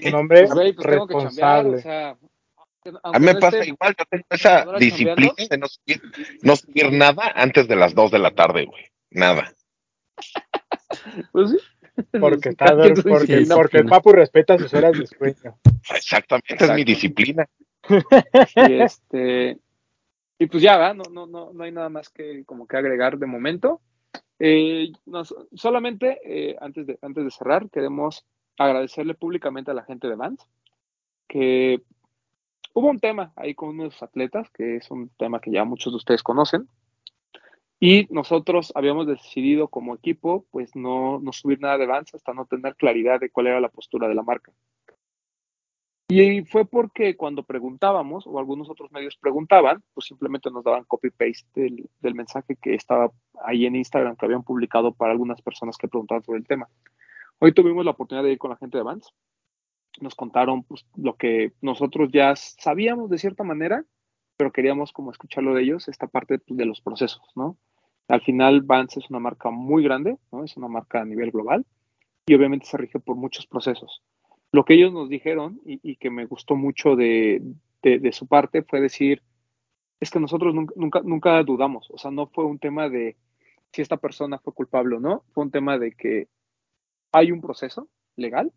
Un 0.07 0.15
hombre 0.15 0.47
Pues, 0.47 0.75
pues 0.77 0.89
tengo 0.89 1.07
que 1.07 1.15
chambear, 1.15 1.65
responsable. 1.65 1.77
o 1.77 1.81
sea. 1.81 2.17
A 3.03 3.19
mí 3.19 3.27
me 3.27 3.35
no 3.35 3.41
pasa 3.41 3.65
igual, 3.65 3.97
yo 3.99 4.05
tengo 4.09 4.25
esa 4.31 4.65
disciplina 4.79 5.33
de 5.51 5.59
no 5.59 5.67
subir, 5.67 6.01
no 6.43 6.55
subir 6.55 6.93
nada 6.93 7.33
antes 7.35 7.67
de 7.67 7.75
las 7.75 7.97
2 7.97 8.13
de 8.13 8.19
la 8.21 8.31
tarde, 8.31 8.65
güey. 8.65 8.85
Nada. 9.11 9.53
Pues 11.33 11.51
sí. 11.51 11.59
Porque, 12.21 12.51
está, 12.51 12.77
porque, 12.77 13.47
porque 13.49 13.79
el 13.79 13.87
papu 13.87 14.13
respeta 14.13 14.59
sus 14.59 14.73
horas 14.75 14.99
de 14.99 15.07
sueño. 15.07 15.59
Exactamente, 15.95 16.47
es 16.49 16.61
Exacto. 16.61 16.75
mi 16.75 16.85
disciplina. 16.85 17.49
Y 17.89 18.73
este. 18.81 19.59
Y 20.39 20.47
pues 20.47 20.63
ya, 20.63 20.77
¿verdad? 20.77 20.95
No, 20.95 21.05
no, 21.11 21.27
no, 21.27 21.53
no 21.55 21.64
hay 21.64 21.73
nada 21.73 21.89
más 21.89 22.11
que 22.11 22.45
como 22.45 22.67
que 22.67 22.77
agregar 22.77 23.18
de 23.18 23.27
momento. 23.27 23.81
Eh, 24.39 24.93
nos- 25.07 25.35
solamente 25.55 26.18
eh, 26.25 26.57
antes, 26.61 26.87
de, 26.87 26.99
antes 27.01 27.25
de 27.25 27.31
cerrar, 27.31 27.71
queremos 27.71 28.27
agradecerle 28.59 29.14
públicamente 29.14 29.71
a 29.71 29.75
la 29.75 29.85
gente 29.85 30.09
de 30.09 30.14
Vans 30.17 30.47
que 31.29 31.81
hubo 32.75 32.89
un 32.89 33.01
tema 33.01 33.33
ahí 33.37 33.55
con 33.55 33.71
unos 33.71 34.03
atletas, 34.03 34.51
que 34.51 34.77
es 34.77 34.91
un 34.91 35.09
tema 35.17 35.41
que 35.41 35.51
ya 35.51 35.64
muchos 35.64 35.93
de 35.93 35.97
ustedes 35.97 36.23
conocen, 36.23 36.68
y 37.79 38.07
nosotros 38.11 38.73
habíamos 38.75 39.07
decidido 39.07 39.69
como 39.69 39.95
equipo, 39.95 40.47
pues 40.51 40.75
no, 40.75 41.21
no 41.21 41.33
subir 41.33 41.61
nada 41.61 41.79
de 41.79 41.87
Vans 41.87 42.15
hasta 42.15 42.33
no 42.33 42.47
tener 42.47 42.75
claridad 42.77 43.21
de 43.21 43.31
cuál 43.31 43.49
era 43.49 43.61
la 43.61 43.69
postura 43.69 44.09
de 44.09 44.15
la 44.15 44.23
marca. 44.23 44.53
Y 46.09 46.43
fue 46.45 46.65
porque 46.65 47.17
cuando 47.17 47.43
preguntábamos, 47.43 48.27
o 48.27 48.39
algunos 48.39 48.71
otros 48.71 48.93
medios 48.93 49.17
preguntaban, 49.17 49.83
pues 49.93 50.07
simplemente 50.07 50.51
nos 50.53 50.63
daban 50.63 50.85
copy-paste 50.85 51.61
del, 51.61 51.91
del 52.01 52.15
mensaje 52.15 52.57
que 52.57 52.75
estaba 52.75 53.11
ahí 53.45 53.67
en 53.67 53.75
Instagram 53.75 54.17
que 54.17 54.25
habían 54.25 54.45
publicado 54.45 54.95
para 54.95 55.13
algunas 55.13 55.43
personas 55.43 55.77
que 55.77 55.89
preguntaban 55.89 56.23
sobre 56.23 56.39
el 56.39 56.47
tema. 56.47 56.69
Hoy 57.41 57.53
tuvimos 57.53 57.85
la 57.85 57.91
oportunidad 57.91 58.25
de 58.25 58.33
ir 58.33 58.39
con 58.39 58.51
la 58.51 58.57
gente 58.57 58.79
de 58.79 58.85
Vans. 58.85 59.13
Nos 60.01 60.15
contaron 60.15 60.63
pues, 60.63 60.87
lo 60.97 61.17
que 61.17 61.53
nosotros 61.61 62.11
ya 62.13 62.37
sabíamos 62.37 63.11
de 63.11 63.19
cierta 63.19 63.43
manera, 63.43 63.85
pero 64.37 64.53
queríamos 64.53 64.92
como 64.92 65.11
escucharlo 65.11 65.54
de 65.54 65.63
ellos, 65.63 65.88
esta 65.88 66.07
parte 66.07 66.38
pues, 66.38 66.57
de 66.57 66.67
los 66.67 66.80
procesos, 66.80 67.22
¿no? 67.34 67.57
Al 68.08 68.21
final 68.21 68.63
Vans 68.63 68.96
es 68.96 69.11
una 69.11 69.18
marca 69.18 69.50
muy 69.50 69.83
grande, 69.83 70.17
¿no? 70.30 70.45
Es 70.45 70.57
una 70.57 70.68
marca 70.68 71.00
a 71.00 71.04
nivel 71.04 71.30
global 71.30 71.67
y 72.26 72.34
obviamente 72.34 72.67
se 72.67 72.76
rige 72.76 73.00
por 73.00 73.17
muchos 73.17 73.46
procesos. 73.46 74.03
Lo 74.53 74.64
que 74.64 74.75
ellos 74.75 74.92
nos 74.92 75.08
dijeron 75.08 75.61
y, 75.64 75.96
que 75.96 76.11
me 76.11 76.25
gustó 76.25 76.54
mucho 76.54 76.95
de, 76.95 77.42
de, 77.83 78.13
su 78.13 78.26
parte 78.26 78.63
fue 78.63 78.80
decir, 78.80 79.22
es 80.00 80.11
que 80.11 80.21
nosotros 80.21 80.54
nunca, 80.54 80.75
nunca, 80.76 81.00
nunca 81.03 81.42
dudamos, 81.42 81.91
o 81.91 81.99
sea, 81.99 82.11
no 82.11 82.29
fue 82.29 82.45
un 82.45 82.58
tema 82.58 82.88
de 82.88 83.17
si 83.72 83.83
esta 83.83 83.96
persona 83.96 84.38
fue 84.38 84.54
culpable 84.54 84.96
o 84.96 85.00
no, 85.00 85.25
fue 85.33 85.45
un 85.45 85.50
tema 85.50 85.79
de 85.79 85.92
que 85.92 86.29
hay 87.13 87.33
un 87.33 87.41
proceso 87.41 87.88
legal 88.14 88.53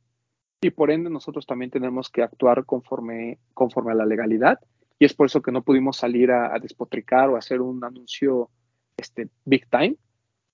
y 0.61 0.69
por 0.69 0.91
ende 0.91 1.09
nosotros 1.09 1.45
también 1.45 1.71
tenemos 1.71 2.09
que 2.09 2.21
actuar 2.21 2.65
conforme, 2.65 3.39
conforme 3.53 3.91
a 3.91 3.95
la 3.95 4.05
legalidad 4.05 4.59
y 4.99 5.05
es 5.05 5.13
por 5.13 5.27
eso 5.27 5.41
que 5.41 5.51
no 5.51 5.63
pudimos 5.63 5.97
salir 5.97 6.29
a, 6.31 6.59
despotricar 6.59 7.29
o 7.29 7.37
hacer 7.37 7.61
un 7.61 7.83
anuncio 7.83 8.49
este, 8.97 9.29
big 9.45 9.67
time, 9.69 9.95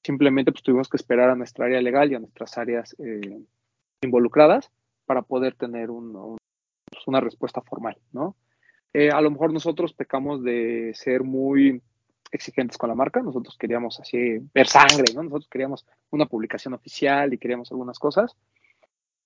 simplemente 0.03 0.51
pues 0.51 0.63
tuvimos 0.63 0.87
que 0.87 0.97
esperar 0.97 1.31
a 1.31 1.35
nuestra 1.35 1.65
área 1.65 1.81
legal 1.81 2.11
y 2.11 2.15
a 2.15 2.19
nuestras 2.19 2.57
áreas 2.59 2.95
eh, 2.99 3.41
involucradas 4.01 4.71
para 5.05 5.23
poder 5.23 5.55
tener 5.55 5.89
un, 5.89 6.37
pues, 6.85 7.07
una 7.07 7.19
respuesta 7.19 7.61
formal, 7.61 7.97
¿no? 8.11 8.35
Eh, 8.93 9.09
a 9.09 9.19
lo 9.19 9.31
mejor 9.31 9.51
nosotros 9.51 9.93
pecamos 9.93 10.43
de 10.43 10.91
ser 10.93 11.23
muy 11.23 11.81
exigentes 12.31 12.77
con 12.77 12.89
la 12.89 12.95
marca, 12.95 13.21
nosotros 13.21 13.57
queríamos 13.57 13.99
así 13.99 14.39
ver 14.53 14.67
sangre, 14.67 15.13
¿no? 15.15 15.23
Nosotros 15.23 15.49
queríamos 15.49 15.85
una 16.11 16.27
publicación 16.27 16.75
oficial 16.75 17.33
y 17.33 17.37
queríamos 17.37 17.71
algunas 17.71 17.97
cosas, 17.97 18.37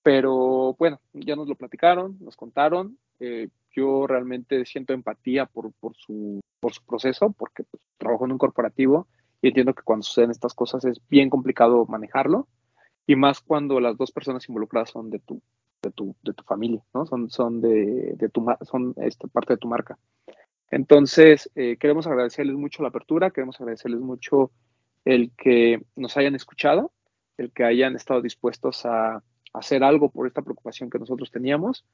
pero 0.02 0.74
bueno, 0.78 1.00
ya 1.12 1.36
nos 1.36 1.48
lo 1.48 1.54
platicaron, 1.54 2.16
nos 2.20 2.36
contaron, 2.36 2.98
eh, 3.18 3.48
yo 3.72 4.06
realmente 4.06 4.64
siento 4.64 4.92
empatía 4.92 5.46
por, 5.46 5.72
por, 5.74 5.96
su, 5.96 6.40
por 6.60 6.72
su 6.72 6.82
proceso, 6.84 7.32
porque 7.32 7.64
pues, 7.64 7.82
trabajo 7.98 8.24
en 8.24 8.32
un 8.32 8.38
corporativo 8.38 9.06
y 9.42 9.48
entiendo 9.48 9.74
que 9.74 9.82
cuando 9.82 10.02
suceden 10.02 10.30
estas 10.30 10.54
cosas 10.54 10.84
es 10.84 11.00
bien 11.08 11.30
complicado 11.30 11.86
manejarlo, 11.86 12.48
y 13.06 13.16
más 13.16 13.40
cuando 13.40 13.80
las 13.80 13.96
dos 13.96 14.12
personas 14.12 14.48
involucradas 14.48 14.90
son 14.90 15.10
de 15.10 15.18
tu, 15.18 15.42
de 15.82 15.90
tu, 15.90 16.14
de 16.22 16.32
tu 16.32 16.44
familia, 16.44 16.82
¿no? 16.94 17.06
Son, 17.06 17.30
son 17.30 17.60
de, 17.60 18.12
de 18.16 18.28
tu, 18.28 18.46
son 18.62 18.94
esta 18.98 19.26
parte 19.28 19.54
de 19.54 19.58
tu 19.58 19.68
marca. 19.68 19.98
Entonces, 20.70 21.50
eh, 21.56 21.76
queremos 21.78 22.06
agradecerles 22.06 22.54
mucho 22.54 22.82
la 22.82 22.90
apertura, 22.90 23.30
queremos 23.30 23.60
agradecerles 23.60 24.00
mucho 24.00 24.52
el 25.04 25.32
que 25.36 25.82
nos 25.96 26.16
hayan 26.16 26.36
escuchado, 26.36 26.92
el 27.36 27.50
que 27.52 27.64
hayan 27.64 27.96
estado 27.96 28.22
dispuestos 28.22 28.86
a, 28.86 29.24
hacer 29.52 29.82
algo 29.84 30.10
por 30.10 30.26
esta 30.26 30.42
preocupación 30.42 30.90
que 30.90 30.98
nosotros 30.98 31.30
teníamos. 31.30 31.84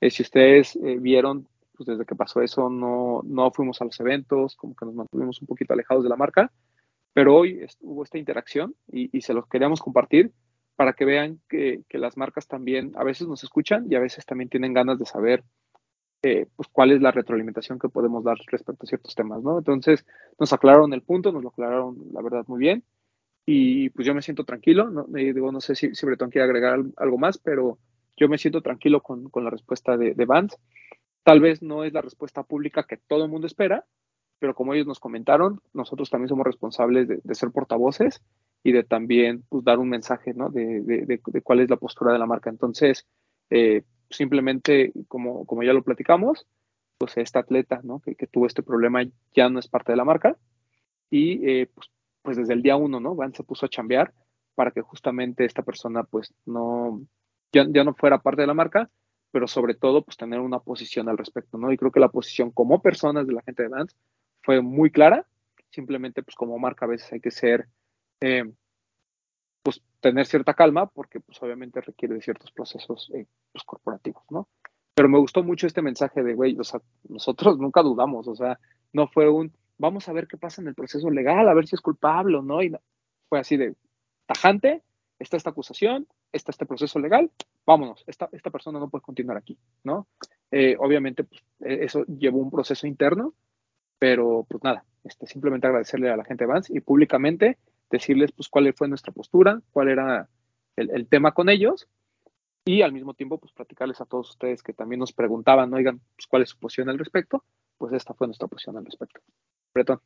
Eh, 0.00 0.10
si 0.10 0.22
ustedes 0.22 0.76
eh, 0.76 0.96
vieron, 0.98 1.48
pues 1.76 1.86
desde 1.86 2.04
que 2.04 2.14
pasó 2.14 2.40
eso 2.42 2.68
no, 2.68 3.22
no 3.24 3.50
fuimos 3.50 3.80
a 3.80 3.84
los 3.84 3.98
eventos, 4.00 4.56
como 4.56 4.74
que 4.74 4.84
nos 4.84 4.94
mantuvimos 4.94 5.40
un 5.40 5.46
poquito 5.46 5.72
alejados 5.72 6.04
de 6.04 6.10
la 6.10 6.16
marca, 6.16 6.52
pero 7.12 7.34
hoy 7.36 7.66
hubo 7.80 8.04
esta 8.04 8.18
interacción 8.18 8.74
y, 8.92 9.16
y, 9.16 9.22
se 9.22 9.34
los 9.34 9.46
queríamos 9.46 9.80
compartir 9.80 10.32
para 10.76 10.92
que 10.92 11.04
vean 11.04 11.40
que, 11.48 11.82
que, 11.88 11.98
las 11.98 12.16
marcas 12.16 12.46
también 12.46 12.92
a 12.96 13.02
veces 13.02 13.26
nos 13.26 13.42
escuchan 13.42 13.86
y 13.90 13.96
a 13.96 14.00
veces 14.00 14.24
también 14.24 14.48
tienen 14.48 14.72
ganas 14.72 14.98
de 14.98 15.06
saber 15.06 15.42
eh, 16.22 16.46
pues 16.56 16.68
cuál 16.70 16.92
es 16.92 17.00
la 17.00 17.12
retroalimentación 17.12 17.78
que 17.78 17.88
podemos 17.88 18.24
dar 18.24 18.36
respecto 18.46 18.84
a 18.84 18.88
ciertos 18.88 19.14
temas, 19.14 19.42
¿no? 19.42 19.58
Entonces 19.58 20.04
nos 20.38 20.52
aclararon 20.52 20.92
el 20.92 21.02
punto, 21.02 21.30
nos 21.32 21.42
lo 21.42 21.50
aclararon 21.50 21.96
la 22.12 22.22
verdad 22.22 22.44
muy 22.48 22.58
bien 22.58 22.84
y 23.50 23.88
pues 23.88 24.06
yo 24.06 24.14
me 24.14 24.20
siento 24.20 24.44
tranquilo, 24.44 24.90
no, 24.90 25.06
digo, 25.08 25.50
no 25.50 25.62
sé 25.62 25.74
si, 25.74 25.94
si 25.94 26.04
Bretón 26.04 26.28
quiere 26.28 26.44
agregar 26.44 26.80
algo 26.98 27.16
más, 27.16 27.38
pero 27.38 27.78
yo 28.14 28.28
me 28.28 28.36
siento 28.36 28.60
tranquilo 28.60 29.00
con, 29.00 29.30
con 29.30 29.42
la 29.42 29.48
respuesta 29.48 29.96
de, 29.96 30.12
de 30.12 30.26
Vance. 30.26 30.58
Tal 31.22 31.40
vez 31.40 31.62
no 31.62 31.82
es 31.82 31.94
la 31.94 32.02
respuesta 32.02 32.42
pública 32.42 32.82
que 32.82 32.98
todo 32.98 33.24
el 33.24 33.30
mundo 33.30 33.46
espera, 33.46 33.86
pero 34.38 34.54
como 34.54 34.74
ellos 34.74 34.86
nos 34.86 35.00
comentaron, 35.00 35.62
nosotros 35.72 36.10
también 36.10 36.28
somos 36.28 36.44
responsables 36.44 37.08
de, 37.08 37.20
de 37.24 37.34
ser 37.34 37.50
portavoces 37.50 38.22
y 38.62 38.72
de 38.72 38.84
también 38.84 39.44
pues, 39.48 39.64
dar 39.64 39.78
un 39.78 39.88
mensaje 39.88 40.34
¿no? 40.34 40.50
de, 40.50 40.82
de, 40.82 41.06
de, 41.06 41.40
cuál 41.40 41.60
es 41.60 41.70
la 41.70 41.76
postura 41.78 42.12
de 42.12 42.18
la 42.18 42.26
marca. 42.26 42.50
Entonces, 42.50 43.06
eh, 43.48 43.82
simplemente, 44.10 44.92
como, 45.08 45.46
como 45.46 45.62
ya 45.62 45.72
lo 45.72 45.82
platicamos, 45.82 46.46
pues 46.98 47.16
esta 47.16 47.38
atleta 47.38 47.80
¿no? 47.82 48.00
que, 48.00 48.14
que, 48.14 48.26
tuvo 48.26 48.46
este 48.46 48.62
problema 48.62 49.04
ya 49.34 49.48
no 49.48 49.58
es 49.58 49.68
parte 49.68 49.92
de 49.92 49.96
la 49.96 50.04
marca 50.04 50.36
y 51.08 51.48
eh, 51.48 51.70
pues, 51.74 51.88
pues, 52.28 52.36
desde 52.36 52.52
el 52.52 52.60
día 52.60 52.76
uno, 52.76 53.00
¿no? 53.00 53.14
Van 53.14 53.32
se 53.32 53.42
puso 53.42 53.64
a 53.64 53.70
chambear 53.70 54.12
para 54.54 54.70
que 54.70 54.82
justamente 54.82 55.46
esta 55.46 55.62
persona 55.62 56.02
pues 56.02 56.34
no, 56.44 57.00
ya, 57.54 57.66
ya 57.70 57.84
no 57.84 57.94
fuera 57.94 58.18
parte 58.18 58.42
de 58.42 58.46
la 58.46 58.52
marca, 58.52 58.90
pero 59.30 59.48
sobre 59.48 59.72
todo 59.74 60.04
pues 60.04 60.18
tener 60.18 60.40
una 60.40 60.58
posición 60.58 61.08
al 61.08 61.16
respecto, 61.16 61.56
¿no? 61.56 61.72
Y 61.72 61.78
creo 61.78 61.90
que 61.90 62.00
la 62.00 62.10
posición 62.10 62.50
como 62.50 62.82
personas 62.82 63.26
de 63.26 63.32
la 63.32 63.40
gente 63.40 63.62
de 63.62 63.70
Vans 63.70 63.96
fue 64.42 64.60
muy 64.60 64.90
clara, 64.90 65.26
simplemente 65.70 66.22
pues 66.22 66.34
como 66.34 66.58
marca 66.58 66.84
a 66.84 66.88
veces 66.88 67.10
hay 67.10 67.20
que 67.20 67.30
ser 67.30 67.66
eh, 68.20 68.44
pues 69.62 69.80
tener 70.00 70.26
cierta 70.26 70.52
calma 70.52 70.84
porque 70.84 71.20
pues 71.20 71.42
obviamente 71.42 71.80
requiere 71.80 72.16
de 72.16 72.20
ciertos 72.20 72.52
procesos 72.52 73.10
eh, 73.14 73.26
pues, 73.52 73.64
corporativos, 73.64 74.24
¿no? 74.28 74.48
Pero 74.94 75.08
me 75.08 75.18
gustó 75.18 75.42
mucho 75.42 75.66
este 75.66 75.80
mensaje 75.80 76.22
de, 76.22 76.34
güey, 76.34 76.54
o 76.58 76.64
sea, 76.64 76.82
nosotros 77.08 77.56
nunca 77.58 77.82
dudamos, 77.82 78.28
o 78.28 78.34
sea, 78.34 78.60
no 78.92 79.08
fue 79.08 79.30
un, 79.30 79.50
vamos 79.78 80.08
a 80.08 80.12
ver 80.12 80.26
qué 80.26 80.36
pasa 80.36 80.60
en 80.60 80.68
el 80.68 80.74
proceso 80.74 81.10
legal, 81.10 81.48
a 81.48 81.54
ver 81.54 81.66
si 81.66 81.76
es 81.76 81.80
culpable 81.80 82.36
o 82.36 82.42
no, 82.42 82.62
y 82.62 82.72
fue 83.28 83.38
así 83.38 83.56
de 83.56 83.74
tajante, 84.26 84.82
está 85.18 85.36
esta 85.36 85.50
acusación, 85.50 86.06
está 86.32 86.50
este 86.50 86.66
proceso 86.66 86.98
legal, 86.98 87.30
vámonos, 87.64 88.04
esta, 88.06 88.28
esta 88.32 88.50
persona 88.50 88.78
no 88.78 88.90
puede 88.90 89.02
continuar 89.02 89.38
aquí, 89.38 89.58
¿no? 89.84 90.06
Eh, 90.50 90.76
obviamente, 90.78 91.24
pues, 91.24 91.42
eso 91.60 92.04
llevó 92.06 92.38
un 92.38 92.50
proceso 92.50 92.86
interno, 92.86 93.34
pero 93.98 94.46
pues 94.48 94.62
nada, 94.62 94.84
este, 95.04 95.26
simplemente 95.26 95.66
agradecerle 95.66 96.10
a 96.10 96.16
la 96.16 96.24
gente 96.24 96.44
de 96.44 96.52
Vance 96.52 96.76
y 96.76 96.80
públicamente 96.80 97.58
decirles 97.90 98.32
pues 98.32 98.48
cuál 98.48 98.72
fue 98.74 98.88
nuestra 98.88 99.12
postura, 99.12 99.60
cuál 99.72 99.88
era 99.88 100.28
el, 100.76 100.90
el, 100.90 101.08
tema 101.08 101.32
con 101.32 101.48
ellos 101.48 101.88
y 102.64 102.82
al 102.82 102.92
mismo 102.92 103.14
tiempo 103.14 103.38
pues 103.38 103.52
platicarles 103.52 104.00
a 104.00 104.04
todos 104.04 104.30
ustedes 104.30 104.62
que 104.62 104.72
también 104.72 105.00
nos 105.00 105.12
preguntaban, 105.12 105.72
oigan, 105.72 106.00
pues 106.16 106.26
cuál 106.26 106.42
es 106.42 106.50
su 106.50 106.58
posición 106.58 106.88
al 106.90 106.98
respecto, 106.98 107.44
pues 107.78 107.92
esta 107.92 108.14
fue 108.14 108.26
nuestra 108.26 108.46
posición 108.46 108.76
al 108.76 108.84
respecto. 108.84 109.20
Bretón. 109.74 110.00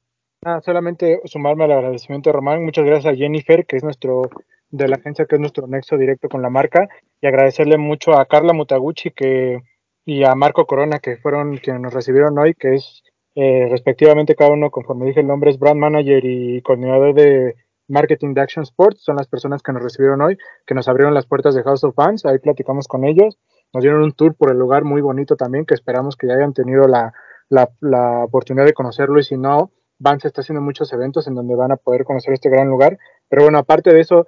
Solamente 0.64 1.20
sumarme 1.24 1.64
al 1.64 1.72
agradecimiento 1.72 2.30
de 2.30 2.34
Román, 2.34 2.64
muchas 2.64 2.84
gracias 2.84 3.14
a 3.14 3.16
Jennifer, 3.16 3.64
que 3.64 3.76
es 3.76 3.84
nuestro 3.84 4.22
de 4.70 4.88
la 4.88 4.96
agencia 4.96 5.26
que 5.26 5.36
es 5.36 5.40
nuestro 5.40 5.66
nexo 5.68 5.96
directo 5.96 6.28
con 6.28 6.42
la 6.42 6.50
marca. 6.50 6.88
Y 7.20 7.26
agradecerle 7.26 7.78
mucho 7.78 8.18
a 8.18 8.26
Carla 8.26 8.52
Mutaguchi 8.52 9.10
que 9.12 9.60
y 10.04 10.24
a 10.24 10.34
Marco 10.34 10.66
Corona 10.66 10.98
que 10.98 11.16
fueron 11.16 11.58
quienes 11.58 11.82
nos 11.82 11.94
recibieron 11.94 12.36
hoy, 12.38 12.54
que 12.54 12.74
es 12.74 13.02
eh, 13.34 13.68
respectivamente 13.70 14.34
cada 14.34 14.50
uno, 14.50 14.70
conforme 14.70 15.06
dije 15.06 15.20
el 15.20 15.26
nombre, 15.26 15.50
es 15.50 15.58
brand 15.58 15.78
manager 15.78 16.24
y 16.24 16.60
coordinador 16.62 17.14
de 17.14 17.54
marketing 17.88 18.34
de 18.34 18.40
Action 18.40 18.62
Sports, 18.64 19.02
son 19.02 19.16
las 19.16 19.28
personas 19.28 19.62
que 19.62 19.72
nos 19.72 19.82
recibieron 19.82 20.20
hoy, 20.22 20.36
que 20.66 20.74
nos 20.74 20.88
abrieron 20.88 21.14
las 21.14 21.26
puertas 21.26 21.54
de 21.54 21.62
House 21.62 21.84
of 21.84 21.94
Fans, 21.94 22.24
ahí 22.26 22.38
platicamos 22.38 22.88
con 22.88 23.04
ellos, 23.04 23.38
nos 23.72 23.82
dieron 23.82 24.02
un 24.02 24.12
tour 24.12 24.34
por 24.34 24.50
el 24.50 24.58
lugar 24.58 24.84
muy 24.84 25.00
bonito 25.02 25.36
también, 25.36 25.66
que 25.66 25.74
esperamos 25.74 26.16
que 26.16 26.26
ya 26.26 26.34
hayan 26.34 26.52
tenido 26.52 26.88
la, 26.88 27.12
la, 27.52 27.70
la 27.80 28.24
oportunidad 28.24 28.64
de 28.64 28.72
conocerlo 28.72 29.20
y 29.20 29.24
si 29.24 29.36
no, 29.36 29.72
Vance 29.98 30.26
está 30.26 30.40
haciendo 30.40 30.62
muchos 30.62 30.90
eventos 30.94 31.28
en 31.28 31.34
donde 31.34 31.54
van 31.54 31.70
a 31.70 31.76
poder 31.76 32.04
conocer 32.04 32.32
este 32.32 32.48
gran 32.48 32.66
lugar, 32.66 32.98
pero 33.28 33.42
bueno, 33.42 33.58
aparte 33.58 33.92
de 33.92 34.00
eso, 34.00 34.26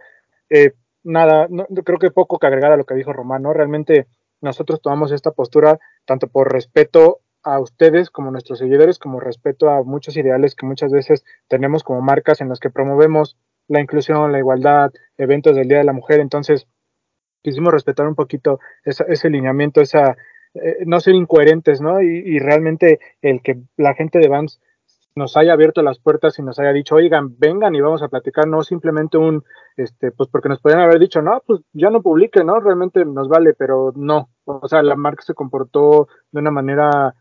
eh, 0.51 0.75
nada, 1.05 1.47
no, 1.49 1.65
creo 1.67 1.99
que 1.99 2.11
poco 2.11 2.39
que 2.39 2.47
agregar 2.47 2.73
a 2.73 2.77
lo 2.77 2.85
que 2.85 2.95
dijo 2.95 3.15
Román, 3.15 3.43
¿no? 3.43 3.55
Realmente 3.55 4.09
nosotros 4.43 4.83
tomamos 4.83 5.11
esta 5.11 5.31
postura 5.31 5.79
tanto 6.05 6.29
por 6.29 6.53
respeto 6.53 7.21
a 7.43 7.61
ustedes 7.61 8.11
como 8.11 8.31
nuestros 8.31 8.59
seguidores, 8.59 8.99
como 8.99 9.21
respeto 9.21 9.71
a 9.71 9.83
muchos 9.83 10.19
ideales 10.19 10.55
que 10.55 10.67
muchas 10.67 10.93
veces 10.93 11.25
tenemos 11.49 11.83
como 11.83 12.03
marcas 12.03 12.43
en 12.43 12.51
las 12.51 12.61
que 12.61 12.69
promovemos 12.69 13.39
la 13.69 13.81
inclusión, 13.81 14.33
la 14.33 14.39
igualdad, 14.39 14.93
eventos 15.17 15.57
del 15.57 15.69
Día 15.69 15.79
de 15.79 15.85
la 15.85 15.95
Mujer. 15.95 16.21
Entonces, 16.21 16.67
quisimos 17.43 17.73
respetar 17.73 18.07
un 18.07 18.15
poquito 18.15 18.61
esa, 18.85 19.05
ese 19.05 19.31
lineamiento, 19.31 19.81
esa, 19.81 20.15
eh, 20.55 20.85
no 20.87 21.01
ser 21.01 21.15
incoherentes, 21.15 21.81
¿no? 21.81 22.01
Y, 22.01 22.07
y, 22.07 22.39
realmente 22.39 23.01
el 23.23 23.43
que 23.43 23.61
la 23.77 23.95
gente 23.95 24.19
de 24.19 24.29
Vans 24.29 24.61
nos 25.17 25.37
haya 25.37 25.53
abierto 25.53 25.83
las 25.83 25.99
puertas 25.99 26.39
y 26.39 26.43
nos 26.43 26.59
haya 26.59 26.73
dicho, 26.73 26.97
oigan, 26.97 27.39
vengan 27.39 27.75
y 27.75 27.81
vamos 27.81 28.03
a 28.03 28.09
platicar, 28.09 28.49
no 28.49 28.63
simplemente 28.63 29.17
un, 29.17 29.45
este, 29.77 30.11
pues 30.11 30.29
porque 30.29 30.49
nos 30.49 30.61
podrían 30.61 30.83
haber 30.83 30.99
dicho, 30.99 31.23
no, 31.23 31.43
pues 31.47 31.61
ya 31.73 31.91
no 31.91 32.03
publique, 32.03 32.43
¿no? 32.43 32.59
Realmente 32.59 33.05
nos 33.05 33.29
vale, 33.29 33.55
pero 33.55 33.93
no. 33.95 34.29
O 34.45 34.67
sea, 34.67 34.83
la 34.83 34.97
marca 34.97 35.23
se 35.23 35.35
comportó 35.35 36.09
de 36.33 36.41
una 36.41 36.51
manera 36.51 37.15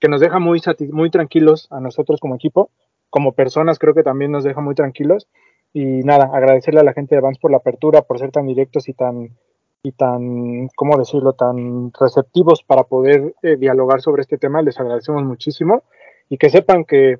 que 0.00 0.08
nos 0.08 0.20
deja 0.20 0.38
muy, 0.38 0.60
muy 0.90 1.10
tranquilos 1.10 1.66
a 1.70 1.80
nosotros 1.80 2.20
como 2.20 2.36
equipo, 2.36 2.70
como 3.10 3.32
personas 3.32 3.78
creo 3.78 3.94
que 3.94 4.02
también 4.02 4.30
nos 4.30 4.44
deja 4.44 4.60
muy 4.60 4.74
tranquilos. 4.74 5.28
Y 5.72 6.02
nada, 6.02 6.30
agradecerle 6.32 6.80
a 6.80 6.84
la 6.84 6.92
gente 6.92 7.16
de 7.16 7.20
Vans 7.20 7.38
por 7.38 7.50
la 7.50 7.56
apertura, 7.56 8.02
por 8.02 8.20
ser 8.20 8.30
tan 8.30 8.46
directos 8.46 8.88
y 8.88 8.94
tan, 8.94 9.30
y 9.84 9.92
tan, 9.92 10.68
¿cómo 10.74 10.96
decirlo?, 10.96 11.34
tan 11.34 11.92
receptivos 11.92 12.62
para 12.62 12.84
poder 12.84 13.34
eh, 13.42 13.56
dialogar 13.56 14.00
sobre 14.00 14.22
este 14.22 14.38
tema. 14.38 14.62
Les 14.62 14.80
agradecemos 14.80 15.22
muchísimo 15.24 15.84
y 16.30 16.38
que 16.38 16.48
sepan 16.48 16.84
que, 16.86 17.18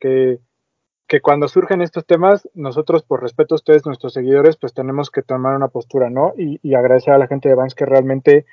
que, 0.00 0.40
cuando 1.22 1.48
surgen 1.48 1.82
estos 1.82 2.06
temas, 2.06 2.48
nosotros, 2.54 3.02
por 3.02 3.20
respeto 3.20 3.54
a 3.54 3.56
ustedes, 3.56 3.84
nuestros 3.84 4.14
seguidores, 4.14 4.56
pues 4.56 4.72
tenemos 4.72 5.10
que 5.10 5.22
tomar 5.22 5.54
una 5.54 5.68
postura, 5.68 6.08
¿no? 6.08 6.32
Y, 6.38 6.58
y 6.62 6.74
agradecer 6.74 7.12
a 7.12 7.18
la 7.18 7.26
gente 7.26 7.50
de 7.50 7.54
Vans 7.54 7.74
que 7.74 7.84
realmente, 7.84 8.46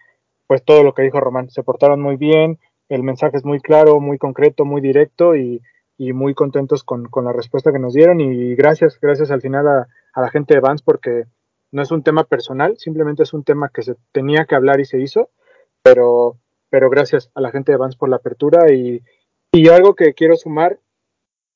pues 0.48 0.62
todo 0.66 0.84
lo 0.84 0.94
que 0.94 1.04
dijo 1.04 1.22
Román, 1.22 1.50
se 1.50 1.64
portaron 1.64 2.02
muy 2.02 2.18
bien, 2.18 2.60
el 2.90 3.04
mensaje 3.04 3.38
es 3.38 3.46
muy 3.46 3.62
claro, 3.62 4.02
muy 4.02 4.18
concreto, 4.18 4.66
muy 4.66 4.82
directo 4.82 5.34
y, 5.38 5.62
y 5.98 6.12
muy 6.12 6.34
contentos 6.34 6.84
con, 6.84 7.06
con, 7.06 7.24
la 7.24 7.32
respuesta 7.32 7.72
que 7.72 7.80
nos 7.80 7.94
dieron 7.94 8.20
y 8.20 8.54
gracias, 8.56 9.00
gracias 9.00 9.32
al 9.32 9.42
final 9.42 9.66
a, 9.68 9.88
a, 10.14 10.22
la 10.22 10.30
gente 10.30 10.56
de 10.56 10.60
Vans 10.60 10.82
porque 10.82 11.24
no 11.76 11.82
es 11.82 11.92
un 11.92 12.04
tema 12.04 12.24
personal, 12.24 12.78
simplemente 12.78 13.24
es 13.24 13.34
un 13.34 13.44
tema 13.44 13.68
que 13.68 13.82
se 13.82 13.98
tenía 14.14 14.46
que 14.46 14.56
hablar 14.56 14.80
y 14.80 14.86
se 14.86 15.02
hizo, 15.02 15.30
pero, 15.84 16.38
pero 16.70 16.90
gracias 16.90 17.30
a 17.36 17.42
la 17.42 17.52
gente 17.52 17.74
de 17.74 17.78
Vans 17.78 17.98
por 17.98 18.08
la 18.08 18.16
apertura 18.16 18.72
y, 18.72 19.04
y 19.52 19.68
algo 19.68 19.94
que 19.94 20.14
quiero 20.14 20.38
sumar, 20.38 20.80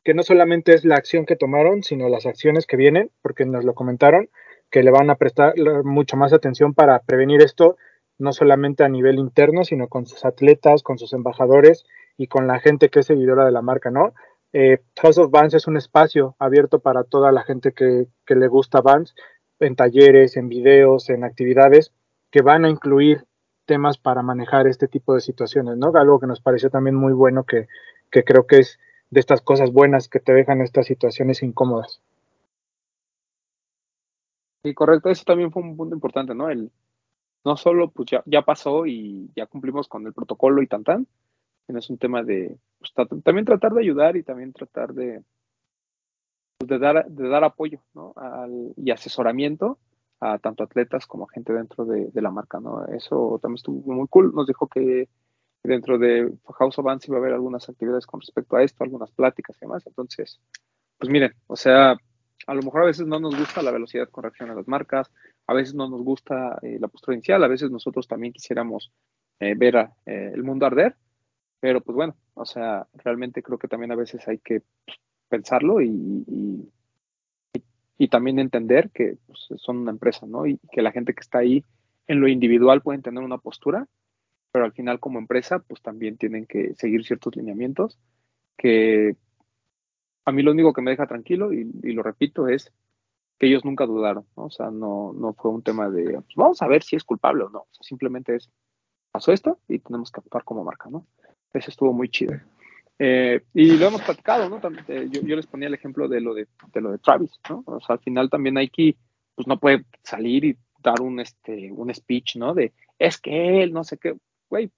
que 0.03 0.13
no 0.13 0.21
solamente 0.23 0.73
es 0.73 0.83
la 0.83 0.95
acción 0.95 1.25
que 1.25 1.37
tomaron, 1.37 1.83
sino 1.83 2.09
las 2.09 2.25
acciones 2.25 2.65
que 2.65 2.75
vienen, 2.75 3.11
porque 3.21 3.45
nos 3.45 3.63
lo 3.63 3.75
comentaron, 3.75 4.29
que 4.69 4.83
le 4.83 4.91
van 4.91 5.09
a 5.09 5.15
prestar 5.15 5.53
mucho 5.85 6.17
más 6.17 6.33
atención 6.33 6.73
para 6.73 6.99
prevenir 6.99 7.41
esto, 7.41 7.77
no 8.17 8.33
solamente 8.33 8.83
a 8.83 8.89
nivel 8.89 9.19
interno, 9.19 9.63
sino 9.63 9.87
con 9.87 10.05
sus 10.05 10.25
atletas, 10.25 10.83
con 10.83 10.97
sus 10.97 11.13
embajadores 11.13 11.85
y 12.17 12.27
con 12.27 12.45
la 12.45 12.59
gente 12.59 12.89
que 12.89 12.99
es 12.99 13.05
seguidora 13.05 13.45
de 13.45 13.51
la 13.53 13.61
marca, 13.61 13.89
¿no? 13.89 14.13
eh, 14.53 14.79
House 15.01 15.19
es 15.53 15.67
un 15.67 15.77
espacio 15.77 16.35
abierto 16.39 16.79
para 16.79 17.03
toda 17.03 17.31
la 17.31 17.43
gente 17.43 17.71
que, 17.71 18.07
que 18.25 18.35
le 18.35 18.47
gusta 18.47 18.81
Vans, 18.81 19.15
en 19.59 19.75
talleres, 19.75 20.37
en 20.37 20.49
videos, 20.49 21.09
en 21.09 21.23
actividades 21.23 21.91
que 22.31 22.41
van 22.41 22.65
a 22.65 22.69
incluir 22.69 23.25
temas 23.65 23.97
para 23.97 24.23
manejar 24.23 24.67
este 24.67 24.87
tipo 24.87 25.13
de 25.13 25.21
situaciones, 25.21 25.77
¿no? 25.77 25.91
Algo 25.95 26.19
que 26.19 26.27
nos 26.27 26.41
pareció 26.41 26.69
también 26.69 26.95
muy 26.95 27.13
bueno 27.13 27.43
que, 27.43 27.67
que 28.11 28.23
creo 28.23 28.47
que 28.47 28.57
es 28.57 28.79
de 29.09 29.19
estas 29.19 29.41
cosas 29.41 29.71
buenas 29.71 30.07
que 30.07 30.19
te 30.19 30.33
dejan 30.33 30.61
estas 30.61 30.87
situaciones 30.87 31.43
incómodas. 31.43 32.01
Sí, 34.63 34.73
correcto, 34.73 35.09
eso 35.09 35.23
también 35.23 35.51
fue 35.51 35.63
un 35.63 35.77
punto 35.77 35.95
importante, 35.95 36.35
¿no? 36.35 36.49
El, 36.49 36.71
no 37.45 37.55
solo 37.57 37.89
pues 37.89 38.09
ya, 38.25 38.41
pasó 38.41 38.85
y 38.85 39.31
ya 39.35 39.45
cumplimos 39.45 39.87
con 39.87 40.05
el 40.05 40.13
protocolo 40.13 40.61
y 40.61 40.67
tan 40.67 40.83
tan, 40.83 41.07
es 41.67 41.89
un 41.89 41.97
tema 41.97 42.23
de 42.23 42.57
pues, 42.79 42.93
también 43.23 43.45
tratar 43.45 43.71
de 43.73 43.81
ayudar 43.81 44.17
y 44.17 44.23
también 44.23 44.51
tratar 44.51 44.93
de, 44.93 45.23
de, 46.59 46.79
dar, 46.79 47.05
de 47.07 47.29
dar 47.29 47.43
apoyo 47.43 47.81
¿no? 47.93 48.13
Al- 48.15 48.73
y 48.77 48.91
asesoramiento 48.91 49.79
a 50.21 50.37
tanto 50.37 50.63
atletas 50.63 51.05
como 51.07 51.27
gente 51.27 51.53
dentro 51.53 51.85
de, 51.85 52.07
de 52.11 52.21
la 52.21 52.29
marca, 52.31 52.59
¿no? 52.59 52.85
Eso 52.87 53.39
también 53.41 53.55
estuvo 53.55 53.93
muy 53.93 54.07
cool. 54.09 54.33
Nos 54.35 54.47
dijo 54.47 54.67
que 54.67 55.07
dentro 55.63 55.97
de 55.97 56.29
House 56.57 56.77
of 56.77 56.85
Bands 56.85 57.07
iba 57.07 57.17
a 57.17 57.19
haber 57.21 57.33
algunas 57.33 57.69
actividades 57.69 58.05
con 58.05 58.19
respecto 58.19 58.57
a 58.57 58.63
esto, 58.63 58.83
algunas 58.83 59.11
pláticas 59.11 59.55
y 59.57 59.61
demás. 59.61 59.87
Entonces, 59.87 60.41
pues 60.97 61.09
miren, 61.09 61.33
o 61.47 61.55
sea, 61.55 61.95
a 62.47 62.53
lo 62.53 62.61
mejor 62.61 62.83
a 62.83 62.87
veces 62.87 63.07
no 63.07 63.19
nos 63.19 63.37
gusta 63.37 63.61
la 63.61 63.71
velocidad 63.71 64.09
con 64.09 64.23
reacción 64.23 64.49
a 64.49 64.55
las 64.55 64.67
marcas, 64.67 65.09
a 65.47 65.53
veces 65.53 65.73
no 65.73 65.89
nos 65.89 66.01
gusta 66.01 66.59
eh, 66.61 66.77
la 66.79 66.87
postura 66.89 67.15
inicial, 67.15 67.43
a 67.43 67.47
veces 67.47 67.71
nosotros 67.71 68.07
también 68.07 68.33
quisiéramos 68.33 68.91
eh, 69.39 69.55
ver 69.55 69.77
a, 69.77 69.93
eh, 70.05 70.31
el 70.33 70.43
mundo 70.43 70.65
arder, 70.65 70.95
pero 71.61 71.81
pues 71.81 71.95
bueno, 71.95 72.15
o 72.33 72.45
sea, 72.45 72.87
realmente 72.93 73.41
creo 73.41 73.57
que 73.57 73.67
también 73.69 73.91
a 73.91 73.95
veces 73.95 74.27
hay 74.27 74.39
que 74.39 74.61
pues, 74.85 74.97
pensarlo 75.29 75.81
y, 75.81 75.89
y, 76.27 76.69
y 77.97 78.07
también 78.07 78.39
entender 78.39 78.89
que 78.91 79.17
pues, 79.27 79.47
son 79.57 79.77
una 79.77 79.91
empresa, 79.91 80.25
¿no? 80.25 80.45
Y 80.45 80.59
que 80.71 80.81
la 80.81 80.91
gente 80.91 81.13
que 81.13 81.21
está 81.21 81.39
ahí 81.39 81.63
en 82.07 82.19
lo 82.19 82.27
individual 82.27 82.81
pueden 82.81 83.01
tener 83.01 83.23
una 83.23 83.37
postura, 83.37 83.87
pero 84.51 84.65
al 84.65 84.73
final 84.73 84.99
como 84.99 85.19
empresa 85.19 85.59
pues 85.59 85.81
también 85.81 86.17
tienen 86.17 86.45
que 86.45 86.73
seguir 86.75 87.05
ciertos 87.05 87.35
lineamientos 87.35 87.99
que 88.57 89.15
a 90.25 90.31
mí 90.31 90.43
lo 90.43 90.51
único 90.51 90.73
que 90.73 90.81
me 90.81 90.91
deja 90.91 91.07
tranquilo 91.07 91.53
y, 91.53 91.65
lo 91.93 92.03
repito 92.03 92.47
es 92.47 92.71
que 93.39 93.47
ellos 93.47 93.63
nunca 93.63 93.85
dudaron, 93.85 94.25
¿no? 94.35 94.45
O 94.45 94.49
sea, 94.49 94.69
no, 94.69 95.13
no 95.13 95.33
fue 95.33 95.51
un 95.51 95.63
tema 95.63 95.89
de, 95.89 96.13
pues, 96.13 96.35
vamos 96.35 96.61
a 96.61 96.67
ver 96.67 96.83
si 96.83 96.95
es 96.95 97.03
culpable 97.03 97.43
o 97.45 97.49
no, 97.49 97.67
simplemente 97.71 98.35
es, 98.35 98.49
pasó 99.11 99.31
esto 99.31 99.59
y 99.67 99.79
tenemos 99.79 100.11
que 100.11 100.19
actuar 100.19 100.43
como 100.43 100.63
marca, 100.63 100.89
¿no? 100.89 101.05
Eso 101.53 101.71
estuvo 101.71 101.93
muy 101.93 102.09
chido. 102.09 102.33
Eh, 103.01 103.41
y 103.53 103.77
lo 103.77 103.87
hemos 103.87 104.01
platicado, 104.01 104.49
¿no? 104.49 104.59
Eh, 104.89 105.07
yo, 105.09 105.21
yo, 105.21 105.37
les 105.37 105.47
ponía 105.47 105.69
el 105.69 105.73
ejemplo 105.73 106.09
de 106.09 106.19
lo 106.19 106.33
de, 106.33 106.47
de, 106.73 106.81
lo 106.81 106.91
de 106.91 106.97
Travis, 106.97 107.31
¿no? 107.49 107.63
O 107.65 107.79
sea, 107.79 107.93
al 107.93 108.01
final 108.01 108.29
también 108.29 108.55
Nike, 108.55 108.97
pues 109.35 109.47
no 109.47 109.57
puede 109.57 109.85
salir 110.03 110.43
y 110.43 110.57
dar 110.83 111.01
un, 111.01 111.21
este, 111.21 111.71
un 111.71 111.93
speech, 111.93 112.35
¿no? 112.35 112.53
De, 112.53 112.73
es 112.99 113.17
que 113.19 113.63
él, 113.63 113.71
no 113.71 113.85
sé 113.85 113.97
qué, 113.97 114.17
güey, 114.49 114.69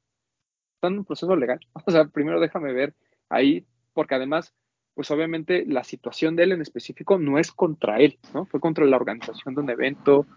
está 0.76 0.88
en 0.88 1.00
un 1.00 1.06
proceso 1.06 1.36
legal. 1.36 1.60
O 1.86 1.92
sea, 1.92 2.06
primero 2.06 2.40
déjame 2.40 2.74
ver 2.74 2.94
ahí, 3.28 3.66
porque 3.94 4.14
además, 4.14 4.54
pues 4.94 5.10
obviamente 5.10 5.66
la 5.66 5.84
situación 5.84 6.36
de 6.36 6.44
él 6.44 6.52
en 6.52 6.62
específico 6.62 7.18
no 7.18 7.40
es 7.40 7.52
contra 7.52 8.00
él, 8.00 8.20
¿no? 8.36 8.46
Fue 8.46 8.60
contra 8.60 8.86
la 8.86 8.98
organización 8.98 9.56
de 9.56 9.62
un 9.62 9.70
evento 9.72 10.28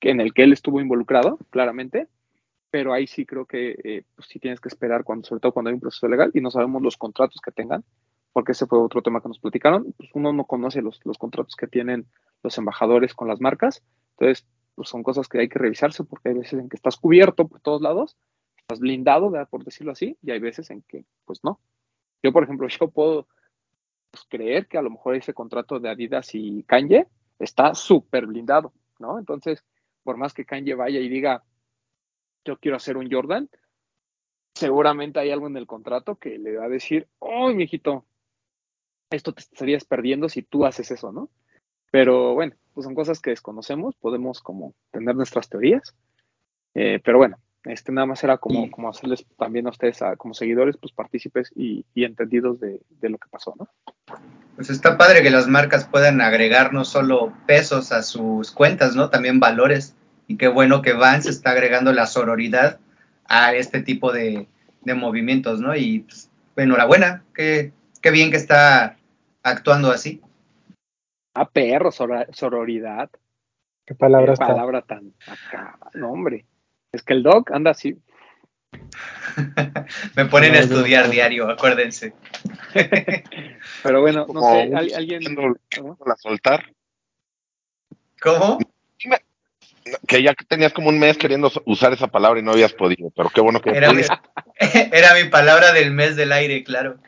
en 0.00 0.20
el 0.20 0.32
que 0.32 0.44
él 0.44 0.52
estuvo 0.52 0.80
involucrado, 0.80 1.38
claramente, 1.50 2.06
pero 2.72 2.94
ahí 2.94 3.06
sí 3.06 3.26
creo 3.26 3.44
que 3.44 3.76
eh, 3.84 4.04
pues 4.16 4.28
sí 4.28 4.38
tienes 4.38 4.58
que 4.58 4.68
esperar, 4.68 5.04
cuando, 5.04 5.28
sobre 5.28 5.40
todo 5.40 5.52
cuando 5.52 5.68
hay 5.68 5.74
un 5.74 5.80
proceso 5.80 6.08
legal 6.08 6.30
y 6.32 6.40
no 6.40 6.50
sabemos 6.50 6.80
los 6.80 6.96
contratos 6.96 7.38
que 7.42 7.52
tengan, 7.52 7.84
porque 8.32 8.52
ese 8.52 8.66
fue 8.66 8.78
otro 8.78 9.02
tema 9.02 9.20
que 9.20 9.28
nos 9.28 9.38
platicaron, 9.38 9.92
pues 9.92 10.08
uno 10.14 10.32
no 10.32 10.46
conoce 10.46 10.80
los, 10.80 10.98
los 11.04 11.18
contratos 11.18 11.54
que 11.54 11.66
tienen 11.66 12.06
los 12.42 12.56
embajadores 12.56 13.12
con 13.12 13.28
las 13.28 13.42
marcas, 13.42 13.82
entonces 14.12 14.46
pues 14.74 14.88
son 14.88 15.02
cosas 15.02 15.28
que 15.28 15.38
hay 15.38 15.50
que 15.50 15.58
revisarse 15.58 16.02
porque 16.02 16.30
hay 16.30 16.34
veces 16.36 16.58
en 16.58 16.70
que 16.70 16.76
estás 16.76 16.96
cubierto 16.96 17.46
por 17.46 17.60
todos 17.60 17.82
lados, 17.82 18.16
estás 18.56 18.80
blindado, 18.80 19.30
¿verdad? 19.30 19.50
por 19.50 19.64
decirlo 19.64 19.92
así, 19.92 20.16
y 20.22 20.30
hay 20.30 20.38
veces 20.38 20.70
en 20.70 20.80
que 20.80 21.04
pues 21.26 21.44
no. 21.44 21.60
Yo, 22.22 22.32
por 22.32 22.42
ejemplo, 22.42 22.68
yo 22.80 22.88
puedo 22.88 23.28
creer 24.30 24.66
que 24.66 24.78
a 24.78 24.82
lo 24.82 24.88
mejor 24.88 25.14
ese 25.14 25.34
contrato 25.34 25.78
de 25.78 25.90
Adidas 25.90 26.34
y 26.34 26.62
Kanye 26.62 27.06
está 27.38 27.74
súper 27.74 28.24
blindado, 28.24 28.72
¿no? 28.98 29.18
Entonces, 29.18 29.62
por 30.02 30.16
más 30.16 30.32
que 30.32 30.46
Kanye 30.46 30.74
vaya 30.74 31.00
y 31.00 31.10
diga, 31.10 31.44
yo 32.44 32.56
quiero 32.58 32.76
hacer 32.76 32.96
un 32.96 33.10
Jordan, 33.10 33.48
seguramente 34.54 35.20
hay 35.20 35.30
algo 35.30 35.46
en 35.46 35.56
el 35.56 35.66
contrato 35.66 36.16
que 36.16 36.38
le 36.38 36.56
va 36.56 36.66
a 36.66 36.68
decir, 36.68 37.08
oh, 37.18 37.48
mijito, 37.50 38.04
esto 39.10 39.32
te 39.32 39.40
estarías 39.40 39.84
perdiendo 39.84 40.28
si 40.28 40.42
tú 40.42 40.64
haces 40.64 40.90
eso, 40.90 41.12
¿no? 41.12 41.30
Pero 41.90 42.34
bueno, 42.34 42.54
pues 42.72 42.84
son 42.84 42.94
cosas 42.94 43.20
que 43.20 43.30
desconocemos, 43.30 43.94
podemos 43.96 44.40
como 44.40 44.74
tener 44.90 45.14
nuestras 45.14 45.48
teorías, 45.48 45.94
eh, 46.74 47.00
pero 47.04 47.18
bueno, 47.18 47.36
este 47.64 47.92
nada 47.92 48.06
más 48.06 48.24
era 48.24 48.38
como, 48.38 48.70
como 48.70 48.88
hacerles 48.88 49.24
también 49.38 49.66
a 49.66 49.70
ustedes 49.70 50.02
a, 50.02 50.16
como 50.16 50.34
seguidores, 50.34 50.76
pues 50.78 50.92
partícipes 50.92 51.52
y, 51.54 51.84
y 51.94 52.04
entendidos 52.04 52.58
de, 52.60 52.80
de, 52.88 53.08
lo 53.08 53.18
que 53.18 53.28
pasó, 53.28 53.54
¿no? 53.58 53.68
Pues 54.56 54.70
está 54.70 54.98
padre 54.98 55.22
que 55.22 55.30
las 55.30 55.48
marcas 55.48 55.86
puedan 55.86 56.20
agregar 56.20 56.72
no 56.72 56.84
solo 56.84 57.32
pesos 57.46 57.92
a 57.92 58.02
sus 58.02 58.50
cuentas, 58.50 58.96
¿no? 58.96 59.10
También 59.10 59.38
valores. 59.38 59.94
Y 60.26 60.36
qué 60.36 60.48
bueno 60.48 60.82
que 60.82 60.92
Vance 60.92 61.30
está 61.30 61.50
agregando 61.50 61.92
la 61.92 62.06
sororidad 62.06 62.78
a 63.26 63.54
este 63.54 63.82
tipo 63.82 64.12
de, 64.12 64.46
de 64.82 64.94
movimientos, 64.94 65.60
¿no? 65.60 65.74
Y 65.76 66.00
pues, 66.00 66.30
enhorabuena, 66.56 67.24
qué, 67.34 67.72
qué 68.00 68.10
bien 68.10 68.30
que 68.30 68.36
está 68.36 68.96
actuando 69.42 69.90
así. 69.90 70.20
Ah, 71.34 71.48
perro, 71.48 71.90
sor 71.90 72.28
sororidad. 72.32 73.10
Qué 73.86 73.94
palabra, 73.94 74.34
qué 74.34 74.38
palabra 74.38 74.82
tan 74.82 75.12
acá, 75.26 75.78
no, 75.94 76.12
hombre. 76.12 76.46
Es 76.92 77.02
que 77.02 77.14
el 77.14 77.22
doc 77.22 77.50
anda 77.50 77.70
así. 77.70 77.98
Me 80.16 80.26
ponen 80.26 80.54
a 80.54 80.60
estudiar 80.60 81.10
diario, 81.10 81.48
acuérdense. 81.48 82.14
Pero 83.82 84.00
bueno, 84.00 84.26
no 84.32 84.40
sé, 84.40 84.74
alguien. 84.94 85.22
¿A 86.06 86.16
soltar? 86.16 86.72
¿Cómo? 88.20 88.58
Que 90.06 90.22
ya 90.22 90.34
tenías 90.48 90.72
como 90.72 90.88
un 90.88 90.98
mes 90.98 91.16
queriendo 91.16 91.50
usar 91.66 91.92
esa 91.92 92.08
palabra 92.08 92.40
y 92.40 92.42
no 92.42 92.52
habías 92.52 92.72
podido, 92.72 93.10
pero 93.16 93.30
qué 93.30 93.40
bueno 93.40 93.60
que 93.60 93.70
era, 93.70 93.92
mi, 93.92 94.02
era 94.92 95.14
mi 95.14 95.28
palabra 95.28 95.72
del 95.72 95.90
mes 95.90 96.16
del 96.16 96.32
aire, 96.32 96.62
claro. 96.64 96.98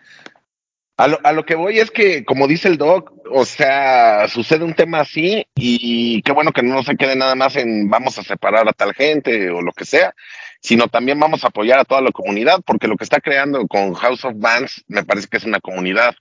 A 0.96 1.08
lo, 1.08 1.18
a 1.24 1.32
lo, 1.32 1.44
que 1.44 1.56
voy 1.56 1.80
es 1.80 1.90
que, 1.90 2.24
como 2.24 2.46
dice 2.46 2.68
el 2.68 2.78
doc, 2.78 3.12
o 3.28 3.44
sea, 3.44 4.28
sucede 4.28 4.64
un 4.64 4.74
tema 4.74 5.00
así 5.00 5.44
y 5.56 6.22
qué 6.22 6.30
bueno 6.30 6.52
que 6.52 6.62
no 6.62 6.84
se 6.84 6.96
quede 6.96 7.16
nada 7.16 7.34
más 7.34 7.56
en 7.56 7.90
vamos 7.90 8.16
a 8.18 8.22
separar 8.22 8.68
a 8.68 8.72
tal 8.72 8.94
gente 8.94 9.50
o 9.50 9.60
lo 9.60 9.72
que 9.72 9.84
sea, 9.84 10.14
sino 10.60 10.86
también 10.86 11.18
vamos 11.18 11.42
a 11.42 11.48
apoyar 11.48 11.80
a 11.80 11.84
toda 11.84 12.00
la 12.00 12.12
comunidad, 12.12 12.60
porque 12.64 12.86
lo 12.86 12.96
que 12.96 13.02
está 13.04 13.20
creando 13.20 13.66
con 13.66 13.94
House 13.94 14.24
of 14.24 14.34
Bands 14.36 14.84
me 14.86 15.04
parece 15.04 15.26
que 15.26 15.38
es 15.38 15.44
una 15.44 15.58
comunidad 15.58 16.14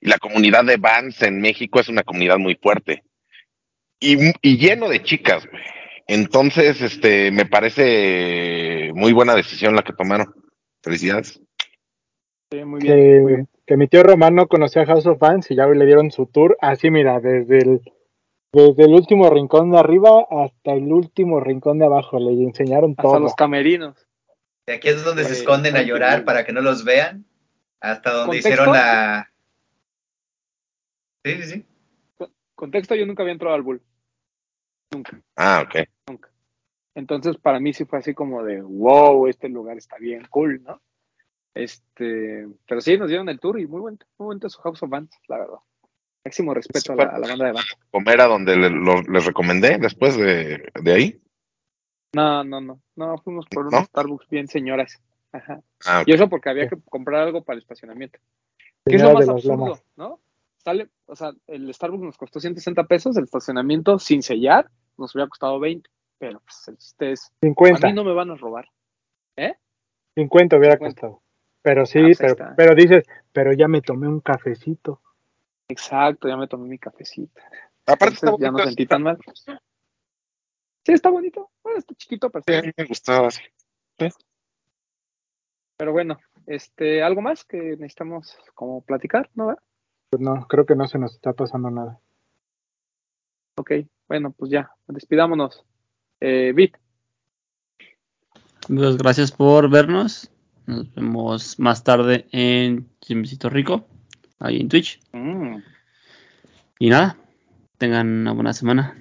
y 0.00 0.08
la 0.08 0.18
comunidad 0.18 0.64
de 0.64 0.76
bands 0.76 1.22
en 1.22 1.40
México 1.40 1.78
es 1.78 1.88
una 1.88 2.02
comunidad 2.02 2.38
muy 2.38 2.56
fuerte 2.56 3.04
y, 4.00 4.16
y 4.42 4.58
lleno 4.58 4.88
de 4.88 5.02
chicas. 5.02 5.46
Entonces, 6.06 6.80
este, 6.80 7.30
me 7.32 7.46
parece 7.46 8.92
muy 8.94 9.12
buena 9.12 9.34
decisión 9.34 9.74
la 9.74 9.82
que 9.82 9.92
tomaron. 9.92 10.32
Felicidades. 10.82 11.40
Sí, 12.50 12.64
muy 12.64 12.80
bien, 12.80 12.94
que, 12.94 13.20
muy 13.20 13.32
bien. 13.32 13.48
que, 13.66 13.76
mi 13.76 13.88
tío 13.88 14.04
Romano 14.04 14.46
conocía 14.46 14.82
a 14.82 14.86
House 14.86 15.06
of 15.06 15.18
Fans 15.18 15.50
y 15.50 15.56
ya 15.56 15.66
le 15.66 15.84
dieron 15.84 16.12
su 16.12 16.26
tour 16.26 16.56
así, 16.60 16.90
mira, 16.92 17.18
desde 17.18 17.58
el, 17.58 17.80
desde 18.52 18.84
el 18.84 18.94
último 18.94 19.28
rincón 19.30 19.72
de 19.72 19.78
arriba 19.78 20.26
hasta 20.30 20.72
el 20.72 20.92
último 20.92 21.40
rincón 21.40 21.80
de 21.80 21.86
abajo, 21.86 22.20
le 22.20 22.30
enseñaron 22.44 22.92
hasta 22.92 23.02
todo. 23.02 23.12
Hasta 23.14 23.24
los 23.24 23.34
camerinos. 23.34 24.06
De 24.64 24.74
aquí 24.74 24.88
es 24.88 25.04
donde 25.04 25.22
eh, 25.22 25.24
se 25.24 25.32
esconden 25.32 25.76
a 25.76 25.82
llorar 25.82 26.24
para 26.24 26.44
que 26.44 26.52
no 26.52 26.60
los 26.60 26.84
vean, 26.84 27.24
hasta 27.80 28.12
donde 28.12 28.26
¿Contexto? 28.40 28.48
hicieron 28.48 28.72
la... 28.72 29.32
Sí, 31.24 31.42
sí, 31.42 31.42
sí. 31.42 31.66
Contexto, 32.54 32.94
yo 32.94 33.06
nunca 33.06 33.22
había 33.22 33.32
entrado 33.32 33.56
al 33.56 33.62
Bull. 33.62 33.82
Nunca. 34.92 35.20
Ah, 35.36 35.64
ok. 35.66 35.88
Nunca. 36.08 36.30
Entonces, 36.94 37.36
para 37.36 37.60
mí 37.60 37.72
sí 37.74 37.84
fue 37.84 37.98
así 37.98 38.14
como 38.14 38.42
de, 38.42 38.62
wow, 38.62 39.26
este 39.26 39.48
lugar 39.48 39.76
está 39.76 39.98
bien 39.98 40.26
cool, 40.30 40.62
¿no? 40.62 40.80
Este, 41.54 42.46
pero 42.66 42.80
sí, 42.80 42.98
nos 42.98 43.08
dieron 43.08 43.28
el 43.28 43.40
tour 43.40 43.58
y 43.58 43.66
muy 43.66 43.80
buen, 43.80 43.98
muy 44.18 44.26
buen 44.26 44.50
su 44.50 44.60
House 44.60 44.82
of 44.82 44.90
Bands, 44.90 45.16
la 45.28 45.38
verdad. 45.38 45.58
Máximo 46.24 46.54
respeto 46.54 46.92
a 46.92 46.96
la, 46.96 47.04
a 47.04 47.18
la, 47.18 47.28
banda 47.28 47.46
de 47.46 47.52
banda. 47.52 47.70
¿Comer 47.90 48.20
a 48.20 48.26
donde 48.26 48.56
le, 48.56 48.70
lo, 48.70 49.00
les 49.02 49.24
recomendé 49.24 49.78
después 49.78 50.16
de, 50.16 50.70
de, 50.82 50.92
ahí? 50.92 51.22
No, 52.12 52.44
no, 52.44 52.60
no. 52.60 52.80
No, 52.96 53.16
fuimos 53.18 53.46
por 53.46 53.64
¿No? 53.64 53.68
unos 53.68 53.88
Starbucks 53.88 54.28
bien 54.28 54.48
señoras. 54.48 55.00
Ajá. 55.32 55.60
Ah, 55.86 56.00
okay. 56.00 56.12
Y 56.12 56.16
eso 56.16 56.28
porque 56.28 56.50
había 56.50 56.68
que 56.68 56.76
comprar 56.90 57.22
algo 57.22 57.44
para 57.44 57.56
el 57.56 57.62
estacionamiento. 57.62 58.18
¿Qué 58.84 58.96
es 58.96 59.02
lo 59.02 59.14
más 59.14 59.28
absurdo, 59.28 59.80
no? 59.96 60.20
Sale, 60.66 60.88
o 61.04 61.14
sea, 61.14 61.30
el 61.46 61.72
Starbucks 61.72 62.02
nos 62.02 62.18
costó 62.18 62.40
160 62.40 62.88
pesos, 62.88 63.16
el 63.16 63.22
estacionamiento 63.22 64.00
sin 64.00 64.20
sellar 64.20 64.68
nos 64.98 65.14
hubiera 65.14 65.28
costado 65.28 65.60
20, 65.60 65.88
pero 66.18 66.40
pues 66.40 66.66
el 66.66 66.76
chiste 66.76 67.12
es, 67.12 67.32
50. 67.40 67.86
a 67.86 67.90
mí 67.90 67.94
no 67.94 68.02
me 68.02 68.12
van 68.12 68.32
a 68.32 68.34
robar. 68.34 68.68
¿Eh? 69.36 69.54
50 70.16 70.56
hubiera 70.56 70.74
50. 70.74 71.00
costado. 71.00 71.22
Pero 71.62 71.86
sí, 71.86 72.00
ah, 72.00 72.02
pues 72.06 72.18
pero, 72.18 72.54
pero 72.56 72.74
dices, 72.74 73.04
pero 73.30 73.52
ya 73.52 73.68
me 73.68 73.80
tomé 73.80 74.08
un 74.08 74.18
cafecito. 74.18 75.00
Exacto, 75.68 76.26
ya 76.26 76.36
me 76.36 76.48
tomé 76.48 76.68
mi 76.68 76.78
cafecito. 76.80 77.40
Aparte 77.86 78.14
está 78.16 78.34
ya 78.36 78.50
no 78.50 78.58
sentí 78.58 78.86
tan 78.86 79.04
mal. 79.04 79.18
Sí, 79.36 80.92
está 80.92 81.10
bonito. 81.10 81.48
Bueno, 81.62 81.78
está 81.78 81.94
chiquito, 81.94 82.28
pero, 82.28 82.42
Sí, 82.44 82.54
a 82.54 82.62
mí 82.62 82.72
me 82.76 82.86
gustaba 82.86 83.28
así. 83.28 83.42
pero 85.76 85.92
bueno, 85.92 86.18
este, 86.48 87.04
algo 87.04 87.22
más 87.22 87.44
que 87.44 87.56
necesitamos 87.56 88.36
como 88.56 88.80
platicar, 88.80 89.30
¿no? 89.36 89.54
Pues 90.10 90.20
no, 90.22 90.46
creo 90.48 90.66
que 90.66 90.76
no 90.76 90.86
se 90.86 90.98
nos 90.98 91.14
está 91.14 91.32
pasando 91.32 91.70
nada. 91.70 91.98
Ok, 93.58 93.72
bueno, 94.08 94.32
pues 94.32 94.50
ya, 94.50 94.70
despidámonos. 94.86 95.64
Eh, 96.20 96.52
Bit, 96.54 96.76
Amigos, 98.68 98.98
gracias 98.98 99.30
por 99.30 99.70
vernos. 99.70 100.30
Nos 100.66 100.92
vemos 100.94 101.58
más 101.60 101.84
tarde 101.84 102.26
en 102.32 102.88
Chismecito 103.00 103.48
Rico, 103.48 103.86
ahí 104.40 104.60
en 104.60 104.68
Twitch. 104.68 105.00
mm, 105.12 105.58
Y 106.80 106.90
nada, 106.90 107.16
tengan 107.78 108.08
una 108.08 108.32
buena 108.32 108.52
semana. 108.52 108.96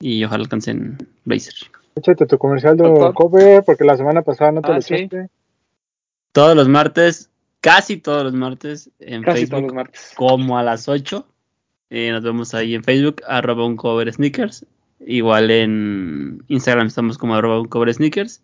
Y 0.00 0.24
ojalá 0.24 0.42
alcancen 0.42 0.98
Blazer. 1.24 1.54
Échate 1.94 2.26
tu 2.26 2.38
comercial 2.38 2.76
de 2.76 3.12
cover, 3.14 3.64
porque 3.64 3.84
la 3.84 3.96
semana 3.96 4.22
pasada 4.22 4.52
no 4.52 4.62
te 4.62 4.72
Ah, 4.72 4.74
lo 4.76 4.82
sí. 4.82 5.08
Todos 6.32 6.54
los 6.56 6.68
martes, 6.68 7.30
casi 7.60 7.96
todos 7.96 8.24
los 8.24 8.34
martes 8.34 8.90
en 8.98 9.22
casi 9.22 9.46
todos 9.46 9.60
Facebook, 9.60 9.62
los 9.62 9.74
martes. 9.74 10.12
como 10.16 10.58
a 10.58 10.62
las 10.62 10.88
8. 10.88 11.26
Eh, 11.90 12.10
nos 12.10 12.22
vemos 12.22 12.54
ahí 12.54 12.74
en 12.74 12.84
Facebook, 12.84 13.22
arroba 13.26 13.66
un 13.66 13.76
cover 13.76 14.12
sneakers. 14.12 14.66
Igual 15.00 15.50
en 15.50 16.44
Instagram 16.48 16.88
estamos 16.88 17.16
como 17.18 17.34
arroba 17.34 17.60
un 17.60 17.68
cover 17.68 17.92
sneakers. 17.92 18.42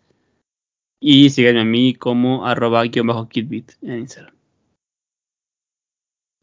Y 0.99 1.29
síganme 1.29 1.61
a 1.61 1.65
mí 1.65 1.93
como 1.93 2.47
arroba 2.47 2.83
guion 2.83 3.07
bajo 3.07 3.29
kitbit 3.29 3.73
en 3.81 3.99
Instagram. 3.99 4.33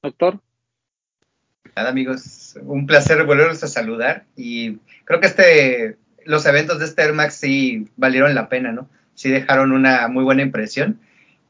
Doctor, 0.03 0.40
Nada, 1.74 1.89
amigos, 1.89 2.59
un 2.62 2.86
placer 2.86 3.24
volverlos 3.24 3.62
a 3.62 3.69
saludar 3.69 4.27
y 4.36 4.77
creo 5.05 5.20
que 5.20 5.27
este, 5.27 5.97
los 6.27 6.44
eventos 6.44 6.78
de 6.78 6.85
este 6.85 7.03
Air 7.03 7.15
Max 7.15 7.35
sí 7.35 7.89
valieron 7.97 8.35
la 8.35 8.49
pena, 8.51 8.73
¿no? 8.73 8.89
Sí 9.15 9.31
dejaron 9.31 9.73
una 9.73 10.07
muy 10.09 10.23
buena 10.23 10.43
impresión 10.43 11.01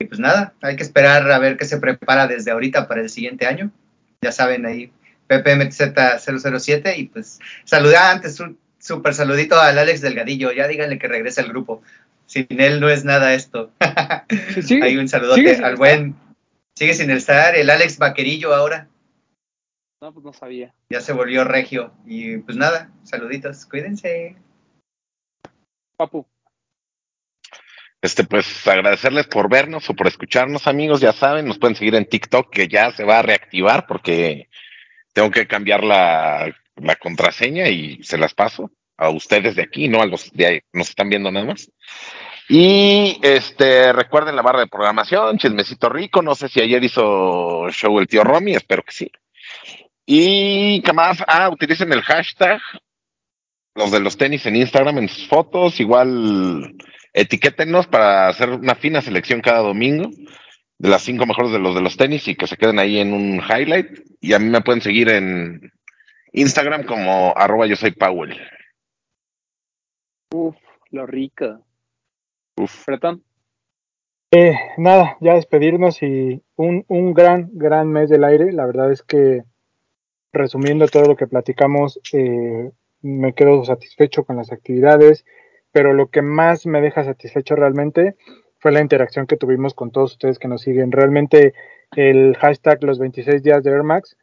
y 0.02 0.06
pues 0.06 0.20
nada, 0.20 0.54
hay 0.60 0.76
que 0.76 0.82
esperar 0.82 1.30
a 1.30 1.38
ver 1.38 1.56
qué 1.56 1.64
se 1.64 1.78
prepara 1.78 2.26
desde 2.26 2.50
ahorita 2.50 2.88
para 2.88 3.00
el 3.00 3.10
siguiente 3.10 3.46
año. 3.46 3.70
Ya 4.20 4.32
saben 4.32 4.66
ahí, 4.66 4.92
PPMZ007 5.28 6.96
y 6.96 7.04
pues 7.04 7.40
saludar 7.64 8.14
antes 8.14 8.38
un 8.40 8.58
súper 8.78 9.14
saludito 9.14 9.60
al 9.60 9.78
Alex 9.78 10.00
Delgadillo, 10.00 10.52
ya 10.52 10.66
díganle 10.66 10.98
que 10.98 11.08
regrese 11.08 11.40
al 11.40 11.48
grupo. 11.48 11.82
Sin 12.26 12.46
él 12.50 12.80
no 12.80 12.88
es 12.88 13.04
nada 13.04 13.34
esto. 13.34 13.72
Sí. 14.62 14.80
Hay 14.82 14.96
un 14.96 15.08
saludote 15.08 15.56
al 15.56 15.76
buen, 15.76 16.16
sigue 16.76 16.94
sin 16.94 17.10
estar, 17.10 17.54
el 17.54 17.70
Alex 17.70 17.98
Vaquerillo 17.98 18.54
ahora. 18.54 18.88
no, 20.00 20.12
pues 20.12 20.24
no 20.24 20.32
sabía. 20.32 20.74
ya 20.90 21.00
se 21.00 21.12
volvió 21.12 21.44
regio. 21.44 21.92
Y 22.06 22.38
pues 22.38 22.56
nada, 22.56 22.90
saluditos, 23.04 23.66
cuídense. 23.66 24.36
Papu, 25.96 26.26
Este, 28.02 28.24
pues 28.24 28.66
agradecerles 28.66 29.28
por 29.28 29.48
vernos 29.48 29.88
o 29.88 29.94
por 29.94 30.08
escucharnos, 30.08 30.66
amigos. 30.66 31.00
Ya 31.00 31.12
saben, 31.12 31.46
nos 31.46 31.58
pueden 31.58 31.76
seguir 31.76 31.94
en 31.94 32.06
TikTok, 32.06 32.50
que 32.50 32.66
ya 32.66 32.90
se 32.90 33.04
va 33.04 33.20
a 33.20 33.22
reactivar 33.22 33.86
porque 33.86 34.48
tengo 35.12 35.30
que 35.30 35.46
cambiar 35.46 35.84
la, 35.84 36.52
la 36.76 36.96
contraseña 36.96 37.68
y 37.68 38.02
se 38.02 38.18
las 38.18 38.34
paso 38.34 38.72
a 38.96 39.08
ustedes 39.08 39.54
de 39.54 39.62
aquí, 39.62 39.88
no 39.88 40.02
a 40.02 40.06
los 40.06 40.32
de 40.32 40.46
ahí, 40.46 40.60
nos 40.72 40.88
están 40.88 41.08
viendo 41.08 41.30
nada 41.30 41.46
más. 41.46 41.70
Y 42.48 43.18
este, 43.22 43.92
recuerden 43.92 44.36
la 44.36 44.42
barra 44.42 44.60
de 44.60 44.66
programación, 44.66 45.38
Chismecito 45.38 45.88
Rico. 45.88 46.22
No 46.22 46.34
sé 46.34 46.48
si 46.48 46.60
ayer 46.60 46.82
hizo 46.82 47.70
show 47.70 47.98
el 47.98 48.08
tío 48.08 48.24
Romy, 48.24 48.54
espero 48.54 48.82
que 48.82 48.92
sí. 48.92 49.10
Y 50.04 50.82
más, 50.92 51.22
ah, 51.26 51.48
utilicen 51.48 51.92
el 51.92 52.02
hashtag, 52.02 52.60
los 53.74 53.90
de 53.90 54.00
los 54.00 54.16
tenis 54.16 54.44
en 54.46 54.56
Instagram, 54.56 54.98
en 54.98 55.08
sus 55.08 55.26
fotos, 55.28 55.80
igual 55.80 56.74
etiquétenos 57.12 57.86
para 57.86 58.28
hacer 58.28 58.50
una 58.50 58.74
fina 58.74 59.00
selección 59.00 59.40
cada 59.40 59.60
domingo 59.60 60.10
de 60.78 60.88
las 60.88 61.02
cinco 61.02 61.26
mejores 61.26 61.52
de 61.52 61.58
los 61.58 61.74
de 61.74 61.80
los 61.80 61.96
tenis 61.96 62.26
y 62.28 62.34
que 62.34 62.46
se 62.46 62.56
queden 62.56 62.78
ahí 62.78 62.98
en 62.98 63.12
un 63.12 63.40
highlight. 63.40 64.00
Y 64.20 64.32
a 64.32 64.38
mí 64.38 64.48
me 64.48 64.60
pueden 64.62 64.80
seguir 64.80 65.08
en 65.08 65.72
Instagram 66.32 66.84
como 66.84 67.32
arroba 67.36 67.66
yo 67.66 67.76
soy 67.76 67.92
Powell. 67.92 68.36
uf, 70.32 70.56
lo 70.90 71.06
rico. 71.06 71.64
Uf. 72.56 72.86
Bretón, 72.86 73.22
Eh, 74.30 74.54
nada, 74.78 75.16
ya 75.20 75.34
despedirnos 75.34 76.02
y 76.02 76.42
un, 76.56 76.84
un 76.88 77.14
gran, 77.14 77.50
gran 77.52 77.88
mes 77.88 78.08
del 78.10 78.24
aire. 78.24 78.52
La 78.52 78.66
verdad 78.66 78.90
es 78.90 79.02
que, 79.02 79.44
resumiendo 80.32 80.88
todo 80.88 81.04
lo 81.04 81.16
que 81.16 81.26
platicamos, 81.26 82.00
eh, 82.12 82.72
me 83.02 83.34
quedo 83.34 83.64
satisfecho 83.64 84.24
con 84.24 84.36
las 84.36 84.52
actividades, 84.52 85.24
pero 85.72 85.92
lo 85.92 86.08
que 86.08 86.22
más 86.22 86.66
me 86.66 86.80
deja 86.80 87.04
satisfecho 87.04 87.56
realmente 87.56 88.16
fue 88.58 88.72
la 88.72 88.80
interacción 88.80 89.26
que 89.26 89.36
tuvimos 89.36 89.74
con 89.74 89.90
todos 89.90 90.12
ustedes 90.12 90.38
que 90.38 90.48
nos 90.48 90.62
siguen. 90.62 90.92
Realmente 90.92 91.54
el 91.96 92.36
hashtag 92.36 92.82
los 92.84 92.98
26 92.98 93.42
días 93.42 93.62
de 93.64 93.70
Air 93.70 93.82
Max 93.82 94.16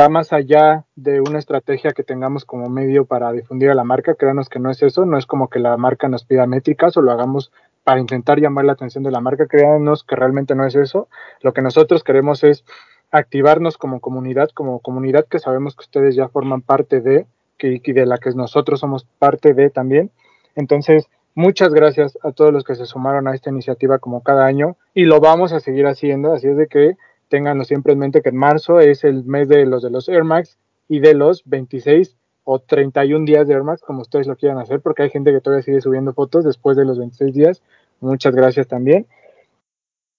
va 0.00 0.08
más 0.08 0.32
allá 0.32 0.86
de 0.96 1.20
una 1.20 1.38
estrategia 1.38 1.92
que 1.92 2.02
tengamos 2.02 2.44
como 2.44 2.68
medio 2.68 3.04
para 3.04 3.32
difundir 3.32 3.70
a 3.70 3.74
la 3.74 3.84
marca. 3.84 4.14
Créanos 4.14 4.48
que 4.48 4.58
no 4.58 4.70
es 4.70 4.82
eso, 4.82 5.04
no 5.04 5.18
es 5.18 5.26
como 5.26 5.48
que 5.48 5.58
la 5.58 5.76
marca 5.76 6.08
nos 6.08 6.24
pida 6.24 6.46
métricas 6.46 6.96
o 6.96 7.02
lo 7.02 7.12
hagamos 7.12 7.52
para 7.84 8.00
intentar 8.00 8.40
llamar 8.40 8.64
la 8.64 8.72
atención 8.72 9.04
de 9.04 9.10
la 9.10 9.20
marca. 9.20 9.46
Créanos 9.46 10.04
que 10.04 10.16
realmente 10.16 10.54
no 10.54 10.66
es 10.66 10.74
eso. 10.74 11.08
Lo 11.42 11.52
que 11.52 11.62
nosotros 11.62 12.02
queremos 12.02 12.42
es 12.44 12.64
activarnos 13.10 13.76
como 13.76 14.00
comunidad, 14.00 14.50
como 14.54 14.80
comunidad 14.80 15.26
que 15.26 15.38
sabemos 15.38 15.76
que 15.76 15.82
ustedes 15.82 16.14
ya 16.14 16.28
forman 16.28 16.62
parte 16.62 17.00
de, 17.00 17.26
que, 17.60 17.80
y 17.84 17.92
de 17.92 18.06
la 18.06 18.18
que 18.18 18.30
nosotros 18.30 18.80
somos 18.80 19.04
parte 19.18 19.54
de 19.54 19.70
también. 19.70 20.10
Entonces, 20.56 21.08
muchas 21.34 21.72
gracias 21.72 22.18
a 22.22 22.32
todos 22.32 22.52
los 22.52 22.64
que 22.64 22.74
se 22.74 22.86
sumaron 22.86 23.28
a 23.28 23.34
esta 23.34 23.50
iniciativa 23.50 23.98
como 23.98 24.22
cada 24.22 24.46
año 24.46 24.76
y 24.94 25.04
lo 25.04 25.20
vamos 25.20 25.52
a 25.52 25.60
seguir 25.60 25.86
haciendo, 25.86 26.32
así 26.32 26.48
es 26.48 26.56
de 26.56 26.66
que 26.66 26.96
ténganlo 27.28 27.64
siempre 27.64 27.92
en 27.92 28.00
mente 28.00 28.22
que 28.22 28.30
en 28.30 28.36
marzo 28.36 28.80
es 28.80 29.04
el 29.04 29.24
mes 29.24 29.48
de 29.48 29.66
los 29.66 29.82
de 29.82 29.90
los 29.90 30.08
Air 30.08 30.24
Max 30.24 30.58
y 30.88 30.98
de 30.98 31.14
los 31.14 31.42
26 31.44 32.16
o 32.44 32.58
31 32.58 33.26
días 33.26 33.46
de 33.46 33.54
Air 33.54 33.62
Max, 33.62 33.82
como 33.82 34.00
ustedes 34.00 34.26
lo 34.26 34.34
quieran 34.36 34.58
hacer, 34.58 34.80
porque 34.80 35.04
hay 35.04 35.10
gente 35.10 35.30
que 35.30 35.40
todavía 35.40 35.62
sigue 35.62 35.80
subiendo 35.80 36.12
fotos 36.12 36.44
después 36.44 36.76
de 36.76 36.84
los 36.84 36.98
26 36.98 37.32
días. 37.32 37.62
Muchas 38.00 38.34
gracias 38.34 38.66
también. 38.66 39.06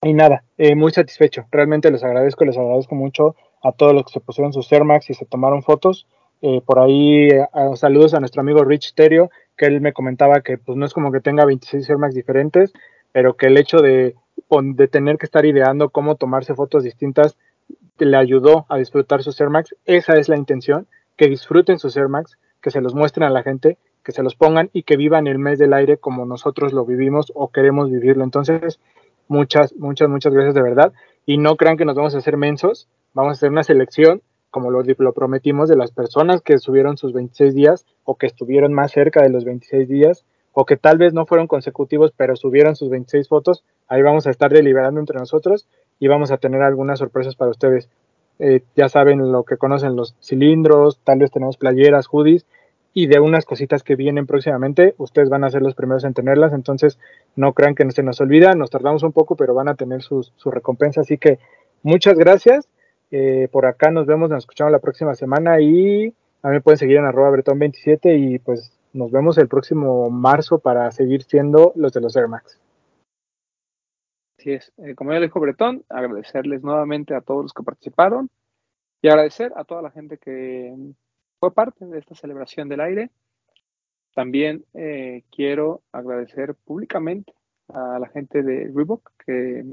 Y 0.03 0.13
nada, 0.13 0.43
eh, 0.57 0.76
muy 0.76 0.91
satisfecho. 0.91 1.45
Realmente 1.51 1.91
les 1.91 2.03
agradezco, 2.03 2.45
les 2.45 2.57
agradezco 2.57 2.95
mucho 2.95 3.35
a 3.61 3.72
todos 3.72 3.93
los 3.93 4.05
que 4.05 4.13
se 4.13 4.19
pusieron 4.19 4.53
sus 4.53 4.72
Air 4.72 4.85
Max 4.85 5.09
y 5.09 5.13
se 5.13 5.26
tomaron 5.26 5.61
fotos. 5.61 6.07
Eh, 6.41 6.61
por 6.65 6.80
ahí, 6.80 7.27
eh, 7.30 7.45
a- 7.53 7.76
saludos 7.76 8.13
a 8.13 8.19
nuestro 8.19 8.41
amigo 8.41 8.63
Rich 8.63 8.93
Terio, 8.95 9.30
que 9.55 9.65
él 9.68 9.80
me 9.81 9.93
comentaba 9.93 10.41
que 10.41 10.57
pues 10.57 10.77
no 10.77 10.85
es 10.85 10.93
como 10.93 11.11
que 11.11 11.19
tenga 11.19 11.45
26 11.45 11.88
Air 11.89 11.99
Max 11.99 12.15
diferentes, 12.15 12.73
pero 13.11 13.35
que 13.35 13.47
el 13.47 13.57
hecho 13.57 13.77
de, 13.77 14.15
de 14.49 14.88
tener 14.88 15.18
que 15.18 15.26
estar 15.26 15.45
ideando 15.45 15.89
cómo 15.89 16.15
tomarse 16.15 16.55
fotos 16.55 16.84
distintas 16.84 17.38
le 17.99 18.18
ayudó 18.18 18.65
a 18.69 18.77
disfrutar 18.77 19.22
sus 19.22 19.39
Air 19.39 19.49
Max. 19.51 19.76
Esa 19.85 20.15
es 20.15 20.30
la 20.30 20.38
intención, 20.38 20.88
que 21.18 21.27
disfruten 21.27 21.77
sus 21.77 21.95
Air 21.95 22.07
Max, 22.09 22.38
que 22.61 22.72
se 22.72 22.81
los 22.81 22.95
muestren 22.95 23.27
a 23.27 23.30
la 23.30 23.43
gente, 23.43 23.77
que 24.03 24.11
se 24.11 24.23
los 24.23 24.35
pongan 24.35 24.72
y 24.73 24.81
que 24.84 24.97
vivan 24.97 25.27
el 25.27 25.38
mes 25.38 25.59
del 25.59 25.73
aire 25.73 25.97
como 25.97 26.26
nosotros 26.26 26.73
lo 26.73 26.85
vivimos 26.85 27.31
o 27.35 27.49
queremos 27.49 27.91
vivirlo. 27.91 28.23
Entonces, 28.23 28.80
muchas, 29.27 29.76
muchas, 29.76 30.09
muchas 30.09 30.34
gracias 30.34 30.55
de 30.55 30.63
verdad. 30.63 30.93
Y 31.27 31.38
no 31.38 31.55
crean 31.55 31.77
que 31.77 31.85
nos 31.85 31.95
vamos 31.95 32.15
a 32.15 32.18
hacer 32.18 32.38
mensos, 32.38 32.88
vamos 33.13 33.31
a 33.31 33.34
hacer 33.34 33.51
una 33.51 33.61
selección, 33.63 34.23
como 34.51 34.69
lo, 34.69 34.83
lo 34.83 35.13
prometimos, 35.13 35.69
de 35.69 35.75
las 35.75 35.91
personas 35.91 36.41
que 36.41 36.59
subieron 36.59 36.97
sus 36.97 37.13
26 37.13 37.55
días 37.55 37.85
o 38.03 38.15
que 38.15 38.27
estuvieron 38.27 38.73
más 38.73 38.91
cerca 38.91 39.23
de 39.23 39.29
los 39.29 39.45
26 39.45 39.87
días 39.87 40.25
o 40.53 40.65
que 40.65 40.77
tal 40.77 40.97
vez 40.97 41.13
no 41.13 41.25
fueron 41.25 41.47
consecutivos, 41.47 42.13
pero 42.15 42.35
subieron 42.35 42.75
sus 42.75 42.89
26 42.89 43.27
fotos. 43.27 43.63
Ahí 43.87 44.01
vamos 44.01 44.27
a 44.27 44.29
estar 44.29 44.51
deliberando 44.51 44.99
entre 44.99 45.17
nosotros 45.17 45.67
y 45.99 46.07
vamos 46.07 46.31
a 46.31 46.37
tener 46.37 46.61
algunas 46.61 46.99
sorpresas 46.99 47.35
para 47.35 47.51
ustedes. 47.51 47.89
Eh, 48.39 48.61
ya 48.75 48.89
saben 48.89 49.31
lo 49.31 49.43
que 49.43 49.57
conocen 49.57 49.95
los 49.95 50.15
cilindros, 50.21 50.99
tal 51.03 51.19
vez 51.19 51.31
tenemos 51.31 51.57
playeras, 51.57 52.07
hoodies 52.07 52.45
y 52.93 53.07
de 53.07 53.19
unas 53.19 53.45
cositas 53.45 53.83
que 53.83 53.95
vienen 53.95 54.27
próximamente, 54.27 54.95
ustedes 54.97 55.29
van 55.29 55.43
a 55.43 55.49
ser 55.49 55.61
los 55.61 55.75
primeros 55.75 56.03
en 56.03 56.13
tenerlas, 56.13 56.51
entonces 56.53 56.99
no 57.35 57.53
crean 57.53 57.75
que 57.75 57.89
se 57.91 58.03
nos 58.03 58.19
olvida, 58.19 58.53
nos 58.53 58.69
tardamos 58.69 59.03
un 59.03 59.13
poco, 59.13 59.35
pero 59.35 59.53
van 59.53 59.69
a 59.69 59.75
tener 59.75 60.01
sus, 60.01 60.33
su 60.35 60.51
recompensa, 60.51 61.01
así 61.01 61.17
que 61.17 61.39
muchas 61.83 62.17
gracias, 62.17 62.67
eh, 63.11 63.49
por 63.51 63.65
acá 63.65 63.91
nos 63.91 64.05
vemos, 64.05 64.29
nos 64.29 64.39
escuchamos 64.39 64.71
la 64.71 64.79
próxima 64.79 65.13
semana 65.15 65.59
y 65.59 66.13
me 66.43 66.61
pueden 66.61 66.77
seguir 66.77 66.97
en 66.97 67.05
arroba 67.05 67.29
bretón27 67.38 68.17
y 68.17 68.39
pues 68.39 68.71
nos 68.93 69.11
vemos 69.11 69.38
el 69.38 69.47
próximo 69.47 70.09
marzo 70.09 70.59
para 70.59 70.89
seguir 70.91 71.23
siendo 71.23 71.73
los 71.75 71.93
de 71.93 72.01
los 72.01 72.15
Air 72.15 72.27
Max. 72.27 72.59
Así 74.38 74.53
es. 74.53 74.73
Eh, 74.77 74.95
como 74.95 75.13
ya 75.13 75.19
dijo 75.19 75.39
Bretón, 75.39 75.83
agradecerles 75.88 76.63
nuevamente 76.63 77.13
a 77.13 77.21
todos 77.21 77.43
los 77.43 77.53
que 77.53 77.63
participaron 77.63 78.29
y 79.01 79.07
agradecer 79.07 79.51
a 79.55 79.65
toda 79.65 79.81
la 79.81 79.91
gente 79.91 80.17
que 80.17 80.73
fue 81.39 81.53
parte 81.53 81.85
de 81.85 81.99
esta 81.99 82.15
celebración 82.15 82.67
del 82.67 82.81
aire. 82.81 83.11
También 84.15 84.65
eh, 84.73 85.23
quiero 85.31 85.83
agradecer 85.91 86.55
públicamente 86.55 87.33
a 87.67 87.99
la 87.99 88.07
gente 88.09 88.41
de 88.41 88.71
Reebok 88.73 89.11
que 89.25 89.63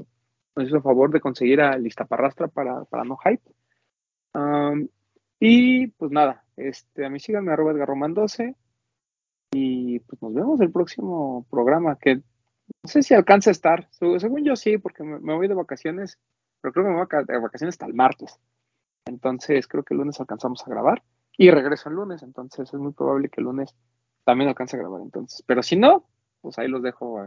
nos 0.55 0.67
hizo 0.67 0.81
favor 0.81 1.11
de 1.11 1.21
conseguir 1.21 1.61
a 1.61 1.77
Listaparrastra 1.77 2.47
para, 2.47 2.83
para 2.85 3.03
No 3.03 3.17
Hype. 3.17 3.41
Y 5.39 5.87
pues 5.87 6.11
nada, 6.11 6.43
este, 6.57 7.05
a 7.05 7.09
mí 7.09 7.19
síganme 7.19 7.53
arroba 7.53 7.71
Edgarroman 7.71 8.13
12 8.13 8.55
y 9.51 9.99
pues 9.99 10.21
nos 10.21 10.33
vemos 10.33 10.59
el 10.59 10.71
próximo 10.71 11.45
programa 11.49 11.97
que 11.97 12.15
no 12.15 12.87
sé 12.87 13.01
si 13.01 13.13
alcanza 13.13 13.49
a 13.49 13.51
estar, 13.51 13.89
según 13.91 14.43
yo 14.43 14.55
sí, 14.55 14.77
porque 14.77 15.03
me, 15.03 15.19
me 15.19 15.33
voy 15.33 15.47
de 15.47 15.55
vacaciones, 15.55 16.19
pero 16.61 16.73
creo 16.73 16.85
que 16.85 16.91
me 16.91 16.97
voy 16.97 17.07
de 17.25 17.39
vacaciones 17.39 17.73
hasta 17.73 17.87
el 17.87 17.93
martes. 17.93 18.39
Entonces 19.05 19.67
creo 19.67 19.83
que 19.83 19.93
el 19.93 19.99
lunes 19.99 20.19
alcanzamos 20.19 20.61
a 20.65 20.69
grabar 20.69 21.01
y 21.37 21.49
regreso 21.49 21.89
el 21.89 21.95
lunes, 21.95 22.21
entonces 22.21 22.71
es 22.71 22.79
muy 22.79 22.91
probable 22.91 23.29
que 23.29 23.41
el 23.41 23.45
lunes 23.45 23.75
también 24.25 24.49
alcance 24.49 24.75
a 24.75 24.79
grabar 24.79 25.01
entonces. 25.01 25.41
Pero 25.47 25.63
si 25.63 25.77
no, 25.77 26.05
pues 26.41 26.59
ahí 26.59 26.67
los 26.67 26.83
dejo 26.83 27.19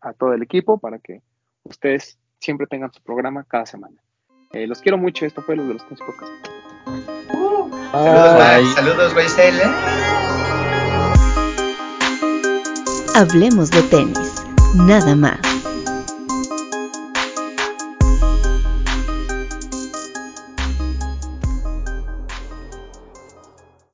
a 0.00 0.12
todo 0.14 0.34
el 0.34 0.42
equipo 0.42 0.78
para 0.78 0.98
que 0.98 1.22
ustedes 1.62 2.18
siempre 2.40 2.66
tengan 2.66 2.92
su 2.92 3.02
programa 3.02 3.44
cada 3.44 3.66
semana. 3.66 3.96
Eh, 4.52 4.66
los 4.66 4.80
quiero 4.80 4.98
mucho, 4.98 5.26
esto 5.26 5.42
fue 5.42 5.54
lo 5.56 5.66
de 5.66 5.74
los 5.74 5.84
Tenis 5.84 6.00
Podcast. 6.00 6.32
Saludos, 7.92 8.32
Bye. 8.34 8.62
Max. 8.62 8.74
Saludos. 8.74 9.38
¿eh? 9.38 9.70
Hablemos 13.14 13.70
de 13.70 13.82
tenis, 13.82 14.44
nada 14.74 15.14
más. 15.14 15.49